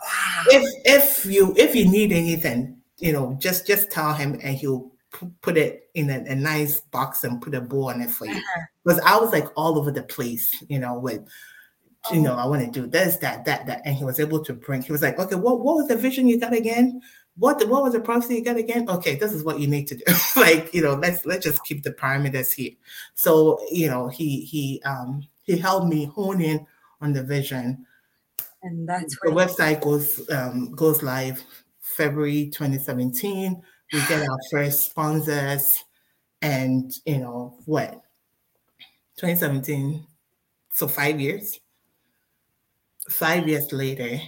Wow. 0.00 0.44
if 0.50 0.64
if 0.84 1.26
you 1.26 1.52
if 1.56 1.74
you 1.74 1.88
need 1.90 2.12
anything 2.12 2.76
you 2.98 3.12
know 3.12 3.36
just 3.40 3.66
just 3.66 3.90
tell 3.90 4.12
him 4.14 4.38
and 4.44 4.56
he'll 4.56 4.92
put 5.42 5.56
it 5.56 5.90
in 5.94 6.08
a, 6.10 6.18
a 6.30 6.34
nice 6.36 6.80
box 6.80 7.24
and 7.24 7.42
put 7.42 7.54
a 7.54 7.60
bow 7.60 7.88
on 7.88 8.00
it 8.00 8.10
for 8.10 8.26
you 8.26 8.34
Uh-huh. 8.36 8.60
because 8.84 9.00
i 9.00 9.16
was 9.16 9.32
like 9.32 9.48
all 9.56 9.76
over 9.76 9.90
the 9.90 10.04
place 10.04 10.62
you 10.68 10.78
know 10.78 10.96
with 10.98 11.26
you 12.12 12.20
know 12.20 12.34
i 12.34 12.46
want 12.46 12.64
to 12.64 12.70
do 12.70 12.86
this 12.86 13.16
that 13.16 13.44
that 13.44 13.66
that 13.66 13.82
and 13.84 13.96
he 13.96 14.04
was 14.04 14.20
able 14.20 14.42
to 14.42 14.52
bring 14.52 14.82
he 14.82 14.92
was 14.92 15.02
like 15.02 15.18
okay 15.18 15.36
what, 15.36 15.60
what 15.60 15.76
was 15.76 15.88
the 15.88 15.96
vision 15.96 16.28
you 16.28 16.38
got 16.38 16.52
again 16.52 17.00
what 17.36 17.56
what 17.68 17.82
was 17.82 17.92
the 17.92 18.00
prophecy 18.00 18.36
you 18.36 18.44
got 18.44 18.56
again 18.56 18.88
okay 18.88 19.14
this 19.16 19.32
is 19.32 19.44
what 19.44 19.60
you 19.60 19.66
need 19.66 19.86
to 19.86 19.96
do 19.96 20.04
like 20.40 20.72
you 20.74 20.82
know 20.82 20.94
let's 20.94 21.24
let's 21.26 21.44
just 21.44 21.62
keep 21.64 21.82
the 21.82 21.92
parameters 21.92 22.52
here 22.52 22.72
so 23.14 23.60
you 23.70 23.88
know 23.88 24.08
he 24.08 24.40
he 24.44 24.82
um 24.84 25.22
he 25.42 25.56
helped 25.56 25.86
me 25.86 26.04
hone 26.06 26.40
in 26.40 26.66
on 27.00 27.12
the 27.12 27.22
vision 27.22 27.86
And 28.62 28.88
that's 28.88 29.16
the 29.22 29.30
website 29.30 29.80
goes 29.80 30.28
um, 30.30 30.72
goes 30.72 31.02
live 31.02 31.42
February 31.80 32.50
2017. 32.50 33.62
We 33.92 34.00
get 34.06 34.28
our 34.28 34.38
first 34.50 34.86
sponsors, 34.86 35.84
and 36.42 36.92
you 37.06 37.18
know 37.18 37.58
what? 37.66 38.02
2017. 39.18 40.06
So 40.72 40.88
five 40.88 41.20
years. 41.20 41.58
Five 43.08 43.48
years 43.48 43.72
later, 43.72 44.20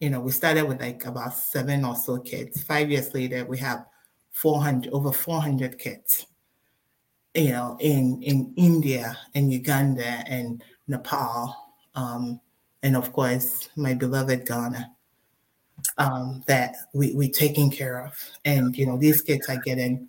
you 0.00 0.10
know, 0.10 0.20
we 0.20 0.32
started 0.32 0.64
with 0.64 0.80
like 0.80 1.04
about 1.06 1.34
seven 1.34 1.84
or 1.84 1.96
so 1.96 2.18
kids. 2.18 2.62
Five 2.62 2.90
years 2.90 3.14
later, 3.14 3.44
we 3.44 3.58
have 3.58 3.86
400 4.32 4.92
over 4.92 5.12
400 5.12 5.78
kids. 5.78 6.26
You 7.34 7.50
know, 7.50 7.76
in 7.80 8.22
in 8.22 8.52
India 8.56 9.16
and 9.34 9.52
Uganda 9.52 10.22
and 10.28 10.62
Nepal, 10.86 11.56
um, 11.96 12.40
and 12.84 12.96
of 12.96 13.12
course 13.12 13.70
my 13.76 13.94
beloved 13.94 14.46
Ghana. 14.46 14.90
Um, 15.98 16.44
that 16.46 16.76
we 16.94 17.14
we 17.14 17.28
taking 17.28 17.70
care 17.70 18.06
of, 18.06 18.12
and 18.44 18.76
you 18.76 18.86
know 18.86 18.96
these 18.96 19.20
kids 19.20 19.48
are 19.48 19.60
getting, 19.64 20.08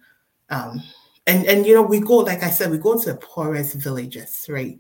um, 0.52 0.84
and 1.26 1.46
and 1.48 1.66
you 1.66 1.74
know 1.74 1.82
we 1.82 2.00
go 2.00 2.18
like 2.18 2.44
I 2.44 2.52
said 2.52 2.70
we 2.70 2.78
go 2.78 3.00
to 3.00 3.14
the 3.14 3.18
poorest 3.18 3.74
villages, 3.74 4.46
right, 4.48 4.78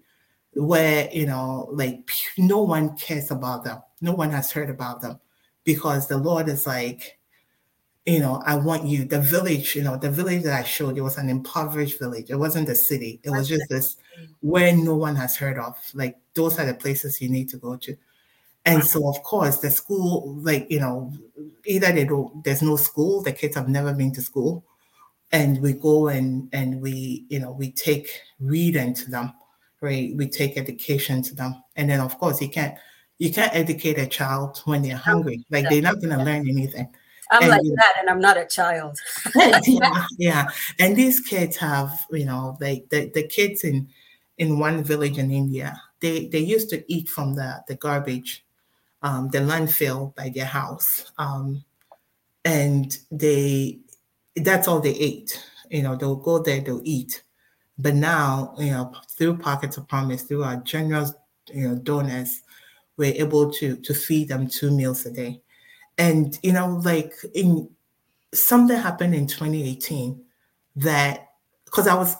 where 0.56 1.10
you 1.12 1.26
know 1.26 1.70
like 1.72 2.10
no 2.38 2.64
one 2.64 2.98
cares 2.98 3.32
about 3.32 3.64
them, 3.64 3.82
no 4.02 4.14
one 4.14 4.32
has 4.32 4.52
heard 4.52 4.70
about 4.70 5.02
them, 5.02 5.20
because 5.64 6.08
the 6.08 6.18
Lord 6.18 6.50
is 6.50 6.66
like, 6.66 7.20
you 8.06 8.20
know, 8.20 8.42
I 8.46 8.56
want 8.56 8.86
you. 8.86 9.06
The 9.06 9.20
village, 9.20 9.76
you 9.76 9.84
know, 9.84 9.98
the 9.98 10.12
village 10.12 10.44
that 10.44 10.60
I 10.60 10.64
showed, 10.64 10.98
it 10.98 11.02
was 11.02 11.18
an 11.18 11.30
impoverished 11.30 12.00
village. 12.00 12.30
It 12.30 12.36
wasn't 12.36 12.68
the 12.68 12.76
city. 12.76 13.20
It 13.24 13.32
was 13.32 13.48
just 13.48 13.70
this 13.70 13.98
where 14.42 14.76
no 14.76 14.96
one 14.96 15.16
has 15.16 15.36
heard 15.36 15.58
of. 15.58 15.78
Like 15.94 16.18
those 16.34 16.60
are 16.60 16.66
the 16.66 16.74
places 16.74 17.22
you 17.22 17.30
need 17.30 17.50
to 17.50 17.58
go 17.58 17.78
to. 17.78 17.98
And 18.66 18.84
so, 18.84 19.08
of 19.08 19.22
course, 19.22 19.58
the 19.60 19.70
school, 19.70 20.36
like 20.40 20.70
you 20.72 20.80
know, 20.80 21.14
either 21.66 21.92
they 21.92 22.06
don't, 22.06 22.44
there's 22.44 22.64
no 22.64 22.76
school, 22.78 23.22
the 23.22 23.32
kids 23.32 23.56
have 23.56 23.70
never 23.70 23.94
been 23.94 24.12
to 24.14 24.22
school, 24.22 24.66
and 25.32 25.62
we 25.62 25.74
go 25.74 26.08
and 26.08 26.50
and 26.52 26.82
we, 26.82 27.26
you 27.30 27.40
know, 27.40 27.52
we 27.52 27.72
take 27.72 28.10
reading 28.40 28.94
to 28.96 29.12
them, 29.12 29.34
right? 29.86 30.16
We 30.16 30.28
take 30.28 30.58
education 30.58 31.22
to 31.24 31.36
them, 31.36 31.64
and 31.76 31.90
then 31.90 32.00
of 32.02 32.18
course, 32.18 32.42
you 32.42 32.50
can't 32.50 32.76
you 33.18 33.32
can't 33.32 33.56
educate 33.56 33.98
a 33.98 34.08
child 34.08 34.62
when 34.66 34.82
they're 34.82 34.98
hungry. 34.98 35.46
Like 35.50 35.70
they're 35.70 35.82
not 35.82 36.02
going 36.02 36.18
to 36.18 36.24
learn 36.24 36.50
anything. 36.50 36.90
I'm 37.32 37.44
And 37.44 37.52
like 37.52 37.62
that, 37.62 37.94
and 38.00 38.10
I'm 38.10 38.20
not 38.20 38.38
a 38.38 38.46
child. 38.46 39.00
yeah, 39.36 40.06
yeah. 40.18 40.48
And 40.80 40.96
these 40.96 41.20
kids 41.20 41.58
have, 41.58 41.92
you 42.12 42.26
know, 42.26 42.58
like 42.60 42.90
the, 42.90 43.10
the 43.14 43.24
kids 43.24 43.64
in 43.64 43.88
in 44.38 44.60
one 44.60 44.84
village 44.84 45.18
in 45.18 45.32
India, 45.32 45.82
they 46.02 46.28
they 46.28 46.40
used 46.40 46.70
to 46.72 46.84
eat 46.92 47.08
from 47.08 47.36
the 47.36 47.64
the 47.68 47.76
garbage, 47.76 48.46
um, 49.02 49.30
the 49.30 49.40
landfill 49.40 50.14
by 50.16 50.30
their 50.30 50.46
house, 50.46 51.12
um, 51.18 51.64
and 52.44 52.98
they 53.12 53.80
that's 54.36 54.68
all 54.68 54.82
they 54.82 54.96
ate. 54.96 55.42
You 55.72 55.82
know, 55.82 55.96
they'll 55.96 56.16
go 56.18 56.40
there, 56.40 56.62
they'll 56.62 56.82
eat. 56.84 57.24
But 57.78 57.96
now, 57.96 58.56
you 58.58 58.72
know, 58.72 58.94
through 59.10 59.38
Pockets 59.38 59.78
of 59.78 59.88
Promise, 59.88 60.24
through 60.24 60.44
our 60.44 60.58
generous, 60.58 61.14
you 61.54 61.68
know, 61.68 61.76
donors, 61.76 62.42
we're 62.98 63.14
able 63.16 63.52
to 63.52 63.76
to 63.78 63.94
feed 63.94 64.30
them 64.30 64.48
two 64.48 64.72
meals 64.72 65.06
a 65.06 65.12
day. 65.12 65.42
And 65.98 66.38
you 66.42 66.54
know, 66.54 66.82
like 66.84 67.14
in 67.34 67.70
something 68.34 68.78
happened 68.78 69.16
in 69.16 69.28
2018 69.28 70.22
that 70.78 71.30
because 71.66 71.88
I 71.88 71.96
was 71.96 72.16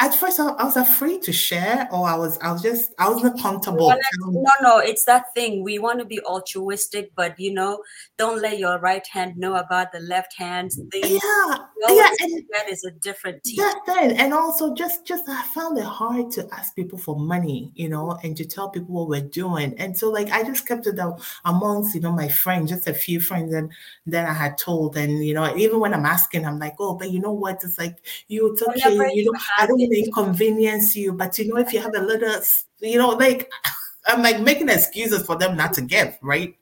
at 0.00 0.14
first 0.14 0.40
I, 0.40 0.48
I 0.48 0.64
was 0.64 0.76
afraid 0.76 1.22
to 1.22 1.32
share 1.32 1.88
or 1.92 2.06
I 2.06 2.16
was 2.16 2.38
I 2.38 2.52
was 2.52 2.62
just 2.62 2.94
I 2.98 3.08
wasn't 3.08 3.40
comfortable. 3.40 3.86
Well, 3.88 3.98
No, 4.26 4.50
no, 4.60 4.78
it's 4.78 5.04
that 5.04 5.34
thing. 5.34 5.62
We 5.62 5.78
want 5.78 5.98
to 6.00 6.04
be 6.04 6.20
altruistic, 6.20 7.12
but 7.14 7.38
you 7.38 7.52
know, 7.52 7.82
don't 8.16 8.40
let 8.40 8.58
your 8.58 8.78
right 8.78 9.06
hand 9.06 9.36
know 9.36 9.54
about 9.54 9.92
the 9.92 10.00
left 10.00 10.34
hand 10.36 10.72
thing. 10.72 11.02
Yeah, 11.04 11.58
yeah, 11.88 12.08
and 12.20 12.44
that 12.52 12.68
is 12.70 12.84
a 12.84 12.90
different 12.92 13.44
team. 13.44 13.56
That's 13.58 13.98
it. 13.98 14.18
And 14.18 14.34
also 14.34 14.74
just 14.74 15.06
just 15.06 15.28
I 15.28 15.42
found 15.54 15.78
it 15.78 15.84
hard 15.84 16.30
to 16.32 16.48
ask 16.52 16.74
people 16.74 16.98
for 16.98 17.16
money, 17.16 17.70
you 17.74 17.88
know, 17.88 18.18
and 18.22 18.36
to 18.36 18.44
tell 18.44 18.70
people 18.70 18.94
what 18.94 19.08
we're 19.08 19.28
doing. 19.28 19.74
And 19.78 19.96
so 19.96 20.10
like 20.10 20.30
I 20.30 20.42
just 20.42 20.66
kept 20.66 20.86
it 20.86 20.98
out 20.98 21.20
amongst, 21.44 21.94
you 21.94 22.00
know, 22.00 22.12
my 22.12 22.28
friends, 22.28 22.70
just 22.70 22.88
a 22.88 22.94
few 22.94 23.20
friends 23.20 23.52
and 23.54 23.72
then 24.06 24.26
I 24.26 24.32
had 24.32 24.58
told. 24.58 24.96
And 24.96 25.24
you 25.24 25.34
know, 25.34 25.56
even 25.56 25.80
when 25.80 25.94
I'm 25.94 26.06
asking, 26.06 26.46
I'm 26.46 26.58
like, 26.58 26.74
oh, 26.78 26.94
but 26.94 27.10
you 27.10 27.20
know 27.20 27.32
what? 27.32 27.62
It's 27.64 27.78
like 27.78 27.98
you 28.28 28.52
it's 28.52 28.62
okay, 28.62 28.92
you 28.92 29.08
you 29.12 29.32
know, 29.32 29.38
don't 29.68 29.78
want 29.78 29.92
to 29.92 30.04
inconvenience 30.04 30.96
you, 30.96 31.12
but 31.12 31.38
you 31.38 31.48
know, 31.48 31.58
if 31.60 31.72
you 31.72 31.80
have 31.80 31.94
a 31.94 32.00
little 32.00 32.40
you 32.80 32.98
know, 32.98 33.10
like 33.10 33.50
I'm 34.06 34.22
like 34.22 34.40
making 34.40 34.68
excuses 34.70 35.24
for 35.24 35.36
them 35.36 35.56
not 35.56 35.72
to 35.74 35.82
give, 35.82 36.16
right? 36.22 36.56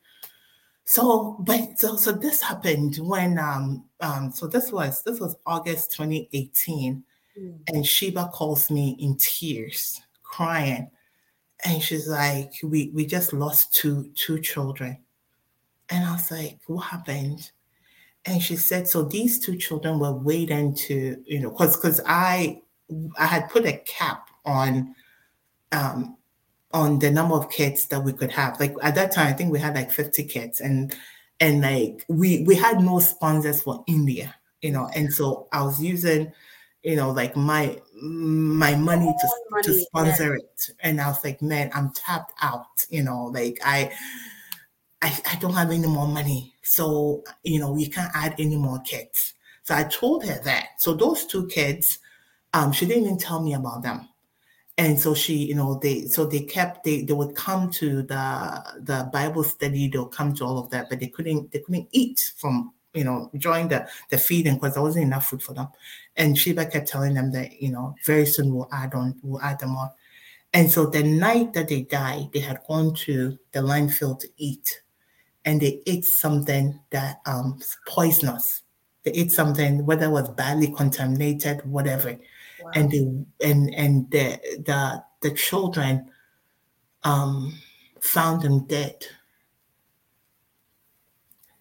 So, 0.84 1.36
but 1.40 1.78
so 1.78 1.96
so 1.96 2.12
this 2.12 2.42
happened 2.42 2.96
when 2.96 3.38
um 3.38 3.84
um 4.00 4.30
so 4.32 4.46
this 4.46 4.70
was 4.70 5.02
this 5.02 5.20
was 5.20 5.36
August 5.46 5.92
2018 5.92 7.04
Mm. 7.38 7.58
and 7.68 7.86
Sheba 7.86 8.30
calls 8.32 8.70
me 8.70 8.96
in 8.98 9.16
tears, 9.16 10.00
crying. 10.22 10.90
And 11.64 11.82
she's 11.82 12.08
like, 12.08 12.52
We 12.62 12.90
we 12.94 13.06
just 13.06 13.32
lost 13.32 13.74
two 13.74 14.10
two 14.14 14.40
children. 14.40 14.98
And 15.90 16.04
I 16.04 16.12
was 16.12 16.30
like, 16.30 16.58
What 16.66 16.80
happened? 16.80 17.50
And 18.24 18.42
she 18.42 18.56
said, 18.56 18.88
So 18.88 19.02
these 19.02 19.38
two 19.38 19.56
children 19.56 19.98
were 19.98 20.12
waiting 20.12 20.74
to, 20.74 21.22
you 21.26 21.40
know, 21.40 21.50
because 21.50 21.76
because 21.76 22.00
I 22.06 22.62
I 23.18 23.26
had 23.26 23.48
put 23.50 23.66
a 23.66 23.78
cap 23.86 24.28
on 24.44 24.94
um 25.72 26.16
on 26.72 26.98
the 26.98 27.10
number 27.10 27.34
of 27.34 27.50
kids 27.50 27.86
that 27.86 28.02
we 28.02 28.12
could 28.12 28.30
have. 28.32 28.58
Like 28.60 28.74
at 28.82 28.94
that 28.96 29.12
time, 29.12 29.28
I 29.28 29.32
think 29.32 29.52
we 29.52 29.58
had 29.58 29.74
like 29.74 29.90
50 29.90 30.24
kids 30.24 30.60
and 30.60 30.94
and 31.40 31.62
like 31.62 32.04
we 32.08 32.44
we 32.44 32.54
had 32.54 32.80
no 32.80 32.98
sponsors 32.98 33.62
for 33.62 33.84
India, 33.86 34.34
you 34.62 34.72
know, 34.72 34.88
and 34.94 35.12
so 35.12 35.48
I 35.52 35.62
was 35.62 35.82
using, 35.82 36.32
you 36.82 36.96
know, 36.96 37.10
like 37.10 37.36
my 37.36 37.80
my 38.00 38.74
money 38.74 39.06
to, 39.06 39.28
Own 39.54 39.62
to 39.62 39.70
money, 39.70 39.82
sponsor 39.84 40.34
it. 40.34 40.70
And 40.80 41.00
I 41.00 41.08
was 41.08 41.24
like, 41.24 41.42
man, 41.42 41.70
I'm 41.74 41.90
tapped 41.92 42.32
out, 42.42 42.66
you 42.90 43.02
know, 43.02 43.26
like 43.26 43.58
I 43.64 43.92
I, 45.02 45.18
I 45.32 45.36
don't 45.36 45.54
have 45.54 45.70
any 45.70 45.86
more 45.86 46.08
money. 46.08 46.54
So, 46.62 47.22
you 47.42 47.60
know, 47.60 47.70
we 47.72 47.86
can't 47.88 48.10
add 48.14 48.34
any 48.38 48.56
more 48.56 48.80
kids. 48.80 49.34
So 49.62 49.74
I 49.74 49.84
told 49.84 50.24
her 50.24 50.40
that. 50.44 50.68
So 50.78 50.94
those 50.94 51.26
two 51.26 51.46
kids, 51.48 51.98
um, 52.56 52.72
she 52.72 52.86
didn't 52.86 53.04
even 53.04 53.18
tell 53.18 53.42
me 53.42 53.52
about 53.52 53.82
them. 53.82 54.08
And 54.78 54.98
so 54.98 55.14
she 55.14 55.34
you 55.34 55.54
know 55.54 55.78
they 55.78 56.06
so 56.06 56.24
they 56.26 56.40
kept 56.40 56.84
they 56.84 57.02
they 57.02 57.12
would 57.12 57.34
come 57.34 57.70
to 57.72 58.02
the 58.02 58.62
the 58.80 59.08
bible 59.10 59.42
study 59.42 59.88
they'll 59.88 60.06
come 60.06 60.34
to 60.34 60.44
all 60.44 60.58
of 60.58 60.68
that 60.68 60.90
but 60.90 61.00
they 61.00 61.06
couldn't 61.06 61.50
they 61.50 61.60
couldn't 61.60 61.88
eat 61.92 62.34
from 62.36 62.74
you 62.92 63.02
know 63.02 63.30
during 63.38 63.68
the 63.68 63.88
the 64.10 64.18
feeding 64.18 64.54
because 64.56 64.74
there 64.74 64.82
wasn't 64.82 65.04
enough 65.04 65.28
food 65.28 65.42
for 65.42 65.54
them. 65.54 65.68
And 66.16 66.38
sheba 66.38 66.66
kept 66.66 66.88
telling 66.88 67.14
them 67.14 67.32
that 67.32 67.60
you 67.62 67.70
know 67.70 67.94
very 68.04 68.26
soon 68.26 68.54
we'll 68.54 68.68
add 68.70 68.92
on 68.94 69.18
we'll 69.22 69.40
add 69.40 69.60
them 69.60 69.76
on. 69.76 69.90
And 70.52 70.70
so 70.70 70.84
the 70.86 71.02
night 71.02 71.54
that 71.54 71.68
they 71.68 71.82
died 71.82 72.28
they 72.34 72.40
had 72.40 72.60
gone 72.68 72.94
to 73.06 73.38
the 73.52 73.60
landfill 73.60 74.18
to 74.20 74.28
eat. 74.36 74.82
And 75.46 75.58
they 75.60 75.80
ate 75.86 76.04
something 76.04 76.80
that 76.90 77.20
um 77.24 77.60
poisonous. 77.86 78.62
They 79.04 79.12
ate 79.12 79.32
something 79.32 79.86
whether 79.86 80.06
it 80.06 80.10
was 80.10 80.28
badly 80.28 80.70
contaminated 80.70 81.64
whatever 81.64 82.18
And 82.74 82.90
they 82.90 83.46
and 83.48 83.74
and 83.74 84.10
the 84.10 84.38
the 84.64 85.02
the 85.20 85.30
children 85.34 86.10
um 87.04 87.54
found 88.00 88.42
them 88.42 88.66
dead 88.66 89.04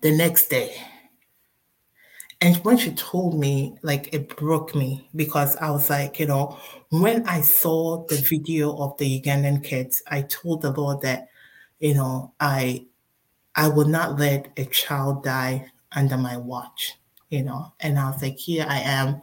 the 0.02 0.12
next 0.16 0.50
day. 0.50 0.76
And 2.42 2.58
when 2.58 2.78
she 2.78 2.92
told 2.92 3.40
me 3.40 3.78
like 3.82 4.14
it 4.14 4.36
broke 4.36 4.76
me 4.76 5.10
because 5.16 5.56
i 5.56 5.72
was 5.72 5.90
like 5.90 6.20
you 6.20 6.28
know 6.28 6.60
when 6.90 7.26
i 7.28 7.42
saw 7.42 8.06
the 8.08 8.18
video 8.18 8.76
of 8.78 8.98
the 8.98 9.22
ugandan 9.22 9.64
kids 9.64 10.04
i 10.12 10.22
told 10.22 10.62
the 10.62 10.72
lord 10.72 11.02
that 11.02 11.30
you 11.80 11.94
know 11.94 12.34
i 12.40 12.86
i 13.56 13.68
will 13.68 13.88
not 13.88 14.20
let 14.20 14.52
a 14.58 14.66
child 14.66 15.24
die 15.24 15.72
under 15.94 16.18
my 16.18 16.38
watch 16.38 17.00
you 17.30 17.42
know. 17.42 17.74
And 17.80 17.98
i 17.98 18.12
was 18.12 18.22
like 18.22 18.38
here 18.38 18.66
i 18.68 18.80
am 18.80 19.22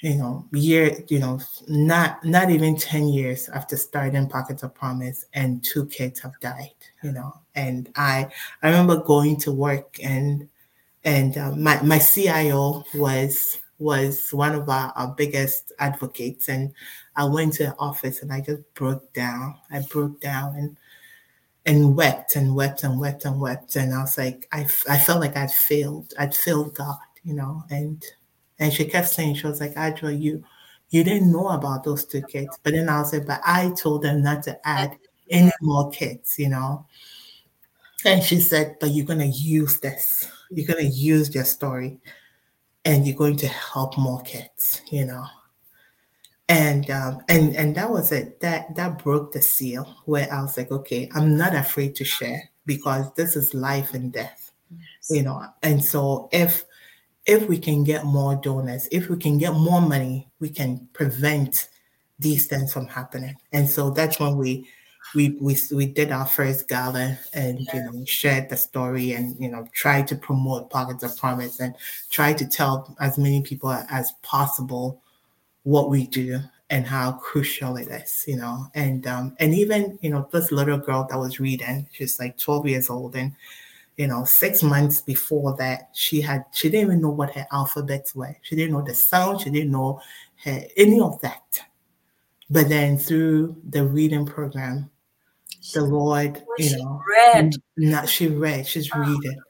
you 0.00 0.14
know, 0.14 0.46
year, 0.52 0.96
you 1.08 1.18
know, 1.18 1.40
not 1.66 2.24
not 2.24 2.50
even 2.50 2.76
10 2.76 3.08
years 3.08 3.48
after 3.48 3.76
starting 3.76 4.28
Pockets 4.28 4.62
of 4.62 4.74
Promise 4.74 5.26
and 5.34 5.62
two 5.64 5.86
kids 5.86 6.20
have 6.20 6.38
died, 6.40 6.74
you 7.02 7.12
know. 7.12 7.34
And 7.56 7.90
I 7.96 8.28
I 8.62 8.68
remember 8.68 8.98
going 9.02 9.38
to 9.40 9.52
work 9.52 9.98
and 10.02 10.48
and 11.04 11.36
uh, 11.36 11.52
my 11.52 11.82
my 11.82 11.98
CIO 11.98 12.84
was 12.94 13.58
was 13.78 14.32
one 14.32 14.54
of 14.54 14.68
our, 14.68 14.92
our 14.96 15.14
biggest 15.16 15.72
advocates 15.78 16.48
and 16.48 16.72
I 17.16 17.24
went 17.24 17.54
to 17.54 17.64
the 17.64 17.76
office 17.78 18.22
and 18.22 18.32
I 18.32 18.40
just 18.40 18.62
broke 18.74 19.12
down. 19.12 19.56
I 19.70 19.82
broke 19.90 20.20
down 20.20 20.54
and 20.56 20.76
and 21.66 21.96
wept 21.96 22.36
and 22.36 22.54
wept 22.54 22.84
and 22.84 23.00
wept 23.00 23.24
and 23.24 23.40
wept 23.40 23.76
and 23.76 23.92
I 23.92 24.00
was 24.00 24.16
like 24.16 24.48
i, 24.52 24.60
I 24.88 24.98
felt 24.98 25.20
like 25.20 25.36
I'd 25.36 25.50
failed. 25.50 26.14
I'd 26.18 26.36
failed 26.36 26.74
God, 26.76 26.98
you 27.24 27.34
know, 27.34 27.64
and 27.70 28.04
and 28.58 28.72
she 28.72 28.84
kept 28.84 29.08
saying, 29.08 29.36
she 29.36 29.46
was 29.46 29.60
like, 29.60 29.74
Adwoa, 29.74 30.18
you 30.20 30.44
you 30.90 31.04
didn't 31.04 31.30
know 31.32 31.48
about 31.48 31.84
those 31.84 32.04
two 32.06 32.22
kids. 32.22 32.58
But 32.62 32.72
then 32.72 32.88
I 32.88 33.00
was 33.00 33.12
like, 33.12 33.26
but 33.26 33.40
I 33.44 33.70
told 33.76 34.02
them 34.02 34.22
not 34.22 34.42
to 34.44 34.58
add 34.66 34.96
any 35.30 35.52
more 35.60 35.90
kids, 35.90 36.36
you 36.38 36.48
know. 36.48 36.86
And 38.04 38.22
she 38.22 38.40
said, 38.40 38.76
but 38.80 38.90
you're 38.90 39.06
gonna 39.06 39.26
use 39.26 39.80
this. 39.80 40.30
You're 40.50 40.66
gonna 40.66 40.88
use 40.88 41.34
your 41.34 41.44
story 41.44 41.98
and 42.84 43.06
you're 43.06 43.16
going 43.16 43.36
to 43.38 43.48
help 43.48 43.98
more 43.98 44.22
kids, 44.22 44.82
you 44.90 45.04
know. 45.06 45.24
and 46.48 46.88
um, 46.90 47.22
and 47.28 47.54
and 47.56 47.74
that 47.76 47.90
was 47.90 48.12
it. 48.12 48.40
That 48.40 48.74
that 48.76 49.02
broke 49.02 49.32
the 49.32 49.42
seal 49.42 49.84
where 50.06 50.32
I 50.32 50.42
was 50.42 50.56
like, 50.56 50.70
okay, 50.70 51.08
I'm 51.14 51.36
not 51.36 51.54
afraid 51.54 51.94
to 51.96 52.04
share 52.04 52.50
because 52.66 53.12
this 53.14 53.36
is 53.36 53.54
life 53.54 53.94
and 53.94 54.12
death, 54.12 54.52
Yes. 54.70 55.10
you 55.10 55.22
know. 55.22 55.44
And 55.62 55.84
so 55.84 56.28
if 56.32 56.64
if 57.28 57.46
we 57.46 57.58
can 57.58 57.84
get 57.84 58.06
more 58.06 58.34
donors, 58.34 58.88
if 58.90 59.10
we 59.10 59.16
can 59.18 59.36
get 59.36 59.52
more 59.52 59.82
money, 59.82 60.28
we 60.40 60.48
can 60.48 60.88
prevent 60.94 61.68
these 62.18 62.46
things 62.46 62.72
from 62.72 62.88
happening. 62.88 63.36
And 63.52 63.68
so 63.68 63.90
that's 63.90 64.18
when 64.18 64.36
we 64.36 64.66
we 65.14 65.36
we 65.40 65.56
we 65.72 65.86
did 65.86 66.10
our 66.10 66.26
first 66.26 66.68
gala 66.68 67.18
and 67.32 67.60
you 67.72 67.82
know 67.82 68.04
shared 68.04 68.48
the 68.48 68.56
story 68.56 69.12
and 69.12 69.36
you 69.38 69.48
know 69.50 69.66
tried 69.72 70.06
to 70.08 70.16
promote 70.16 70.70
pockets 70.70 71.02
of 71.02 71.16
promise 71.16 71.60
and 71.60 71.74
try 72.10 72.32
to 72.32 72.46
tell 72.46 72.96
as 73.00 73.16
many 73.16 73.42
people 73.42 73.70
as 73.70 74.12
possible 74.22 75.00
what 75.62 75.88
we 75.90 76.06
do 76.06 76.40
and 76.70 76.86
how 76.86 77.12
crucial 77.12 77.76
it 77.76 77.88
is, 77.88 78.24
you 78.26 78.36
know. 78.36 78.66
And 78.74 79.06
um 79.06 79.36
and 79.38 79.54
even 79.54 79.98
you 80.00 80.10
know 80.10 80.28
this 80.32 80.50
little 80.50 80.78
girl 80.78 81.06
that 81.10 81.18
was 81.18 81.40
reading, 81.40 81.88
she's 81.92 82.18
like 82.18 82.38
12 82.38 82.66
years 82.66 82.90
old 82.90 83.16
and 83.16 83.32
you 83.98 84.06
know, 84.06 84.24
six 84.24 84.62
months 84.62 85.00
before 85.00 85.56
that, 85.56 85.90
she 85.92 86.20
had 86.20 86.44
she 86.52 86.70
didn't 86.70 86.86
even 86.86 87.02
know 87.02 87.10
what 87.10 87.34
her 87.34 87.46
alphabets 87.52 88.14
were. 88.14 88.34
She 88.42 88.54
didn't 88.54 88.72
know 88.72 88.82
the 88.82 88.94
sound. 88.94 89.40
She 89.40 89.50
didn't 89.50 89.72
know 89.72 90.00
her, 90.44 90.62
any 90.76 91.00
of 91.00 91.20
that. 91.20 91.60
But 92.48 92.68
then 92.68 92.96
through 92.96 93.56
the 93.68 93.84
reading 93.84 94.24
program, 94.24 94.88
the 95.74 95.82
Lord, 95.82 96.42
you 96.58 96.68
She 96.68 96.76
know, 96.76 97.02
read. 97.08 97.54
not 97.76 98.08
she 98.08 98.28
read, 98.28 98.68
she's 98.68 98.88
ah. 98.94 99.00
reading, 99.00 99.40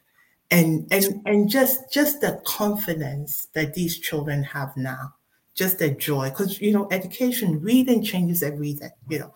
and 0.50 0.88
and 0.90 1.20
and 1.26 1.50
just 1.50 1.92
just 1.92 2.22
the 2.22 2.40
confidence 2.46 3.48
that 3.52 3.74
these 3.74 3.98
children 3.98 4.42
have 4.44 4.74
now, 4.78 5.14
just 5.54 5.78
the 5.78 5.90
joy, 5.90 6.30
because 6.30 6.58
you 6.58 6.72
know, 6.72 6.88
education, 6.90 7.60
reading 7.60 8.02
changes 8.02 8.42
everything, 8.42 8.90
you 9.10 9.18
know, 9.18 9.34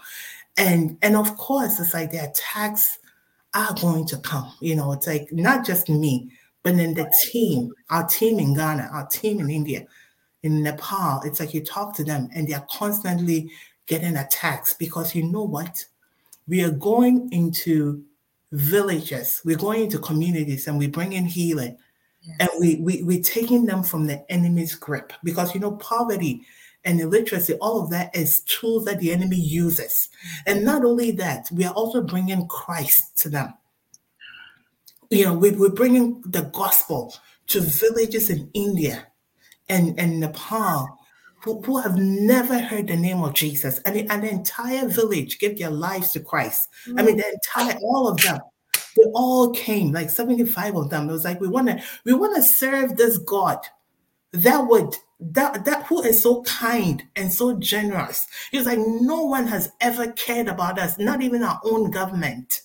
and 0.57 0.97
and 1.03 1.17
of 1.17 1.37
course, 1.37 1.79
it's 1.79 1.93
like 1.93 2.11
the 2.11 2.25
attacks 2.25 2.99
are 3.55 3.75
going 3.81 4.07
to 4.07 4.17
come. 4.19 4.53
You 4.61 4.77
know, 4.77 4.93
it's 4.93 5.07
like 5.07 5.29
not 5.33 5.65
just 5.67 5.89
me, 5.89 6.31
but 6.63 6.77
then 6.77 6.95
the 6.95 7.13
team, 7.31 7.73
our 7.91 8.07
team 8.07 8.39
in 8.39 8.55
Ghana, 8.55 8.91
our 8.93 9.07
team 9.07 9.41
in 9.41 9.51
India, 9.51 9.87
in 10.43 10.63
Nepal. 10.63 11.23
It's 11.25 11.41
like 11.41 11.55
you 11.55 11.63
talk 11.63 11.95
to 11.97 12.05
them 12.05 12.29
and 12.35 12.47
they 12.47 12.55
are 12.55 12.67
constantly 12.71 13.51
getting 13.87 14.17
attacks 14.17 14.75
because 14.75 15.15
you 15.15 15.25
know 15.25 15.43
what? 15.43 15.85
We 16.49 16.63
are 16.63 16.71
going 16.71 17.29
into 17.33 18.05
villages, 18.53 19.41
we're 19.45 19.57
going 19.57 19.85
into 19.85 19.99
communities 19.99 20.67
and 20.67 20.79
we 20.79 20.87
bring 20.87 21.13
in 21.13 21.25
healing. 21.25 21.77
And 22.39 22.49
we, 22.61 22.77
we 22.77 23.03
we're 23.03 23.23
taking 23.23 23.67
them 23.67 23.83
from 23.83 24.07
the 24.07 24.25
enemy's 24.31 24.77
grip 24.77 25.13
because 25.25 25.55
you 25.55 25.61
know 25.61 25.73
poverty 25.73 26.47
and 26.85 27.01
illiteracy, 27.01 27.55
all 27.55 27.83
of 27.83 27.91
that 27.91 28.15
is 28.15 28.41
tools 28.41 28.85
that 28.85 28.99
the 28.99 29.13
enemy 29.13 29.37
uses. 29.37 30.09
And 30.47 30.65
not 30.65 30.85
only 30.85 31.11
that, 31.13 31.49
we 31.53 31.65
are 31.65 31.75
also 31.75 32.03
bringing 32.03 32.47
Christ 32.49 33.19
to 33.19 33.29
them. 33.29 33.55
You 35.11 35.27
know, 35.27 35.35
we, 35.35 35.51
we're 35.51 35.69
bringing 35.69 36.23
the 36.23 36.43
gospel 36.43 37.15
to 37.49 37.61
villages 37.61 38.31
in 38.31 38.51
India 38.55 39.07
and, 39.69 39.99
and 39.99 40.21
Nepal 40.21 40.99
who, 41.43 41.61
who 41.63 41.79
have 41.81 41.97
never 41.97 42.59
heard 42.59 42.87
the 42.87 42.97
name 42.97 43.23
of 43.23 43.35
Jesus. 43.35 43.79
And 43.81 43.97
the- 43.97 44.09
an 44.09 44.25
entire 44.25 44.89
village 44.89 45.39
give 45.39 45.59
their 45.59 45.71
lives 45.71 46.13
to 46.13 46.21
Christ. 46.21 46.69
I 46.97 47.03
mean, 47.03 47.17
the 47.17 47.29
entire, 47.29 47.79
all 47.83 48.09
of 48.09 48.21
them. 48.23 48.39
They 48.97 49.05
all 49.15 49.51
came, 49.53 49.93
like 49.93 50.11
75 50.11 50.77
of 50.77 50.91
them. 50.91 51.09
It 51.09 51.13
was 51.13 51.25
like, 51.25 51.41
we 51.41 51.49
want 51.49 51.69
to, 51.69 51.83
we 52.05 52.13
want 52.13 52.37
to 52.37 52.43
serve 52.43 52.97
this 52.97 53.17
God 53.19 53.59
that 54.33 54.67
would 54.67 54.97
that 55.31 55.65
that 55.65 55.85
who 55.87 56.03
is 56.03 56.23
so 56.23 56.43
kind 56.43 57.03
and 57.17 57.33
so 57.33 57.59
generous. 57.59 58.27
He 58.51 58.59
was 58.59 58.67
like, 58.67 58.79
no 58.79 59.23
one 59.25 59.47
has 59.47 59.71
ever 59.81 60.13
cared 60.13 60.49
about 60.49 60.79
us, 60.79 60.99
not 60.99 61.23
even 61.23 61.43
our 61.43 61.61
own 61.65 61.91
government. 61.91 62.63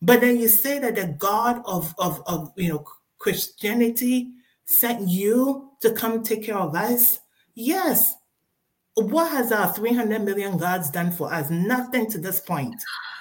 But 0.00 0.20
then 0.20 0.38
you 0.38 0.48
say 0.48 0.78
that 0.78 0.96
the 0.96 1.06
God 1.06 1.62
of 1.64 1.94
of, 1.98 2.22
of 2.26 2.52
you 2.56 2.70
know 2.70 2.84
Christianity 3.18 4.30
sent 4.64 5.08
you 5.08 5.70
to 5.80 5.92
come 5.92 6.22
take 6.22 6.44
care 6.44 6.58
of 6.58 6.74
us. 6.74 7.20
Yes. 7.54 8.14
What 8.94 9.30
has 9.30 9.52
our 9.52 9.72
300 9.72 10.22
million 10.22 10.58
gods 10.58 10.90
done 10.90 11.12
for 11.12 11.32
us? 11.32 11.48
Nothing 11.48 12.10
to 12.10 12.18
this 12.18 12.40
point. 12.40 12.74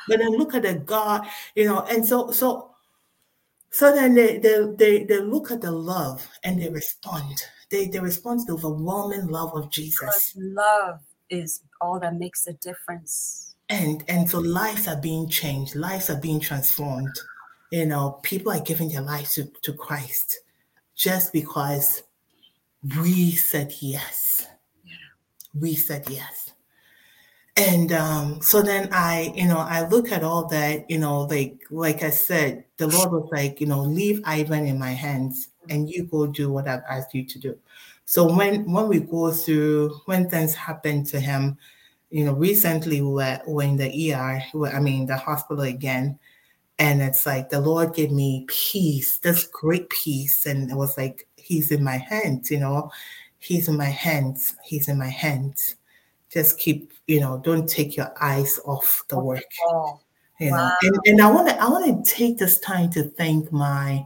But 0.07 0.19
then 0.19 0.31
look 0.31 0.53
at 0.53 0.63
the 0.63 0.75
God, 0.75 1.25
you 1.55 1.65
know, 1.65 1.85
and 1.89 2.05
so 2.05 2.31
so 2.31 2.71
so 3.71 3.95
then 3.95 4.13
they, 4.15 4.37
they, 4.37 4.67
they, 4.75 5.03
they 5.05 5.19
look 5.19 5.49
at 5.49 5.61
the 5.61 5.71
love 5.71 6.27
and 6.43 6.61
they 6.61 6.69
respond. 6.69 7.41
They, 7.71 7.87
they 7.87 7.99
respond 7.99 8.41
to 8.41 8.45
the 8.47 8.53
overwhelming 8.53 9.27
love 9.27 9.55
of 9.55 9.63
Because 9.63 9.75
Jesus. 9.75 10.33
love 10.37 10.99
is 11.29 11.61
all 11.79 11.99
that 12.01 12.15
makes 12.15 12.45
a 12.47 12.53
difference. 12.53 13.55
And, 13.69 14.03
and 14.09 14.29
so 14.29 14.39
lives 14.39 14.87
are 14.87 14.99
being 14.99 15.29
changed, 15.29 15.75
lives 15.75 16.09
are 16.09 16.19
being 16.19 16.41
transformed. 16.41 17.17
You 17.71 17.85
know, 17.85 18.19
people 18.21 18.51
are 18.51 18.59
giving 18.59 18.89
their 18.89 19.01
lives 19.01 19.35
to, 19.35 19.45
to 19.61 19.73
Christ 19.73 20.39
just 20.93 21.31
because 21.31 22.03
we 23.03 23.31
said 23.31 23.73
yes. 23.79 24.47
We 25.57 25.75
said 25.75 26.09
yes. 26.09 26.53
And 27.55 27.91
um, 27.91 28.41
so 28.41 28.61
then 28.61 28.89
I, 28.91 29.33
you 29.35 29.47
know, 29.47 29.57
I 29.57 29.87
look 29.87 30.11
at 30.11 30.23
all 30.23 30.47
that, 30.47 30.89
you 30.89 30.97
know, 30.97 31.21
like 31.21 31.61
like 31.69 32.01
I 32.01 32.09
said, 32.09 32.65
the 32.77 32.87
Lord 32.87 33.11
was 33.11 33.29
like, 33.31 33.59
you 33.61 33.67
know, 33.67 33.81
leave 33.81 34.21
Ivan 34.25 34.65
in 34.65 34.79
my 34.79 34.91
hands 34.91 35.49
and 35.69 35.89
you 35.89 36.05
go 36.05 36.27
do 36.27 36.51
what 36.51 36.67
I've 36.67 36.83
asked 36.89 37.13
you 37.13 37.25
to 37.25 37.39
do. 37.39 37.57
So 38.05 38.25
when 38.35 38.69
when 38.71 38.87
we 38.87 38.99
go 38.99 39.31
through 39.31 39.99
when 40.05 40.29
things 40.29 40.55
happen 40.55 41.03
to 41.05 41.19
him, 41.19 41.57
you 42.09 42.25
know, 42.25 42.33
recently 42.33 43.01
we 43.01 43.11
were, 43.13 43.41
we 43.47 43.53
were 43.53 43.63
in 43.63 43.77
the 43.77 43.89
ER, 44.13 44.43
we 44.53 44.59
were- 44.61 44.69
I 44.75 44.79
mean 44.79 45.05
the 45.05 45.17
hospital 45.17 45.63
again, 45.63 46.19
and 46.79 47.01
it's 47.01 47.25
like 47.25 47.49
the 47.49 47.61
Lord 47.61 47.93
gave 47.93 48.11
me 48.11 48.45
peace, 48.47 49.17
this 49.19 49.45
great 49.47 49.89
peace, 49.89 50.45
and 50.45 50.69
it 50.71 50.75
was 50.75 50.97
like 50.97 51.27
He's 51.37 51.71
in 51.71 51.83
my 51.83 51.97
hands, 51.97 52.51
you 52.51 52.59
know, 52.59 52.91
He's 53.39 53.67
in 53.67 53.77
my 53.77 53.85
hands, 53.85 54.55
He's 54.63 54.87
in 54.89 54.97
my 54.97 55.09
hands. 55.09 55.75
Just 56.29 56.59
keep, 56.59 56.93
you 57.07 57.19
know, 57.19 57.39
don't 57.43 57.67
take 57.67 57.97
your 57.97 58.13
eyes 58.21 58.59
off 58.65 59.03
the 59.09 59.19
work 59.19 59.43
you 60.39 60.49
know 60.51 60.57
Wow. 60.57 60.71
and, 60.81 60.95
and 61.05 61.21
i 61.21 61.29
want 61.31 61.47
to 61.49 61.61
i 61.61 61.67
want 61.69 62.05
to 62.05 62.11
take 62.13 62.37
this 62.37 62.59
time 62.59 62.89
to 62.91 63.03
thank 63.03 63.51
my 63.51 64.05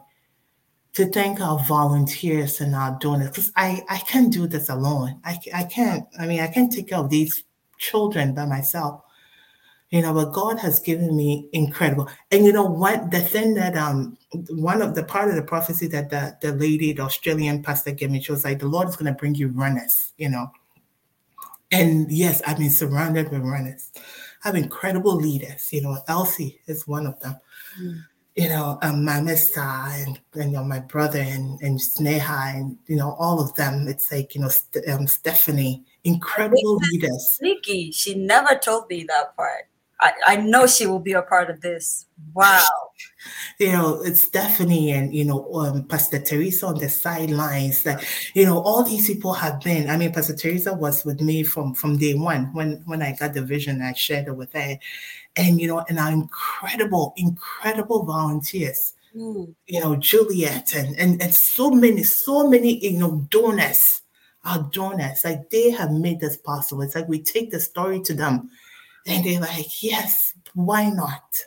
to 0.96 1.06
thank 1.08 1.40
our 1.42 1.60
volunteers 1.66 2.62
and 2.62 2.74
our 2.76 2.98
donors 3.00 3.30
because 3.30 3.52
i 3.56 3.84
i 3.90 3.98
can't 4.00 4.34
do 4.34 4.48
this 4.48 4.70
alone 4.70 5.20
i 5.24 5.38
i 5.54 5.64
can't 5.64 6.06
i 6.20 6.26
mean 6.26 6.40
i 6.40 6.48
can't 6.48 6.72
take 6.72 6.90
care 6.90 7.00
of 7.00 7.10
these 7.10 7.44
children 7.78 8.34
by 8.34 8.46
myself 8.46 9.02
you 9.90 10.02
know 10.02 10.14
but 10.14 10.32
god 10.34 10.58
has 10.58 10.80
given 10.80 11.16
me 11.16 11.48
incredible 11.54 12.10
and 12.32 12.46
you 12.46 12.54
know 12.54 12.66
what 12.66 13.12
the 13.12 13.20
thing 13.20 13.54
that 13.54 13.76
um 13.76 14.18
one 14.50 14.82
of 14.82 14.96
the 14.96 15.04
part 15.04 15.30
of 15.30 15.36
the 15.36 15.44
prophecy 15.44 15.88
that 15.88 16.10
the, 16.10 16.36
the 16.42 16.54
lady 16.54 16.94
the 16.94 17.02
australian 17.02 17.62
pastor 17.62 17.92
gave 17.92 18.10
me 18.10 18.22
she 18.22 18.32
was 18.32 18.46
like 18.46 18.60
the 18.60 18.68
lord 18.68 18.88
is 18.88 18.96
going 18.96 19.12
to 19.12 19.20
bring 19.20 19.36
you 19.36 19.50
runners 19.50 20.14
you 20.18 20.30
know 20.30 20.50
and 21.72 22.10
yes 22.12 22.42
i've 22.48 22.58
been 22.58 22.72
surrounded 22.72 23.30
with 23.32 23.42
runners 23.42 23.92
I 24.46 24.50
have 24.50 24.56
incredible 24.56 25.16
leaders. 25.16 25.74
You 25.74 25.82
know, 25.82 25.98
Elsie 26.08 26.62
is 26.68 26.88
one 26.88 27.08
of 27.08 27.20
them. 27.20 27.36
Mm. 27.82 28.04
You 28.36 28.50
know, 28.50 28.78
um, 28.82 29.06
Mama 29.06 29.38
Star 29.38 29.88
and, 29.92 30.20
and 30.34 30.52
you 30.52 30.58
know 30.58 30.64
my 30.64 30.80
brother 30.80 31.20
and 31.20 31.60
and 31.62 31.80
Sneha 31.80 32.56
and 32.56 32.78
you 32.88 32.98
know 32.98 33.16
all 33.18 33.40
of 33.42 33.56
them. 33.56 33.88
It's 33.88 34.12
like 34.12 34.36
you 34.36 34.42
know 34.42 34.50
St- 34.50 34.88
um, 34.90 35.08
Stephanie, 35.08 35.86
incredible 36.04 36.78
leaders. 36.92 37.40
Nikki, 37.42 37.92
she 37.92 38.14
never 38.16 38.56
told 38.56 38.90
me 38.90 39.06
that 39.08 39.36
part. 39.38 39.70
I, 40.02 40.12
I 40.28 40.36
know 40.38 40.68
she 40.68 40.86
will 40.86 41.00
be 41.00 41.14
a 41.14 41.22
part 41.22 41.50
of 41.50 41.62
this. 41.62 42.06
Wow. 42.34 42.62
You 43.60 43.72
know, 43.72 44.02
it's 44.04 44.22
Stephanie 44.22 44.92
and 44.92 45.14
you 45.14 45.26
know 45.26 45.52
um, 45.56 45.86
Pastor 45.86 46.20
Teresa 46.20 46.68
on 46.68 46.78
the 46.78 46.88
sidelines. 46.88 47.84
That 47.84 48.06
you 48.34 48.46
know 48.46 48.60
all 48.60 48.84
these 48.84 49.08
people 49.08 49.34
have 49.34 49.60
been. 49.62 49.90
I 49.90 49.98
mean, 49.98 50.14
Pastor 50.14 50.36
Teresa 50.36 50.74
was 50.74 51.04
with 51.04 51.22
me 51.22 51.44
from 51.44 51.74
from 51.74 51.98
day 51.98 52.14
one 52.14 52.54
when 52.54 52.84
when 52.86 53.02
I 53.02 53.16
got 53.16 53.34
the 53.34 53.42
vision. 53.42 53.82
I 53.82 53.94
shared 53.94 54.28
it 54.28 54.36
with 54.36 54.54
her, 54.54 54.78
and 55.36 55.60
you 55.60 55.68
know, 55.68 55.84
and 55.90 56.00
our 56.00 56.12
incredible, 56.12 57.14
incredible 57.18 58.04
volunteers. 58.04 58.94
Mm. 59.16 59.56
you 59.66 59.80
know, 59.80 59.96
Juliet 59.96 60.76
and, 60.76 61.00
and, 61.00 61.22
and 61.22 61.34
so 61.34 61.72
many, 61.72 62.04
so 62.04 62.50
many, 62.50 62.86
you 62.86 63.00
know, 63.00 63.26
donors, 63.30 64.02
our 64.44 64.68
donors, 64.74 65.22
like 65.24 65.50
they 65.50 65.72
have 65.72 65.94
made 65.94 66.20
this 66.20 66.36
possible. 66.36 66.82
It's 66.82 66.96
like 66.96 67.08
we 67.08 67.22
take 67.22 67.50
the 67.50 67.62
story 67.62 68.02
to 68.02 68.14
them 68.14 68.50
and 69.06 69.24
they're 69.24 69.40
like, 69.40 69.82
yes, 69.82 70.34
why 70.54 70.90
not? 70.90 71.38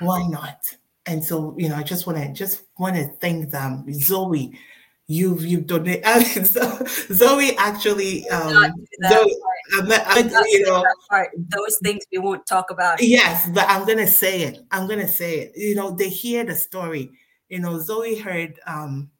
Why 0.00 0.26
not? 0.26 0.76
And 1.06 1.22
so, 1.24 1.54
you 1.56 1.68
know, 1.68 1.76
I 1.76 1.82
just 1.82 2.06
want 2.06 2.18
to 2.18 2.32
just 2.32 2.64
want 2.78 2.96
to 2.96 3.08
thank 3.20 3.50
them. 3.50 3.84
Zoe, 3.92 4.58
you've 5.06 5.44
you've 5.44 5.66
donated. 5.66 6.46
Zoe 7.12 7.56
actually, 7.56 8.28
um, 8.28 8.74
Zoe. 9.08 9.36
I'm, 9.74 9.90
I'm, 9.90 10.44
you 10.46 10.64
know, 10.64 10.84
part. 11.10 11.30
Those 11.36 11.78
things 11.82 12.04
we 12.12 12.18
won't 12.18 12.46
talk 12.46 12.70
about. 12.70 13.02
Yes, 13.02 13.48
but 13.52 13.68
I'm 13.68 13.86
gonna 13.86 14.06
say 14.06 14.42
it. 14.42 14.60
I'm 14.70 14.88
gonna 14.88 15.08
say 15.08 15.40
it. 15.40 15.52
You 15.56 15.74
know, 15.74 15.90
they 15.90 16.08
hear 16.08 16.44
the 16.44 16.54
story. 16.54 17.10
You 17.48 17.60
know, 17.60 17.78
Zoe 17.78 18.18
heard 18.18 18.58
um 18.66 19.10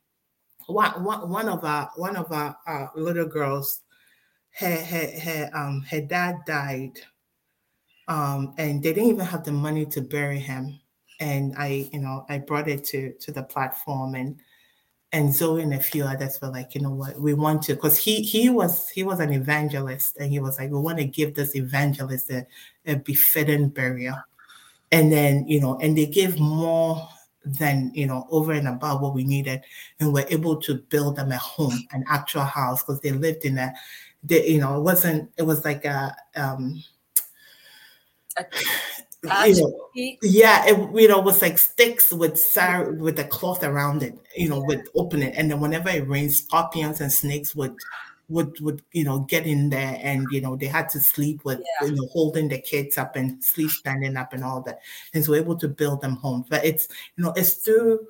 one 0.67 1.05
one, 1.05 1.29
one 1.29 1.49
of 1.49 1.65
our 1.65 1.91
one 1.97 2.17
of 2.17 2.31
our, 2.33 2.57
our 2.67 2.91
little 2.95 3.27
girls, 3.27 3.83
her 4.59 4.77
her 4.77 5.21
her 5.21 5.51
um 5.55 5.83
her 5.91 6.01
dad 6.01 6.37
died, 6.47 7.01
um, 8.09 8.55
and 8.59 8.83
they 8.83 8.93
didn't 8.93 9.11
even 9.11 9.27
have 9.27 9.45
the 9.45 9.53
money 9.53 9.87
to 9.87 10.01
bury 10.01 10.39
him. 10.39 10.79
And 11.21 11.55
I, 11.59 11.89
you 11.93 12.01
know, 12.01 12.25
I 12.29 12.39
brought 12.39 12.69
it 12.69 12.85
to 12.87 13.13
to 13.13 13.33
the 13.33 13.43
platform, 13.43 14.15
and 14.15 14.41
and 15.13 15.35
Zoe 15.35 15.63
and 15.63 15.73
a 15.73 15.81
few 15.81 16.05
others 16.05 16.39
were 16.41 16.51
like, 16.51 16.75
you 16.75 16.83
know 16.83 16.91
what, 16.91 17.19
we 17.21 17.33
want 17.33 17.63
to, 17.63 17.75
because 17.75 17.97
he 17.99 18.21
he 18.23 18.51
was 18.51 18.89
he 18.91 19.05
was 19.05 19.21
an 19.21 19.33
evangelist, 19.33 20.19
and 20.19 20.31
he 20.31 20.41
was 20.41 20.59
like, 20.59 20.71
we 20.71 20.79
want 20.79 20.99
to 20.99 21.05
give 21.05 21.35
this 21.35 21.57
evangelist 21.57 22.31
a, 22.31 22.47
a 22.87 22.97
befitting 22.97 23.69
burial, 23.71 24.19
and 24.93 25.11
then 25.11 25.47
you 25.49 25.61
know, 25.61 25.79
and 25.79 25.97
they 25.97 26.07
gave 26.07 26.39
more 26.39 27.09
than 27.45 27.91
you 27.95 28.07
know 28.07 28.27
over 28.31 28.53
and 28.53 28.69
above 28.69 29.01
what 29.01 29.15
we 29.15 29.25
needed, 29.25 29.63
and 30.01 30.13
we're 30.13 30.27
able 30.29 30.57
to 30.57 30.75
build 30.75 31.17
them 31.17 31.33
a 31.33 31.39
home, 31.39 31.87
an 31.93 32.05
actual 32.09 32.45
house, 32.45 32.83
because 32.83 33.01
they 33.01 33.13
lived 33.13 33.45
in 33.47 33.57
a, 33.57 33.73
they, 34.23 34.47
you 34.47 34.61
know, 34.61 34.77
it 34.77 34.83
wasn't, 34.83 35.31
it 35.39 35.45
was 35.45 35.65
like 35.65 35.85
a 35.87 36.15
um 36.37 36.83
you 39.23 39.61
know, 39.61 39.89
yeah, 40.23 40.65
it 40.67 40.77
you 40.95 41.09
know 41.09 41.21
was 41.21 41.43
like 41.43 41.59
sticks 41.59 42.13
with 42.13 42.39
sar- 42.39 42.93
with 42.93 43.17
the 43.17 43.25
cloth 43.25 43.65
around 43.65 44.03
it, 44.03 44.17
you 44.37 44.49
know, 44.49 44.61
with 44.61 44.87
open 44.95 45.23
it, 45.23 45.35
and 45.37 45.51
then 45.51 45.61
whenever 45.61 45.89
it 45.89 46.09
rains, 46.09 46.39
scorpions 46.43 47.01
and 47.01 47.13
snakes 47.13 47.55
would 47.55 47.75
would 48.29 48.59
would 48.61 48.83
you 48.93 49.05
know 49.05 49.21
get 49.21 49.47
in 49.47 49.71
there, 49.71 49.99
and 50.03 50.27
you 50.31 50.41
know 50.41 50.55
they 50.57 50.67
had 50.67 50.89
to 50.91 51.01
sleep 51.01 51.45
with 51.45 51.61
Yeah. 51.81 51.89
you 51.89 51.97
know 51.97 52.07
holding 52.13 52.49
the 52.49 52.59
kids 52.59 52.97
up 52.99 53.17
and 53.17 53.43
sleep 53.43 53.71
standing 53.71 54.17
up 54.17 54.33
and 54.33 54.45
all 54.45 54.63
that, 54.63 54.81
and 55.15 55.25
so 55.25 55.33
we're 55.33 55.43
able 55.43 55.57
to 55.59 55.69
build 55.69 56.01
them 56.01 56.17
homes. 56.17 56.47
But 56.49 56.65
it's 56.65 56.89
you 57.17 57.25
know 57.25 57.33
it's 57.37 57.55
through 57.55 58.07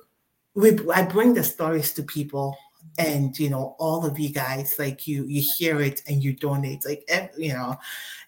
we 0.55 0.77
I 0.93 1.03
bring 1.03 1.33
the 1.33 1.43
stories 1.43 1.93
to 1.93 2.03
people. 2.03 2.57
And 2.97 3.37
you 3.37 3.49
know, 3.49 3.75
all 3.77 4.05
of 4.05 4.19
you 4.19 4.29
guys, 4.29 4.77
like 4.79 5.07
you, 5.07 5.25
you 5.25 5.43
hear 5.57 5.79
it 5.81 6.01
and 6.07 6.23
you 6.23 6.33
donate, 6.33 6.85
like 6.85 7.07
you 7.37 7.53
know, 7.53 7.77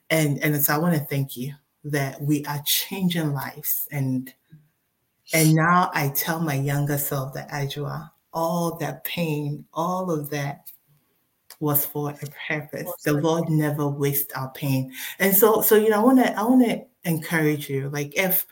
and 0.10 0.42
and 0.44 0.64
so 0.64 0.76
I 0.76 0.78
want 0.78 0.94
to 0.96 1.02
thank 1.02 1.36
you 1.36 1.54
that 1.84 2.22
we 2.22 2.46
are 2.46 2.62
changing 2.66 3.34
lives 3.34 3.88
and 3.92 4.34
and 5.34 5.56
now 5.56 5.90
I 5.94 6.10
tell 6.10 6.42
my 6.42 6.56
younger 6.56 6.98
self 6.98 7.34
that 7.36 7.50
Adwoa, 7.52 8.12
all 8.34 8.78
that 8.80 9.06
pain, 9.06 9.66
all 9.74 10.12
of 10.12 10.30
that 10.32 10.70
was 11.62 11.86
for 11.86 12.10
a 12.10 12.28
purpose. 12.48 12.92
The 13.06 13.14
Lord 13.14 13.50
never 13.50 13.88
wastes 13.88 14.34
our 14.34 14.52
pain. 14.52 14.92
And 15.20 15.36
so 15.36 15.62
so 15.62 15.76
you 15.76 15.90
know 15.90 16.02
I 16.02 16.04
want 16.04 16.20
to 16.20 16.38
I 16.38 16.44
want 16.44 16.66
to 16.66 16.82
encourage 17.06 17.70
you 17.70 17.90
like 17.90 18.14
if 18.18 18.46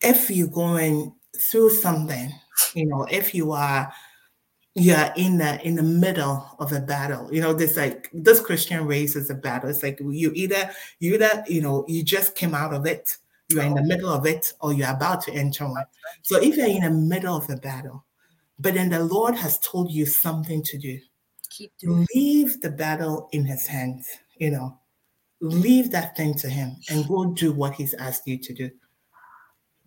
if 0.00 0.30
you're 0.30 0.46
going 0.48 1.14
through 1.50 1.70
something, 1.70 2.32
you 2.74 2.86
know, 2.86 3.06
if 3.10 3.34
you 3.34 3.52
are 3.52 3.92
you're 4.78 5.12
in 5.16 5.38
the 5.38 5.60
in 5.66 5.74
the 5.74 5.82
middle 5.82 6.46
of 6.58 6.72
a 6.72 6.80
battle. 6.80 7.32
You 7.32 7.40
know 7.40 7.52
this 7.52 7.76
like 7.76 8.08
this 8.12 8.40
christian 8.40 8.86
race 8.86 9.16
is 9.16 9.30
a 9.30 9.34
battle. 9.34 9.70
It's 9.70 9.82
like 9.82 9.98
you 10.00 10.32
either 10.34 10.70
you 10.98 11.14
either 11.14 11.44
you 11.46 11.60
know 11.60 11.84
you 11.88 12.02
just 12.02 12.34
came 12.34 12.54
out 12.54 12.72
of 12.72 12.86
it 12.86 13.16
you're 13.50 13.64
in 13.64 13.74
the 13.74 13.82
middle 13.82 14.10
of 14.10 14.26
it 14.26 14.52
or 14.60 14.74
you're 14.74 14.90
about 14.90 15.22
to 15.22 15.32
enter 15.32 15.66
one. 15.66 15.84
So 16.22 16.40
if 16.40 16.56
you're 16.56 16.66
in 16.66 16.82
the 16.82 16.90
middle 16.90 17.36
of 17.36 17.48
a 17.48 17.56
battle 17.56 18.04
but 18.58 18.74
then 18.74 18.90
the 18.90 19.02
lord 19.02 19.34
has 19.34 19.58
told 19.60 19.90
you 19.90 20.04
something 20.04 20.62
to 20.64 20.78
do 20.78 20.98
Keep 21.50 21.72
doing 21.78 22.06
leave 22.14 22.60
the 22.60 22.70
battle 22.70 23.28
in 23.32 23.44
his 23.44 23.66
hands 23.66 24.08
you 24.36 24.50
know. 24.50 24.78
Leave 25.40 25.92
that 25.92 26.16
thing 26.16 26.34
to 26.34 26.48
him 26.48 26.76
and 26.90 27.06
go 27.06 27.26
do 27.26 27.52
what 27.52 27.72
he's 27.74 27.94
asked 27.94 28.26
you 28.26 28.36
to 28.38 28.52
do 28.52 28.70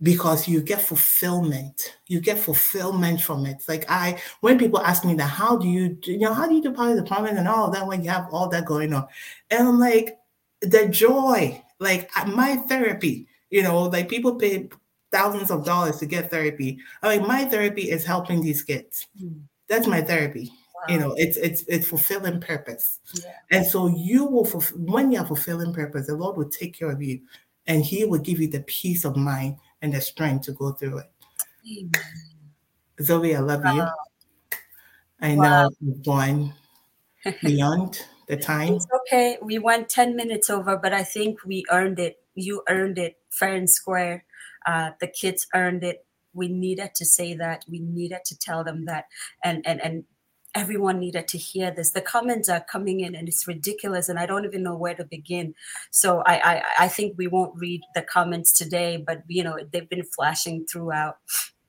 because 0.02 0.48
you 0.48 0.61
get 0.61 0.82
fulfillment. 0.82 1.98
You 2.07 2.19
get 2.19 2.40
fulfillment 2.40 3.22
from 3.22 3.45
it. 3.45 3.64
Like 3.68 3.86
i 3.90 4.19
when 4.41 4.57
people 4.57 4.80
ask 4.80 5.06
me 5.06 5.14
that 5.15 5.28
how 5.28 5.57
do 5.57 5.68
you 5.68 5.90
do, 5.90 6.11
you 6.11 6.19
know 6.19 6.34
how 6.34 6.48
do 6.48 6.56
you 6.56 6.61
do 6.61 6.73
part 6.73 6.91
of 6.91 6.98
the 6.98 7.03
promise 7.03 7.38
and 7.38 7.48
all 7.48 7.69
that 7.72 7.86
when 7.86 8.03
you 8.03 8.10
have 8.10 8.28
all 8.32 8.49
that 8.49 8.65
going 8.65 8.94
on? 8.94 9.07
And 9.49 9.68
i'm 9.68 9.80
like 9.80 10.18
the 10.61 10.88
joy. 10.88 11.61
Like 11.80 12.11
my 12.28 12.57
therapy 12.57 13.28
you 13.49 13.64
know 13.64 13.84
like 13.84 14.10
people 14.10 14.36
pay 14.36 14.69
thousands 15.11 15.52
of 15.52 15.65
dollars 15.65 15.98
to 15.98 16.06
get 16.06 16.32
therapy. 16.32 16.80
I 17.02 17.18
mean 17.18 17.28
my 17.28 17.45
therapy 17.45 17.90
is 17.91 18.06
helping 18.06 18.41
these 18.41 18.64
kids. 18.64 19.07
Hmm. 19.19 19.41
that's 19.68 19.88
my 19.88 20.02
therapy. 20.02 20.52
You 20.88 20.99
know 20.99 21.14
it's 21.18 21.38
it's 21.38 21.64
it's 21.68 21.88
fulfilling 21.88 22.41
purpose. 22.41 22.99
Yeah. 23.14 23.34
and 23.52 23.65
so 23.65 23.88
you 23.88 24.26
will 24.26 24.45
fulf- 24.45 24.76
when 24.76 25.11
you're 25.11 25.26
fulfilling 25.26 25.73
purpose 25.73 26.07
the 26.07 26.15
lord 26.15 26.38
will 26.38 26.49
take 26.49 26.78
care 26.78 26.90
of 26.90 27.03
you 27.03 27.22
and 27.68 27.86
he 27.86 28.03
will 28.06 28.19
give 28.19 28.40
you 28.40 28.48
the 28.48 28.61
peace 28.61 29.06
of 29.06 29.15
mind 29.15 29.57
and 29.81 29.93
the 29.93 30.01
strength 30.01 30.45
to 30.45 30.51
go 30.53 30.71
through 30.71 30.99
it 30.99 31.11
Amen. 31.65 32.51
zoe 33.01 33.35
i 33.35 33.39
love 33.39 33.65
you 33.65 33.83
i 35.21 35.35
Wow. 35.35 35.43
know 35.43 35.69
you've 35.79 36.03
gone 36.03 36.53
beyond 37.43 38.05
the 38.27 38.37
time 38.37 38.75
It's 38.75 38.87
okay. 39.01 39.37
We 39.41 39.59
went 39.59 39.89
10 39.89 40.15
minutes 40.15 40.49
over, 40.49 40.77
but 40.77 40.93
I 40.93 41.03
think 41.03 41.43
we 41.45 41.65
earned 41.71 41.99
it. 41.99 42.17
You 42.35 42.63
earned 42.69 42.97
it 42.97 43.17
fair 43.31 43.53
and 43.53 43.69
square. 43.69 44.25
Uh, 44.65 44.91
the 44.99 45.07
kids 45.07 45.47
earned 45.55 45.83
it. 45.83 46.05
We 46.33 46.47
needed 46.47 46.95
to 46.95 47.05
say 47.05 47.33
that. 47.35 47.65
We 47.69 47.79
needed 47.79 48.19
to 48.25 48.37
tell 48.37 48.63
them 48.63 48.85
that. 48.85 49.05
And, 49.43 49.65
and, 49.67 49.81
and 49.81 50.05
everyone 50.53 50.99
needed 50.99 51.28
to 51.30 51.38
hear 51.38 51.72
this. 51.72 51.91
The 51.91 52.02
comments 52.02 52.49
are 52.49 52.65
coming 52.69 52.99
in 52.99 53.15
and 53.15 53.28
it's 53.28 53.48
ridiculous. 53.48 54.10
And 54.10 54.19
I 54.19 54.26
don't 54.26 54.45
even 54.45 54.64
know 54.64 54.76
where 54.76 54.95
to 54.95 55.06
begin. 55.06 55.53
So 55.91 56.23
I, 56.26 56.56
I, 56.56 56.64
I 56.80 56.88
think 56.88 57.18
we 57.18 57.28
won't 57.28 57.57
read 57.57 57.82
the 57.95 58.02
comments 58.02 58.52
today, 58.52 59.03
but 59.06 59.23
you 59.28 59.44
know, 59.44 59.57
they've 59.72 59.90
been 59.90 60.03
flashing 60.03 60.65
throughout. 60.65 61.18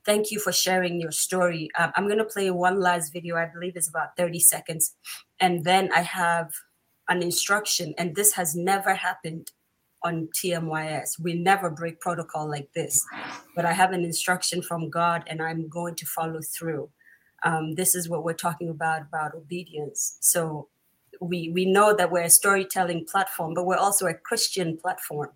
Thank 0.04 0.32
you 0.32 0.40
for 0.40 0.50
sharing 0.50 1.00
your 1.00 1.12
story. 1.12 1.68
Um, 1.78 1.92
I'm 1.94 2.06
going 2.06 2.18
to 2.18 2.24
play 2.24 2.50
one 2.50 2.80
last 2.80 3.12
video. 3.12 3.36
I 3.36 3.46
believe 3.46 3.74
it's 3.76 3.88
about 3.88 4.16
30 4.16 4.40
seconds 4.40 4.96
and 5.42 5.64
then 5.64 5.90
I 5.92 6.02
have 6.02 6.52
an 7.08 7.20
instruction, 7.20 7.94
and 7.98 8.14
this 8.14 8.32
has 8.34 8.54
never 8.54 8.94
happened 8.94 9.50
on 10.04 10.28
TMYS. 10.40 11.20
We 11.20 11.34
never 11.34 11.68
break 11.68 12.00
protocol 12.00 12.48
like 12.48 12.72
this, 12.74 13.04
but 13.56 13.66
I 13.66 13.72
have 13.72 13.90
an 13.90 14.04
instruction 14.04 14.62
from 14.62 14.88
God, 14.88 15.24
and 15.26 15.42
I'm 15.42 15.68
going 15.68 15.96
to 15.96 16.06
follow 16.06 16.40
through. 16.56 16.88
Um, 17.44 17.74
this 17.74 17.94
is 17.94 18.08
what 18.08 18.24
we're 18.24 18.34
talking 18.34 18.68
about 18.68 19.02
about 19.02 19.34
obedience. 19.34 20.16
So 20.20 20.68
we 21.20 21.50
we 21.50 21.64
know 21.64 21.94
that 21.94 22.10
we're 22.10 22.22
a 22.22 22.30
storytelling 22.30 23.06
platform, 23.06 23.54
but 23.54 23.64
we're 23.64 23.76
also 23.76 24.06
a 24.06 24.14
Christian 24.14 24.76
platform, 24.76 25.30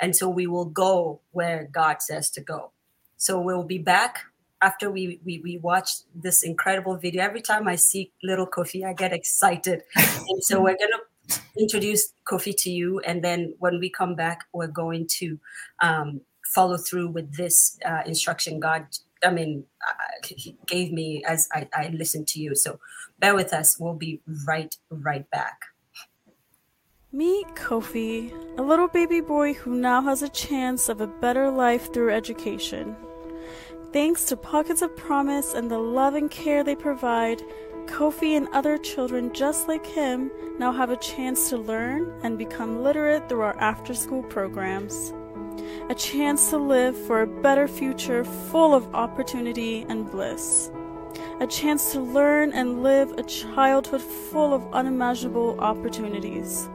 and 0.00 0.14
so 0.14 0.28
we 0.28 0.46
will 0.46 0.66
go 0.66 1.20
where 1.32 1.68
God 1.72 2.02
says 2.02 2.30
to 2.30 2.40
go. 2.40 2.72
So 3.16 3.40
we'll 3.40 3.64
be 3.64 3.78
back 3.78 4.24
after 4.64 4.90
we, 4.90 5.20
we 5.24 5.40
we 5.40 5.58
watch 5.58 5.90
this 6.14 6.42
incredible 6.42 6.96
video 6.96 7.22
every 7.22 7.42
time 7.42 7.68
i 7.68 7.76
see 7.76 8.10
little 8.22 8.46
kofi 8.46 8.84
i 8.84 8.92
get 8.92 9.12
excited 9.12 9.82
and 9.96 10.42
so 10.42 10.60
we're 10.60 10.76
going 10.76 10.96
to 11.28 11.40
introduce 11.58 12.12
kofi 12.30 12.54
to 12.56 12.70
you 12.70 13.00
and 13.00 13.22
then 13.22 13.54
when 13.58 13.78
we 13.78 13.90
come 13.90 14.14
back 14.14 14.44
we're 14.52 14.66
going 14.66 15.06
to 15.06 15.38
um, 15.80 16.20
follow 16.54 16.76
through 16.76 17.08
with 17.08 17.36
this 17.36 17.78
uh, 17.84 18.02
instruction 18.06 18.58
god 18.58 18.86
i 19.24 19.30
mean 19.30 19.64
uh, 19.88 20.26
he 20.26 20.56
gave 20.66 20.92
me 20.92 21.22
as 21.26 21.48
I, 21.52 21.68
I 21.72 21.88
listened 21.88 22.28
to 22.28 22.40
you 22.40 22.54
so 22.54 22.78
bear 23.18 23.34
with 23.34 23.52
us 23.52 23.76
we'll 23.78 23.94
be 23.94 24.20
right 24.46 24.74
right 24.90 25.28
back 25.30 25.60
Meet 27.12 27.54
Kofi, 27.54 28.32
a 28.58 28.62
little 28.62 28.88
baby 28.88 29.20
boy 29.20 29.54
who 29.54 29.76
now 29.76 30.02
has 30.02 30.22
a 30.22 30.28
chance 30.28 30.88
of 30.88 31.00
a 31.00 31.06
better 31.06 31.48
life 31.48 31.92
through 31.92 32.12
education. 32.12 32.96
Thanks 33.92 34.24
to 34.24 34.36
Pockets 34.36 34.82
of 34.82 34.96
Promise 34.96 35.54
and 35.54 35.70
the 35.70 35.78
love 35.78 36.16
and 36.16 36.28
care 36.28 36.64
they 36.64 36.74
provide, 36.74 37.40
Kofi 37.86 38.36
and 38.36 38.48
other 38.48 38.76
children 38.78 39.32
just 39.32 39.68
like 39.68 39.86
him 39.86 40.32
now 40.58 40.72
have 40.72 40.90
a 40.90 40.96
chance 40.96 41.50
to 41.50 41.56
learn 41.56 42.12
and 42.24 42.36
become 42.36 42.82
literate 42.82 43.28
through 43.28 43.42
our 43.42 43.56
after 43.60 43.94
school 43.94 44.24
programs. 44.24 45.12
A 45.88 45.94
chance 45.94 46.50
to 46.50 46.58
live 46.58 46.96
for 46.96 47.22
a 47.22 47.26
better 47.26 47.68
future 47.68 48.24
full 48.24 48.74
of 48.74 48.94
opportunity 48.94 49.84
and 49.88 50.10
bliss. 50.10 50.70
A 51.40 51.46
chance 51.46 51.92
to 51.92 52.00
learn 52.00 52.52
and 52.52 52.82
live 52.82 53.12
a 53.12 53.22
childhood 53.22 54.02
full 54.02 54.54
of 54.54 54.72
unimaginable 54.72 55.58
opportunities. 55.60 56.68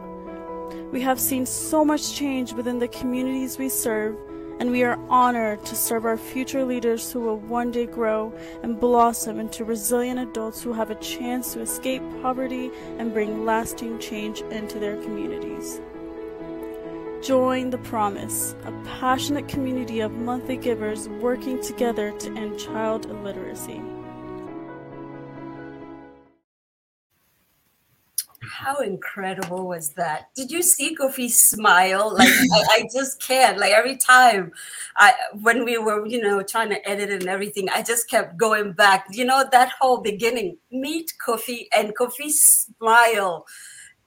We 0.91 1.01
have 1.01 1.19
seen 1.19 1.45
so 1.45 1.85
much 1.85 2.13
change 2.13 2.53
within 2.53 2.79
the 2.79 2.87
communities 2.87 3.57
we 3.57 3.69
serve, 3.69 4.17
and 4.59 4.71
we 4.71 4.83
are 4.83 4.99
honored 5.07 5.63
to 5.65 5.75
serve 5.75 6.05
our 6.05 6.17
future 6.17 6.65
leaders 6.65 7.11
who 7.11 7.21
will 7.21 7.37
one 7.37 7.71
day 7.71 7.85
grow 7.85 8.33
and 8.63 8.79
blossom 8.79 9.39
into 9.39 9.63
resilient 9.63 10.19
adults 10.19 10.61
who 10.61 10.73
have 10.73 10.91
a 10.91 10.95
chance 10.95 11.53
to 11.53 11.61
escape 11.61 12.03
poverty 12.21 12.69
and 12.97 13.13
bring 13.13 13.45
lasting 13.45 13.99
change 13.99 14.41
into 14.51 14.77
their 14.79 14.97
communities. 14.97 15.79
Join 17.21 17.69
the 17.69 17.77
Promise, 17.79 18.55
a 18.63 18.71
passionate 18.99 19.49
community 19.49 19.99
of 19.99 20.13
monthly 20.13 20.55
givers 20.55 21.09
working 21.09 21.61
together 21.61 22.17
to 22.17 22.37
end 22.37 22.57
child 22.57 23.07
illiteracy. 23.07 23.81
How 28.41 28.77
incredible 28.77 29.67
was 29.67 29.89
that? 29.95 30.29
Did 30.33 30.49
you 30.49 30.63
see 30.63 30.95
Kofi 30.95 31.29
smile? 31.29 32.13
Like 32.13 32.29
I, 32.29 32.63
I 32.71 32.89
just 32.93 33.21
can't. 33.21 33.57
Like 33.57 33.73
every 33.73 33.97
time 33.97 34.53
I 34.95 35.13
when 35.41 35.65
we 35.65 35.77
were, 35.77 36.05
you 36.07 36.21
know, 36.21 36.41
trying 36.41 36.69
to 36.69 36.89
edit 36.89 37.09
and 37.09 37.27
everything, 37.27 37.67
I 37.69 37.83
just 37.83 38.09
kept 38.09 38.37
going 38.37 38.71
back. 38.71 39.07
You 39.11 39.25
know, 39.25 39.45
that 39.51 39.73
whole 39.79 39.99
beginning, 39.99 40.57
meet 40.71 41.11
Kofi 41.25 41.67
and 41.75 41.95
Kofi 41.97 42.29
smile. 42.29 43.45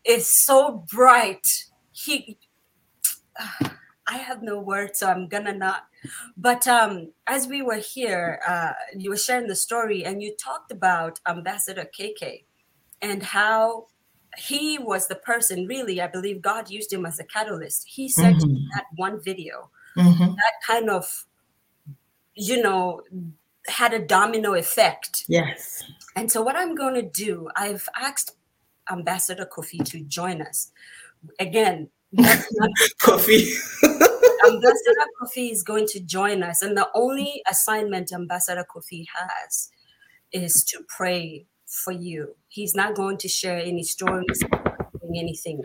is 0.04 0.28
so 0.44 0.84
bright. 0.90 1.46
He, 1.92 2.38
I 4.06 4.16
have 4.16 4.42
no 4.42 4.58
words, 4.58 4.98
so 4.98 5.08
I'm 5.08 5.28
gonna 5.28 5.54
not. 5.54 5.86
But 6.36 6.66
um, 6.66 7.12
as 7.26 7.46
we 7.46 7.62
were 7.62 7.76
here, 7.76 8.40
uh, 8.46 8.72
you 8.96 9.10
were 9.10 9.16
sharing 9.16 9.46
the 9.46 9.54
story, 9.56 10.04
and 10.04 10.22
you 10.22 10.34
talked 10.36 10.70
about 10.72 11.20
Ambassador 11.26 11.86
KK 11.98 12.44
and 13.00 13.22
how 13.22 13.86
he 14.36 14.78
was 14.78 15.06
the 15.08 15.14
person. 15.16 15.66
Really, 15.66 16.00
I 16.00 16.08
believe 16.08 16.42
God 16.42 16.70
used 16.70 16.92
him 16.92 17.06
as 17.06 17.20
a 17.20 17.24
catalyst. 17.24 17.86
He 17.86 18.08
said 18.08 18.34
Mhm. 18.34 18.66
that 18.74 18.86
one 18.96 19.20
video 19.22 19.70
Mhm. 19.96 20.34
that 20.36 20.52
kind 20.66 20.90
of, 20.90 21.26
you 22.34 22.62
know, 22.62 23.02
had 23.68 23.92
a 23.94 23.98
domino 24.04 24.54
effect. 24.54 25.24
Yes. 25.28 25.84
And 26.16 26.30
so, 26.30 26.42
what 26.42 26.56
I'm 26.56 26.74
going 26.74 26.94
to 26.94 27.02
do, 27.02 27.48
I've 27.56 27.88
asked 27.96 28.32
Ambassador 28.90 29.46
Kofi 29.46 29.84
to 29.84 30.00
join 30.00 30.42
us. 30.42 30.72
Again, 31.38 31.90
that's 32.12 32.92
Coffee. 33.00 33.52
Ambassador 34.44 35.06
Kofi 35.20 35.50
is 35.50 35.62
going 35.62 35.86
to 35.88 36.00
join 36.00 36.42
us, 36.42 36.62
and 36.62 36.76
the 36.76 36.88
only 36.94 37.42
assignment 37.48 38.12
Ambassador 38.12 38.66
Kofi 38.74 39.06
has 39.14 39.70
is 40.32 40.64
to 40.64 40.80
pray 40.88 41.46
for 41.66 41.92
you. 41.92 42.36
He's 42.48 42.74
not 42.74 42.94
going 42.94 43.18
to 43.18 43.28
share 43.28 43.58
any 43.58 43.82
stories, 43.82 44.42
anything. 45.16 45.62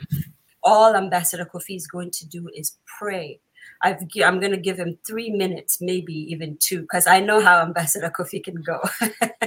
All 0.63 0.95
Ambassador 0.95 1.49
Kofi 1.51 1.75
is 1.75 1.87
going 1.87 2.11
to 2.11 2.27
do 2.27 2.49
is 2.53 2.77
pray. 2.99 3.39
I've, 3.83 4.01
I'm 4.23 4.39
going 4.39 4.51
to 4.51 4.57
give 4.57 4.77
him 4.77 4.97
three 5.05 5.29
minutes, 5.29 5.79
maybe 5.81 6.13
even 6.13 6.57
two, 6.59 6.81
because 6.81 7.07
I 7.07 7.19
know 7.19 7.41
how 7.41 7.61
Ambassador 7.61 8.09
Kofi 8.09 8.43
can 8.43 8.61
go. 8.61 8.81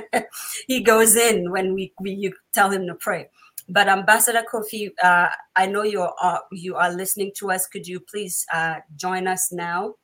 he 0.67 0.83
goes 0.83 1.17
in 1.17 1.51
when 1.51 1.75
we, 1.75 1.93
we 2.01 2.13
you 2.13 2.33
tell 2.53 2.71
him 2.71 2.87
to 2.87 2.95
pray. 2.95 3.29
But 3.69 3.89
Ambassador 3.89 4.43
Kofi, 4.51 4.91
uh, 5.03 5.29
I 5.57 5.67
know 5.67 5.83
you 5.83 6.03
are 6.03 6.43
you 6.53 6.77
are 6.77 6.93
listening 6.93 7.33
to 7.37 7.51
us. 7.51 7.67
Could 7.67 7.87
you 7.87 8.01
please 8.01 8.47
uh, 8.53 8.77
join 8.97 9.27
us 9.27 9.53
now, 9.53 9.95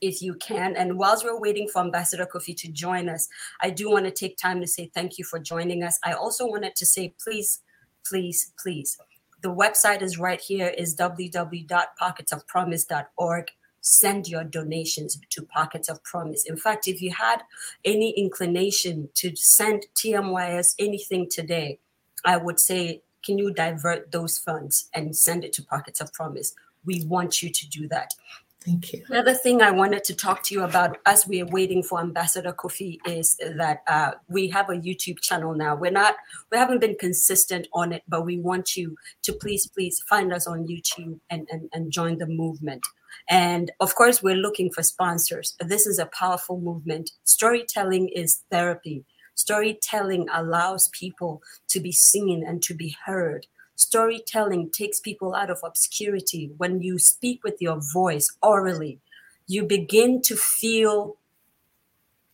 if 0.00 0.22
you 0.22 0.34
can? 0.34 0.76
And 0.76 0.98
whilst 0.98 1.24
we're 1.24 1.40
waiting 1.40 1.68
for 1.68 1.82
Ambassador 1.82 2.26
Kofi 2.32 2.56
to 2.58 2.68
join 2.68 3.08
us, 3.08 3.28
I 3.60 3.70
do 3.70 3.90
want 3.90 4.04
to 4.06 4.10
take 4.10 4.38
time 4.38 4.60
to 4.60 4.66
say 4.66 4.90
thank 4.94 5.18
you 5.18 5.24
for 5.24 5.38
joining 5.38 5.82
us. 5.82 5.98
I 6.04 6.12
also 6.12 6.46
wanted 6.46 6.76
to 6.76 6.86
say 6.86 7.14
please, 7.22 7.60
please, 8.06 8.52
please. 8.58 8.98
The 9.42 9.54
website 9.54 10.02
is 10.02 10.18
right 10.18 10.40
here 10.40 10.68
is 10.68 10.96
www.pocketsofpromise.org. 10.96 13.50
Send 13.82 14.26
your 14.26 14.42
donations 14.42 15.20
to 15.30 15.42
Pockets 15.42 15.88
of 15.88 16.02
Promise. 16.02 16.46
In 16.46 16.56
fact, 16.56 16.88
if 16.88 17.00
you 17.00 17.12
had 17.12 17.42
any 17.84 18.10
inclination 18.18 19.08
to 19.14 19.36
send 19.36 19.86
TMYS 19.94 20.74
anything 20.80 21.28
today, 21.30 21.78
I 22.26 22.36
would 22.36 22.60
say, 22.60 23.02
can 23.24 23.38
you 23.38 23.52
divert 23.52 24.12
those 24.12 24.36
funds 24.38 24.90
and 24.94 25.16
send 25.16 25.44
it 25.44 25.52
to 25.54 25.62
Pockets 25.62 26.00
of 26.00 26.12
Promise? 26.12 26.54
We 26.84 27.04
want 27.06 27.42
you 27.42 27.50
to 27.50 27.68
do 27.68 27.88
that. 27.88 28.12
Thank 28.60 28.92
you. 28.92 29.04
Another 29.08 29.34
thing 29.34 29.62
I 29.62 29.70
wanted 29.70 30.02
to 30.04 30.14
talk 30.14 30.42
to 30.44 30.54
you 30.54 30.64
about 30.64 30.98
as 31.06 31.24
we 31.24 31.40
are 31.40 31.46
waiting 31.46 31.84
for 31.84 32.00
Ambassador 32.00 32.52
Kofi 32.52 32.98
is 33.06 33.36
that 33.54 33.82
uh, 33.86 34.12
we 34.28 34.48
have 34.48 34.68
a 34.70 34.72
YouTube 34.72 35.20
channel 35.20 35.54
now. 35.54 35.76
We're 35.76 35.92
not, 35.92 36.16
we 36.50 36.58
haven't 36.58 36.80
been 36.80 36.96
consistent 36.98 37.68
on 37.72 37.92
it, 37.92 38.02
but 38.08 38.24
we 38.24 38.38
want 38.38 38.76
you 38.76 38.96
to 39.22 39.32
please, 39.32 39.68
please 39.68 40.02
find 40.08 40.32
us 40.32 40.48
on 40.48 40.66
YouTube 40.66 41.20
and, 41.30 41.46
and, 41.52 41.68
and 41.72 41.92
join 41.92 42.18
the 42.18 42.26
movement. 42.26 42.84
And 43.28 43.70
of 43.78 43.94
course, 43.94 44.20
we're 44.20 44.34
looking 44.34 44.72
for 44.72 44.82
sponsors. 44.82 45.54
This 45.60 45.86
is 45.86 46.00
a 46.00 46.06
powerful 46.06 46.60
movement. 46.60 47.12
Storytelling 47.22 48.08
is 48.08 48.42
therapy. 48.50 49.04
Storytelling 49.36 50.26
allows 50.32 50.88
people 50.92 51.42
to 51.68 51.78
be 51.78 51.92
seen 51.92 52.44
and 52.44 52.62
to 52.62 52.74
be 52.74 52.96
heard. 53.04 53.46
Storytelling 53.76 54.70
takes 54.70 54.98
people 54.98 55.34
out 55.34 55.50
of 55.50 55.60
obscurity. 55.62 56.50
When 56.56 56.80
you 56.80 56.98
speak 56.98 57.44
with 57.44 57.60
your 57.60 57.80
voice 57.92 58.26
orally, 58.42 58.98
you 59.46 59.64
begin 59.64 60.22
to 60.22 60.36
feel 60.36 61.16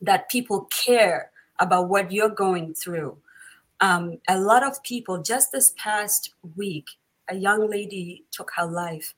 that 0.01 0.31
people 0.31 0.69
care 0.85 1.31
about 1.59 1.89
what 1.89 2.13
you're 2.13 2.29
going 2.29 2.75
through. 2.75 3.19
Um, 3.81 4.19
a 4.29 4.39
lot 4.39 4.65
of 4.65 4.83
people, 4.83 5.23
just 5.23 5.51
this 5.53 5.75
past 5.77 6.33
week, 6.57 6.87
a 7.29 7.35
young 7.35 7.69
lady 7.69 8.25
took 8.31 8.53
her 8.57 8.67
life. 8.67 9.15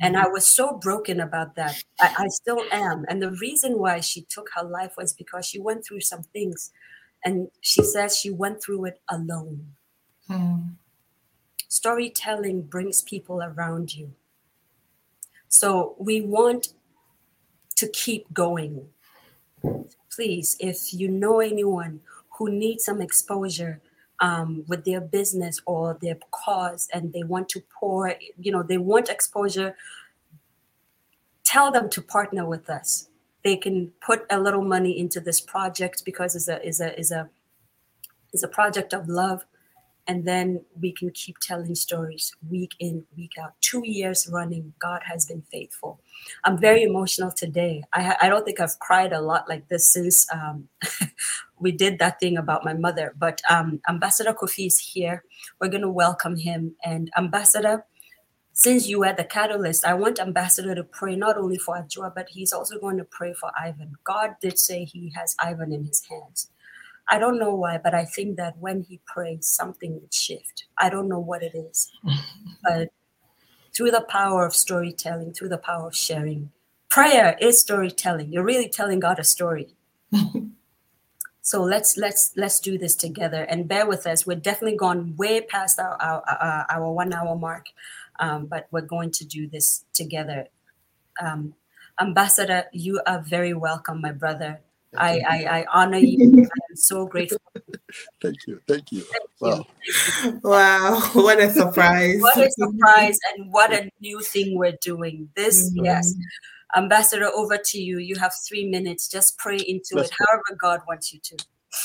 And 0.00 0.16
I 0.16 0.28
was 0.28 0.54
so 0.54 0.74
broken 0.74 1.20
about 1.20 1.56
that. 1.56 1.82
I, 2.00 2.14
I 2.18 2.26
still 2.28 2.62
am. 2.70 3.04
And 3.08 3.20
the 3.20 3.32
reason 3.32 3.78
why 3.78 4.00
she 4.00 4.22
took 4.22 4.50
her 4.54 4.64
life 4.64 4.92
was 4.96 5.12
because 5.12 5.46
she 5.46 5.58
went 5.58 5.84
through 5.84 6.02
some 6.02 6.22
things. 6.22 6.72
And 7.24 7.50
she 7.60 7.82
says 7.82 8.16
she 8.16 8.30
went 8.30 8.62
through 8.62 8.86
it 8.86 9.00
alone. 9.10 9.74
Mm. 10.28 10.74
Storytelling 11.68 12.62
brings 12.62 13.02
people 13.02 13.42
around 13.42 13.94
you. 13.94 14.12
So 15.48 15.96
we 15.98 16.20
want 16.20 16.68
to 17.76 17.88
keep 17.88 18.32
going. 18.32 18.88
Please, 20.10 20.56
if 20.60 20.92
you 20.92 21.08
know 21.08 21.40
anyone 21.40 22.00
who 22.38 22.50
needs 22.50 22.84
some 22.84 23.00
exposure 23.00 23.80
um, 24.20 24.64
with 24.66 24.84
their 24.84 25.00
business 25.00 25.60
or 25.66 25.98
their 26.00 26.16
cause 26.30 26.88
and 26.92 27.12
they 27.12 27.22
want 27.22 27.48
to 27.50 27.62
pour, 27.78 28.14
you 28.38 28.52
know, 28.52 28.62
they 28.62 28.78
want 28.78 29.08
exposure, 29.08 29.76
tell 31.44 31.70
them 31.70 31.88
to 31.90 32.02
partner 32.02 32.46
with 32.46 32.68
us. 32.68 33.07
They 33.48 33.56
can 33.56 33.92
put 34.02 34.26
a 34.28 34.38
little 34.38 34.60
money 34.60 34.98
into 34.98 35.20
this 35.20 35.40
project 35.40 36.02
because 36.04 36.36
it's 36.36 36.48
a 36.48 36.62
is 36.62 36.82
a 36.82 36.90
is 37.00 37.10
a 37.10 37.30
is 38.34 38.42
a 38.42 38.48
project 38.48 38.92
of 38.92 39.08
love. 39.08 39.46
And 40.06 40.26
then 40.26 40.66
we 40.78 40.92
can 40.92 41.10
keep 41.12 41.38
telling 41.38 41.74
stories 41.74 42.30
week 42.50 42.72
in 42.78 43.04
week 43.16 43.32
out. 43.42 43.52
Two 43.62 43.82
years 43.86 44.28
running 44.30 44.74
god 44.78 45.00
has 45.06 45.24
been 45.24 45.42
faithful. 45.50 45.98
I'm 46.44 46.58
very 46.58 46.82
emotional 46.82 47.32
today. 47.32 47.82
I, 47.94 48.16
I 48.20 48.28
don't 48.28 48.44
think 48.44 48.60
i've 48.60 48.78
cried 48.80 49.14
a 49.14 49.22
lot 49.22 49.48
like 49.48 49.68
this 49.68 49.90
since 49.94 50.26
um, 50.30 50.68
we 51.58 51.72
did 51.72 51.98
that 52.00 52.20
thing 52.20 52.36
about 52.36 52.66
my 52.66 52.74
mother. 52.74 53.14
But 53.18 53.40
um, 53.48 53.80
ambassador 53.88 54.34
kofi 54.34 54.66
is 54.66 54.78
here. 54.78 55.24
We're 55.58 55.74
going 55.76 55.88
to 55.88 56.00
welcome 56.04 56.36
him. 56.36 56.76
And 56.84 57.10
ambassador 57.16 57.86
since 58.60 58.88
you 58.88 59.04
are 59.04 59.14
the 59.14 59.24
catalyst 59.24 59.84
i 59.84 59.94
want 59.94 60.18
ambassador 60.18 60.74
to 60.74 60.82
pray 60.82 61.14
not 61.14 61.36
only 61.36 61.58
for 61.58 61.76
adwoa 61.76 62.12
but 62.14 62.28
he's 62.30 62.52
also 62.52 62.78
going 62.78 62.98
to 62.98 63.04
pray 63.04 63.32
for 63.32 63.50
ivan 63.58 63.92
god 64.04 64.34
did 64.40 64.58
say 64.58 64.84
he 64.84 65.12
has 65.14 65.36
ivan 65.40 65.72
in 65.72 65.84
his 65.84 66.02
hands 66.10 66.50
I 67.10 67.18
don't 67.18 67.38
know 67.38 67.54
why, 67.54 67.78
but 67.78 67.94
I 67.94 68.04
think 68.04 68.36
that 68.36 68.58
when 68.58 68.82
he 68.82 69.00
prays, 69.06 69.46
something 69.46 69.94
would 69.94 70.12
shift. 70.12 70.66
I 70.76 70.90
don't 70.90 71.08
know 71.08 71.18
what 71.18 71.42
it 71.42 71.54
is, 71.54 71.90
but 72.62 72.90
through 73.74 73.92
the 73.92 74.02
power 74.02 74.44
of 74.44 74.54
storytelling, 74.54 75.32
through 75.32 75.48
the 75.48 75.58
power 75.58 75.86
of 75.86 75.96
sharing, 75.96 76.50
prayer 76.90 77.36
is 77.40 77.60
storytelling. 77.60 78.32
You're 78.32 78.44
really 78.44 78.68
telling 78.68 79.00
God 79.00 79.18
a 79.18 79.24
story. 79.24 79.68
so 81.42 81.62
let's 81.62 81.96
let's 81.96 82.32
let's 82.36 82.60
do 82.60 82.76
this 82.76 82.94
together 82.94 83.42
and 83.44 83.68
bear 83.68 83.86
with 83.86 84.06
us. 84.06 84.26
We're 84.26 84.36
definitely 84.36 84.76
gone 84.76 85.16
way 85.16 85.40
past 85.40 85.78
our 85.78 85.96
our, 86.00 86.22
our, 86.28 86.66
our 86.68 86.92
one 86.92 87.14
hour 87.14 87.36
mark, 87.36 87.66
um, 88.18 88.46
but 88.46 88.68
we're 88.70 88.80
going 88.82 89.10
to 89.12 89.24
do 89.24 89.48
this 89.48 89.84
together. 89.92 90.48
Um, 91.20 91.54
Ambassador, 92.00 92.64
you 92.72 93.00
are 93.06 93.20
very 93.20 93.54
welcome, 93.54 94.00
my 94.00 94.12
brother. 94.12 94.60
I, 94.96 95.20
I, 95.28 95.58
I 95.60 95.66
honor 95.72 95.98
you. 95.98 96.44
I'm 96.70 96.76
so 96.76 97.06
grateful. 97.06 97.38
Thank 98.22 98.46
you. 98.46 98.60
Thank 98.66 98.92
you. 98.92 99.02
Thank 99.02 99.24
Wow. 99.40 99.66
you. 99.84 100.40
Wow, 100.42 101.00
what 101.12 101.38
a 101.40 101.50
surprise. 101.50 102.20
What 102.20 102.36
a 102.38 102.50
surprise 102.50 103.18
and 103.36 103.52
what 103.52 103.72
a 103.72 103.90
new 104.00 104.20
thing 104.20 104.58
we're 104.58 104.76
doing. 104.80 105.28
This, 105.36 105.70
Mhm. 105.70 105.84
yes. 105.84 106.14
Ambassador, 106.76 107.26
over 107.34 107.56
to 107.56 107.80
you. 107.80 107.98
You 107.98 108.16
have 108.16 108.34
three 108.46 108.68
minutes. 108.68 109.08
Just 109.08 109.38
pray 109.38 109.56
into 109.56 109.94
Let's 109.96 110.10
it, 110.10 110.16
however 110.18 110.58
God 110.60 110.82
wants 110.86 111.12
you 111.12 111.20
to. 111.20 111.36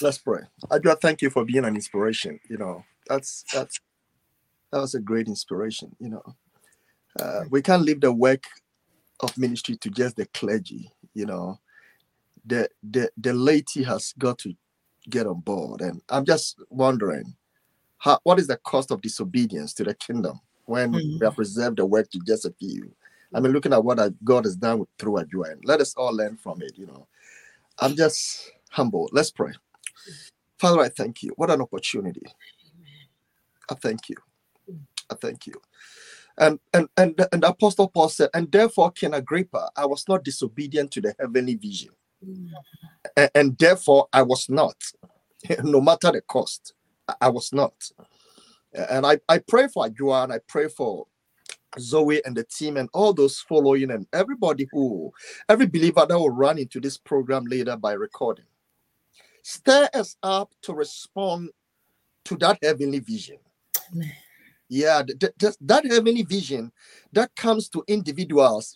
Let's 0.01 0.17
pray. 0.17 0.41
I 0.71 0.79
do 0.79 0.93
thank 1.01 1.21
you 1.21 1.29
for 1.29 1.45
being 1.45 1.63
an 1.65 1.75
inspiration. 1.75 2.39
You 2.49 2.57
know, 2.57 2.83
that's 3.07 3.45
that's 3.53 3.79
that 4.73 4.81
was 4.81 4.95
a 4.95 5.01
great 5.01 5.29
inspiration. 5.29 5.95
You 5.99 6.09
know, 6.11 6.35
uh, 7.19 7.43
we 7.51 7.61
can't 7.61 7.83
leave 7.83 8.01
the 8.01 8.13
work 8.13 8.45
of 9.21 9.37
ministry 9.37 9.77
to 9.77 9.89
just 9.91 10.17
the 10.17 10.27
clergy. 10.27 10.91
You 11.15 11.27
know, 11.27 11.59
the 12.45 12.69
the 12.83 13.11
the 13.17 13.33
laity 13.33 13.83
has 13.83 14.13
got 14.19 14.39
to 14.39 14.53
get 15.09 15.27
on 15.27 15.41
board. 15.41 15.81
And 15.81 16.01
I'm 16.09 16.25
just 16.25 16.57
wondering, 16.69 17.35
how 17.99 18.19
what 18.23 18.39
is 18.39 18.47
the 18.47 18.57
cost 18.57 18.91
of 18.91 19.01
disobedience 19.01 19.73
to 19.75 19.85
the 19.85 19.95
kingdom 19.95 20.39
when 20.65 20.93
Mm. 20.93 21.19
we 21.19 21.25
have 21.25 21.37
reserved 21.39 21.77
the 21.79 21.85
work 21.85 22.09
to 22.11 22.19
just 22.27 22.45
a 22.45 22.53
few? 22.59 22.93
I 23.35 23.41
mean, 23.41 23.53
looking 23.53 23.73
at 23.73 23.83
what 23.83 23.99
God 24.23 24.45
has 24.45 24.55
done 24.57 24.85
through 24.99 25.17
and 25.17 25.61
let 25.65 25.81
us 25.81 25.95
all 25.95 26.15
learn 26.15 26.37
from 26.37 26.61
it. 26.63 26.73
You 26.77 26.87
know, 26.87 27.07
I'm 27.79 27.95
just 27.95 28.51
humble. 28.71 29.09
Let's 29.13 29.31
pray. 29.31 29.53
Father, 30.59 30.81
I 30.81 30.89
thank 30.89 31.23
you. 31.23 31.33
What 31.37 31.51
an 31.51 31.61
opportunity. 31.61 32.23
I 33.69 33.75
thank 33.75 34.09
you. 34.09 34.15
Thank 35.21 35.47
you. 35.47 35.55
And 36.37 36.59
and 36.73 36.89
and 36.97 37.27
and 37.33 37.43
apostle 37.45 37.89
Paul 37.89 38.09
said, 38.09 38.29
and 38.33 38.51
therefore, 38.51 38.91
King 38.91 39.15
Agrippa, 39.15 39.71
I 39.77 39.85
was 39.87 40.05
not 40.09 40.23
disobedient 40.25 40.91
to 40.93 41.01
the 41.01 41.15
heavenly 41.19 41.55
vision. 41.55 41.91
A- 43.17 43.35
And, 43.37 43.57
therefore 43.57 44.07
I 44.13 44.23
was 44.23 44.49
not, 44.49 44.75
no 45.63 45.81
matter 45.81 46.11
the 46.11 46.21
cost, 46.21 46.73
I- 47.07 47.15
was 47.29 47.53
not. 47.53 47.73
And 48.73 49.05
I, 49.05 49.19
I 49.29 49.39
pray 49.39 49.67
for 49.69 49.89
Joanne, 49.89 50.31
I 50.31 50.39
pray 50.47 50.69
for 50.69 51.07
Zoe 51.79 52.21
and 52.25 52.35
the 52.37 52.43
team 52.45 52.77
and 52.77 52.89
all 52.93 53.13
those 53.13 53.39
following 53.39 53.91
and 53.91 54.07
everybody 54.13 54.67
who, 54.71 55.11
every 55.49 55.67
believer 55.67 56.05
that 56.07 56.17
will 56.19 56.29
run 56.31 56.59
into 56.59 56.79
this 56.81 56.97
program 56.97 57.45
later 57.45 57.77
by 57.77 57.93
recording. 57.93 58.45
Stir 59.43 59.89
us 59.93 60.17
up 60.23 60.53
to 60.63 60.73
respond 60.73 61.49
to 62.25 62.37
that 62.37 62.59
heavenly 62.63 62.99
vision. 62.99 63.37
Amen. 63.93 64.13
Yeah, 64.73 65.03
th- 65.03 65.33
th- 65.37 65.57
that 65.61 65.85
heavenly 65.85 66.23
vision 66.23 66.71
that 67.11 67.35
comes 67.35 67.69
to 67.69 67.83
individuals, 67.87 68.75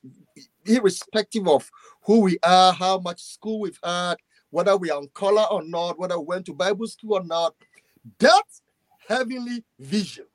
irrespective 0.67 1.47
of 1.47 1.71
who 2.03 2.19
we 2.21 2.37
are, 2.43 2.71
how 2.71 2.99
much 2.99 3.19
school 3.19 3.61
we've 3.61 3.79
had, 3.83 4.17
whether 4.51 4.77
we 4.77 4.91
are 4.91 4.99
on 4.99 5.09
color 5.15 5.45
or 5.49 5.63
not, 5.63 5.97
whether 5.97 6.19
we 6.19 6.25
went 6.27 6.45
to 6.45 6.53
Bible 6.53 6.85
school 6.85 7.15
or 7.15 7.23
not, 7.23 7.55
that 8.19 8.43
heavenly 9.07 9.63
vision. 9.79 10.25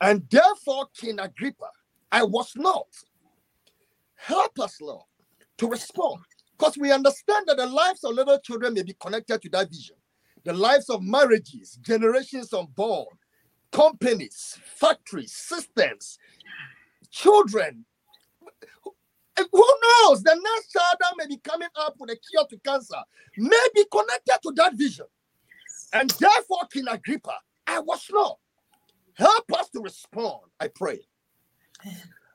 And 0.00 0.26
therefore, 0.30 0.86
King 0.96 1.20
Agrippa, 1.20 1.68
I 2.10 2.22
was 2.22 2.52
not. 2.56 2.86
Help 4.16 4.58
us, 4.60 4.80
Lord, 4.80 5.04
to 5.58 5.68
respond. 5.68 6.22
Because 6.58 6.78
we 6.78 6.90
understand 6.90 7.44
that 7.48 7.58
the 7.58 7.66
lives 7.66 8.02
of 8.04 8.14
little 8.14 8.38
children 8.38 8.72
may 8.74 8.82
be 8.82 8.96
connected 8.98 9.42
to 9.42 9.50
that 9.50 9.68
vision. 9.68 9.96
The 10.44 10.54
lives 10.54 10.88
of 10.88 11.02
marriages, 11.02 11.78
generations 11.82 12.54
unborn, 12.54 13.06
companies, 13.74 14.56
factories, 14.62 15.32
systems, 15.32 16.18
children. 17.10 17.84
Who 19.36 19.68
knows? 19.82 20.22
The 20.22 20.34
next 20.34 20.72
child 20.72 20.96
that 21.00 21.14
may 21.16 21.26
be 21.26 21.38
coming 21.38 21.68
up 21.76 21.96
with 21.98 22.10
a 22.10 22.16
cure 22.16 22.46
to 22.48 22.58
cancer 22.58 22.94
may 23.36 23.66
be 23.74 23.84
connected 23.90 24.38
to 24.44 24.52
that 24.56 24.74
vision. 24.74 25.06
And 25.92 26.08
therefore, 26.10 26.60
King 26.72 26.84
Agrippa, 26.88 27.34
I 27.66 27.80
was 27.80 28.06
not. 28.12 28.38
Help 29.14 29.52
us 29.58 29.68
to 29.70 29.80
respond, 29.80 30.42
I 30.60 30.68
pray. 30.68 31.00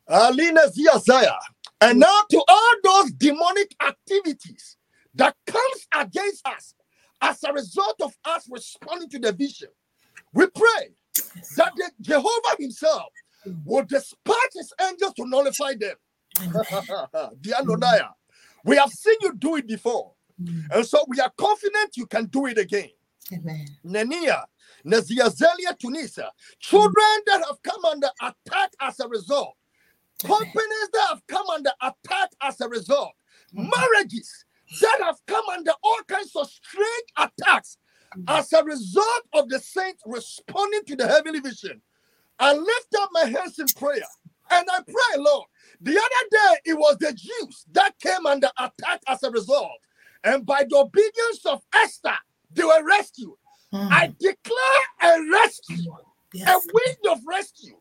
Alina 0.07 0.61
Ziazaya. 0.67 1.37
And 1.81 1.99
now 1.99 2.21
to 2.31 2.43
all 2.47 2.73
those 2.83 3.11
demonic 3.13 3.73
activities 3.81 4.75
that 5.15 5.35
comes 5.47 5.87
against 5.95 6.45
us 6.45 6.75
as 7.21 7.41
a 7.43 7.53
result 7.53 7.95
of 8.01 8.13
us 8.25 8.47
responding 8.49 9.09
to 9.09 9.19
the 9.19 9.31
vision, 9.31 9.69
we 10.33 10.47
pray 10.47 10.95
that 11.57 11.71
the 11.75 11.91
Jehovah 12.01 12.55
himself 12.59 13.11
will 13.65 13.83
dispatch 13.83 14.53
his 14.53 14.73
angels 14.81 15.13
to 15.15 15.27
nullify 15.27 15.73
them. 15.79 15.95
Dear 17.41 17.61
Nonaya, 17.63 18.09
we 18.63 18.77
have 18.77 18.89
seen 18.89 19.15
you 19.21 19.33
do 19.33 19.55
it 19.55 19.67
before. 19.67 20.13
Mm. 20.41 20.63
And 20.71 20.85
so 20.85 21.03
we 21.07 21.19
are 21.19 21.31
confident 21.37 21.97
you 21.97 22.05
can 22.05 22.25
do 22.25 22.45
it 22.45 22.57
again. 22.57 22.89
Amen. 23.33 23.65
Nenia, 23.85 24.43
Naziazelia, 24.85 25.77
Tunisia, 25.79 26.31
children 26.59 26.93
that 27.27 27.43
have 27.47 27.61
come 27.63 27.83
under 27.85 28.09
attack 28.21 28.71
as 28.81 28.99
a 28.99 29.07
result, 29.07 29.55
companies 30.23 30.89
that 30.93 31.05
have 31.09 31.21
come 31.27 31.47
under 31.49 31.71
attack 31.81 32.29
as 32.41 32.59
a 32.61 32.67
result, 32.67 33.11
mm. 33.55 33.69
marriages 33.69 34.45
that 34.81 34.99
have 35.03 35.17
come 35.27 35.45
under 35.51 35.71
all 35.83 35.99
kinds 36.07 36.35
of 36.35 36.47
strange 36.47 37.05
attacks 37.17 37.77
as 38.27 38.51
a 38.53 38.63
result 38.63 39.23
of 39.33 39.49
the 39.49 39.59
saints 39.59 40.03
responding 40.05 40.83
to 40.87 40.95
the 40.95 41.07
heavenly 41.07 41.39
vision. 41.39 41.81
I 42.39 42.53
lift 42.53 42.95
up 42.99 43.09
my 43.11 43.25
hands 43.25 43.59
in 43.59 43.67
prayer 43.67 44.01
and 44.51 44.67
I 44.71 44.81
pray, 44.83 45.17
Lord. 45.17 45.45
The 45.81 45.91
other 45.91 46.29
day, 46.31 46.71
it 46.71 46.73
was 46.73 46.97
the 46.99 47.13
Jews 47.13 47.65
that 47.73 47.97
came 47.99 48.25
under 48.25 48.49
attack 48.57 49.01
as 49.07 49.23
a 49.23 49.31
result. 49.31 49.71
And 50.23 50.45
by 50.45 50.65
the 50.69 50.77
obedience 50.77 51.45
of 51.45 51.61
Esther, 51.73 52.15
they 52.53 52.63
were 52.63 52.85
rescued. 52.85 53.33
Mm. 53.73 53.89
I 53.91 54.13
declare 54.19 55.15
a 55.17 55.31
rescue, 55.31 55.93
Yes. 56.33 56.47
a 56.47 56.59
wind 56.73 57.17
of 57.17 57.19
rescue 57.27 57.77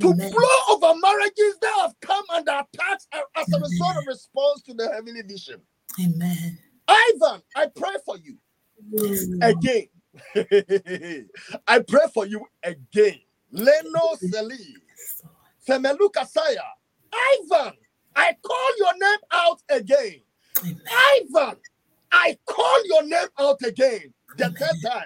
to 0.00 0.10
Amen. 0.12 0.30
blow 0.30 0.74
over 0.74 0.98
marriages 1.00 1.56
that 1.60 1.74
have 1.80 1.94
come 2.00 2.24
under 2.32 2.52
attack 2.52 3.00
as 3.36 3.52
a 3.52 3.60
result 3.60 3.96
of 3.98 4.06
response 4.06 4.62
to 4.62 4.74
the 4.74 4.90
heavenly 4.90 5.22
vision. 5.22 5.60
Amen. 6.02 6.58
Ivan, 6.88 7.42
I 7.54 7.66
pray 7.74 7.96
for 8.04 8.16
you 8.18 8.36
again. 9.42 9.88
I 11.66 11.78
pray 11.80 12.06
for 12.12 12.26
you 12.26 12.44
again. 12.62 13.20
Leno 13.52 14.14
Seli, 14.16 14.74
Femelu 15.66 16.10
Kasaya. 16.12 16.66
Ivan, 17.12 17.72
I 18.14 18.36
call 18.42 18.78
your 18.78 18.98
name 18.98 19.18
out 19.32 19.62
again. 19.68 20.20
Amen. 20.62 20.80
Ivan, 20.90 21.56
I 22.12 22.38
call 22.46 22.86
your 22.86 23.04
name 23.04 23.28
out 23.38 23.62
again 23.62 24.12
the 24.36 24.50
third 24.50 24.90
time. 24.90 25.02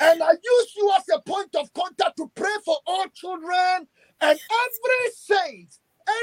And 0.00 0.22
I 0.22 0.30
use 0.30 0.74
you 0.76 0.92
as 0.96 1.04
a 1.14 1.20
point 1.20 1.54
of 1.54 1.72
contact 1.74 2.16
to 2.16 2.30
pray 2.34 2.56
for 2.64 2.76
all 2.86 3.04
children 3.14 3.86
and 4.20 4.38
every 4.38 5.12
saint, 5.14 5.78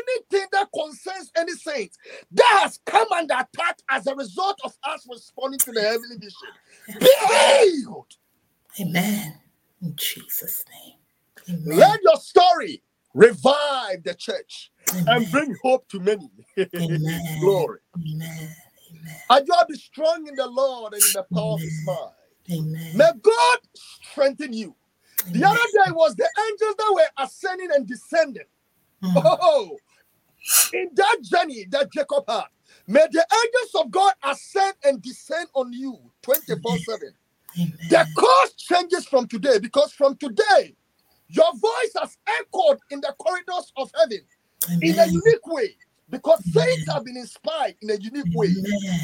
anything 0.07 0.47
that 0.51 0.69
concerns 0.73 1.31
any 1.37 1.53
saint 1.53 1.91
that 2.31 2.59
has 2.61 2.79
come 2.85 3.11
under 3.11 3.35
attack 3.35 3.79
as 3.89 4.07
a 4.07 4.15
result 4.15 4.59
of 4.63 4.73
us 4.83 5.05
responding 5.09 5.59
to 5.61 5.71
the 5.71 5.81
heavenly 5.81 6.17
vision. 6.17 6.49
Be 6.99 7.11
healed. 7.81 8.07
Amen. 8.79 9.35
In 9.81 9.95
Jesus' 9.95 10.65
name. 10.69 10.95
Amen. 11.49 11.77
Let 11.77 12.01
your 12.03 12.17
story 12.17 12.83
revive 13.13 14.03
the 14.03 14.15
church 14.17 14.71
and 15.07 15.29
bring 15.29 15.55
hope 15.63 15.87
to 15.89 15.99
many. 15.99 16.29
Amen. 16.57 17.37
Glory. 17.41 17.79
Amen. 17.97 18.55
Amen. 18.91 19.15
And 19.29 19.47
you 19.47 19.53
be 19.67 19.75
strong 19.75 20.27
in 20.27 20.35
the 20.35 20.47
Lord 20.47 20.93
and 20.93 21.05
in 21.05 21.13
the 21.13 21.25
power 21.33 21.53
of 21.53 21.61
his 21.61 21.81
mind. 21.85 22.11
Amen. 22.51 22.97
May 22.97 23.11
God 23.21 23.59
strengthen 23.75 24.53
you. 24.53 24.75
The 25.31 25.45
other 25.45 25.57
day 25.73 25.91
was 25.91 26.15
the 26.15 26.29
angels 26.49 26.75
that 26.77 26.93
were 26.93 27.23
ascending 27.25 27.69
and 27.75 27.87
descending. 27.87 28.43
Mm. 29.03 29.13
Oh, 29.41 29.77
in 30.73 30.89
that 30.93 31.17
journey 31.21 31.65
that 31.69 31.91
Jacob 31.91 32.23
had, 32.27 32.45
may 32.87 33.05
the 33.11 33.25
angels 33.33 33.85
of 33.85 33.91
God 33.91 34.13
ascend 34.23 34.73
and 34.83 35.01
descend 35.01 35.47
on 35.53 35.71
you 35.73 35.97
24 36.21 36.77
7. 36.77 37.13
The 37.89 38.07
course 38.15 38.53
changes 38.53 39.05
from 39.05 39.27
today 39.27 39.59
because 39.59 39.91
from 39.93 40.15
today, 40.17 40.75
your 41.29 41.51
voice 41.53 41.93
has 41.99 42.17
echoed 42.39 42.79
in 42.91 43.01
the 43.01 43.13
corridors 43.19 43.71
of 43.77 43.91
heaven 43.97 44.19
in 44.81 44.97
a 44.99 45.05
unique 45.05 45.45
way 45.47 45.75
because 46.09 46.43
saints 46.51 46.91
have 46.91 47.05
been 47.05 47.17
inspired 47.17 47.75
in 47.81 47.91
a 47.91 47.95
unique 47.95 48.33
way, 48.33 48.53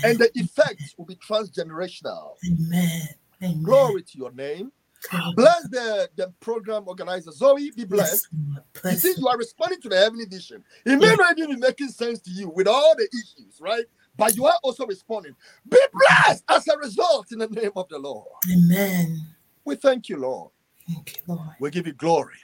and 0.04 0.18
the 0.18 0.30
effects 0.36 0.96
will 0.98 1.06
be 1.06 1.16
transgenerational. 1.16 2.34
Amen. 2.48 3.02
Amen. 3.44 3.64
Glory 3.64 4.02
to 4.04 4.18
your 4.18 4.32
name. 4.32 4.72
Glory. 5.10 5.34
Bless 5.36 5.64
the, 5.70 6.10
the 6.16 6.34
program 6.40 6.84
organizer. 6.88 7.32
Zoe, 7.32 7.72
be 7.72 7.86
blessed. 7.86 8.28
Yes, 8.32 8.94
You 8.94 8.98
see, 8.98 9.08
you. 9.10 9.16
you 9.20 9.28
are 9.28 9.38
responding 9.38 9.82
to 9.82 9.90
the 9.90 9.98
heavenly 9.98 10.26
vision. 10.26 10.64
It 10.86 10.98
may 10.98 11.08
Yeah. 11.08 11.16
not 11.16 11.38
even 11.40 11.56
be 11.56 11.62
making 11.62 11.90
sense 11.90 12.20
to 12.22 12.32
you 12.32 12.50
with 12.50 12.68
all 12.68 12.96
the 12.96 13.08
issues, 13.14 13.60
right? 13.60 13.86
But 14.18 14.36
you 14.36 14.46
are 14.46 14.58
also 14.64 14.86
responding. 14.86 15.36
Be 15.68 15.78
blessed 15.94 16.44
as 16.50 16.68
a 16.68 16.78
result 16.78 17.32
in 17.32 17.40
the 17.40 17.48
name 17.48 17.72
of 17.76 17.88
the 17.90 18.00
Lord. 18.00 18.28
Amen. 18.52 19.22
We 19.66 19.76
thank 19.76 20.10
you, 20.10 20.18
Lord. 20.18 20.52
Thank 20.88 21.18
you, 21.18 21.36
Lord. 21.36 21.50
We 21.60 21.70
give 21.72 21.88
you 21.88 21.94
glory. 21.94 22.36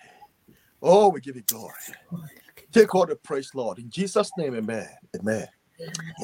Oh, 0.81 1.09
we 1.09 1.21
give 1.21 1.35
you 1.35 1.43
glory. 1.43 1.73
Lord. 2.11 2.29
Take 2.71 2.95
all 2.95 3.05
the 3.05 3.15
praise, 3.15 3.51
Lord. 3.53 3.79
In 3.79 3.89
Jesus' 3.89 4.31
name, 4.37 4.55
amen. 4.55 4.89
Amen. 5.19 5.47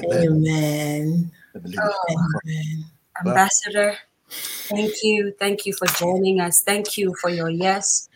Amen. 0.04 0.24
Amen. 0.26 1.32
I 1.56 1.60
believe 1.60 1.80
it. 1.80 1.92
Amen. 2.10 2.86
Ambassador, 3.22 3.98
thank 4.30 4.91
you. 5.04 5.34
Thank 5.40 5.66
you 5.66 5.74
for 5.74 5.88
joining 5.88 6.40
us. 6.40 6.60
Thank 6.60 6.98
you 6.98 7.16
for 7.22 7.30
your 7.30 7.49
yes. 7.49 8.10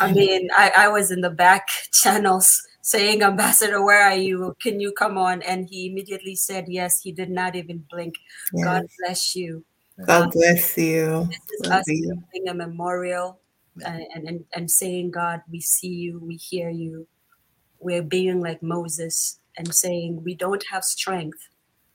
I 0.00 0.12
mean, 0.12 0.48
I, 0.56 0.72
I 0.76 0.88
was 0.88 1.10
in 1.10 1.20
the 1.20 1.30
back 1.30 1.66
channels 1.92 2.60
saying, 2.82 3.22
Ambassador, 3.22 3.84
where 3.84 4.02
are 4.02 4.16
you? 4.16 4.54
Can 4.60 4.80
you 4.80 4.92
come 4.92 5.16
on? 5.16 5.42
And 5.42 5.68
he 5.68 5.86
immediately 5.86 6.34
said 6.34 6.66
yes. 6.68 7.00
He 7.00 7.12
did 7.12 7.30
not 7.30 7.54
even 7.54 7.84
blink. 7.90 8.14
God 8.62 8.86
bless 8.98 9.36
you. 9.36 9.64
God 10.04 10.32
bless 10.32 10.76
you. 10.76 11.28
This 11.28 11.60
is 11.60 11.68
Love 11.68 11.80
us 11.80 11.84
you. 11.88 12.22
a 12.48 12.54
memorial 12.54 13.40
and, 13.84 14.04
and, 14.14 14.44
and, 14.54 14.70
saying, 14.70 15.10
God, 15.10 15.42
we 15.50 15.60
see 15.60 15.88
you, 15.88 16.18
we 16.18 16.36
hear 16.36 16.70
you. 16.70 17.06
We're 17.78 18.02
being 18.02 18.40
like 18.40 18.62
Moses 18.62 19.38
and 19.56 19.74
saying, 19.74 20.22
we 20.24 20.34
don't 20.34 20.64
have 20.70 20.84
strength, 20.84 21.38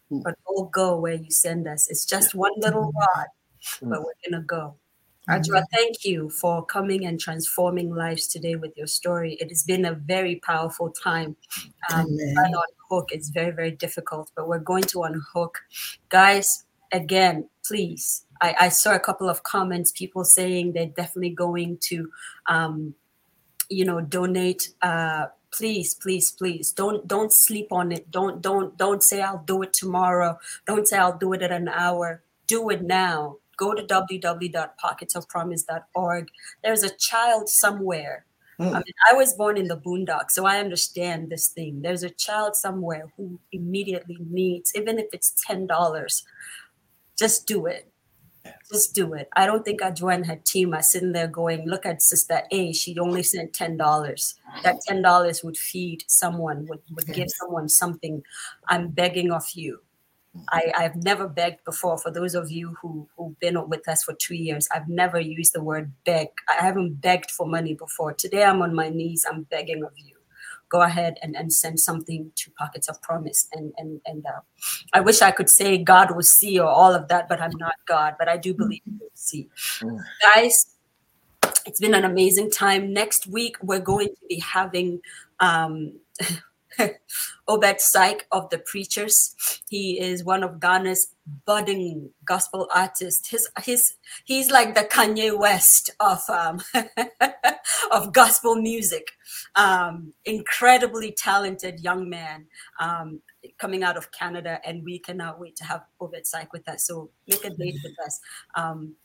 Mm. 0.09 0.23
but 0.23 0.35
we'll 0.47 0.69
go 0.69 0.97
where 0.97 1.15
you 1.15 1.29
send 1.29 1.67
us. 1.67 1.89
It's 1.89 2.05
just 2.05 2.34
one 2.34 2.53
little 2.57 2.93
rod, 2.95 3.27
but 3.81 3.99
we're 3.99 4.30
going 4.30 4.41
to 4.41 4.45
go. 4.45 4.76
Adwoa, 5.30 5.64
thank 5.73 6.06
you 6.06 6.30
for 6.30 6.65
coming 6.65 7.06
and 7.06 7.19
transforming 7.19 7.94
lives 7.94 8.27
today 8.27 8.56
with 8.56 8.72
your 8.77 8.88
story. 8.88 9.34
It 9.41 9.49
has 9.49 9.64
been 9.64 9.84
a 9.84 9.94
very 9.94 10.38
powerful 10.38 10.89
time. 10.89 11.35
Um, 11.94 12.07
Amen. 12.07 12.35
unhook 12.38 13.11
is 13.11 13.30
very, 13.30 13.52
very 13.52 13.72
difficult, 13.72 14.31
but 14.38 14.48
we're 14.48 14.60
going 14.60 14.84
to 14.84 15.03
unhook. 15.03 15.60
Guys, 16.07 16.64
again, 16.94 17.49
please. 17.65 18.23
I, 18.41 18.56
I 18.57 18.69
saw 18.69 18.95
a 18.95 18.99
couple 18.99 19.30
of 19.30 19.44
comments, 19.44 19.91
people 19.91 20.23
saying 20.23 20.72
they're 20.72 20.85
definitely 20.85 21.31
going 21.31 21.80
to, 21.81 22.10
um, 22.45 22.95
you 23.69 23.84
know, 23.84 23.99
donate. 23.99 24.69
Uh, 24.81 25.26
please, 25.52 25.94
please, 25.94 26.31
please, 26.31 26.72
don't 26.72 27.06
don't 27.06 27.34
sleep 27.34 27.68
on 27.72 27.91
it. 27.91 28.11
Don't 28.11 28.41
don't 28.41 28.77
don't 28.77 29.03
say 29.03 29.22
I'll 29.22 29.44
do 29.45 29.64
it 29.64 29.73
tomorrow. 29.73 30.39
Don't 30.65 30.88
say 30.88 30.98
I'll 30.98 31.18
do 31.18 31.34
it 31.34 31.41
in 31.41 31.52
an 31.52 31.68
hour. 31.68 32.22
Do 32.48 32.69
it 32.69 32.81
now 32.81 33.38
go 33.57 33.73
to 33.73 33.84
www.pocketsofpromise.org. 33.84 36.27
There's 36.63 36.84
a 36.84 36.95
child 36.97 37.49
somewhere. 37.49 38.23
Mm. 38.59 38.69
I 38.69 38.73
mean, 38.73 38.93
I 39.11 39.13
was 39.13 39.34
born 39.34 39.57
in 39.57 39.67
the 39.67 39.77
boondocks, 39.77 40.31
so 40.31 40.45
I 40.45 40.59
understand 40.59 41.29
this 41.29 41.49
thing. 41.49 41.81
There's 41.81 42.03
a 42.03 42.09
child 42.09 42.55
somewhere 42.55 43.11
who 43.15 43.39
immediately 43.51 44.17
needs, 44.29 44.71
even 44.75 44.97
if 44.97 45.07
it's 45.13 45.35
ten 45.45 45.67
dollars, 45.67 46.23
just 47.17 47.45
do 47.45 47.67
it. 47.67 47.91
Just 48.71 48.95
do 48.95 49.13
it. 49.13 49.27
I 49.35 49.45
don't 49.45 49.65
think 49.65 49.81
Adjoan 49.81 50.25
her 50.25 50.38
team 50.38 50.73
are 50.73 50.81
sitting 50.81 51.11
there 51.11 51.27
going, 51.27 51.67
look 51.67 51.85
at 51.85 52.01
Sister 52.01 52.43
A, 52.51 52.73
she 52.73 52.97
only 52.97 53.21
sent 53.21 53.53
ten 53.53 53.77
dollars. 53.77 54.35
That 54.63 54.81
ten 54.88 55.01
dollars 55.01 55.43
would 55.43 55.57
feed 55.57 56.03
someone, 56.07 56.65
would, 56.67 56.79
would 56.95 57.07
give 57.07 57.29
someone 57.29 57.69
something. 57.69 58.23
I'm 58.69 58.89
begging 58.89 59.31
of 59.31 59.45
you. 59.53 59.81
I, 60.51 60.72
I've 60.77 60.95
never 60.95 61.27
begged 61.27 61.64
before. 61.65 61.97
For 61.97 62.11
those 62.11 62.35
of 62.35 62.51
you 62.51 62.76
who, 62.81 63.07
who've 63.15 63.39
been 63.39 63.69
with 63.69 63.88
us 63.88 64.03
for 64.03 64.14
two 64.14 64.35
years, 64.35 64.68
I've 64.73 64.88
never 64.88 65.19
used 65.19 65.53
the 65.53 65.64
word 65.64 65.91
beg. 66.05 66.27
I 66.49 66.64
haven't 66.64 67.01
begged 67.01 67.31
for 67.31 67.45
money 67.45 67.73
before. 67.73 68.14
Today 68.14 68.43
I'm 68.43 68.61
on 68.61 68.73
my 68.73 68.89
knees, 68.89 69.26
I'm 69.30 69.43
begging 69.43 69.84
of 69.84 69.91
you. 69.95 70.15
Go 70.69 70.81
ahead 70.81 71.18
and, 71.22 71.35
and 71.35 71.53
send 71.53 71.80
something 71.80 72.31
to 72.35 72.51
Pockets 72.51 72.89
of 72.89 73.01
Promise. 73.01 73.47
And 73.53 73.73
and 73.77 74.01
and 74.05 74.26
uh, 74.26 74.41
I 74.93 74.99
wish 74.99 75.22
I 75.22 75.31
could 75.31 75.49
say 75.49 75.77
God 75.77 76.14
will 76.14 76.23
see 76.23 76.59
or 76.59 76.68
all 76.68 76.93
of 76.93 77.07
that, 77.07 77.30
but 77.30 77.39
I'm 77.39 77.55
not 77.57 77.76
God. 77.85 78.15
But 78.19 78.27
I 78.27 78.35
do 78.35 78.53
believe 78.53 78.81
He 78.84 78.91
will 78.99 79.09
see. 79.14 79.47
Mm. 79.80 80.03
Guys, 80.35 80.76
it's 81.65 81.80
been 81.80 81.93
an 81.93 82.03
amazing 82.05 82.51
time. 82.51 82.91
Next 82.91 83.27
week, 83.27 83.55
we're 83.61 83.80
going 83.80 84.09
to 84.09 84.27
be 84.27 84.39
having 84.39 85.01
um, 85.39 85.93
Obed 87.47 87.79
Syke 87.79 88.27
of 88.31 88.49
the 88.49 88.59
Preachers. 88.59 89.35
He 89.69 89.99
is 89.99 90.23
one 90.23 90.43
of 90.43 90.59
Ghana's 90.59 91.13
budding 91.45 92.11
gospel 92.25 92.67
artists. 92.73 93.29
His 93.29 93.49
his 93.63 93.95
he's 94.25 94.51
like 94.51 94.75
the 94.75 94.81
Kanye 94.81 95.37
West 95.37 95.89
of 95.99 96.21
um, 96.29 96.61
of 97.91 98.13
gospel 98.13 98.55
music. 98.55 99.07
Um, 99.55 100.13
incredibly 100.25 101.11
talented 101.11 101.79
young 101.81 102.09
man 102.09 102.45
um, 102.79 103.21
coming 103.57 103.83
out 103.83 103.97
of 103.97 104.11
Canada, 104.11 104.59
and 104.65 104.83
we 104.83 104.99
cannot 104.99 105.39
wait 105.39 105.55
to 105.57 105.63
have 105.65 105.83
Obed 105.99 106.25
Syke 106.25 106.53
with 106.53 106.67
us. 106.69 106.85
So 106.85 107.09
make 107.27 107.43
a 107.45 107.49
date 107.49 107.79
with 107.83 107.95
us. 108.05 108.19
Um, 108.55 108.95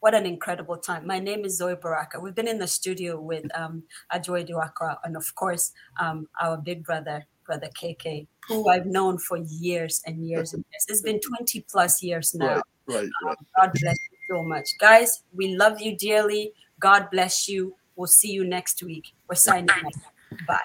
what 0.00 0.14
an 0.14 0.26
incredible 0.26 0.76
time. 0.78 1.06
My 1.06 1.18
name 1.18 1.44
is 1.44 1.58
Zoe 1.58 1.76
Baraka. 1.76 2.18
We've 2.18 2.34
been 2.34 2.48
in 2.48 2.58
the 2.58 2.66
studio 2.66 3.20
with 3.20 3.44
um, 3.56 3.82
Adwoa 4.12 4.46
Adu 4.46 4.60
Acquah 4.60 4.96
and, 5.04 5.16
of 5.16 5.34
course, 5.34 5.72
um, 5.98 6.26
our 6.40 6.56
big 6.56 6.84
brother, 6.84 7.24
Brother 7.46 7.68
KK, 7.80 8.26
who 8.48 8.68
I've 8.68 8.86
known 8.86 9.18
for 9.18 9.36
years 9.36 10.02
and 10.06 10.26
years 10.26 10.54
and 10.54 10.64
years. 10.72 10.86
It's 10.88 11.02
been 11.02 11.20
20 11.20 11.64
plus 11.70 12.02
years 12.02 12.34
now. 12.34 12.56
Right, 12.56 12.62
right, 12.88 13.08
right. 13.24 13.36
God 13.58 13.72
bless 13.80 13.96
you 14.10 14.18
so 14.36 14.42
much. 14.42 14.68
Guys, 14.78 15.22
we 15.34 15.54
love 15.56 15.80
you 15.80 15.96
dearly. 15.96 16.52
God 16.78 17.08
bless 17.10 17.48
you. 17.48 17.74
We'll 17.96 18.06
see 18.06 18.32
you 18.32 18.44
next 18.44 18.82
week. 18.82 19.12
We're 19.28 19.34
signing 19.34 19.68
off. 19.68 19.94
Bye. 20.46 20.56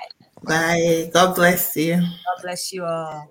Bye. 0.43 1.09
God 1.13 1.35
bless 1.35 1.75
you. 1.75 1.95
God 1.97 2.41
bless 2.41 2.71
you 2.71 2.85
all. 2.85 3.27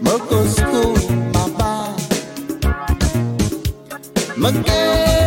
Moko 0.00 0.38
school 0.48 0.96
my 1.34 1.44
ba 1.58 1.72
Magay 4.40 5.21